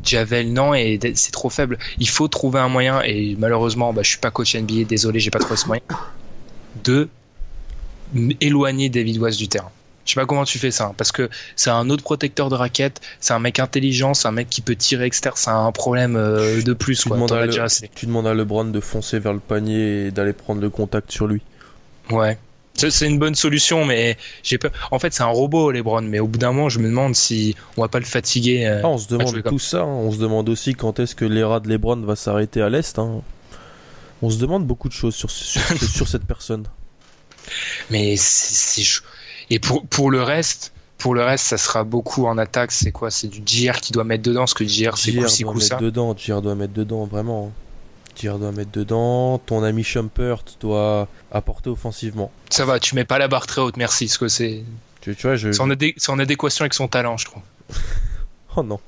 Javel, 0.03 0.53
non, 0.53 0.73
et 0.75 0.99
c'est 1.15 1.31
trop 1.31 1.51
faible. 1.51 1.79
Il 1.99 2.09
faut 2.09 2.27
trouver 2.27 2.59
un 2.59 2.69
moyen 2.69 3.03
et 3.03 3.37
malheureusement, 3.39 3.93
bah, 3.93 4.03
je 4.03 4.09
suis 4.09 4.19
pas 4.19 4.31
coach 4.31 4.55
NBA, 4.57 4.85
désolé, 4.85 5.21
j'ai 5.21 5.31
pas 5.31 5.39
trouvé 5.41 5.57
ce 5.57 5.67
moyen. 5.67 5.83
de 6.85 7.09
éloigner 8.41 8.89
David 8.89 9.19
West 9.19 9.39
du 9.39 9.49
terrain. 9.49 9.71
Je 10.05 10.13
sais 10.15 10.21
pas 10.21 10.27
comment 10.27 10.45
tu 10.45 10.59
fais 10.59 10.71
ça, 10.73 10.87
hein, 10.87 10.95
parce 10.97 11.13
que 11.13 11.31
c'est 11.55 11.71
un 11.71 11.89
autre 11.89 12.03
protecteur 12.03 12.49
de 12.49 12.57
raquette, 12.57 13.01
c'est 13.21 13.35
un 13.35 13.39
mec 13.39 13.61
intelligent, 13.61 14.15
c'est 14.15 14.27
un 14.27 14.33
mec 14.33 14.51
qui 14.51 14.61
peut 14.61 14.75
tirer 14.75 15.05
externe, 15.05 15.35
c'est 15.37 15.51
un 15.51 15.71
problème 15.73 16.17
euh, 16.17 16.61
de 16.63 16.73
plus. 16.73 17.01
Tu 17.03 17.09
Quoi. 17.09 17.17
demandes, 17.17 17.29
T'en 17.29 17.37
à 17.37 17.39
as 17.39 17.43
Le- 17.43 17.49
déjà 17.53 17.65
assez. 17.65 17.89
tu 17.95 18.07
demandes 18.07 18.27
à 18.27 18.35
LeBron 18.35 18.65
de 18.65 18.81
foncer 18.81 19.19
vers 19.21 19.33
le 19.33 19.39
panier 19.39 20.07
et 20.07 20.11
d'aller 20.11 20.33
prendre 20.33 20.61
le 20.61 20.71
contact 20.71 21.13
sur 21.13 21.27
lui. 21.29 21.41
Ouais. 22.11 22.37
C'est 22.75 23.07
une 23.07 23.19
bonne 23.19 23.35
solution, 23.35 23.85
mais 23.85 24.17
j'ai 24.43 24.57
peur. 24.57 24.71
En 24.91 24.99
fait, 24.99 25.13
c'est 25.13 25.23
un 25.23 25.27
robot, 25.27 25.71
LeBron, 25.71 26.01
mais 26.03 26.21
au 26.21 26.27
bout 26.27 26.39
d'un 26.39 26.53
moment, 26.53 26.69
je 26.71 26.79
me 26.79 26.89
demande 26.89 27.15
si 27.15 27.55
on 27.77 27.83
va 27.83 27.89
pas 27.89 27.99
le 27.99 28.07
fatiguer. 28.07 28.67
euh, 28.67 28.81
Ah, 28.83 28.89
on 28.89 28.97
se 28.99 29.09
demande 29.09 29.43
comme 29.43 29.53
tout 29.53 29.59
ça. 29.59 29.83
hein. 29.83 29.87
On 29.87 30.11
se 30.11 30.17
demande 30.19 30.49
aussi 30.49 30.75
quand 30.75 30.99
est-ce 30.99 31.15
que 31.15 31.27
l'ère 31.27 31.61
de 31.61 31.69
LeBron 31.69 31.97
va 32.01 32.17
s'arrêter 32.17 32.63
à 32.63 32.71
l'Est. 32.71 32.99
hein. 32.99 33.21
On 34.23 34.31
se 34.31 34.39
demande 34.39 34.67
beaucoup 34.67 34.89
de 34.89 34.95
choses 34.95 35.15
sur, 35.15 35.31
sur, 35.31 35.61
sur 35.83 36.09
cette 36.09 36.25
personne. 36.25 36.65
Mais 37.91 38.15
c'est. 38.17 38.83
Et 39.55 39.59
pour, 39.59 39.87
pour 39.87 40.11
le 40.11 40.23
reste, 40.23 40.73
pour 40.99 41.15
le 41.15 41.23
reste, 41.23 41.45
ça 41.47 41.59
sera 41.59 41.85
beaucoup 41.85 42.27
en 42.27 42.39
attaque. 42.39 42.73
C'est 42.73 42.93
quoi? 42.93 43.11
C'est 43.11 43.29
du 43.29 43.43
JR 43.45 43.81
qui 43.81 43.93
doit 43.93 44.05
mettre 44.05 44.23
dedans, 44.23 44.41
parce 44.41 44.55
que 44.55 44.67
JR, 44.67 44.97
c'est 44.97 45.13
coup 45.13 45.29
ci, 45.29 45.43
doit 45.45 45.53
coup 45.53 45.59
mettre 45.59 45.69
ça. 45.71 45.77
dedans. 45.77 46.17
JR 46.17 46.41
doit 46.41 46.55
mettre 46.55 46.73
dedans, 46.73 47.05
vraiment. 47.07 47.49
hein. 47.51 47.59
JR 48.21 48.39
doit 48.39 48.53
mettre 48.53 48.71
dedans. 48.73 49.39
Ton 49.39 49.63
ami 49.63 49.83
Shumpert 49.85 50.43
doit 50.61 51.09
apporter 51.31 51.71
offensivement. 51.71 52.31
Ça 52.51 52.65
va, 52.65 52.79
tu 52.81 52.95
mets 52.95 53.05
pas 53.05 53.19
la 53.19 53.29
barre 53.29 53.47
très 53.47 53.61
haute, 53.61 53.77
merci, 53.77 54.07
parce 54.07 54.19
que 54.19 54.29
c'est 54.29 54.65
Tu, 55.01 55.17
tu 55.17 55.27
vois, 55.27 55.37
je. 55.37 55.51
c'est 55.53 55.61
en, 55.61 55.71
adé- 55.71 55.95
c'est 55.97 56.13
en 56.13 56.19
adéquation 56.19 56.63
avec 56.63 56.75
son 56.75 56.89
talent, 56.89 57.17
je 57.17 57.25
trouve. 57.27 57.43
Oh 58.57 58.63
non. 58.63 58.81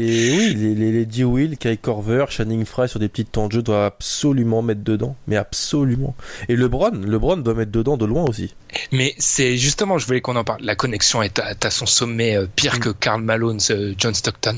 Et 0.00 0.30
oui, 0.30 0.54
les, 0.54 0.76
les, 0.76 0.92
les 0.92 1.06
D-Will, 1.06 1.58
Kai 1.58 1.76
Corver, 1.76 2.26
Channing 2.28 2.64
Fry 2.64 2.88
sur 2.88 3.00
des 3.00 3.08
petites 3.08 3.32
temps 3.32 3.48
de 3.48 3.52
jeu 3.52 3.62
doivent 3.62 3.86
absolument 3.86 4.62
mettre 4.62 4.84
dedans. 4.84 5.16
Mais 5.26 5.36
absolument. 5.36 6.14
Et 6.48 6.54
LeBron, 6.54 6.92
LeBron 7.04 7.38
doit 7.38 7.54
mettre 7.54 7.72
dedans 7.72 7.96
de 7.96 8.04
loin 8.04 8.24
aussi. 8.24 8.54
Mais 8.92 9.16
c'est 9.18 9.56
justement, 9.56 9.98
je 9.98 10.06
voulais 10.06 10.20
qu'on 10.20 10.36
en 10.36 10.44
parle. 10.44 10.62
La 10.62 10.76
connexion 10.76 11.20
est 11.20 11.40
à, 11.40 11.54
à 11.60 11.70
son 11.70 11.86
sommet, 11.86 12.36
euh, 12.36 12.46
pire 12.54 12.78
que 12.78 12.90
Karl 12.90 13.20
Malone, 13.22 13.58
John 13.98 14.14
Stockton. 14.14 14.54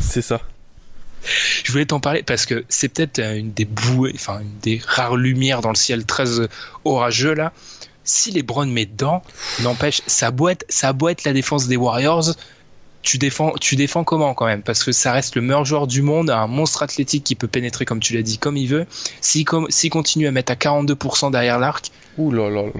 C'est 0.00 0.22
ça. 0.22 0.40
Je 1.62 1.70
voulais 1.70 1.86
t'en 1.86 2.00
parler 2.00 2.24
parce 2.24 2.46
que 2.46 2.64
c'est 2.68 2.88
peut-être 2.88 3.20
euh, 3.20 3.36
une 3.36 3.52
des 3.52 3.64
bouées, 3.64 4.10
enfin 4.16 4.40
une 4.40 4.58
des 4.62 4.80
rares 4.84 5.14
lumières 5.14 5.60
dans 5.60 5.68
le 5.68 5.76
ciel 5.76 6.04
très 6.06 6.40
euh, 6.40 6.48
orageux 6.84 7.34
là. 7.34 7.52
Si 8.02 8.32
les 8.32 8.42
Browns 8.42 8.72
met 8.72 8.86
dedans, 8.86 9.22
n'empêche, 9.60 10.02
ça 10.08 10.26
a 10.26 10.30
beau 10.32 10.48
être, 10.48 10.64
ça 10.68 10.88
a 10.88 10.92
beau 10.92 11.08
être 11.08 11.22
la 11.22 11.32
défense 11.32 11.68
des 11.68 11.76
Warriors, 11.76 12.34
tu 13.02 13.18
défends, 13.18 13.52
tu 13.60 13.76
défends 13.76 14.04
comment 14.04 14.32
quand 14.34 14.46
même? 14.46 14.62
Parce 14.62 14.84
que 14.84 14.92
ça 14.92 15.12
reste 15.12 15.34
le 15.36 15.42
meilleur 15.42 15.64
joueur 15.64 15.86
du 15.86 16.02
monde, 16.02 16.30
un 16.30 16.46
monstre 16.46 16.82
athlétique 16.82 17.24
qui 17.24 17.34
peut 17.34 17.48
pénétrer 17.48 17.84
comme 17.84 18.00
tu 18.00 18.14
l'as 18.14 18.22
dit, 18.22 18.38
comme 18.38 18.56
il 18.56 18.68
veut. 18.68 18.86
S'il 19.20 19.44
com- 19.44 19.66
continue 19.90 20.26
à 20.26 20.30
mettre 20.30 20.52
à 20.52 20.54
42% 20.56 21.30
derrière 21.30 21.58
l'arc, 21.58 21.90
Ouh 22.18 22.30
là 22.30 22.48
là 22.50 22.62
là. 22.62 22.70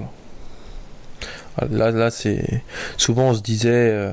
Ah, 1.58 1.64
Là, 1.70 1.90
là, 1.90 2.10
c'est. 2.10 2.62
Souvent, 2.96 3.30
on 3.30 3.34
se 3.34 3.42
disait. 3.42 3.68
euh, 3.70 4.12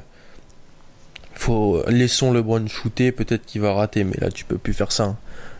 Faut. 1.35 1.81
Laissons 1.87 2.31
LeBron 2.33 2.67
shooter, 2.67 3.11
peut-être 3.11 3.45
qu'il 3.45 3.61
va 3.61 3.73
rater. 3.73 4.03
Mais 4.03 4.17
là, 4.19 4.29
tu 4.29 4.45
peux 4.45 4.57
plus 4.57 4.73
faire 4.73 4.91
ça. 4.91 5.03
hein. 5.03 5.17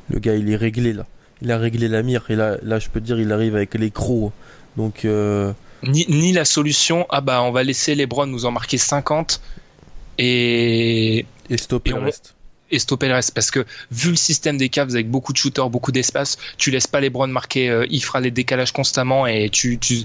Le 0.10 0.20
gars, 0.20 0.36
il 0.36 0.50
est 0.52 0.56
réglé 0.56 0.94
là. 0.94 1.06
Il 1.42 1.52
a 1.52 1.58
réglé 1.58 1.88
la 1.88 2.02
mire. 2.04 2.26
Et 2.30 2.36
là, 2.36 2.58
là 2.64 2.80
je 2.80 2.90
peux 2.90 3.00
te 3.00 3.06
dire, 3.06 3.20
il 3.20 3.32
arrive 3.32 3.56
avec 3.56 3.76
les 3.76 3.92
crocs. 3.92 4.32
Donc. 4.78 5.06
euh, 5.06 5.54
ni, 5.84 6.06
ni 6.10 6.34
la 6.34 6.44
solution, 6.44 7.06
ah 7.10 7.22
bah 7.22 7.42
on 7.42 7.52
va 7.52 7.64
laisser 7.64 7.96
les 7.96 8.06
Browns 8.06 8.30
nous 8.30 8.46
en 8.46 8.52
marquer 8.52 8.78
50 8.78 9.40
et 10.20 11.26
Et 11.50 11.58
stopper 11.58 11.92
Et 11.92 11.94
le 11.94 12.00
reste. 12.00 12.36
et 12.72 12.78
stopper 12.80 13.08
le 13.08 13.16
reste. 13.16 13.34
Parce 13.34 13.50
que 13.52 13.66
vu 13.92 14.12
le 14.12 14.16
système 14.16 14.58
des 14.58 14.70
Cavs 14.70 14.90
avec 14.92 15.10
beaucoup 15.10 15.34
de 15.34 15.38
shooters, 15.38 15.70
beaucoup 15.70 15.92
d'espace, 15.92 16.38
tu 16.58 16.70
laisses 16.72 16.88
pas 16.88 17.00
les 17.00 17.10
Browns 17.10 17.32
marquer, 17.32 17.70
euh, 17.70 17.88
il 17.90 18.04
fera 18.04 18.20
les 18.20 18.32
décalages 18.32 18.72
constamment 18.72 19.26
et 19.26 19.50
tu, 19.50 19.80
tu, 19.80 20.04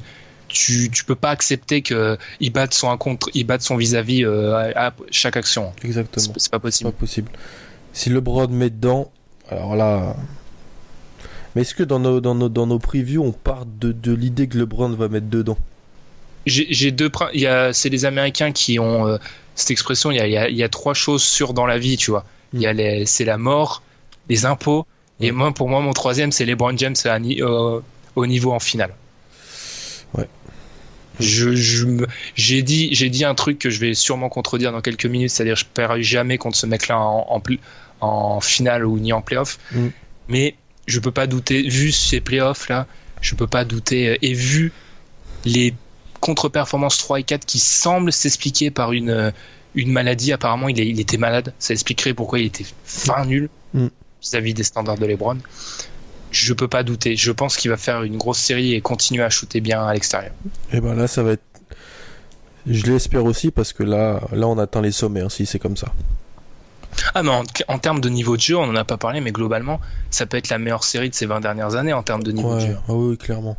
tu, 0.49 0.89
tu 0.91 1.05
peux 1.05 1.15
pas 1.17 1.31
accepter 1.31 1.83
que 1.83 2.17
il 2.41 2.51
batte 2.53 2.73
son 2.75 2.97
contre, 2.97 3.29
il 3.35 3.45
batte 3.45 3.62
son 3.62 3.77
vis-à-vis 3.77 4.25
euh, 4.25 4.73
à, 4.75 4.87
à 4.89 4.95
chaque 5.11 5.37
action. 5.37 5.73
Exactement. 5.85 6.33
C'est 6.39 6.51
pas 6.51 6.61
possible. 6.61 6.91
pas 6.91 6.97
possible. 6.99 7.31
Si 7.93 8.09
LeBron 8.11 8.49
met 8.49 8.71
dedans. 8.71 9.11
Alors 9.51 9.77
là. 9.77 10.17
Mais 11.55 11.62
est-ce 11.62 11.75
que 11.75 11.83
dans 11.85 12.01
nos, 12.01 12.21
dans 12.21 12.35
nos, 12.35 12.49
dans 12.49 12.67
nos 12.67 12.79
previews, 12.79 13.23
on 13.23 13.33
part 13.33 13.67
de, 13.67 13.93
de 13.93 14.12
l'idée 14.12 14.49
que 14.49 14.59
LeBron 14.59 14.89
va 14.95 15.09
mettre 15.09 15.29
dedans? 15.29 15.59
J'ai 16.47 16.91
deux, 16.91 17.11
c'est 17.73 17.89
les 17.89 18.05
Américains 18.05 18.53
qui 18.53 18.79
ont 18.79 19.07
euh, 19.07 19.17
cette 19.55 19.71
expression. 19.71 20.11
Il 20.11 20.17
y 20.17 20.21
a, 20.21 20.27
il 20.27 20.33
y 20.33 20.37
a, 20.39 20.49
il 20.49 20.57
y 20.57 20.63
a 20.63 20.69
trois 20.69 20.95
choses 20.95 21.23
sûres 21.23 21.55
dans 21.55 21.67
la 21.67 21.79
vie, 21.79 21.97
tu 21.97 22.11
vois. 22.11 22.25
Il 22.53 22.61
y 22.61 22.67
a 22.67 22.73
les, 22.73 23.07
c'est 23.07 23.25
la 23.25 23.39
mort, 23.39 23.83
les 24.29 24.47
impôts, 24.47 24.87
et 25.21 25.31
Mm. 25.33 25.35
moi, 25.35 25.53
pour 25.55 25.69
moi, 25.69 25.81
mon 25.81 25.93
troisième, 25.93 26.33
c'est 26.33 26.45
LeBron 26.45 26.77
James 26.77 26.95
à 27.05 27.17
euh, 27.19 27.81
au 28.17 28.27
niveau 28.27 28.53
en 28.53 28.61
finale. 28.61 28.95
Ouais. 30.15 30.29
Je, 31.21 31.55
je 31.55 31.87
me- 31.87 32.07
j'ai 32.35 32.63
dit, 32.63 32.89
j'ai 32.93 33.09
dit 33.11 33.25
un 33.25 33.35
truc 33.35 33.59
que 33.59 33.71
je 33.71 33.79
vais 33.79 33.95
sûrement 33.95 34.29
contredire 34.29 34.73
dans 34.73 34.81
quelques 34.81 35.07
minutes, 35.07 35.31
c'est-à-dire 35.31 35.57
je 35.57 35.65
paierai 35.65 36.03
jamais 36.03 36.39
contre 36.39 36.57
ce 36.57 36.67
mec-là 36.67 36.99
en, 36.99 37.27
en, 37.29 37.41
pl- 37.41 37.61
en 38.01 38.41
finale 38.41 38.85
ou 38.85 38.99
ni 38.99 39.13
en 39.13 39.23
playoff. 39.23 39.59
Mm. 39.73 39.89
Mais 40.29 40.55
je 40.87 40.99
peux 41.01 41.13
pas 41.13 41.27
douter, 41.27 41.63
vu 41.63 41.93
ces 41.93 42.21
playoffs 42.21 42.69
là, 42.69 42.87
je 43.21 43.35
peux 43.37 43.47
pas 43.47 43.65
douter 43.65 44.19
et 44.23 44.33
vu 44.35 44.73
les 45.45 45.75
contre-performances 46.25 46.99
3 46.99 47.20
et 47.20 47.22
4 47.22 47.45
qui 47.45 47.59
semblent 47.59 48.12
s'expliquer 48.12 48.70
par 48.70 48.93
une, 48.93 49.11
euh, 49.11 49.31
une 49.75 49.93
maladie. 49.93 50.33
Apparemment, 50.33 50.68
il, 50.68 50.81
est- 50.81 50.87
il 50.89 50.99
était 51.01 51.16
malade. 51.18 51.53
Ça 51.59 51.72
expliquerait 51.75 52.14
pourquoi 52.14 52.39
il 52.39 52.47
était 52.47 52.64
fin 52.85 53.25
nul 53.27 53.49
Mm. 53.75 53.89
vis-à-vis 54.22 54.55
des 54.55 54.62
standards 54.64 54.99
de 54.99 55.07
LeBron. 55.07 55.37
Je 56.31 56.53
peux 56.53 56.68
pas 56.68 56.83
douter. 56.83 57.14
Je 57.16 57.31
pense 57.33 57.57
qu'il 57.57 57.70
va 57.70 57.77
faire 57.77 58.03
une 58.03 58.16
grosse 58.16 58.39
série 58.39 58.75
et 58.75 58.81
continuer 58.81 59.22
à 59.22 59.31
shooter 59.31 59.61
bien 59.61 59.85
à 59.87 59.93
l'extérieur. 59.93 60.33
Et 60.72 60.81
ben 60.81 60.95
là, 60.95 61.07
ça 61.07 61.22
va 61.22 61.33
être. 61.33 61.43
Je 62.66 62.87
l'espère 62.87 63.25
aussi 63.25 63.51
parce 63.51 63.72
que 63.72 63.83
là, 63.83 64.20
là, 64.33 64.49
on 64.49 64.59
atteint 64.59 64.81
les 64.81 64.91
sommets 64.93 65.20
hein, 65.20 65.29
si 65.29 65.45
c'est 65.45 65.59
comme 65.59 65.77
ça. 65.77 65.89
Ah, 67.14 67.22
mais 67.22 67.31
en, 67.31 67.43
en 67.68 67.79
termes 67.79 68.01
de 68.01 68.09
niveau 68.09 68.37
de 68.37 68.41
jeu, 68.41 68.57
on 68.57 68.62
en 68.62 68.77
a 68.77 68.85
pas 68.85 68.97
parlé, 68.97 69.20
mais 69.20 69.33
globalement, 69.33 69.81
ça 70.11 70.27
peut 70.27 70.37
être 70.37 70.49
la 70.49 70.59
meilleure 70.59 70.85
série 70.85 71.11
de 71.11 71.14
ces 71.14 71.27
20 71.27 71.41
dernières 71.41 71.75
années 71.75 71.93
en 71.93 72.03
termes 72.05 72.22
de 72.22 72.33
niveau 72.33 72.55
de 72.55 72.61
jeu. 72.61 72.77
ah 72.89 72.93
oui, 72.95 73.18
clairement. 73.18 73.57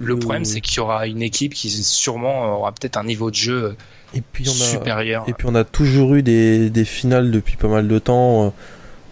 Le 0.00 0.14
Oui, 0.14 0.20
problème, 0.20 0.44
c'est 0.44 0.60
qu'il 0.60 0.76
y 0.76 0.80
aura 0.80 1.06
une 1.06 1.22
équipe 1.22 1.54
qui 1.54 1.70
sûrement 1.70 2.58
aura 2.58 2.72
peut-être 2.72 2.96
un 2.96 3.04
niveau 3.04 3.30
de 3.30 3.36
jeu 3.36 3.76
Et 4.14 4.20
puis 4.20 4.44
on 4.48 4.52
a, 4.52 4.54
supérieur. 4.54 5.24
et 5.28 5.32
puis 5.32 5.46
on 5.50 5.54
a 5.54 5.64
toujours 5.64 6.14
eu 6.14 6.22
des, 6.22 6.70
des 6.70 6.84
finales 6.84 7.30
depuis 7.30 7.56
pas 7.56 7.68
mal 7.68 7.88
de 7.88 7.98
temps 7.98 8.46
euh, 8.46 8.50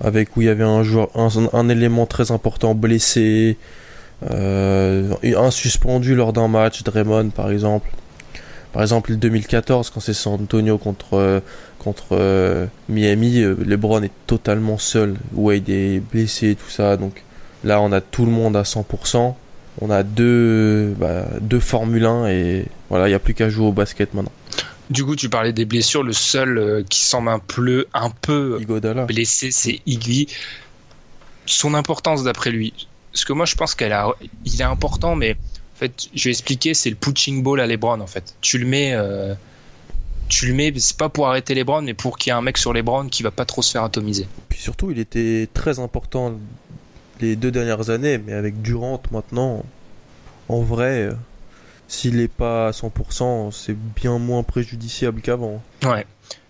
avec 0.01 0.37
où 0.37 0.43
il 0.43 0.47
y 0.47 0.49
avait 0.51 0.65
un 0.65 0.83
joueur, 0.83 1.09
un, 1.15 1.29
un 1.53 1.69
élément 1.69 2.07
très 2.07 2.31
important 2.31 2.75
blessé, 2.75 3.57
euh, 4.31 5.13
un 5.25 5.51
suspendu 5.51 6.15
lors 6.15 6.33
d'un 6.33 6.49
match, 6.49 6.83
Draymond 6.83 7.31
par 7.31 7.51
exemple. 7.51 7.91
Par 8.73 8.83
exemple, 8.83 9.11
le 9.13 9.17
2014 9.17 9.91
quand 9.91 10.01
c'est 10.01 10.13
San 10.15 10.35
Antonio 10.35 10.77
contre 10.79 11.15
euh, 11.15 11.41
contre 11.79 12.09
euh, 12.13 12.67
Miami, 12.89 13.41
LeBron 13.41 14.03
est 14.03 14.11
totalement 14.27 14.77
seul. 14.79 15.17
Wade 15.35 15.69
est 15.69 16.01
blessé, 16.01 16.57
tout 16.57 16.69
ça. 16.71 16.97
Donc 16.97 17.23
là, 17.65 17.81
on 17.81 17.91
a 17.93 18.01
tout 18.01 18.25
le 18.27 18.33
monde 18.33 18.57
à 18.57 18.63
100%. 18.63 19.35
On 19.81 19.91
a 19.91 20.03
deux, 20.03 20.95
bah, 20.99 21.27
deux 21.41 21.61
Formule 21.61 22.05
1 22.05 22.29
et 22.29 22.67
voilà, 22.89 23.07
il 23.07 23.11
n'y 23.11 23.15
a 23.15 23.19
plus 23.19 23.35
qu'à 23.35 23.49
jouer 23.49 23.67
au 23.67 23.73
basket 23.73 24.15
maintenant. 24.15 24.33
Du 24.91 25.05
coup, 25.05 25.17
tu 25.17 25.29
parlais 25.29 25.53
des 25.53 25.65
blessures. 25.65 26.03
Le 26.03 26.13
seul 26.13 26.59
euh, 26.59 26.83
qui 26.89 27.01
semble 27.01 27.29
un 27.29 27.41
peu, 27.41 27.87
un 27.93 28.11
peu 28.11 28.59
Igodala. 28.61 29.05
blessé, 29.05 29.51
c'est 29.51 29.81
Iggy. 29.87 30.29
Son 31.45 31.75
importance 31.75 32.23
d'après 32.23 32.51
lui. 32.51 32.73
Parce 33.13 33.25
que 33.25 33.33
moi, 33.33 33.47
je 33.47 33.55
pense 33.55 33.75
qu'elle 33.75 33.93
a, 33.93 34.11
il 34.45 34.61
est 34.61 34.65
important, 34.65 35.17
mais 35.17 35.33
en 35.33 35.79
fait, 35.79 36.09
je 36.15 36.25
vais 36.25 36.31
expliquer, 36.31 36.75
c'est 36.75 36.91
le 36.91 36.97
punching 36.97 37.43
ball 37.43 37.61
à 37.61 37.67
LeBron, 37.67 38.01
en 38.01 38.07
fait. 38.07 38.35
Tu 38.41 38.59
le 38.59 38.67
mets, 38.67 38.93
euh, 38.95 39.35
tu 40.29 40.47
le 40.47 40.55
mets, 40.55 40.73
c'est 40.77 40.97
pas 40.97 41.09
pour 41.09 41.27
arrêter 41.29 41.55
LeBron, 41.55 41.83
mais 41.83 41.95
pour 41.95 42.19
qu'il 42.19 42.31
y 42.31 42.35
ait 42.35 42.39
un 42.39 42.43
mec 42.43 42.57
sur 42.59 42.73
LeBron 42.73 43.09
qui 43.09 43.23
va 43.23 43.31
pas 43.31 43.45
trop 43.45 43.63
se 43.63 43.73
faire 43.73 43.83
atomiser. 43.83 44.29
Puis 44.49 44.61
surtout, 44.61 44.91
il 44.91 44.99
était 44.99 45.49
très 45.53 45.79
important 45.79 46.35
les 47.21 47.37
deux 47.37 47.51
dernières 47.51 47.91
années, 47.91 48.19
mais 48.19 48.33
avec 48.33 48.63
Durant 48.63 49.01
maintenant, 49.11 49.65
en 50.49 50.61
vrai, 50.61 51.03
euh, 51.03 51.13
s'il 51.89 52.17
n'est 52.17 52.29
pas 52.29 52.69
à 52.69 52.71
100%, 52.71 53.53
c'est 53.53 53.77
bien 53.95 54.19
moins 54.19 54.43
préjudiciable 54.43 55.21
qu'avant. 55.21 55.63
Ouais. 55.85 56.07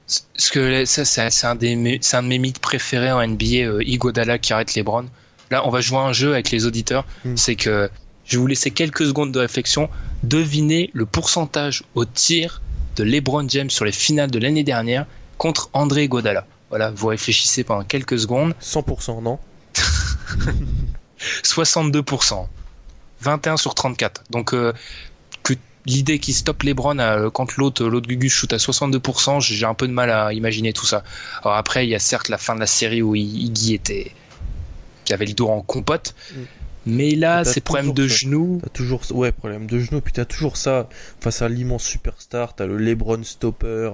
Ce 0.07 0.53
que 0.53 0.85
ça, 0.85 1.05
c'est 1.05 1.47
un, 1.47 1.57
des 1.57 2.01
un 2.13 2.23
de 2.23 2.29
mes 2.29 2.39
mythes 2.39 2.61
préférés 2.61 3.11
en 3.11 3.27
NBA, 3.27 3.67
euh, 3.67 3.83
Iguodala 3.83 4.39
qui 4.39 4.53
arrête 4.53 4.75
LeBron. 4.75 5.07
Là, 5.51 5.67
on 5.67 5.71
va 5.71 5.81
jouer 5.81 5.99
un 5.99 6.13
jeu 6.13 6.33
avec 6.33 6.51
les 6.51 6.65
auditeurs. 6.65 7.05
Mm. 7.25 7.37
C'est 7.37 7.57
que 7.57 7.91
je 8.25 8.37
vais 8.37 8.41
vous 8.41 8.47
laisser 8.47 8.71
quelques 8.71 9.05
secondes 9.05 9.33
de 9.33 9.39
réflexion. 9.39 9.89
Devinez 10.23 10.91
le 10.93 11.07
pourcentage 11.07 11.83
au 11.95 12.05
tir 12.05 12.63
de 12.97 13.05
LeBron 13.05 13.49
James 13.49 13.71
sur 13.71 13.85
les 13.85 13.93
finales 13.93 14.31
de 14.31 14.39
l'année 14.39 14.65
dernière 14.65 15.07
contre 15.39 15.71
André 15.73 16.05
Iguodala. 16.05 16.47
Voilà, 16.71 16.91
vous 16.91 17.09
réfléchissez 17.09 17.65
pendant 17.65 17.85
quelques 17.85 18.19
secondes. 18.19 18.55
100%, 18.61 19.23
non? 19.23 19.39
62%. 21.43 22.47
21 23.21 23.57
sur 23.57 23.75
34. 23.75 24.25
Donc, 24.31 24.53
euh, 24.53 24.73
que 25.43 25.55
l'idée 25.87 26.19
qui 26.19 26.33
stoppe 26.33 26.63
LeBron 26.65 26.99
à- 26.99 27.31
quand 27.31 27.57
l'autre, 27.57 27.85
l'autre 27.87 28.07
Gugus 28.09 28.33
shoot 28.33 28.53
à 28.53 28.59
62%, 28.59 29.41
j'ai 29.41 29.65
un 29.65 29.75
peu 29.75 29.89
de 29.89 29.93
mal 29.93 30.11
à 30.11 30.33
imaginer 30.33 30.73
tout 30.73 30.85
ça. 30.87 31.03
Alors 31.43 31.57
après, 31.57 31.87
il 31.87 31.91
y 31.91 31.95
a 31.95 31.99
certes 31.99 32.29
la 32.29 32.39
fin 32.39 32.55
de 32.55 32.61
la 32.61 32.67
série 32.67 33.03
où 33.03 33.15
Iggy 33.15 33.75
était, 33.75 34.13
qui 35.05 35.15
avait 35.15 35.27
le 35.27 35.33
dos 35.33 35.49
en 35.49 35.63
compote. 35.63 36.15
Mm. 36.35 36.41
Mais 36.89 37.11
là, 37.17 37.45
c'est 37.45 37.61
problème 37.61 37.93
de 37.95 38.07
ça. 38.07 38.15
genoux. 38.15 38.61
T'as 38.63 38.69
toujours, 38.69 39.03
ouais, 39.11 39.33
problème 39.33 39.67
de 39.67 39.81
genou, 39.81 40.01
puis 40.01 40.13
t'as 40.13 40.25
toujours 40.25 40.57
ça 40.57 40.89
face 41.21 41.43
à 41.43 41.49
l'immense 41.49 41.83
superstar. 41.83 42.55
T'as 42.55 42.67
le 42.67 42.77
LeBron 42.77 43.25
stopper. 43.25 43.91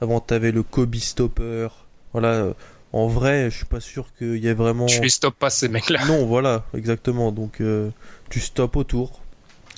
Avant, 0.00 0.20
t'avais 0.20 0.52
le 0.52 0.62
Kobe 0.62 0.94
stopper. 0.96 1.66
Voilà. 2.12 2.48
En 2.96 3.08
vrai, 3.08 3.50
je 3.50 3.56
suis 3.58 3.66
pas 3.66 3.80
sûr 3.80 4.06
qu'il 4.16 4.38
y 4.38 4.48
ait 4.48 4.54
vraiment. 4.54 4.86
Tu 4.86 5.02
les 5.02 5.10
stoppes 5.10 5.38
pas, 5.38 5.50
ces 5.50 5.68
mecs-là. 5.68 6.02
Non, 6.06 6.24
voilà, 6.24 6.64
exactement. 6.74 7.30
Donc, 7.30 7.60
euh, 7.60 7.90
tu 8.30 8.40
stoppes 8.40 8.74
autour. 8.74 9.20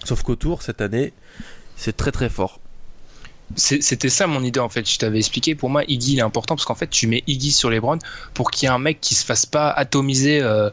Sauf 0.04 0.22
qu'autour, 0.22 0.62
cette 0.62 0.80
année, 0.80 1.12
c'est 1.74 1.96
très 1.96 2.12
très 2.12 2.28
fort. 2.28 2.60
C'était 3.56 4.08
ça 4.08 4.28
mon 4.28 4.44
idée 4.44 4.60
en 4.60 4.68
fait. 4.68 4.88
Je 4.88 4.98
t'avais 4.98 5.18
expliqué. 5.18 5.56
Pour 5.56 5.68
moi, 5.68 5.82
Iggy 5.88 6.12
il 6.12 6.18
est 6.20 6.22
important 6.22 6.54
parce 6.54 6.64
qu'en 6.64 6.76
fait, 6.76 6.90
tu 6.90 7.08
mets 7.08 7.24
Iggy 7.26 7.50
sur 7.50 7.70
les 7.70 7.80
Browns 7.80 7.98
pour 8.34 8.52
qu'il 8.52 8.68
y 8.68 8.70
ait 8.70 8.74
un 8.74 8.78
mec 8.78 9.00
qui 9.00 9.16
se 9.16 9.24
fasse 9.24 9.46
pas 9.46 9.68
atomiser 9.68 10.40
euh, 10.40 10.70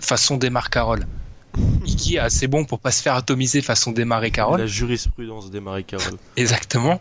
façon 0.00 0.38
Demar 0.38 0.70
Carroll. 0.70 1.06
Iggy 1.86 2.16
est 2.16 2.18
assez 2.18 2.48
bon 2.48 2.64
pour 2.64 2.80
pas 2.80 2.90
se 2.90 3.00
faire 3.00 3.14
atomiser 3.14 3.62
façon 3.62 3.92
Demar 3.92 4.24
et 4.24 4.32
Carroll. 4.32 4.58
La 4.58 4.66
jurisprudence 4.66 5.52
des 5.52 5.60
Marie 5.60 5.84
Carroll. 5.84 6.18
Exactement. 6.36 7.00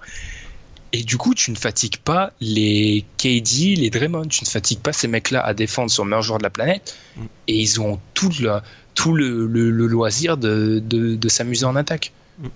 Et 0.92 1.04
du 1.04 1.18
coup, 1.18 1.36
tu 1.36 1.52
ne 1.52 1.56
fatigues 1.56 1.98
pas 1.98 2.32
les 2.42 3.06
KD, 3.18 3.76
les 3.78 3.90
Draymond, 3.92 4.28
tu 4.28 4.44
ne 4.44 4.50
fatigues 4.50 4.80
pas 4.80 4.92
ces 4.94 5.08
mecs-là 5.08 5.40
à 5.46 5.54
défendre 5.54 5.92
sur 5.92 6.04
le 6.04 6.10
meilleur 6.10 6.24
joueur 6.24 6.40
de 6.40 6.44
la 6.44 6.50
planète. 6.50 6.96
Mm. 7.16 7.22
Et 7.48 7.60
ils 7.60 7.80
ont 7.82 8.00
tout 8.16 8.32
le, 8.40 8.60
tout 8.96 9.14
le, 9.14 9.46
le- 9.46 9.70
le 9.70 9.88
loisir 9.88 10.38
de, 10.38 10.82
de, 10.84 11.16
de 11.16 11.30
s'amuser 11.30 11.66
en 11.66 11.76
attaque. 11.76 12.12
Mm. 12.40 12.48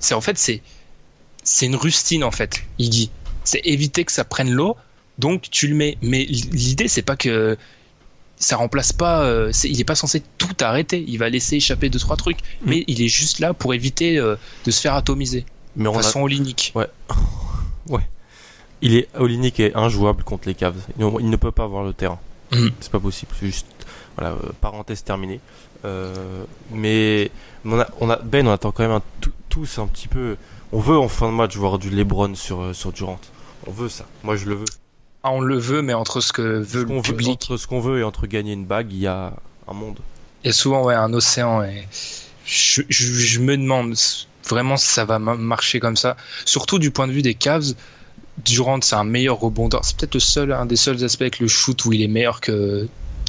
C'est 0.00 0.14
en 0.14 0.20
fait, 0.22 0.38
c'est, 0.38 0.62
c'est 1.42 1.66
une 1.66 1.76
rustine 1.76 2.24
en 2.24 2.30
fait, 2.30 2.62
Iggy. 2.78 3.10
C'est 3.44 3.60
éviter 3.64 4.04
que 4.06 4.12
ça 4.12 4.24
prenne 4.24 4.50
l'eau, 4.50 4.76
donc 5.18 5.50
tu 5.50 5.68
le 5.68 5.74
mets. 5.74 5.98
Mais 6.00 6.24
l'idée, 6.24 6.88
c'est 6.88 7.02
pas 7.02 7.16
que 7.16 7.58
ça 8.38 8.56
remplace 8.56 8.92
pas. 8.94 9.22
euh, 9.24 9.52
il 9.64 9.78
est 9.80 9.84
pas 9.84 9.94
censé 9.94 10.22
tout 10.38 10.56
arrêter. 10.60 11.04
Il 11.06 11.18
va 11.18 11.28
laisser 11.28 11.56
échapper 11.56 11.90
deux 11.90 11.98
trois 11.98 12.16
trucs, 12.16 12.38
Mm. 12.38 12.70
mais 12.70 12.84
il 12.86 13.02
est 13.02 13.08
juste 13.08 13.38
là 13.38 13.52
pour 13.52 13.74
éviter 13.74 14.16
euh, 14.18 14.36
de 14.64 14.70
se 14.70 14.80
faire 14.80 14.94
atomiser 14.94 15.44
Mais 15.76 15.88
on 15.88 15.92
de 15.94 15.98
a- 15.98 16.02
façon 16.02 16.22
hollinique. 16.22 16.72
il 18.82 18.96
est 18.96 19.08
Olinik 19.16 19.60
est 19.60 19.74
injouable 19.74 20.24
contre 20.24 20.46
les 20.48 20.54
Cavs. 20.54 20.76
Il, 20.98 21.30
ne 21.30 21.36
peut 21.36 21.50
pas 21.52 21.64
avoir 21.64 21.84
le 21.84 21.92
terrain. 21.92 22.18
Mm. 22.52 22.68
C'est 22.80 22.92
pas 22.92 23.00
possible. 23.00 23.32
C'est 23.38 23.46
juste 23.46 23.66
voilà, 24.16 24.32
euh, 24.34 24.50
parenthèse 24.60 25.02
terminée. 25.02 25.40
Euh, 25.84 26.44
mais 26.70 27.30
on 27.64 27.78
a, 27.80 27.86
on 28.00 28.10
a 28.10 28.16
Ben, 28.16 28.46
on 28.46 28.52
attend 28.52 28.72
quand 28.72 28.82
même 28.82 28.92
un, 28.92 29.02
tout- 29.20 29.32
tous 29.48 29.78
un 29.78 29.86
petit 29.86 30.08
peu. 30.08 30.36
On 30.72 30.80
veut 30.80 30.98
en 30.98 31.08
fin 31.08 31.28
de 31.28 31.34
match 31.34 31.56
voir 31.56 31.78
du 31.78 31.90
LeBron 31.90 32.34
sur 32.34 32.60
euh, 32.60 32.72
sur 32.72 32.92
Durant. 32.92 33.18
On 33.66 33.70
veut 33.70 33.88
ça. 33.88 34.04
Moi, 34.22 34.36
je 34.36 34.46
le 34.46 34.54
veux. 34.56 34.64
Ah, 35.22 35.30
on 35.32 35.40
le 35.40 35.56
veut, 35.56 35.80
mais 35.80 35.94
entre 35.94 36.20
ce 36.20 36.32
que 36.34 36.42
veut 36.42 36.64
Ce 36.66 36.78
le 36.78 36.84
qu'on 36.84 36.96
veut- 36.96 37.02
public, 37.02 37.30
entre 37.30 37.56
ce 37.56 37.66
qu'on 37.66 37.80
veut 37.80 38.00
et 38.00 38.02
entre 38.04 38.26
gagner 38.26 38.52
une 38.52 38.66
bague, 38.66 38.92
il 38.92 38.98
y 38.98 39.06
a 39.06 39.32
un 39.68 39.72
monde. 39.72 39.98
il 40.42 40.48
y 40.48 40.50
a 40.50 40.52
souvent 40.52 40.84
ouais, 40.84 40.94
un 40.94 41.12
océan. 41.14 41.62
Et 41.62 41.86
je, 42.44 42.82
je, 42.90 43.06
je 43.12 43.40
me 43.40 43.56
demande 43.56 43.94
vraiment 44.48 44.76
ça 44.76 45.04
va 45.04 45.18
ma- 45.18 45.34
marcher 45.36 45.80
comme 45.80 45.96
ça. 45.96 46.16
Surtout 46.44 46.78
du 46.78 46.90
point 46.90 47.06
de 47.06 47.12
vue 47.12 47.22
des 47.22 47.34
Cavs, 47.34 47.74
Durant, 48.44 48.80
c'est 48.82 48.96
un 48.96 49.04
meilleur 49.04 49.38
rebondeur. 49.38 49.84
C'est 49.84 49.96
peut-être 49.96 50.14
le 50.14 50.20
seul, 50.20 50.52
un 50.52 50.66
des 50.66 50.74
seuls 50.74 51.04
aspects 51.04 51.22
avec 51.22 51.38
le 51.38 51.46
shoot 51.46 51.84
où 51.84 51.92
il 51.92 52.02
est 52.02 52.08
meilleur 52.08 52.40
que 52.40 52.88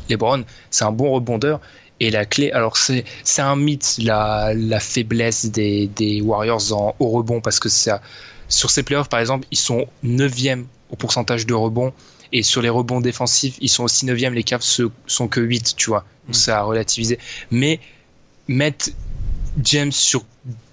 LeBron. 0.09 0.43
C'est 0.71 0.83
un 0.83 0.91
bon 0.91 1.11
rebondeur. 1.11 1.61
Et 1.99 2.09
la 2.09 2.25
clé, 2.25 2.51
alors 2.51 2.75
c'est 2.75 3.05
c'est 3.23 3.43
un 3.43 3.55
mythe 3.55 3.97
la, 3.99 4.53
la 4.55 4.79
faiblesse 4.79 5.45
des, 5.51 5.85
des 5.95 6.21
Warriors 6.21 6.73
en, 6.73 6.95
au 6.99 7.09
rebond 7.09 7.39
parce 7.39 7.59
que 7.59 7.69
ça, 7.69 8.01
sur 8.49 8.71
ces 8.71 8.81
playoffs 8.81 9.07
par 9.07 9.19
exemple, 9.19 9.47
ils 9.51 9.59
sont 9.59 9.85
9e 10.03 10.65
au 10.89 10.95
pourcentage 10.95 11.45
de 11.45 11.53
rebond 11.53 11.93
et 12.33 12.41
sur 12.41 12.63
les 12.63 12.69
rebonds 12.69 12.99
défensifs, 12.99 13.57
ils 13.61 13.69
sont 13.69 13.83
aussi 13.83 14.07
9e, 14.07 14.31
les 14.31 14.43
Cavs 14.43 14.63
sont 14.63 15.27
que 15.27 15.39
8, 15.39 15.75
tu 15.77 15.91
vois. 15.91 16.03
Donc 16.27 16.31
Mm. 16.35 16.39
ça 16.39 16.57
a 16.59 16.61
relativisé. 16.63 17.19
Mais 17.51 17.79
mettre 18.47 18.89
James 19.63 19.91
sur 19.91 20.25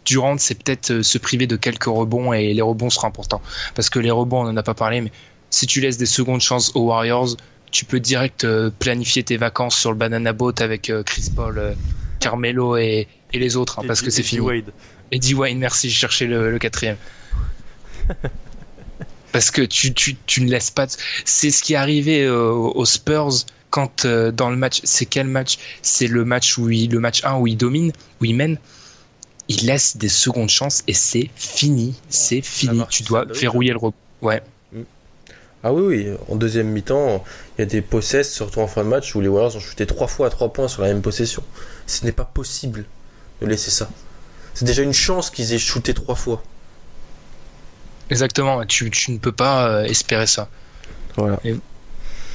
Durant, 0.05 0.37
c'est 0.39 0.55
peut-être 0.63 0.91
euh, 0.91 1.03
se 1.03 1.19
priver 1.19 1.47
de 1.47 1.57
quelques 1.57 1.85
rebonds 1.85 2.33
et 2.33 2.53
les 2.55 2.63
rebonds 2.63 2.91
seront 2.91 3.07
importants. 3.09 3.41
Parce 3.75 3.89
que 3.91 3.99
les 3.99 4.11
rebonds, 4.11 4.45
on 4.45 4.49
en 4.49 4.57
a 4.57 4.63
pas 4.63 4.75
parlé, 4.75 5.01
mais 5.01 5.13
si 5.51 5.67
tu 5.67 5.81
laisses 5.81 5.97
des 5.99 6.07
secondes 6.07 6.41
chances 6.41 6.73
aux 6.75 6.87
Warriors, 6.87 7.37
tu 7.71 7.85
peux 7.85 8.01
direct 8.01 8.45
euh, 8.45 8.71
planifier 8.79 9.23
tes 9.23 9.37
vacances 9.37 9.77
sur 9.79 9.91
le 9.93 9.97
banana 9.97 10.33
boat 10.33 10.55
avec 10.61 10.91
euh, 10.91 11.03
Chris 11.03 11.31
Paul, 11.35 11.75
Carmelo 12.21 12.77
et, 12.77 13.07
et 13.33 13.39
les 13.39 13.57
autres, 13.57 13.79
hein, 13.79 13.83
Et 13.85 13.87
parce 13.87 14.01
D- 14.01 14.07
que 14.07 14.11
c'est 14.11 14.21
et 14.21 14.25
D. 14.25 14.29
fini. 14.29 14.41
Wade. 14.41 14.73
Eddie 15.11 15.35
Wayne, 15.35 15.59
merci, 15.59 15.89
je 15.91 15.97
cherchais 15.97 16.27
le, 16.27 16.51
le 16.51 16.59
quatrième. 16.59 16.97
Parce 19.33 19.51
que 19.51 19.63
tu, 19.63 19.95
tu, 19.95 20.17
tu 20.27 20.43
ne 20.43 20.51
laisses 20.51 20.71
pas. 20.71 20.87
C'est 21.25 21.51
ce 21.51 21.63
qui 21.63 21.73
est 21.73 21.77
arrivé 21.77 22.29
aux 22.29 22.85
Spurs 22.85 23.31
quand 23.71 24.05
euh, 24.05 24.31
dans 24.31 24.51
le 24.51 24.57
match. 24.57 24.81
C'est 24.85 25.07
quel 25.07 25.27
match? 25.27 25.57
C'est 25.81 26.07
le 26.07 26.25
match 26.27 26.59
où 26.59 26.69
il, 26.69 26.91
le 26.91 27.01
match 27.01 27.25
1 27.25 27.37
où 27.39 27.47
il 27.47 27.57
domine, 27.57 27.93
où 28.21 28.27
il 28.27 28.35
mène. 28.35 28.59
Il 29.49 29.67
laisse 29.67 29.97
des 29.97 30.09
secondes 30.09 30.49
chances 30.49 30.83
et 30.87 30.95
c'est 30.95 31.31
fini. 31.35 31.95
C'est 32.09 32.43
fini. 32.43 32.83
Tu 32.89 33.03
dois 33.03 33.21
Sanders. 33.23 33.37
verrouiller 33.37 33.73
le 33.73 33.79
rebond. 33.79 33.95
Ouais. 34.23 34.43
Ah 35.65 35.73
oui, 35.73 35.83
oui, 35.83 36.17
en 36.29 36.35
deuxième 36.35 36.69
mi-temps, 36.69 37.23
il 37.57 37.61
y 37.61 37.63
a 37.63 37.67
des 37.67 37.83
possesses, 37.83 38.33
surtout 38.33 38.59
en 38.61 38.67
fin 38.67 38.83
de 38.83 38.89
match, 38.89 39.15
où 39.15 39.21
les 39.21 39.29
Warriors 39.29 39.55
ont 39.55 39.61
shooté 39.61 39.87
trois 39.87 40.09
fois 40.09 40.27
à 40.27 40.31
trois 40.31 40.53
points 40.53 40.67
sur 40.67 40.83
la 40.83 40.89
même 40.89 41.03
possession. 41.03 41.43
Ce 41.87 42.05
n'est 42.05 42.11
pas 42.13 42.25
possible 42.25 42.85
de 43.41 43.47
laisser 43.47 43.71
ça. 43.71 43.89
C'est 44.55 44.65
déjà 44.65 44.83
une 44.83 44.93
chance 44.93 45.31
qu'ils 45.31 45.53
aient 45.53 45.59
shooté 45.59 45.95
trois 45.95 46.17
fois. 46.17 46.43
Exactement. 48.11 48.65
Tu, 48.67 48.91
tu 48.91 49.13
ne 49.13 49.19
peux 49.19 49.33
pas 49.33 49.69
euh, 49.69 49.85
espérer 49.85 50.27
ça. 50.27 50.49
Voilà. 51.17 51.41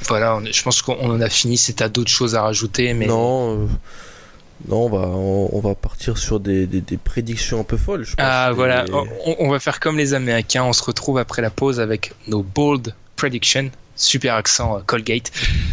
Voilà. 0.04 0.40
je 0.50 0.62
pense 0.62 0.80
qu'on 0.80 1.10
en 1.10 1.20
a 1.20 1.28
fini. 1.28 1.58
C'est 1.58 1.82
à 1.82 1.88
d'autres 1.88 2.10
choses 2.10 2.34
à 2.34 2.42
rajouter, 2.42 2.94
mais. 2.94 3.06
Non, 3.06 3.64
euh, 3.64 3.66
non 4.66 4.86
on, 4.86 4.88
va, 4.88 5.06
on, 5.08 5.50
on 5.52 5.60
va 5.60 5.74
partir 5.74 6.18
sur 6.18 6.40
des, 6.40 6.66
des, 6.66 6.80
des 6.80 6.96
prédictions 6.96 7.60
un 7.60 7.64
peu 7.64 7.76
folles. 7.76 8.04
Je 8.04 8.16
pense. 8.16 8.24
Ah 8.26 8.48
Des- 8.48 8.54
voilà, 8.56 8.84
on, 8.92 9.36
on 9.38 9.50
va 9.50 9.60
faire 9.60 9.78
comme 9.80 9.96
les 9.98 10.14
Américains, 10.14 10.64
on 10.64 10.72
se 10.72 10.82
retrouve 10.82 11.18
après 11.18 11.42
la 11.42 11.50
pause 11.50 11.78
avec 11.80 12.12
nos 12.26 12.42
bold 12.42 12.94
predictions, 13.16 13.70
super 13.96 14.34
accent 14.34 14.76
euh, 14.78 14.80
Colgate. 14.86 15.30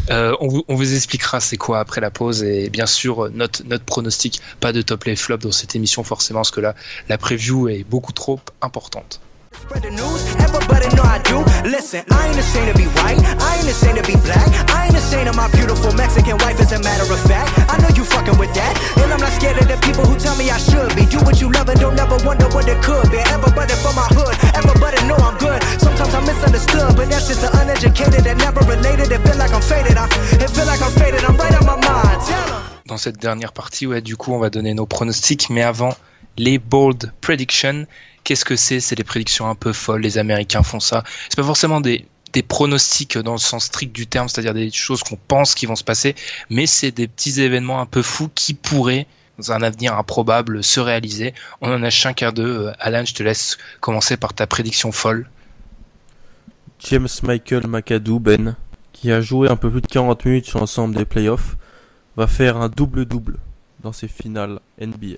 Euh, 0.10 0.36
on, 0.40 0.48
vous, 0.48 0.64
on 0.68 0.76
vous 0.76 0.96
expliquera 0.96 1.40
c'est 1.40 1.58
quoi 1.58 1.80
après 1.80 2.02
la 2.02 2.12
pause 2.12 2.44
et 2.44 2.70
bien 2.70 2.86
sûr 2.86 3.26
euh, 3.26 3.32
notre, 3.34 3.64
notre 3.66 3.86
pronostic, 3.86 4.40
pas 4.60 4.72
de 4.74 4.82
top 4.82 5.04
les 5.06 5.16
flops 5.16 5.44
dans 5.44 5.52
cette 5.52 5.76
émission 5.76 6.04
forcément 6.04 6.40
parce 6.40 6.52
que 6.52 6.62
là 6.62 6.76
la 7.10 7.18
preview 7.18 7.68
est 7.70 7.84
beaucoup 7.84 8.14
trop 8.14 8.40
importante. 8.62 9.20
Spread 9.62 9.84
the 9.84 9.91
news, 9.91 10.22
everybody 10.38 10.88
know 10.95 11.03
I 11.03 11.20
do. 11.24 11.41
Listen, 11.70 12.03
I 12.12 12.30
ain't 12.30 12.38
ashamed 12.38 12.70
to 12.70 12.78
be 12.78 12.86
white, 12.99 13.18
I 13.41 13.58
ain't 13.58 13.70
ashamed 13.70 13.97
to 13.97 14.06
be 14.06 14.18
black, 14.22 14.45
I 14.70 14.88
ain't 14.88 14.97
ashamed 14.97 15.28
of 15.30 15.36
my 15.36 15.49
beautiful 15.51 15.91
Mexican 15.93 16.38
wife, 16.43 16.60
as 16.60 16.72
a 16.72 16.80
matter 16.80 17.08
of 17.08 17.22
fact. 17.26 17.49
I 17.72 17.80
know 17.82 17.89
you 17.95 18.03
fucking 18.06 18.38
with 18.38 18.53
that, 18.53 18.74
and 19.01 19.10
I'm 19.12 19.20
not 19.20 19.34
scared 19.34 19.58
of 19.58 19.68
the 19.68 19.78
people 19.82 20.06
who 20.06 20.20
tell 20.20 20.36
me 20.38 20.49
I 20.51 20.60
should 20.60 20.93
be. 20.95 21.06
Do 21.10 21.20
what 21.26 21.41
you 21.41 21.49
love 21.51 21.70
and 21.70 21.80
don't 21.80 21.97
ever 21.97 22.18
wonder 22.28 22.45
what 22.53 22.68
it 22.68 22.78
could 22.84 23.10
be. 23.10 23.18
Everybody 23.34 23.74
from 23.82 23.95
my 23.95 24.08
hood, 24.14 24.36
everybody 24.53 24.99
know 25.10 25.18
I'm 25.18 25.38
good. 25.41 25.58
Sometimes 25.82 26.14
I'm 26.14 26.26
misunderstood, 26.26 26.95
but 26.95 27.10
that's 27.10 27.28
just 27.28 27.41
the 27.41 27.49
uneducated 27.58 28.22
that 28.28 28.38
never 28.38 28.62
related. 28.70 29.10
It 29.12 29.22
feel 29.26 29.38
like 29.38 29.53
I'm 29.53 29.66
faded, 29.66 29.97
I, 29.97 30.06
it 30.39 30.49
feel 30.51 30.68
like 30.68 30.82
I'm 30.82 30.93
faded, 30.93 31.24
I'm 31.25 31.38
right 31.38 31.55
on 31.58 31.66
my 31.66 31.78
mind. 31.82 32.21
Dans 32.86 32.97
cette 32.97 33.17
dernière 33.17 33.51
partie, 33.51 33.88
ouais, 33.88 34.01
du 34.01 34.16
coup, 34.16 34.34
on 34.34 34.39
va 34.39 34.51
donner 34.51 34.75
nos 34.75 34.86
pronostics, 34.86 35.50
mais 35.50 35.63
avant, 35.63 35.96
les 36.38 36.59
bold 36.59 37.12
predictions. 37.21 37.88
Qu'est-ce 38.26 38.43
que 38.43 38.56
c'est? 38.56 38.80
C'est 38.80 38.96
des 38.96 39.04
prédictions 39.04 39.47
un 39.47 39.54
peu 39.54 39.72
folles. 39.72 40.02
Les 40.02 40.18
Américains 40.18 40.64
font 40.64 40.80
ça. 40.80 41.04
C'est 41.30 41.36
pas 41.36 41.43
forcément 41.43 41.80
des, 41.80 42.08
pronostics 42.47 43.18
dans 43.20 43.34
le 43.34 43.38
sens 43.38 43.66
strict 43.66 43.96
du 43.96 44.08
terme, 44.08 44.28
c'est-à-dire 44.28 44.56
des 44.56 44.72
choses 44.72 45.04
qu'on 45.04 45.16
pense 45.16 45.54
qui 45.54 45.68
vont 45.68 45.76
se 45.76 45.86
passer, 45.86 46.16
mais 46.50 46.66
c'est 46.66 46.92
des 46.92 47.08
petits 47.08 47.39
événements 47.39 47.80
un 47.80 47.86
peu 47.86 48.02
fous 48.02 48.30
qui 48.34 48.54
pourraient, 48.56 49.08
dans 49.38 49.54
un 49.54 49.62
avenir 49.62 49.97
improbable, 49.97 50.62
se 50.64 50.80
réaliser. 50.82 51.34
On 51.62 51.72
en 51.72 51.82
a 51.84 51.89
chacun 51.89 52.34
d'eux. 52.34 52.68
Euh, 52.68 52.74
Alan, 52.80 53.06
je 53.06 53.14
te 53.14 53.24
laisse 53.24 53.58
commencer 53.80 54.18
par 54.18 54.34
ta 54.34 54.47
prédiction 54.47 54.92
folle. 54.92 55.30
James 56.80 57.08
Michael 57.24 57.68
McAdoo, 57.68 58.20
Ben, 58.20 58.56
qui 58.92 59.12
a 59.12 59.22
joué 59.22 59.50
un 59.50 59.56
peu 59.56 59.70
plus 59.70 59.82
de 59.82 59.88
40 59.88 60.26
minutes 60.26 60.46
sur 60.47 60.60
l'ensemble 60.60 60.96
des 60.96 61.06
playoffs, 61.06 61.56
va 62.18 62.28
faire 62.28 62.58
un 62.58 62.70
double-double 62.70 63.38
dans 63.84 63.93
ses 63.93 64.08
finales 64.08 64.60
NBA. 64.82 65.18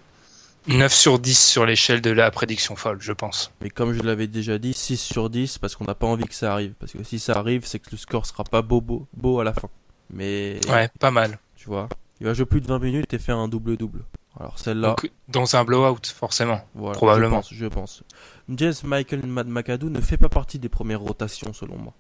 9 0.68 0.94
sur 0.94 1.20
10 1.20 1.40
sur 1.40 1.66
l'échelle 1.66 2.02
de 2.02 2.12
la 2.12 2.30
prédiction 2.32 2.76
folle, 2.76 2.98
je 3.02 3.14
pense. 3.14 3.52
Mais 3.62 3.70
comme 3.70 3.94
je 3.94 4.02
l'avais 4.02 4.28
déjà 4.28 4.58
dit, 4.58 4.74
6 4.74 4.98
sur 4.98 5.30
10 5.30 5.58
parce 5.60 5.76
qu'on 5.76 5.86
n'a 5.86 5.96
pas 5.96 6.08
envie 6.08 6.26
que 6.26 6.34
ça 6.36 6.52
arrive. 6.54 6.74
Parce 6.80 6.92
que 6.92 7.04
si 7.04 7.20
ça 7.20 7.34
arrive, 7.38 7.66
c'est 7.66 7.80
que 7.80 7.90
le 7.92 7.98
score 7.98 8.26
sera 8.26 8.44
pas 8.44 8.62
beau, 8.62 8.82
beau, 8.82 9.08
beau 9.14 9.40
à 9.40 9.44
la 9.44 9.54
fin. 9.54 9.70
Mais 10.10 10.60
Ouais, 10.70 10.90
pas 11.00 11.12
mal. 11.12 11.40
tu 11.56 11.68
vois, 11.68 11.88
il 12.20 12.28
va 12.28 12.34
jouer 12.34 12.46
plus 12.46 12.62
de 12.62 12.68
20 12.68 12.80
minutes 12.80 13.14
et 13.14 13.20
faire 13.20 13.38
un 13.38 13.48
double-double. 13.48 14.04
Alors 14.40 14.60
celle-là, 14.60 14.90
Donc, 14.90 15.10
dans 15.30 15.56
un 15.56 15.64
blowout, 15.64 15.98
forcément. 16.16 16.62
voilà, 16.76 16.96
probablement. 16.96 17.42
Je 17.42 17.48
pense, 17.50 17.54
je 17.54 17.66
pense. 17.66 18.04
James 18.50 18.74
Michael 18.84 19.22
McAdoo 19.26 19.90
ne 19.90 20.00
fait 20.02 20.18
pas 20.18 20.30
partie 20.30 20.60
des 20.60 20.70
premières 20.70 21.02
rotations 21.02 21.54
selon 21.54 21.78
moi. 21.78 21.94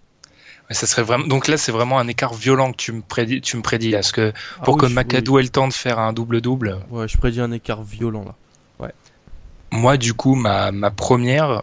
Ouais, 0.69 0.76
ça 0.76 0.85
serait 0.85 1.02
vraiment. 1.03 1.26
Donc 1.26 1.48
là, 1.48 1.57
c'est 1.57 1.72
vraiment 1.72 1.98
un 1.98 2.07
écart 2.07 2.34
violent 2.34 2.72
que 2.73 2.77
tu 2.77 2.91
me 2.91 3.02
prédis, 3.02 3.41
tu 3.41 3.56
me 3.57 3.61
prédis 3.61 3.89
là, 3.91 3.99
parce 3.99 4.11
que 4.11 4.31
pour 4.64 4.76
Ah 4.76 4.77
oui, 4.77 4.77
que 4.81 4.88
je- 4.89 4.94
McAdoo 4.95 5.39
ait 5.39 5.44
le 5.44 5.49
temps 5.49 5.68
de 5.68 5.73
faire 5.73 5.98
un 5.99 6.11
double 6.14 6.41
double. 6.41 6.77
oui. 6.91 6.99
Ouais, 6.99 7.07
je 7.07 7.18
prédis 7.18 7.39
un 7.41 7.52
écart 7.52 7.81
violent 7.84 8.23
là. 8.26 8.35
Moi, 9.78 9.98
du 9.98 10.16
coup, 10.16 10.34
ma 10.34 10.72
première 10.90 11.62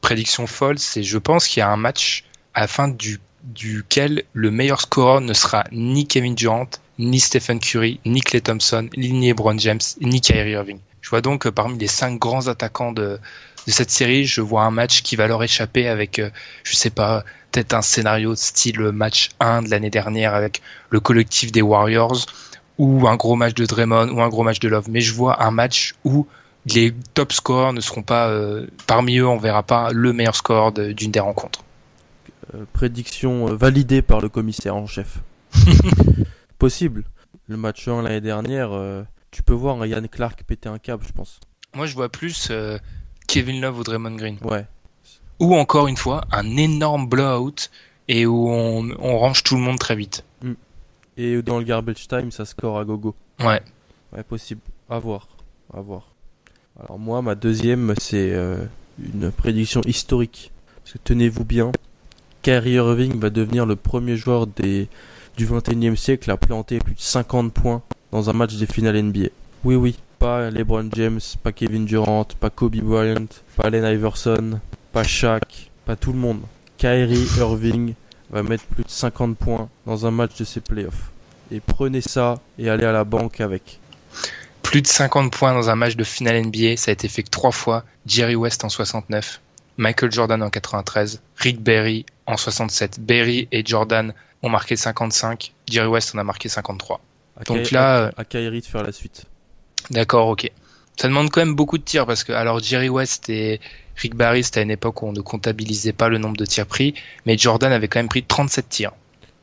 prédiction 0.00 0.46
folle, 0.46 0.78
c'est 0.78 1.02
je 1.02 1.18
pense 1.18 1.48
qu'il 1.48 1.58
y 1.58 1.62
a 1.64 1.68
un 1.68 1.76
match 1.76 2.22
à 2.54 2.60
la 2.60 2.68
fin 2.68 2.86
du 2.86 3.18
duquel 3.42 4.22
le 4.34 4.52
meilleur 4.52 4.80
scoreur 4.80 5.20
ne 5.20 5.32
sera 5.32 5.64
ni 5.72 6.06
Kevin 6.06 6.36
Durant 6.36 6.68
ni 7.00 7.18
Stephen 7.18 7.58
Curry, 7.58 7.98
ni 8.06 8.20
Clay 8.20 8.40
Thompson, 8.40 8.88
ni 8.96 9.28
LeBron 9.28 9.58
James, 9.58 9.80
ni 10.00 10.20
Kyrie 10.20 10.52
Irving. 10.52 10.78
Je 11.00 11.10
vois 11.10 11.22
donc 11.22 11.42
que 11.42 11.48
parmi 11.48 11.76
les 11.76 11.88
cinq 11.88 12.20
grands 12.20 12.46
attaquants 12.46 12.92
de, 12.92 13.18
de 13.66 13.72
cette 13.72 13.90
série, 13.90 14.26
je 14.26 14.40
vois 14.40 14.62
un 14.62 14.70
match 14.70 15.02
qui 15.02 15.16
va 15.16 15.26
leur 15.26 15.42
échapper 15.42 15.88
avec, 15.88 16.20
euh, 16.20 16.30
je 16.62 16.76
sais 16.76 16.90
pas, 16.90 17.24
peut-être 17.50 17.74
un 17.74 17.82
scénario 17.82 18.36
style 18.36 18.80
match 18.92 19.30
1 19.40 19.62
de 19.62 19.70
l'année 19.70 19.90
dernière 19.90 20.34
avec 20.34 20.62
le 20.90 21.00
collectif 21.00 21.50
des 21.50 21.62
Warriors 21.62 22.26
ou 22.78 23.08
un 23.08 23.16
gros 23.16 23.34
match 23.34 23.54
de 23.54 23.66
Draymond 23.66 24.10
ou 24.10 24.22
un 24.22 24.28
gros 24.28 24.44
match 24.44 24.60
de 24.60 24.68
Love. 24.68 24.88
Mais 24.88 25.00
je 25.00 25.12
vois 25.12 25.42
un 25.42 25.50
match 25.50 25.96
où 26.04 26.28
les 26.66 26.92
top 27.14 27.32
scores 27.32 27.72
ne 27.72 27.80
seront 27.80 28.02
pas 28.02 28.28
euh, 28.28 28.66
parmi 28.86 29.18
eux, 29.18 29.26
on 29.28 29.36
verra 29.38 29.62
pas 29.62 29.90
le 29.92 30.12
meilleur 30.12 30.34
score 30.36 30.72
de- 30.72 30.92
d'une 30.92 31.10
des 31.10 31.20
rencontres. 31.20 31.62
Euh, 32.54 32.64
prédiction 32.72 33.48
euh, 33.48 33.54
validée 33.54 34.02
par 34.02 34.20
le 34.20 34.28
commissaire 34.28 34.76
en 34.76 34.86
chef. 34.86 35.18
Possible. 36.58 37.04
Le 37.48 37.56
match 37.56 37.86
1 37.88 38.02
l'année 38.02 38.20
dernière, 38.20 38.72
euh, 38.72 39.02
tu 39.30 39.42
peux 39.42 39.52
voir 39.52 39.80
un 39.82 39.86
Yann 39.86 40.08
Clark 40.08 40.42
péter 40.44 40.68
un 40.68 40.78
câble, 40.78 41.04
je 41.06 41.12
pense. 41.12 41.40
Moi, 41.74 41.86
je 41.86 41.94
vois 41.94 42.08
plus 42.08 42.50
Kevin 43.26 43.60
Love 43.60 43.78
ou 43.80 43.82
Draymond 43.84 44.16
Green. 44.16 44.38
Ouais. 44.42 44.64
Ou 45.40 45.54
encore 45.56 45.88
une 45.88 45.96
fois, 45.96 46.24
un 46.32 46.56
énorme 46.56 47.08
blowout 47.08 47.70
et 48.08 48.24
où 48.26 48.48
on, 48.48 48.88
on 48.98 49.18
range 49.18 49.42
tout 49.42 49.56
le 49.56 49.60
monde 49.62 49.78
très 49.78 49.96
vite. 49.96 50.24
Et 51.16 51.42
dans 51.42 51.58
le 51.58 51.64
garbage 51.64 52.08
time, 52.08 52.30
ça 52.30 52.44
score 52.44 52.78
à 52.78 52.84
gogo. 52.84 53.14
Ouais. 53.40 53.60
Ouais, 54.12 54.22
possible. 54.22 54.60
À 54.88 54.98
voir. 54.98 55.28
À 55.72 55.80
voir. 55.80 56.13
Alors 56.80 56.98
moi, 56.98 57.22
ma 57.22 57.36
deuxième, 57.36 57.94
c'est 58.00 58.32
euh, 58.32 58.64
une 58.98 59.30
prédiction 59.30 59.80
historique. 59.82 60.50
Parce 60.82 60.94
que 60.94 60.98
tenez-vous 61.04 61.44
bien, 61.44 61.70
Kyrie 62.42 62.72
Irving 62.72 63.20
va 63.20 63.30
devenir 63.30 63.64
le 63.64 63.76
premier 63.76 64.16
joueur 64.16 64.48
des, 64.48 64.88
du 65.36 65.46
21e 65.46 65.94
siècle 65.94 66.32
à 66.32 66.36
planter 66.36 66.80
plus 66.80 66.94
de 66.94 67.00
50 67.00 67.52
points 67.52 67.82
dans 68.10 68.28
un 68.28 68.32
match 68.32 68.56
des 68.56 68.66
finales 68.66 69.00
NBA. 69.00 69.28
Oui, 69.62 69.76
oui. 69.76 69.96
Pas 70.18 70.50
LeBron 70.50 70.88
James, 70.94 71.20
pas 71.44 71.52
Kevin 71.52 71.84
Durant, 71.84 72.26
pas 72.40 72.50
Kobe 72.50 72.76
Bryant, 72.76 73.26
pas 73.56 73.68
Allen 73.68 73.84
Iverson, 73.84 74.58
pas 74.92 75.04
Shaq, 75.04 75.70
pas 75.84 75.94
tout 75.94 76.12
le 76.12 76.18
monde. 76.18 76.40
Kyrie 76.76 77.28
Irving 77.38 77.94
va 78.30 78.42
mettre 78.42 78.64
plus 78.64 78.82
de 78.82 78.90
50 78.90 79.36
points 79.36 79.68
dans 79.86 80.06
un 80.06 80.10
match 80.10 80.36
de 80.38 80.44
ses 80.44 80.60
playoffs. 80.60 81.12
Et 81.52 81.60
prenez 81.60 82.00
ça 82.00 82.40
et 82.58 82.68
allez 82.68 82.84
à 82.84 82.92
la 82.92 83.04
banque 83.04 83.40
avec. 83.40 83.78
Plus 84.64 84.82
de 84.82 84.88
50 84.88 85.32
points 85.32 85.54
dans 85.54 85.70
un 85.70 85.76
match 85.76 85.94
de 85.94 86.02
finale 86.02 86.42
NBA, 86.46 86.76
ça 86.76 86.90
a 86.90 86.92
été 86.92 87.06
fait 87.06 87.22
que 87.22 87.30
trois 87.30 87.52
fois. 87.52 87.84
Jerry 88.06 88.34
West 88.34 88.64
en 88.64 88.68
69, 88.68 89.40
Michael 89.76 90.10
Jordan 90.10 90.42
en 90.42 90.50
93, 90.50 91.20
Rick 91.36 91.60
Berry 91.60 92.04
en 92.26 92.36
67. 92.36 92.98
Berry 92.98 93.46
et 93.52 93.64
Jordan 93.64 94.12
ont 94.42 94.48
marqué 94.48 94.74
55, 94.74 95.52
Jerry 95.70 95.86
West 95.86 96.14
en 96.14 96.18
a 96.18 96.24
marqué 96.24 96.48
53. 96.48 97.00
À 97.38 97.44
Donc 97.44 97.70
là, 97.70 98.10
à, 98.16 98.22
à 98.22 98.24
Kyrie 98.24 98.60
de 98.62 98.66
faire 98.66 98.82
la 98.82 98.90
suite. 98.90 99.26
D'accord, 99.90 100.28
ok. 100.28 100.50
Ça 100.96 101.08
demande 101.08 101.30
quand 101.30 101.40
même 101.40 101.54
beaucoup 101.54 101.78
de 101.78 101.82
tirs 101.82 102.06
parce 102.06 102.24
que 102.24 102.32
alors 102.32 102.58
Jerry 102.60 102.88
West 102.88 103.28
et 103.28 103.60
Rick 103.96 104.14
Barry, 104.14 104.42
c'était 104.42 104.60
à 104.60 104.62
une 104.62 104.70
époque 104.70 105.02
où 105.02 105.06
on 105.06 105.12
ne 105.12 105.20
comptabilisait 105.20 105.92
pas 105.92 106.08
le 106.08 106.18
nombre 106.18 106.36
de 106.36 106.46
tirs 106.46 106.66
pris, 106.66 106.94
mais 107.26 107.36
Jordan 107.36 107.70
avait 107.72 107.88
quand 107.88 107.98
même 107.98 108.08
pris 108.08 108.24
37 108.24 108.68
tirs. 108.68 108.92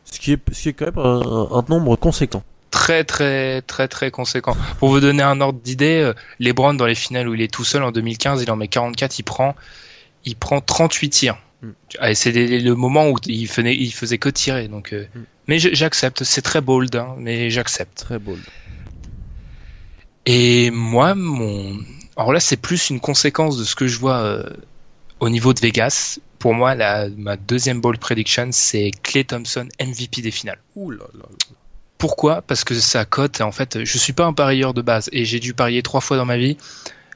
Ce 0.06 0.20
qui 0.20 0.34
est, 0.34 0.40
ce 0.52 0.62
qui 0.62 0.70
est 0.70 0.74
quand 0.74 0.86
même 0.86 0.98
un, 1.00 1.48
un 1.52 1.66
nombre 1.70 1.96
conséquent. 1.96 2.44
Très 2.72 3.04
très 3.04 3.62
très 3.62 3.88
très 3.88 4.10
conséquent. 4.12 4.56
Pour 4.80 4.90
vous 4.90 5.00
donner 5.02 5.22
un 5.24 5.40
ordre 5.42 5.60
d'idée, 5.60 6.02
euh, 6.02 6.14
LeBron 6.40 6.74
dans 6.74 6.86
les 6.86 6.96
finales 6.96 7.28
où 7.28 7.34
il 7.36 7.42
est 7.42 7.52
tout 7.54 7.66
seul 7.66 7.84
en 7.84 7.92
2015, 7.92 8.42
il 8.42 8.50
en 8.50 8.56
met 8.56 8.68
44, 8.70 9.20
il 9.20 9.24
prend 9.24 9.56
il 10.26 10.36
prend 10.36 10.62
38 10.62 11.10
tirs. 11.10 11.38
Mm. 11.62 11.70
Ah, 12.00 12.16
c'est 12.16 12.32
les- 12.32 12.60
le 12.60 12.76
moment 12.76 13.10
où 13.10 13.18
il 13.28 13.48
faisait, 13.48 13.76
il 13.76 13.92
faisait 13.92 14.18
que 14.18 14.30
tirer. 14.30 14.68
Donc, 14.68 14.94
euh, 14.94 15.06
Mm. 15.14 15.20
mais 15.48 15.60
j'accepte. 15.60 16.24
C'est 16.24 16.42
très 16.42 16.62
bold, 16.62 16.96
hein, 16.96 17.16
mais 17.18 17.50
j'accepte. 17.50 17.98
Très 17.98 18.20
bold. 18.20 18.42
Et 20.26 20.72
moi, 20.72 21.16
mon. 21.16 21.78
Alors 22.16 22.34
là, 22.34 22.40
c'est 22.40 22.58
plus 22.58 22.90
une 22.90 23.00
conséquence 23.00 23.58
de 23.58 23.64
ce 23.64 23.76
que 23.76 23.88
je 23.88 23.98
vois 23.98 24.18
euh, 24.22 24.44
au 25.20 25.30
niveau 25.30 25.54
de 25.54 25.60
Vegas. 25.60 26.20
Pour 26.40 26.54
moi, 26.54 26.74
la, 26.76 27.10
ma 27.10 27.36
deuxième 27.38 27.82
bold 27.82 28.00
prediction, 28.00 28.50
c'est 28.52 28.92
Clay 29.04 29.24
Thompson 29.24 29.68
MVP 29.80 30.22
des 30.22 30.32
finales. 30.32 30.60
Ouh 30.76 30.92
là 30.92 31.06
là. 31.14 31.26
Pourquoi? 32.02 32.42
Parce 32.42 32.64
que 32.64 32.74
sa 32.74 33.06
cote, 33.06 33.42
en 33.42 33.52
fait, 33.52 33.86
je 33.86 33.98
suis 34.00 34.12
pas 34.12 34.26
un 34.26 34.34
parieur 34.34 34.74
de 34.74 34.82
base 34.82 35.08
et 35.14 35.24
j'ai 35.24 35.40
dû 35.40 35.54
parier 35.54 35.84
trois 35.84 36.02
fois 36.02 36.18
dans 36.18 36.26
ma 36.26 36.36
vie. 36.36 36.58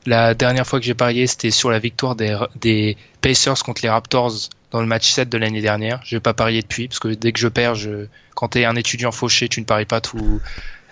La 0.05 0.35
dernière 0.35 0.67
fois 0.67 0.79
que 0.79 0.85
j'ai 0.85 0.93
parié, 0.93 1.25
c'était 1.25 1.49
sur 1.49 1.71
la 1.71 1.79
victoire 1.79 2.15
des, 2.15 2.37
des 2.61 2.95
Pacers 3.19 3.63
contre 3.63 3.81
les 3.81 3.89
Raptors 3.89 4.31
dans 4.69 4.81
le 4.81 4.85
match 4.85 5.09
7 5.11 5.27
de 5.27 5.39
l'année 5.39 5.61
dernière. 5.61 6.01
Je 6.05 6.15
vais 6.15 6.19
pas 6.19 6.35
parier 6.35 6.61
depuis 6.61 6.87
parce 6.87 6.99
que 6.99 7.07
dès 7.07 7.31
que 7.31 7.39
je 7.39 7.47
perds, 7.47 7.73
je... 7.73 8.05
quand 8.35 8.49
t'es 8.49 8.65
un 8.65 8.75
étudiant 8.75 9.11
fauché, 9.11 9.49
tu 9.49 9.59
ne 9.59 9.65
paries 9.65 9.85
pas 9.85 10.01
tout 10.01 10.39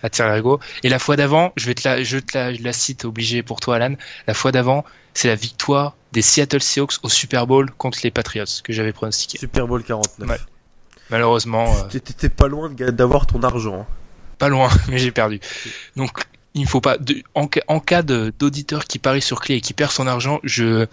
à 0.01 0.09
tir 0.09 0.27
l'ergot. 0.27 0.59
Et 0.81 0.89
la 0.89 0.97
fois 0.97 1.15
d'avant, 1.15 1.53
je 1.55 1.67
vais 1.67 1.75
te 1.75 1.87
la, 1.87 2.01
je 2.01 2.17
te 2.17 2.35
la, 2.35 2.51
je 2.51 2.63
la 2.63 2.73
cite 2.73 3.05
obligé 3.05 3.43
pour 3.43 3.59
toi, 3.59 3.75
Alan. 3.75 3.93
La 4.25 4.33
fois 4.33 4.51
d'avant, 4.51 4.85
c'est 5.13 5.27
la 5.27 5.35
victoire 5.35 5.95
des 6.13 6.23
Seattle 6.23 6.63
Seahawks 6.63 6.93
au 7.03 7.09
Super 7.09 7.45
Bowl 7.45 7.69
contre 7.77 7.99
les 8.03 8.09
Patriots 8.09 8.45
que 8.63 8.73
j'avais 8.73 8.91
pronostiqué. 8.91 9.37
Super 9.37 9.67
Bowl 9.67 9.83
49. 9.83 10.27
Ouais. 10.27 10.37
Malheureusement, 11.09 11.65
euh, 11.77 11.87
T'étais- 11.89 12.29
pas 12.29 12.47
loin 12.47 12.69
d'avoir 12.69 13.25
ton 13.27 13.41
argent. 13.43 13.81
hein. 13.81 13.85
pas 14.39 14.49
loin, 14.49 14.69
mais 14.89 14.97
j'ai 14.97 15.11
perdu. 15.11 15.39
Donc, 15.95 16.11
il 16.53 16.61
ne 16.61 16.67
faut 16.67 16.81
pas. 16.81 16.97
de- 16.97 17.21
en, 17.35 17.47
ca- 17.53 17.63
en 17.67 17.79
cas 17.79 18.01
d'auditeur 18.01 18.85
qui 18.85 18.99
parie 18.99 19.21
sur 19.21 19.39
clé 19.41 19.55
et 19.55 19.61
qui 19.61 19.73
perd 19.73 19.91
son 19.91 20.07
argent, 20.07 20.39
je, 20.43 20.85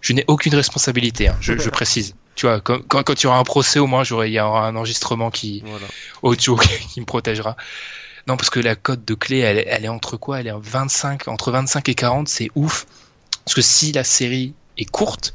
je 0.00 0.12
n'ai 0.12 0.24
aucune 0.26 0.54
responsabilité. 0.54 1.28
hein, 1.28 1.36
je, 1.40 1.56
je 1.58 1.70
précise. 1.70 2.14
Tu 2.34 2.46
vois, 2.46 2.60
quand, 2.60 2.78
quand, 2.86 3.02
quand 3.02 3.20
il 3.20 3.24
y 3.24 3.26
aura 3.26 3.38
un 3.38 3.44
procès, 3.44 3.78
au 3.78 3.86
moins, 3.86 4.04
il 4.04 4.32
y 4.32 4.40
aura 4.40 4.66
un 4.66 4.76
enregistrement 4.76 5.30
qui, 5.30 5.62
Voilà. 5.66 5.86
audio 6.22 6.56
qui 6.92 7.00
me 7.00 7.06
protégera. 7.06 7.56
Non, 8.26 8.36
parce 8.36 8.50
que 8.50 8.60
la 8.60 8.76
cote 8.76 9.04
de 9.04 9.14
clé, 9.14 9.38
elle, 9.38 9.58
est- 9.58 9.66
elle 9.68 9.84
est 9.84 9.88
entre 9.88 10.16
quoi? 10.16 10.40
Elle 10.40 10.46
est 10.48 10.52
en 10.52 10.60
25, 10.60 11.28
entre 11.28 11.50
25 11.50 11.88
et 11.88 11.94
40, 11.94 12.28
c'est 12.28 12.50
ouf. 12.54 12.86
Parce 13.44 13.54
que 13.54 13.62
si 13.62 13.92
la 13.92 14.04
série 14.04 14.54
est 14.76 14.84
courte, 14.90 15.34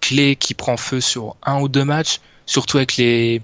clé 0.00 0.36
qui 0.36 0.54
prend 0.54 0.76
feu 0.76 1.00
sur 1.00 1.36
un 1.42 1.58
ou 1.60 1.68
deux 1.68 1.84
matchs, 1.84 2.20
surtout 2.48 2.78
avec 2.78 2.96
les, 2.96 3.40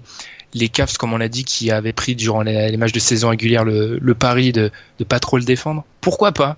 les 0.53 0.67
Cavs, 0.67 0.97
comme 0.97 1.13
on 1.13 1.17
l'a 1.17 1.29
dit, 1.29 1.45
qui 1.45 1.71
avaient 1.71 1.93
pris 1.93 2.15
durant 2.15 2.41
les, 2.41 2.69
les 2.69 2.77
matchs 2.77 2.91
de 2.91 2.99
saison 2.99 3.29
régulière 3.29 3.63
le, 3.63 3.97
le 4.01 4.15
pari 4.15 4.51
de 4.51 4.71
ne 4.99 5.05
pas 5.05 5.19
trop 5.19 5.37
le 5.37 5.43
défendre, 5.43 5.85
pourquoi 6.01 6.33
pas? 6.33 6.57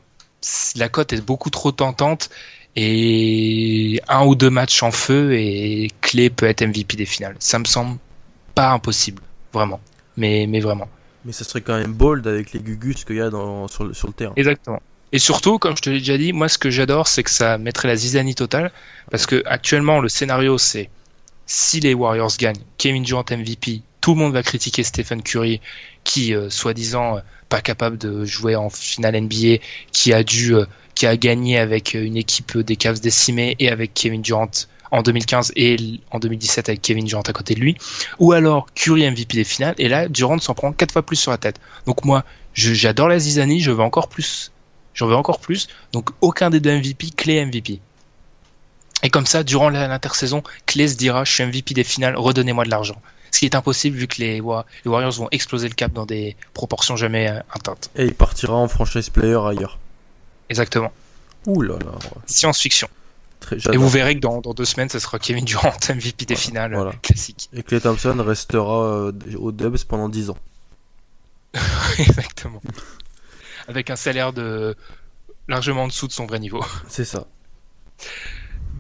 La 0.76 0.90
cote 0.90 1.14
est 1.14 1.22
beaucoup 1.22 1.50
trop 1.50 1.72
tentante 1.72 2.30
et 2.76 4.00
un 4.08 4.24
ou 4.26 4.36
deux 4.36 4.52
matchs 4.52 4.84
en 4.84 4.92
feu 4.92 5.34
et 5.34 5.92
clé 6.02 6.30
peut 6.30 6.46
être 6.46 6.64
MVP 6.64 6.96
des 6.96 7.06
finales. 7.06 7.36
Ça 7.40 7.60
me 7.60 7.66
semble 7.66 7.98
pas 8.56 8.72
impossible, 8.72 9.22
vraiment. 9.52 9.80
Mais, 10.16 10.46
mais 10.48 10.60
vraiment. 10.60 10.88
Mais 11.26 11.32
ça 11.32 11.44
serait 11.44 11.62
quand 11.62 11.78
même 11.78 11.94
bold 11.94 12.26
avec 12.28 12.54
les 12.54 12.60
gugus 12.60 13.04
qu'il 13.04 13.18
y 13.18 13.22
a 13.22 13.30
dans, 13.30 13.68
sur, 13.68 13.84
le, 13.84 13.94
sur 13.94 14.08
le 14.08 14.14
terrain. 14.14 14.34
Exactement. 14.36 14.82
Et 15.12 15.20
surtout, 15.20 15.58
comme 15.58 15.76
je 15.76 15.82
te 15.82 15.90
l'ai 15.90 16.00
déjà 16.00 16.18
dit, 16.18 16.34
moi 16.34 16.50
ce 16.50 16.58
que 16.58 16.70
j'adore, 16.70 17.08
c'est 17.08 17.24
que 17.24 17.32
ça 17.32 17.58
mettrait 17.58 17.88
la 17.88 17.96
zizanie 17.96 18.36
totale. 18.36 18.72
Parce 19.10 19.26
que 19.26 19.42
actuellement, 19.46 20.00
le 20.00 20.10
scénario, 20.10 20.58
c'est 20.58 20.90
si 21.48 21.80
les 21.80 21.94
Warriors 21.94 22.36
gagnent, 22.38 22.62
Kevin 22.78 23.04
Durant 23.04 23.26
MVP, 23.32 23.82
tout 24.02 24.14
le 24.14 24.20
monde 24.20 24.34
va 24.34 24.44
critiquer 24.44 24.84
Stephen 24.84 25.24
Curry, 25.24 25.62
qui, 26.04 26.36
euh, 26.36 26.50
soi-disant, 26.50 27.18
euh, 27.18 27.22
pas 27.50 27.62
capable 27.62 27.98
de 27.98 28.26
jouer 28.26 28.56
en 28.56 28.70
finale 28.70 29.16
NBA, 29.16 29.64
qui 29.92 30.14
a 30.14 30.24
dû, 30.24 30.56
euh, 30.56 30.66
qui 30.94 31.08
a 31.08 31.16
gagné 31.16 31.58
avec 31.58 31.96
euh, 31.96 32.04
une 32.04 32.18
équipe 32.18 32.58
des 32.58 32.76
Cavs 32.76 33.00
décimée 33.00 33.56
et 33.60 33.70
avec 33.70 33.94
Kevin 33.94 34.22
Durant 34.22 34.52
en 34.92 35.02
2015 35.02 35.54
et 35.56 35.78
en 36.12 36.20
2017 36.20 36.70
avec 36.70 36.82
Kevin 36.82 37.06
Durant 37.06 37.22
à 37.22 37.34
côté 37.34 37.56
de 37.56 37.60
lui. 37.60 37.78
Ou 38.20 38.34
alors 38.34 38.68
Curry 38.74 39.10
MVP 39.10 39.38
des 39.38 39.44
finales, 39.44 39.76
et 39.78 39.88
là, 39.88 40.10
Durant 40.10 40.38
s'en 40.40 40.54
prend 40.54 40.74
quatre 40.74 40.92
fois 40.92 41.04
plus 41.04 41.16
sur 41.16 41.32
la 41.32 41.38
tête. 41.38 41.60
Donc 41.86 42.04
moi, 42.04 42.26
j'adore 42.54 43.08
la 43.08 43.20
zizanie, 43.20 43.62
je 43.62 43.72
veux 43.72 43.84
encore 43.84 44.10
plus 44.10 44.52
J'en 44.98 45.06
veux 45.06 45.16
encore 45.16 45.40
plus. 45.40 45.68
Donc 45.94 46.10
aucun 46.22 46.50
des 46.50 46.60
deux 46.60 46.76
MVP, 46.76 47.12
Clé 47.16 47.46
MVP. 47.46 47.80
Et 49.04 49.10
comme 49.10 49.26
ça, 49.26 49.44
durant 49.44 49.70
l'intersaison, 49.70 50.42
Clé 50.66 50.88
se 50.88 50.96
dira 50.96 51.24
je 51.24 51.32
suis 51.32 51.44
MVP 51.46 51.74
des 51.74 51.84
finales, 51.84 52.16
redonnez-moi 52.18 52.64
de 52.66 52.70
l'argent. 52.70 53.00
Ce 53.32 53.40
qui 53.40 53.46
est 53.46 53.56
impossible 53.56 53.98
vu 53.98 54.08
que 54.08 54.16
les, 54.20 54.42
Wa- 54.42 54.66
les 54.86 54.90
Warriors 54.92 55.12
vont 55.14 55.28
exploser 55.32 55.68
le 55.70 55.76
cap 55.76 55.92
dans 55.94 56.06
des 56.06 56.36
proportions 56.54 56.96
jamais 56.96 57.30
euh, 57.30 57.40
atteintes. 57.52 57.90
Et 57.96 58.06
il 58.06 58.16
partira 58.16 58.56
en 58.56 58.68
franchise 58.68 59.10
player 59.10 59.38
ailleurs. 59.46 59.78
Exactement. 60.50 60.92
Ouh 61.46 61.62
là 61.62 61.76
là. 61.80 61.92
Science-fiction. 62.26 62.88
Et 63.72 63.78
vous 63.78 63.88
verrez 63.90 64.16
que 64.16 64.20
dans, 64.22 64.42
dans 64.42 64.54
deux 64.54 64.66
semaines, 64.66 64.90
ce 64.90 64.98
sera 65.00 65.20
Kevin 65.20 65.46
Durant 65.46 65.74
MVP 65.90 66.26
des 66.26 66.36
finales 66.36 66.74
Voilà. 66.74 66.92
classique. 67.04 67.50
Et 67.54 67.62
Clay 67.64 67.80
Thompson 67.82 68.16
restera 68.26 68.84
euh, 68.86 69.12
au 69.38 69.52
Dubs 69.52 69.78
pendant 69.88 70.10
10 70.10 70.32
ans. 70.32 70.38
Exactement. 72.00 72.62
Avec 73.68 73.90
un 73.90 73.96
salaire 73.96 74.34
de 74.34 74.76
largement 75.48 75.84
en 75.84 75.88
dessous 75.88 76.08
de 76.08 76.14
son 76.14 76.26
vrai 76.26 76.40
niveau. 76.40 76.64
C'est 76.88 77.06
ça. 77.06 77.28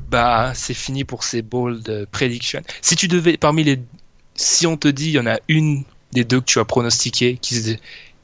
Bah, 0.10 0.54
c'est 0.56 0.74
fini 0.74 1.04
pour 1.04 1.24
ces 1.24 1.42
bold 1.42 1.88
euh, 1.90 2.06
predictions. 2.12 2.62
Si 2.82 2.96
tu 2.96 3.08
devais, 3.08 3.38
parmi 3.38 3.64
les, 3.64 3.80
si 4.36 4.66
on 4.68 4.78
te 4.78 4.88
dit, 4.88 5.08
il 5.08 5.14
y 5.14 5.20
en 5.20 5.28
a 5.28 5.38
une 5.48 5.84
des 6.14 6.24
deux 6.24 6.40
que 6.40 6.46
tu 6.46 6.60
as 6.60 6.66
pronostiqué 6.66 7.38
qui 7.42 7.56
se, 7.56 7.72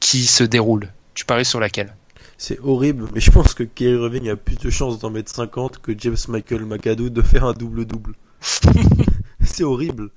qui 0.00 0.24
se 0.26 0.44
déroule, 0.44 0.90
tu 1.14 1.24
paries 1.24 1.44
sur 1.44 1.60
laquelle? 1.60 1.94
C'est 2.38 2.58
horrible, 2.60 3.06
mais 3.14 3.20
je 3.20 3.30
pense 3.30 3.54
que 3.54 3.62
Kyrie 3.62 3.94
Irving 4.02 4.28
a 4.30 4.36
plus 4.36 4.56
de 4.56 4.68
chances 4.70 4.98
d'en 4.98 5.10
mettre 5.10 5.30
50 5.32 5.78
que 5.78 5.92
James 5.98 6.16
Michael 6.28 6.64
McAdoo 6.64 7.08
de 7.10 7.22
faire 7.22 7.44
un 7.44 7.52
double-double. 7.52 8.14
c'est 9.42 9.62
horrible. 9.64 10.10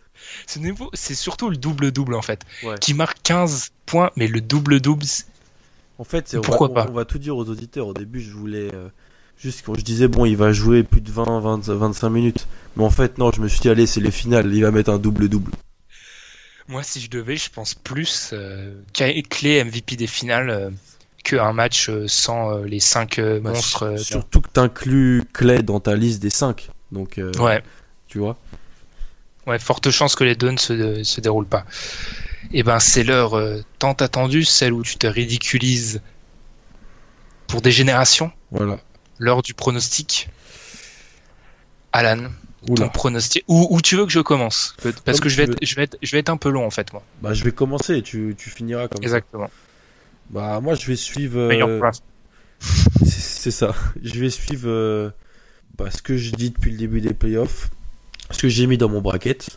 C'est 0.93 1.15
surtout 1.15 1.49
le 1.49 1.57
double-double 1.57 2.15
en 2.15 2.21
fait, 2.21 2.41
Ouais. 2.63 2.75
qui 2.79 2.93
marque 2.93 3.17
15 3.23 3.69
points, 3.85 4.09
mais 4.15 4.27
le 4.27 4.41
double-double, 4.41 5.05
En 5.99 6.03
fait, 6.03 6.35
on 6.37 6.41
Pourquoi 6.41 6.67
va, 6.69 6.73
pas? 6.85 6.87
on, 6.89 6.93
va 6.93 7.05
tout 7.05 7.19
dire 7.19 7.37
aux 7.37 7.45
auditeurs. 7.49 7.87
Au 7.87 7.93
début, 7.93 8.19
je 8.21 8.31
voulais 8.31 8.69
euh, 8.73 8.89
juste 9.37 9.63
quand 9.65 9.75
je 9.75 9.81
disais 9.83 10.07
bon, 10.07 10.25
il 10.25 10.35
va 10.37 10.51
jouer 10.51 10.83
plus 10.83 11.01
de 11.01 11.11
20, 11.11 11.39
20 11.39 11.69
25 11.69 12.09
minutes. 12.09 12.47
Mais 12.75 12.83
en 12.83 12.89
fait, 12.89 13.17
non, 13.17 13.31
je 13.31 13.41
me 13.41 13.47
suis 13.47 13.59
dit 13.59 13.69
allez, 13.69 13.87
c'est 13.87 14.01
les 14.01 14.11
finales, 14.11 14.53
il 14.53 14.61
va 14.63 14.71
mettre 14.71 14.91
un 14.91 14.97
double 14.99 15.29
double. 15.29 15.51
moi 16.67 16.83
si 16.83 16.99
je 17.01 17.09
devais, 17.09 17.37
je 17.37 17.49
pense 17.49 17.73
plus 17.73 18.31
euh, 18.33 18.73
Clé 19.29 19.63
MVP 19.63 19.95
des 19.95 20.07
finales 20.07 20.49
euh, 20.49 20.69
qu'un 21.23 21.53
match 21.53 21.89
euh, 21.89 22.07
sans 22.07 22.57
les 22.59 22.79
5 22.79 23.17
monstres. 23.41 23.83
euh, 23.83 23.97
surtout 23.97 24.41
que 24.41 24.49
t'inclus 24.49 25.23
Clay 25.33 25.63
dans 25.63 25.79
ta 25.79 25.95
liste 25.95 26.21
des 26.21 26.29
5 26.29 26.69
Donc, 26.91 27.17
euh, 27.17 27.31
Ouais. 27.39 27.61
tu 28.07 28.19
vois. 28.19 28.37
Ouais, 29.45 29.59
forte 29.59 29.89
chance 29.91 30.15
que 30.15 30.23
les 30.25 30.35
deux 30.35 30.51
ne 30.51 30.57
se, 30.57 31.03
se 31.03 31.21
déroulent 31.21 31.47
pas. 31.47 31.65
Et 32.51 32.63
ben, 32.63 32.79
c'est 32.79 33.03
l'heure 33.03 33.35
tant 33.79 33.93
attendue, 33.93 34.43
celle 34.43 34.73
où 34.73 34.83
tu 34.83 34.97
te 34.97 35.07
ridiculises 35.07 36.01
pour 37.47 37.61
des 37.61 37.71
générations, 37.71 38.31
Voilà. 38.51 38.77
L'heure 39.19 39.41
du 39.41 39.53
pronostic. 39.53 40.29
Alan, 41.93 42.29
ton 42.75 42.89
pronostic. 42.89 43.43
Où, 43.47 43.67
où 43.71 43.81
tu 43.81 43.95
veux 43.95 44.05
que 44.05 44.11
je 44.11 44.19
commence? 44.19 44.75
Parce 45.05 45.19
Comme 45.19 45.19
que 45.25 45.29
je 45.29 45.37
vais, 45.37 45.43
être, 45.43 45.57
je, 45.61 45.75
vais 45.75 45.83
être, 45.83 45.97
je 46.01 46.11
vais 46.11 46.19
être 46.19 46.29
un 46.29 46.37
peu 46.37 46.49
long 46.49 46.65
en 46.65 46.69
fait, 46.69 46.91
moi. 46.93 47.01
Bah, 47.21 47.33
je 47.33 47.43
vais 47.43 47.51
commencer. 47.51 48.01
Tu, 48.01 48.35
tu 48.37 48.49
finiras 48.49 48.87
comme 48.87 48.97
ça. 49.01 49.03
Exactement. 49.03 49.49
Bah, 50.29 50.59
moi, 50.61 50.75
je 50.75 50.85
vais 50.85 50.95
suivre. 50.95 51.39
euh, 51.39 51.47
Meilleure 51.47 51.79
place. 51.79 52.01
C'est 53.05 53.21
c'est 53.21 53.51
ça. 53.51 53.73
Je 54.03 54.19
vais 54.19 54.29
suivre 54.29 54.67
euh, 54.67 55.09
bah, 55.77 55.89
ce 55.91 56.01
que 56.01 56.17
je 56.17 56.31
dis 56.31 56.49
depuis 56.49 56.71
le 56.71 56.77
début 56.77 56.99
des 57.01 57.13
playoffs, 57.13 57.69
ce 58.31 58.39
que 58.39 58.49
j'ai 58.49 58.67
mis 58.67 58.77
dans 58.77 58.89
mon 58.89 58.99
bracket. 58.99 59.47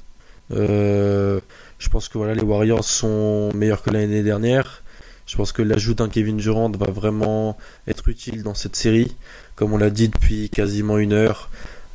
Euh, 0.53 1.41
je 1.79 1.89
pense 1.89 2.09
que 2.09 2.19
voilà, 2.19 2.35
les 2.35 2.43
Warriors 2.43 2.85
sont 2.85 3.51
meilleurs 3.55 3.83
que 3.83 3.91
l'année 3.91 4.23
dernière. 4.23 4.83
Je 5.31 5.37
pense 5.37 5.53
que 5.53 5.63
l'ajout 5.63 5.95
d'un 5.95 6.09
Kevin 6.09 6.39
Durant 6.39 6.73
va 6.73 6.91
vraiment 6.91 7.57
être 7.87 8.09
utile 8.09 8.43
dans 8.43 8.55
cette 8.55 8.75
série. 8.75 9.15
Comme 9.55 9.73
on 9.73 9.79
l'a 9.79 9.91
dit 9.91 10.09
depuis 10.09 10.51
quasiment 10.51 10.99
une 10.99 11.13
heure, 11.13 11.51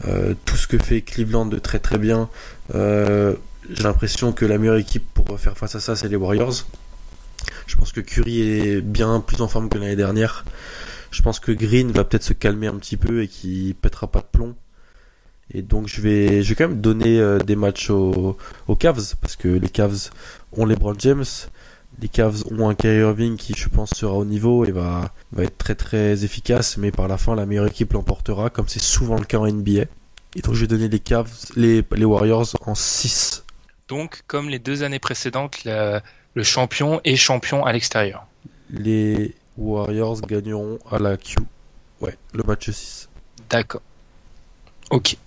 euh, 0.08 0.36
tout 0.46 0.56
ce 0.56 0.68
que 0.68 0.78
fait 0.78 1.02
Cleveland 1.02 1.46
de 1.46 1.60
très 1.60 1.80
très 1.80 1.98
bien. 1.98 2.30
euh, 2.76 3.36
j'ai 3.70 3.84
l'impression 3.84 4.32
que 4.32 4.46
la 4.46 4.58
meilleure 4.58 4.78
équipe 4.78 5.04
pour 5.14 5.38
faire 5.38 5.58
face 5.58 5.76
à 5.76 5.82
ça, 5.82 5.98
c'est 5.98 6.08
les 6.08 6.16
Warriors. 6.16 6.66
Je 7.68 7.76
pense 7.76 7.92
que 7.92 8.00
Curry 8.00 8.40
est 8.40 8.82
bien 8.82 9.20
plus 9.20 9.42
en 9.42 9.50
forme 9.50 9.68
que 9.68 9.80
l'année 9.80 9.98
dernière. 9.98 10.46
Je 11.12 11.22
pense 11.22 11.42
que 11.42 11.52
Green 11.52 11.92
va 11.92 12.06
peut-être 12.06 12.24
se 12.24 12.34
calmer 12.34 12.68
un 12.68 12.78
petit 12.78 12.96
peu 12.96 13.24
et 13.24 13.28
qu'il 13.28 13.76
pètera 13.76 14.08
pas 14.08 14.20
de 14.20 14.28
plomb. 14.32 14.56
Et 15.54 15.62
donc 15.62 15.88
je 15.88 16.00
vais, 16.00 16.42
je 16.42 16.50
vais 16.50 16.56
quand 16.56 16.70
même 16.70 16.80
donner 16.80 17.20
euh, 17.20 17.38
des 17.40 17.58
matchs 17.58 17.90
aux, 17.90 18.38
Cavs 18.80 19.16
parce 19.20 19.36
que 19.36 19.50
les 19.50 19.70
Cavs 19.70 20.10
ont 20.54 20.66
LeBron 20.66 20.96
James, 21.00 21.26
les 22.02 22.08
Cavs 22.08 22.44
ont 22.52 22.70
un 22.70 22.76
Kyrie 22.76 23.00
Irving 23.00 23.38
qui 23.38 23.54
je 23.56 23.70
pense 23.70 23.92
sera 23.92 24.14
au 24.14 24.26
niveau 24.26 24.66
et 24.66 24.72
va, 24.72 25.12
va 25.32 25.44
être 25.44 25.58
très 25.58 25.76
très 25.76 26.24
efficace, 26.24 26.78
mais 26.78 26.92
par 26.92 27.08
la 27.08 27.18
fin 27.18 27.36
la 27.36 27.46
meilleure 27.46 27.68
équipe 27.68 27.94
l'emportera 27.94 28.50
comme 28.50 28.68
c'est 28.68 28.82
souvent 28.82 29.18
le 29.18 29.26
cas 29.26 29.38
en 29.38 29.48
NBA. 29.48 29.86
Et 30.36 30.42
donc 30.42 30.54
je 30.54 30.62
vais 30.62 30.68
donner 30.68 30.90
les 30.90 31.00
Cavs, 31.00 31.32
les, 31.56 31.84
les 31.92 32.06
Warriors 32.06 32.48
en 32.66 32.76
6. 32.76 33.46
Donc, 33.88 34.24
comme 34.28 34.50
les 34.50 34.60
deux 34.60 34.84
années 34.84 35.00
précédentes, 35.00 35.64
le, 35.64 36.00
le 36.34 36.44
champion 36.44 37.00
est 37.04 37.16
champion 37.16 37.66
à 37.66 37.72
l'extérieur. 37.72 38.26
Les 38.70 39.36
Warriors 39.58 40.22
gagneront 40.22 40.80
à 40.92 41.00
la 41.00 41.18
Q. 41.18 41.38
Ouais, 42.02 42.18
le 42.34 42.44
match 42.44 42.70
6. 42.70 43.10
D'accord. 43.50 43.82
Ok. 44.90 45.18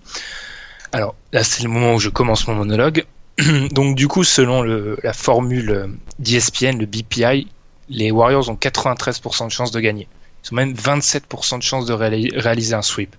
Alors, 0.93 1.15
là, 1.33 1.45
c'est 1.45 1.63
le 1.63 1.69
moment 1.69 1.95
où 1.95 1.99
je 1.99 2.09
commence 2.09 2.47
mon 2.49 2.55
monologue. 2.55 3.07
Donc, 3.71 3.95
du 3.95 4.09
coup, 4.09 4.25
selon 4.25 4.63
la 4.63 5.13
formule 5.13 5.71
euh, 5.71 5.87
d'ESPN, 6.19 6.79
le 6.79 6.87
BPI, 6.87 7.49
les 7.89 8.11
Warriors 8.11 8.49
ont 8.51 8.55
93% 8.55 9.47
de 9.47 9.53
chances 9.53 9.71
de 9.71 9.81
gagner. 9.81 10.09
Ils 10.45 10.53
ont 10.53 10.57
même 10.57 10.75
27% 10.75 11.59
de 11.59 11.63
chances 11.63 11.87
de 11.87 11.95
réali- 11.95 12.37
réaliser 12.37 12.75
un 12.75 12.83
sweep. 12.83 13.15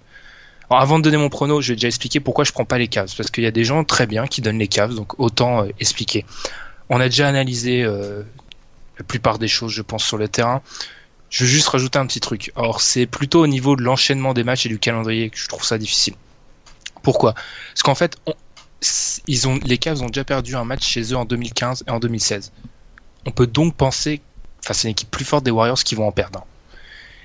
Alors, 0.69 0.81
avant 0.83 0.99
de 0.99 1.03
donner 1.03 1.17
mon 1.17 1.29
prono, 1.29 1.61
je 1.61 1.69
vais 1.69 1.75
déjà 1.75 1.87
expliquer 1.87 2.19
pourquoi 2.19 2.43
je 2.43 2.51
prends 2.51 2.65
pas 2.65 2.77
les 2.77 2.87
Cavs. 2.87 3.13
Parce 3.15 3.31
qu'il 3.31 3.43
y 3.43 3.47
a 3.47 3.51
des 3.51 3.63
gens 3.63 3.83
très 3.83 4.07
bien 4.07 4.27
qui 4.27 4.41
donnent 4.41 4.59
les 4.59 4.67
Cavs, 4.67 4.93
donc 4.93 5.19
autant 5.19 5.63
euh, 5.63 5.69
expliquer. 5.79 6.25
On 6.89 6.99
a 6.99 7.05
déjà 7.05 7.27
analysé 7.27 7.83
euh, 7.83 8.23
la 8.97 9.05
plupart 9.05 9.39
des 9.39 9.47
choses, 9.47 9.71
je 9.71 9.81
pense, 9.81 10.03
sur 10.03 10.17
le 10.17 10.27
terrain. 10.27 10.61
Je 11.29 11.43
veux 11.43 11.49
juste 11.49 11.67
rajouter 11.69 11.97
un 11.97 12.05
petit 12.07 12.19
truc. 12.19 12.51
Alors, 12.55 12.81
c'est 12.81 13.05
plutôt 13.05 13.41
au 13.41 13.47
niveau 13.47 13.75
de 13.75 13.83
l'enchaînement 13.83 14.33
des 14.33 14.43
matchs 14.43 14.65
et 14.65 14.69
du 14.69 14.79
calendrier 14.79 15.29
que 15.29 15.37
je 15.37 15.47
trouve 15.47 15.63
ça 15.63 15.77
difficile. 15.77 16.15
Pourquoi? 17.03 17.33
Parce 17.33 17.83
qu'en 17.83 17.95
fait, 17.95 18.17
ils 19.27 19.47
ont, 19.47 19.59
les 19.63 19.77
Cavs 19.77 20.01
ont 20.01 20.07
déjà 20.07 20.23
perdu 20.23 20.55
un 20.55 20.63
match 20.63 20.85
chez 20.85 21.01
eux 21.13 21.17
en 21.17 21.25
2015 21.25 21.83
et 21.87 21.91
en 21.91 21.99
2016. 21.99 22.51
On 23.25 23.31
peut 23.31 23.47
donc 23.47 23.75
penser, 23.75 24.21
enfin, 24.63 24.73
c'est 24.73 24.87
une 24.87 24.91
équipe 24.91 25.11
plus 25.11 25.25
forte 25.25 25.43
des 25.43 25.51
Warriors 25.51 25.83
qui 25.83 25.95
vont 25.95 26.07
en 26.07 26.11
perdre 26.11 26.39
un. 26.39 26.43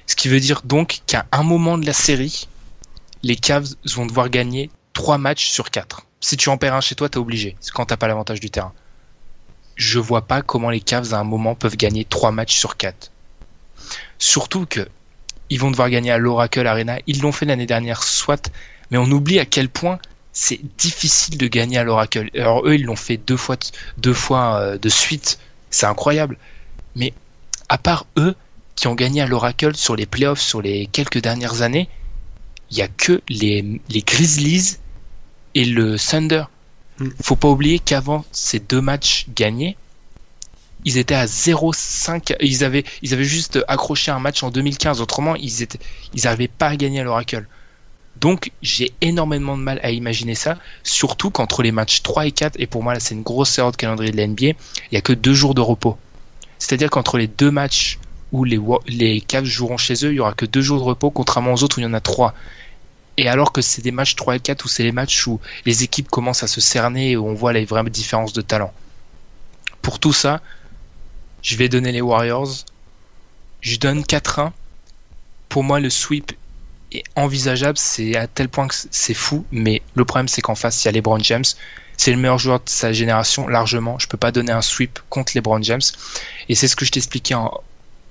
Ce 0.07 0.17
qui 0.17 0.29
veut 0.29 0.41
dire 0.41 0.63
donc 0.65 1.01
qu'à 1.07 1.27
un 1.33 1.43
moment 1.43 1.79
de 1.79 1.87
la 1.87 1.93
série, 1.93 2.49
les 3.23 3.37
Cavs 3.37 3.69
vont 3.95 4.07
devoir 4.07 4.29
gagner 4.29 4.71
3 4.93 5.19
matchs 5.19 5.47
sur 5.47 5.71
4. 5.71 6.07
Si 6.21 6.37
tu 6.37 6.49
en 6.49 6.59
perds 6.59 6.75
un 6.75 6.81
chez 6.81 6.95
toi, 6.95 7.09
t'es 7.09 7.19
obligé. 7.19 7.57
C'est 7.61 7.73
quand 7.73 7.87
t'as 7.87 7.97
pas 7.97 8.09
l'avantage 8.09 8.41
du 8.41 8.51
terrain. 8.51 8.73
Je 9.77 9.99
vois 9.99 10.23
pas 10.23 10.43
comment 10.43 10.71
les 10.71 10.81
Cavs 10.81 11.15
à 11.15 11.19
un 11.19 11.25
moment 11.25 11.55
peuvent 11.55 11.77
gagner 11.77 12.05
3 12.05 12.33
matchs 12.33 12.57
sur 12.57 12.77
4. 12.77 13.11
Surtout 14.19 14.67
que 14.67 14.89
ils 15.51 15.61
vont 15.61 15.71
devoir 15.71 15.91
gagner 15.91 16.11
à 16.11 16.19
l'Oracle 16.19 16.67
Arena. 16.67 16.99
Ils 17.07 17.21
l'ont 17.21 17.33
fait 17.33 17.47
l'année 17.47 17.67
dernière, 17.67 18.03
soit, 18.03 18.51
mais 18.91 18.99
on 18.99 19.11
oublie 19.11 19.39
à 19.39 19.45
quel 19.45 19.69
point 19.69 19.99
c'est 20.35 20.61
difficile 20.77 21.39
de 21.39 21.47
gagner 21.47 21.79
à 21.79 21.85
l'Oracle. 21.85 22.29
Alors 22.35 22.67
eux, 22.67 22.75
ils 22.75 22.85
l'ont 22.85 22.97
fait 22.97 23.17
deux 23.17 23.37
fois, 23.37 23.57
deux 23.97 24.13
fois 24.13 24.59
euh, 24.59 24.79
de 24.79 24.89
suite. 24.89 25.39
C'est 25.71 25.87
incroyable. 25.87 26.37
Mais 26.97 27.15
à 27.69 27.79
part 27.79 28.05
eux 28.19 28.35
qui 28.75 28.89
ont 28.89 28.95
gagné 28.95 29.23
à 29.23 29.27
l'Oracle 29.27 29.77
sur 29.77 29.95
les 29.95 30.07
playoffs 30.07 30.41
sur 30.41 30.61
les 30.61 30.87
quelques 30.87 31.19
dernières 31.19 31.63
années, 31.63 31.89
il 32.73 32.77
y 32.77 32.83
a 32.83 32.89
que 32.89 33.23
les, 33.29 33.81
les 33.89 34.03
Grizzlies 34.03 34.79
et 35.55 35.65
le 35.65 35.97
Thunder. 35.99 36.45
Mm. 36.99 37.09
Faut 37.23 37.37
pas 37.37 37.49
oublier 37.49 37.79
qu'avant 37.79 38.25
ces 38.33 38.59
deux 38.59 38.81
matchs 38.81 39.27
gagnés, 39.33 39.77
ils 40.85 40.99
étaient 40.99 41.15
à 41.15 41.27
0,5. 41.27 42.35
Ils 42.41 42.65
avaient, 42.65 42.85
ils 43.03 43.15
avaient 43.15 43.25
juste 43.25 43.65
accroché 43.69 44.11
un 44.11 44.19
match 44.19 44.43
en 44.43 44.51
2015. 44.51 45.01
Autrement, 45.01 45.37
ils 45.37 45.63
étaient, 45.63 45.79
ils 46.13 46.25
n'arrivaient 46.25 46.49
pas 46.49 46.69
à 46.69 46.77
gagner 46.77 47.01
à 47.01 47.05
l'Oracle. 47.05 47.47
Donc, 48.17 48.53
j'ai 48.63 48.93
énormément 49.01 49.57
de 49.57 49.63
mal 49.63 49.81
à 49.83 49.91
imaginer 49.91 50.35
ça, 50.35 50.57
surtout 50.83 51.31
qu'entre 51.31 51.63
les 51.63 51.73
matchs 51.73 52.03
3 52.03 52.27
et 52.27 52.33
4, 52.33 52.57
et 52.59 52.67
pour 52.67 52.83
moi, 52.83 52.95
là, 52.95 53.01
c'est 53.01 53.15
une 53.15 53.23
grosse 53.23 53.59
erreur 53.59 53.73
de 53.73 53.77
calendrier 53.77 54.13
de 54.13 54.17
la 54.17 54.27
NBA, 54.27 54.47
il 54.47 54.57
y 54.93 54.97
a 54.97 55.01
que 55.01 55.13
deux 55.13 55.35
jours 55.35 55.55
de 55.55 55.61
repos. 55.61 55.99
C'est-à-dire 56.59 56.91
qu'entre 56.91 57.19
les 57.19 57.27
deux 57.27 57.51
matchs 57.51 57.99
où 58.33 58.45
les, 58.45 58.59
les 58.87 59.21
Cavs 59.21 59.45
joueront 59.45 59.77
chez 59.77 59.95
eux, 60.07 60.13
il 60.13 60.17
y 60.17 60.21
aura 60.21 60.33
que 60.33 60.47
deux 60.47 60.63
jours 60.63 60.79
de 60.79 60.85
repos, 60.85 61.11
contrairement 61.11 61.53
aux 61.53 61.63
autres 61.63 61.79
où 61.79 61.81
il 61.81 61.85
y 61.85 61.87
en 61.87 61.95
a 61.95 62.01
trois. 62.01 62.35
Et 63.17 63.29
alors 63.29 63.53
que 63.53 63.63
c'est 63.63 63.83
des 63.83 63.93
matchs 63.93 64.17
3 64.17 64.37
et 64.37 64.41
4 64.41 64.65
où 64.65 64.69
c'est 64.69 64.83
les 64.83 64.93
matchs 64.93 65.27
où 65.27 65.41
les 65.67 65.85
équipes 65.85 66.09
commencent 66.09 66.43
à 66.43 66.49
se 66.49 66.61
cerner 66.61 67.13
et 67.13 67.17
où 67.17 67.27
on 67.27 67.35
voit 67.35 67.53
les 67.53 67.65
vraies 67.65 67.89
différences 67.89 68.33
de 68.33 68.41
talent. 68.41 68.73
Pour 69.83 70.01
tout 70.01 70.13
ça, 70.13 70.41
je 71.43 71.57
vais 71.57 71.69
donner 71.69 71.93
les 71.93 72.01
Warriors. 72.01 72.65
Je 73.61 73.77
donne 73.77 74.01
4-1. 74.01 74.51
Pour 75.49 75.63
moi, 75.63 75.79
le 75.79 75.91
sweep 75.91 76.33
est 76.95 77.05
envisageable. 77.17 77.79
C'est 77.79 78.17
à 78.17 78.27
tel 78.27 78.49
point 78.49 78.69
que 78.69 78.75
c'est 78.91 79.15
fou. 79.15 79.45
Mais 79.51 79.83
le 79.95 80.05
problème, 80.05 80.29
c'est 80.29 80.41
qu'en 80.41 80.55
face, 80.55 80.85
il 80.85 80.87
y 80.87 80.89
a 80.89 80.93
LeBron 80.93 81.19
James. 81.21 81.45
C'est 81.97 82.11
le 82.11 82.17
meilleur 82.17 82.39
joueur 82.39 82.59
de 82.59 82.69
sa 82.69 82.93
génération, 82.93 83.47
largement. 83.47 83.99
Je 83.99 84.09
peux 84.09 84.17
pas 84.17 84.33
donner 84.33 84.53
un 84.53 84.63
sweep 84.63 84.99
contre 85.09 85.33
LeBron 85.35 85.63
James. 85.63 85.83
Et 86.49 86.55
c'est 86.55 86.69
ce 86.69 86.77
que 86.77 86.85
je 86.85 86.93
t'expliquais 86.93 87.35
en 87.35 87.61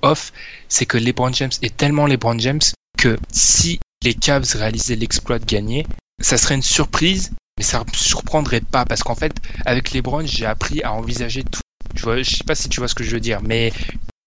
off. 0.02 0.32
C'est 0.68 0.86
que 0.86 0.98
LeBron 0.98 1.32
James 1.32 1.50
est 1.62 1.76
tellement 1.76 2.06
LeBron 2.06 2.38
James 2.38 2.60
que 2.98 3.18
si 3.32 3.80
les 4.02 4.14
Cavs 4.14 4.54
réalisaient 4.54 4.96
l'exploit 4.96 5.38
de 5.38 5.44
gagner, 5.44 5.86
ça 6.20 6.38
serait 6.38 6.54
une 6.54 6.62
surprise. 6.62 7.32
Mais 7.58 7.64
ça 7.64 7.80
me 7.80 7.94
surprendrait 7.94 8.60
pas 8.60 8.84
parce 8.84 9.02
qu'en 9.02 9.14
fait, 9.14 9.34
avec 9.64 9.92
LeBron, 9.92 10.26
j'ai 10.26 10.46
appris 10.46 10.82
à 10.82 10.92
envisager 10.92 11.44
tout. 11.44 11.60
Tu 11.94 12.02
vois, 12.02 12.20
je 12.22 12.36
sais 12.36 12.44
pas 12.44 12.56
si 12.56 12.68
tu 12.68 12.80
vois 12.80 12.88
ce 12.88 12.94
que 12.94 13.04
je 13.04 13.12
veux 13.12 13.20
dire, 13.20 13.40
mais 13.42 13.72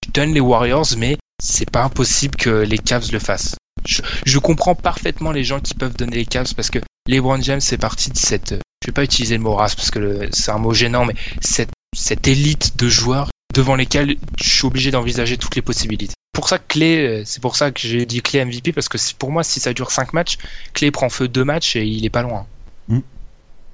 je 0.05 0.11
donne 0.11 0.33
les 0.33 0.39
Warriors, 0.39 0.87
mais 0.97 1.17
c'est 1.43 1.69
pas 1.69 1.83
impossible 1.83 2.37
que 2.37 2.49
les 2.49 2.77
Cavs 2.77 3.11
le 3.11 3.19
fassent. 3.19 3.55
Je, 3.87 4.01
je 4.25 4.37
comprends 4.39 4.75
parfaitement 4.75 5.31
les 5.31 5.43
gens 5.43 5.59
qui 5.59 5.73
peuvent 5.73 5.95
donner 5.95 6.17
les 6.17 6.25
Cavs 6.25 6.53
parce 6.55 6.69
que 6.69 6.79
LeBron 7.07 7.41
James 7.41 7.61
fait 7.61 7.77
partie 7.77 8.09
de 8.11 8.17
cette, 8.17 8.51
je 8.83 8.87
vais 8.87 8.91
pas 8.93 9.03
utiliser 9.03 9.37
le 9.37 9.43
mot 9.43 9.55
race 9.55 9.75
parce 9.75 9.89
que 9.91 9.99
le- 9.99 10.29
c'est 10.31 10.51
un 10.51 10.57
mot 10.57 10.73
gênant, 10.73 11.05
mais 11.05 11.15
cette, 11.41 11.69
cette 11.95 12.27
élite 12.27 12.77
de 12.77 12.89
joueurs 12.89 13.29
devant 13.55 13.75
lesquels 13.75 14.17
je 14.37 14.49
suis 14.49 14.65
obligé 14.67 14.91
d'envisager 14.91 15.37
toutes 15.37 15.55
les 15.55 15.61
possibilités. 15.61 16.13
Pour 16.33 16.49
ça, 16.49 16.59
Clay, 16.59 16.97
euh, 16.99 17.21
c'est 17.25 17.41
pour 17.41 17.55
ça 17.55 17.71
que 17.71 17.79
j'ai 17.79 18.05
dit 18.05 18.21
Clay 18.21 18.39
MVP 18.45 18.73
parce 18.73 18.89
que 18.89 18.97
c'est- 18.97 19.17
pour 19.17 19.31
moi, 19.31 19.43
si 19.43 19.59
ça 19.61 19.73
dure 19.73 19.89
5 19.89 20.11
matchs, 20.13 20.37
Clay 20.73 20.91
prend 20.91 21.09
feu 21.09 21.27
2 21.29 21.45
matchs 21.45 21.75
et 21.77 21.85
il 21.85 22.05
est 22.05 22.09
pas 22.11 22.21
loin. 22.21 22.45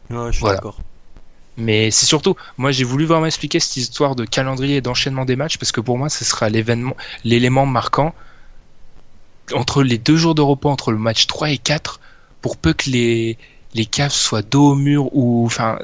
Ouais, 0.10 0.28
je 0.28 0.32
suis 0.32 0.40
Voilà. 0.42 0.56
d'accord. 0.58 0.78
Mais 1.58 1.92
c'est 1.92 2.06
surtout, 2.08 2.36
moi 2.58 2.72
j'ai 2.72 2.84
voulu 2.84 3.06
vraiment 3.06 3.26
expliquer 3.28 3.60
cette 3.60 3.78
histoire 3.78 4.16
de 4.16 4.26
calendrier 4.26 4.78
et 4.78 4.82
d'enchaînement 4.82 5.24
des 5.26 5.36
matchs 5.36 5.58
parce 5.58 5.72
que 5.72 5.82
pour 5.82 5.98
moi 6.00 6.10
ce 6.10 6.26
sera 6.26 6.50
l'événement, 6.50 6.96
l'élément 7.24 7.66
marquant 7.68 8.14
entre 9.54 9.84
les 9.84 9.98
deux 9.98 10.16
jours 10.16 10.36
de 10.36 10.42
repos 10.42 10.70
entre 10.70 10.92
le 10.92 10.98
match 10.98 11.28
3 11.28 11.52
et 11.52 11.58
4 11.58 12.00
pour 12.42 12.58
peu 12.58 12.74
que 12.74 12.90
les, 12.90 13.38
les 13.74 13.86
Cavs 13.86 14.12
soient 14.12 14.42
dos 14.42 14.72
au 14.72 14.76
mur 14.76 15.10
ou 15.16 15.46
enfin 15.46 15.80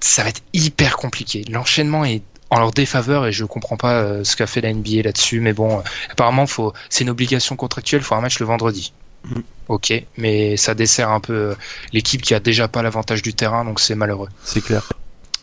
ça 0.00 0.22
va 0.22 0.30
être 0.30 0.42
hyper 0.52 0.96
compliqué. 0.96 1.44
L'enchaînement 1.50 2.04
est 2.04 2.22
en 2.50 2.58
leur 2.58 2.72
défaveur 2.72 3.26
et 3.26 3.32
je 3.32 3.44
comprends 3.44 3.76
pas 3.76 3.94
euh, 3.94 4.24
ce 4.24 4.36
qu'a 4.36 4.46
fait 4.46 4.60
la 4.60 4.72
NBA 4.72 5.02
là-dessus. 5.04 5.40
Mais 5.40 5.52
bon, 5.52 5.78
euh, 5.78 5.82
apparemment, 6.10 6.46
faut, 6.46 6.72
c'est 6.88 7.04
une 7.04 7.10
obligation 7.10 7.54
contractuelle. 7.54 8.00
Il 8.00 8.04
faut 8.04 8.14
un 8.14 8.20
match 8.20 8.40
le 8.40 8.46
vendredi. 8.46 8.92
Mm. 9.24 9.40
Ok, 9.68 9.92
mais 10.16 10.56
ça 10.56 10.74
dessert 10.74 11.10
un 11.10 11.20
peu 11.20 11.32
euh, 11.32 11.54
l'équipe 11.92 12.22
qui 12.22 12.34
a 12.34 12.40
déjà 12.40 12.66
pas 12.66 12.82
l'avantage 12.82 13.22
du 13.22 13.34
terrain, 13.34 13.64
donc 13.64 13.78
c'est 13.78 13.94
malheureux. 13.94 14.28
C'est 14.42 14.62
clair. 14.62 14.92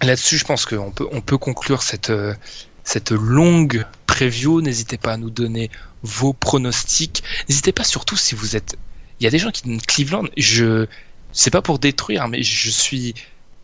Là-dessus, 0.01 0.37
je 0.37 0.45
pense 0.45 0.65
qu'on 0.65 0.91
peut, 0.91 1.07
on 1.11 1.21
peut 1.21 1.37
conclure 1.37 1.81
cette, 1.81 2.11
cette 2.87 3.11
longue 3.11 3.85
preview. 4.05 4.61
N'hésitez 4.61 4.97
pas 4.97 5.13
à 5.13 5.17
nous 5.17 5.29
donner 5.29 5.69
vos 6.03 6.31
pronostics. 6.31 7.21
N'hésitez 7.49 7.73
pas 7.73 7.83
surtout 7.83 8.15
si 8.15 8.33
vous 8.33 8.55
êtes. 8.55 8.77
Il 9.19 9.25
y 9.25 9.27
a 9.27 9.29
des 9.29 9.39
gens 9.39 9.51
qui 9.51 9.63
donnent 9.63 9.81
Cleveland. 9.81 10.23
Je, 10.37 10.87
c'est 11.33 11.51
pas 11.51 11.61
pour 11.61 11.79
détruire, 11.79 12.29
mais 12.29 12.43
je 12.43 12.69
suis 12.69 13.13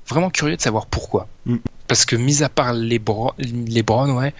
vraiment 0.09 0.29
curieux 0.29 0.57
de 0.57 0.61
savoir 0.61 0.87
pourquoi. 0.87 1.29
Mm. 1.45 1.57
Parce 1.87 2.03
que 2.03 2.17
mis 2.17 2.43
à 2.43 2.49
part 2.49 2.73
les 2.73 2.99
Bron, 2.99 3.31
les 3.37 3.81
Browns, 3.81 4.11
ouais, 4.11 4.33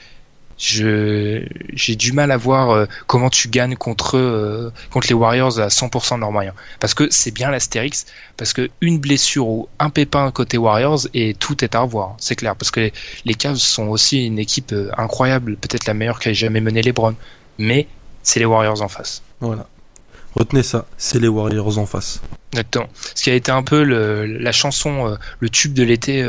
je 0.64 1.45
j'ai 1.73 1.95
du 1.95 2.14
mal 2.14 2.31
à 2.31 2.38
voir 2.38 2.72
euh, 2.72 2.85
comment 3.06 3.30
tu 3.30 3.49
gagnes 3.49 3.76
contre 3.76 4.18
euh, 4.18 4.72
contre 4.91 5.07
les 5.07 5.14
Warriors 5.14 5.60
à 5.60 5.68
100% 5.68 6.15
de 6.15 6.19
leurs 6.22 6.31
moyens. 6.31 6.56
Parce 6.80 6.94
que 6.94 7.07
c'est 7.11 7.31
bien 7.31 7.52
l'astérix, 7.52 8.06
parce 8.38 8.53
que 8.53 8.69
une 8.80 8.98
blessure 8.99 9.48
ou 9.48 9.68
un 9.80 9.90
pépin 9.90 10.31
côté 10.31 10.57
Warriors 10.57 11.02
et 11.14 11.34
tout 11.34 11.64
est 11.65 11.76
à 11.76 11.81
revoir, 11.81 12.15
c'est 12.18 12.35
clair. 12.35 12.56
Parce 12.56 12.72
que 12.72 12.91
les 13.26 13.34
Cavs 13.34 13.57
sont 13.57 13.88
aussi 13.88 14.26
une 14.26 14.40
équipe 14.40 14.72
euh, 14.72 14.90
incroyable, 14.98 15.57
peut-être 15.57 15.85
la 15.85 15.94
meilleure 15.94 16.19
qu'ait 16.19 16.34
jamais 16.34 16.61
mené 16.61 16.81
les 16.81 16.94
Browns, 16.94 17.15
mais 17.57 17.88
c'est 18.23 18.40
les 18.40 18.45
Warriors 18.45 18.81
en 18.81 18.88
face. 18.88 19.22
Voilà. 19.41 19.68
Retenez 20.35 20.64
ça, 20.64 20.85
c'est 20.98 21.19
les 21.19 21.27
Warriors 21.27 21.77
en 21.77 21.85
face. 21.85 22.22
Exactement. 22.53 22.88
Ce 23.15 23.22
qui 23.22 23.30
a 23.30 23.35
été 23.35 23.52
un 23.52 23.64
peu 23.64 23.84
le, 23.84 24.26
la 24.26 24.52
chanson, 24.53 25.18
le 25.40 25.49
tube 25.49 25.73
de 25.73 25.84
l'été 25.84 26.26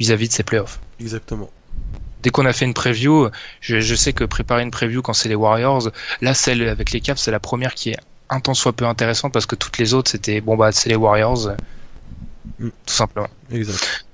vis-à-vis 0.00 0.28
de 0.28 0.32
ces 0.32 0.42
playoffs. 0.42 0.80
Exactement. 0.98 1.48
Dès 2.26 2.30
qu'on 2.30 2.44
a 2.44 2.52
fait 2.52 2.64
une 2.64 2.74
preview, 2.74 3.28
je, 3.60 3.78
je 3.78 3.94
sais 3.94 4.12
que 4.12 4.24
préparer 4.24 4.64
une 4.64 4.72
preview 4.72 5.00
quand 5.00 5.12
c'est 5.12 5.28
les 5.28 5.36
Warriors, 5.36 5.92
là 6.20 6.34
celle 6.34 6.68
avec 6.68 6.90
les 6.90 7.00
Cavs, 7.00 7.18
c'est 7.18 7.30
la 7.30 7.38
première 7.38 7.72
qui 7.72 7.90
est 7.90 7.96
un 8.28 8.40
tant 8.40 8.52
soit 8.52 8.72
peu 8.72 8.84
intéressante 8.84 9.32
parce 9.32 9.46
que 9.46 9.54
toutes 9.54 9.78
les 9.78 9.94
autres 9.94 10.10
c'était 10.10 10.40
bon 10.40 10.56
bah 10.56 10.72
c'est 10.72 10.88
les 10.88 10.96
Warriors, 10.96 11.50
Mm. 12.58 12.68
tout 12.68 12.94
simplement. 12.94 13.28
Exact. 13.52 14.06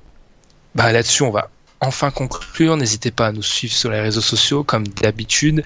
Bah 0.75 0.93
là-dessus 0.93 1.23
on 1.23 1.31
va 1.31 1.51
enfin 1.81 2.11
conclure. 2.11 2.77
N'hésitez 2.77 3.11
pas 3.11 3.29
à 3.29 3.33
nous 3.33 3.43
suivre 3.43 3.75
sur 3.75 3.91
les 3.91 4.01
réseaux 4.01 4.21
sociaux 4.21 4.65
comme 4.65 4.87
d'habitude. 4.87 5.65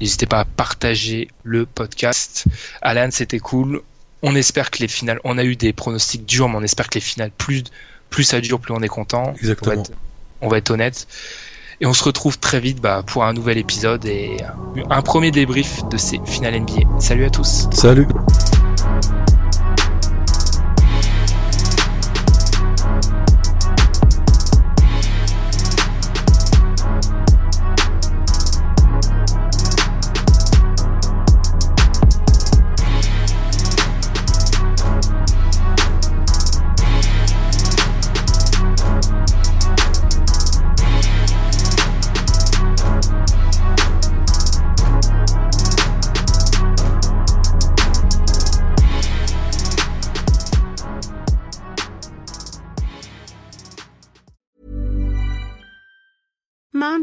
N'hésitez 0.00 0.26
pas 0.26 0.40
à 0.40 0.44
partager 0.44 1.28
le 1.44 1.66
podcast. 1.66 2.44
Alan, 2.82 3.08
c'était 3.10 3.38
cool. 3.38 3.80
On 4.22 4.34
espère 4.34 4.70
que 4.70 4.78
les 4.78 4.88
finales, 4.88 5.20
on 5.24 5.38
a 5.38 5.44
eu 5.44 5.56
des 5.56 5.72
pronostics 5.72 6.26
durs, 6.26 6.48
mais 6.48 6.56
on 6.56 6.62
espère 6.62 6.88
que 6.88 6.94
les 6.94 7.00
finales, 7.00 7.30
plus, 7.30 7.62
plus 8.10 8.24
ça 8.24 8.40
dure, 8.40 8.58
plus 8.58 8.74
on 8.74 8.80
est 8.80 8.88
content. 8.88 9.34
Exactement. 9.34 9.72
On 9.72 9.76
va 9.76 9.80
être, 9.80 9.92
on 10.40 10.48
va 10.48 10.58
être 10.58 10.70
honnête. 10.70 11.06
Et 11.80 11.86
on 11.86 11.92
se 11.92 12.04
retrouve 12.04 12.38
très 12.38 12.60
vite 12.60 12.80
bah, 12.80 13.02
pour 13.04 13.24
un 13.24 13.32
nouvel 13.32 13.58
épisode 13.58 14.04
et 14.06 14.36
un 14.90 15.02
premier 15.02 15.30
débrief 15.30 15.86
de 15.88 15.96
ces 15.96 16.20
finales 16.24 16.60
NBA. 16.60 17.00
Salut 17.00 17.24
à 17.24 17.30
tous. 17.30 17.68
Salut. 17.72 18.06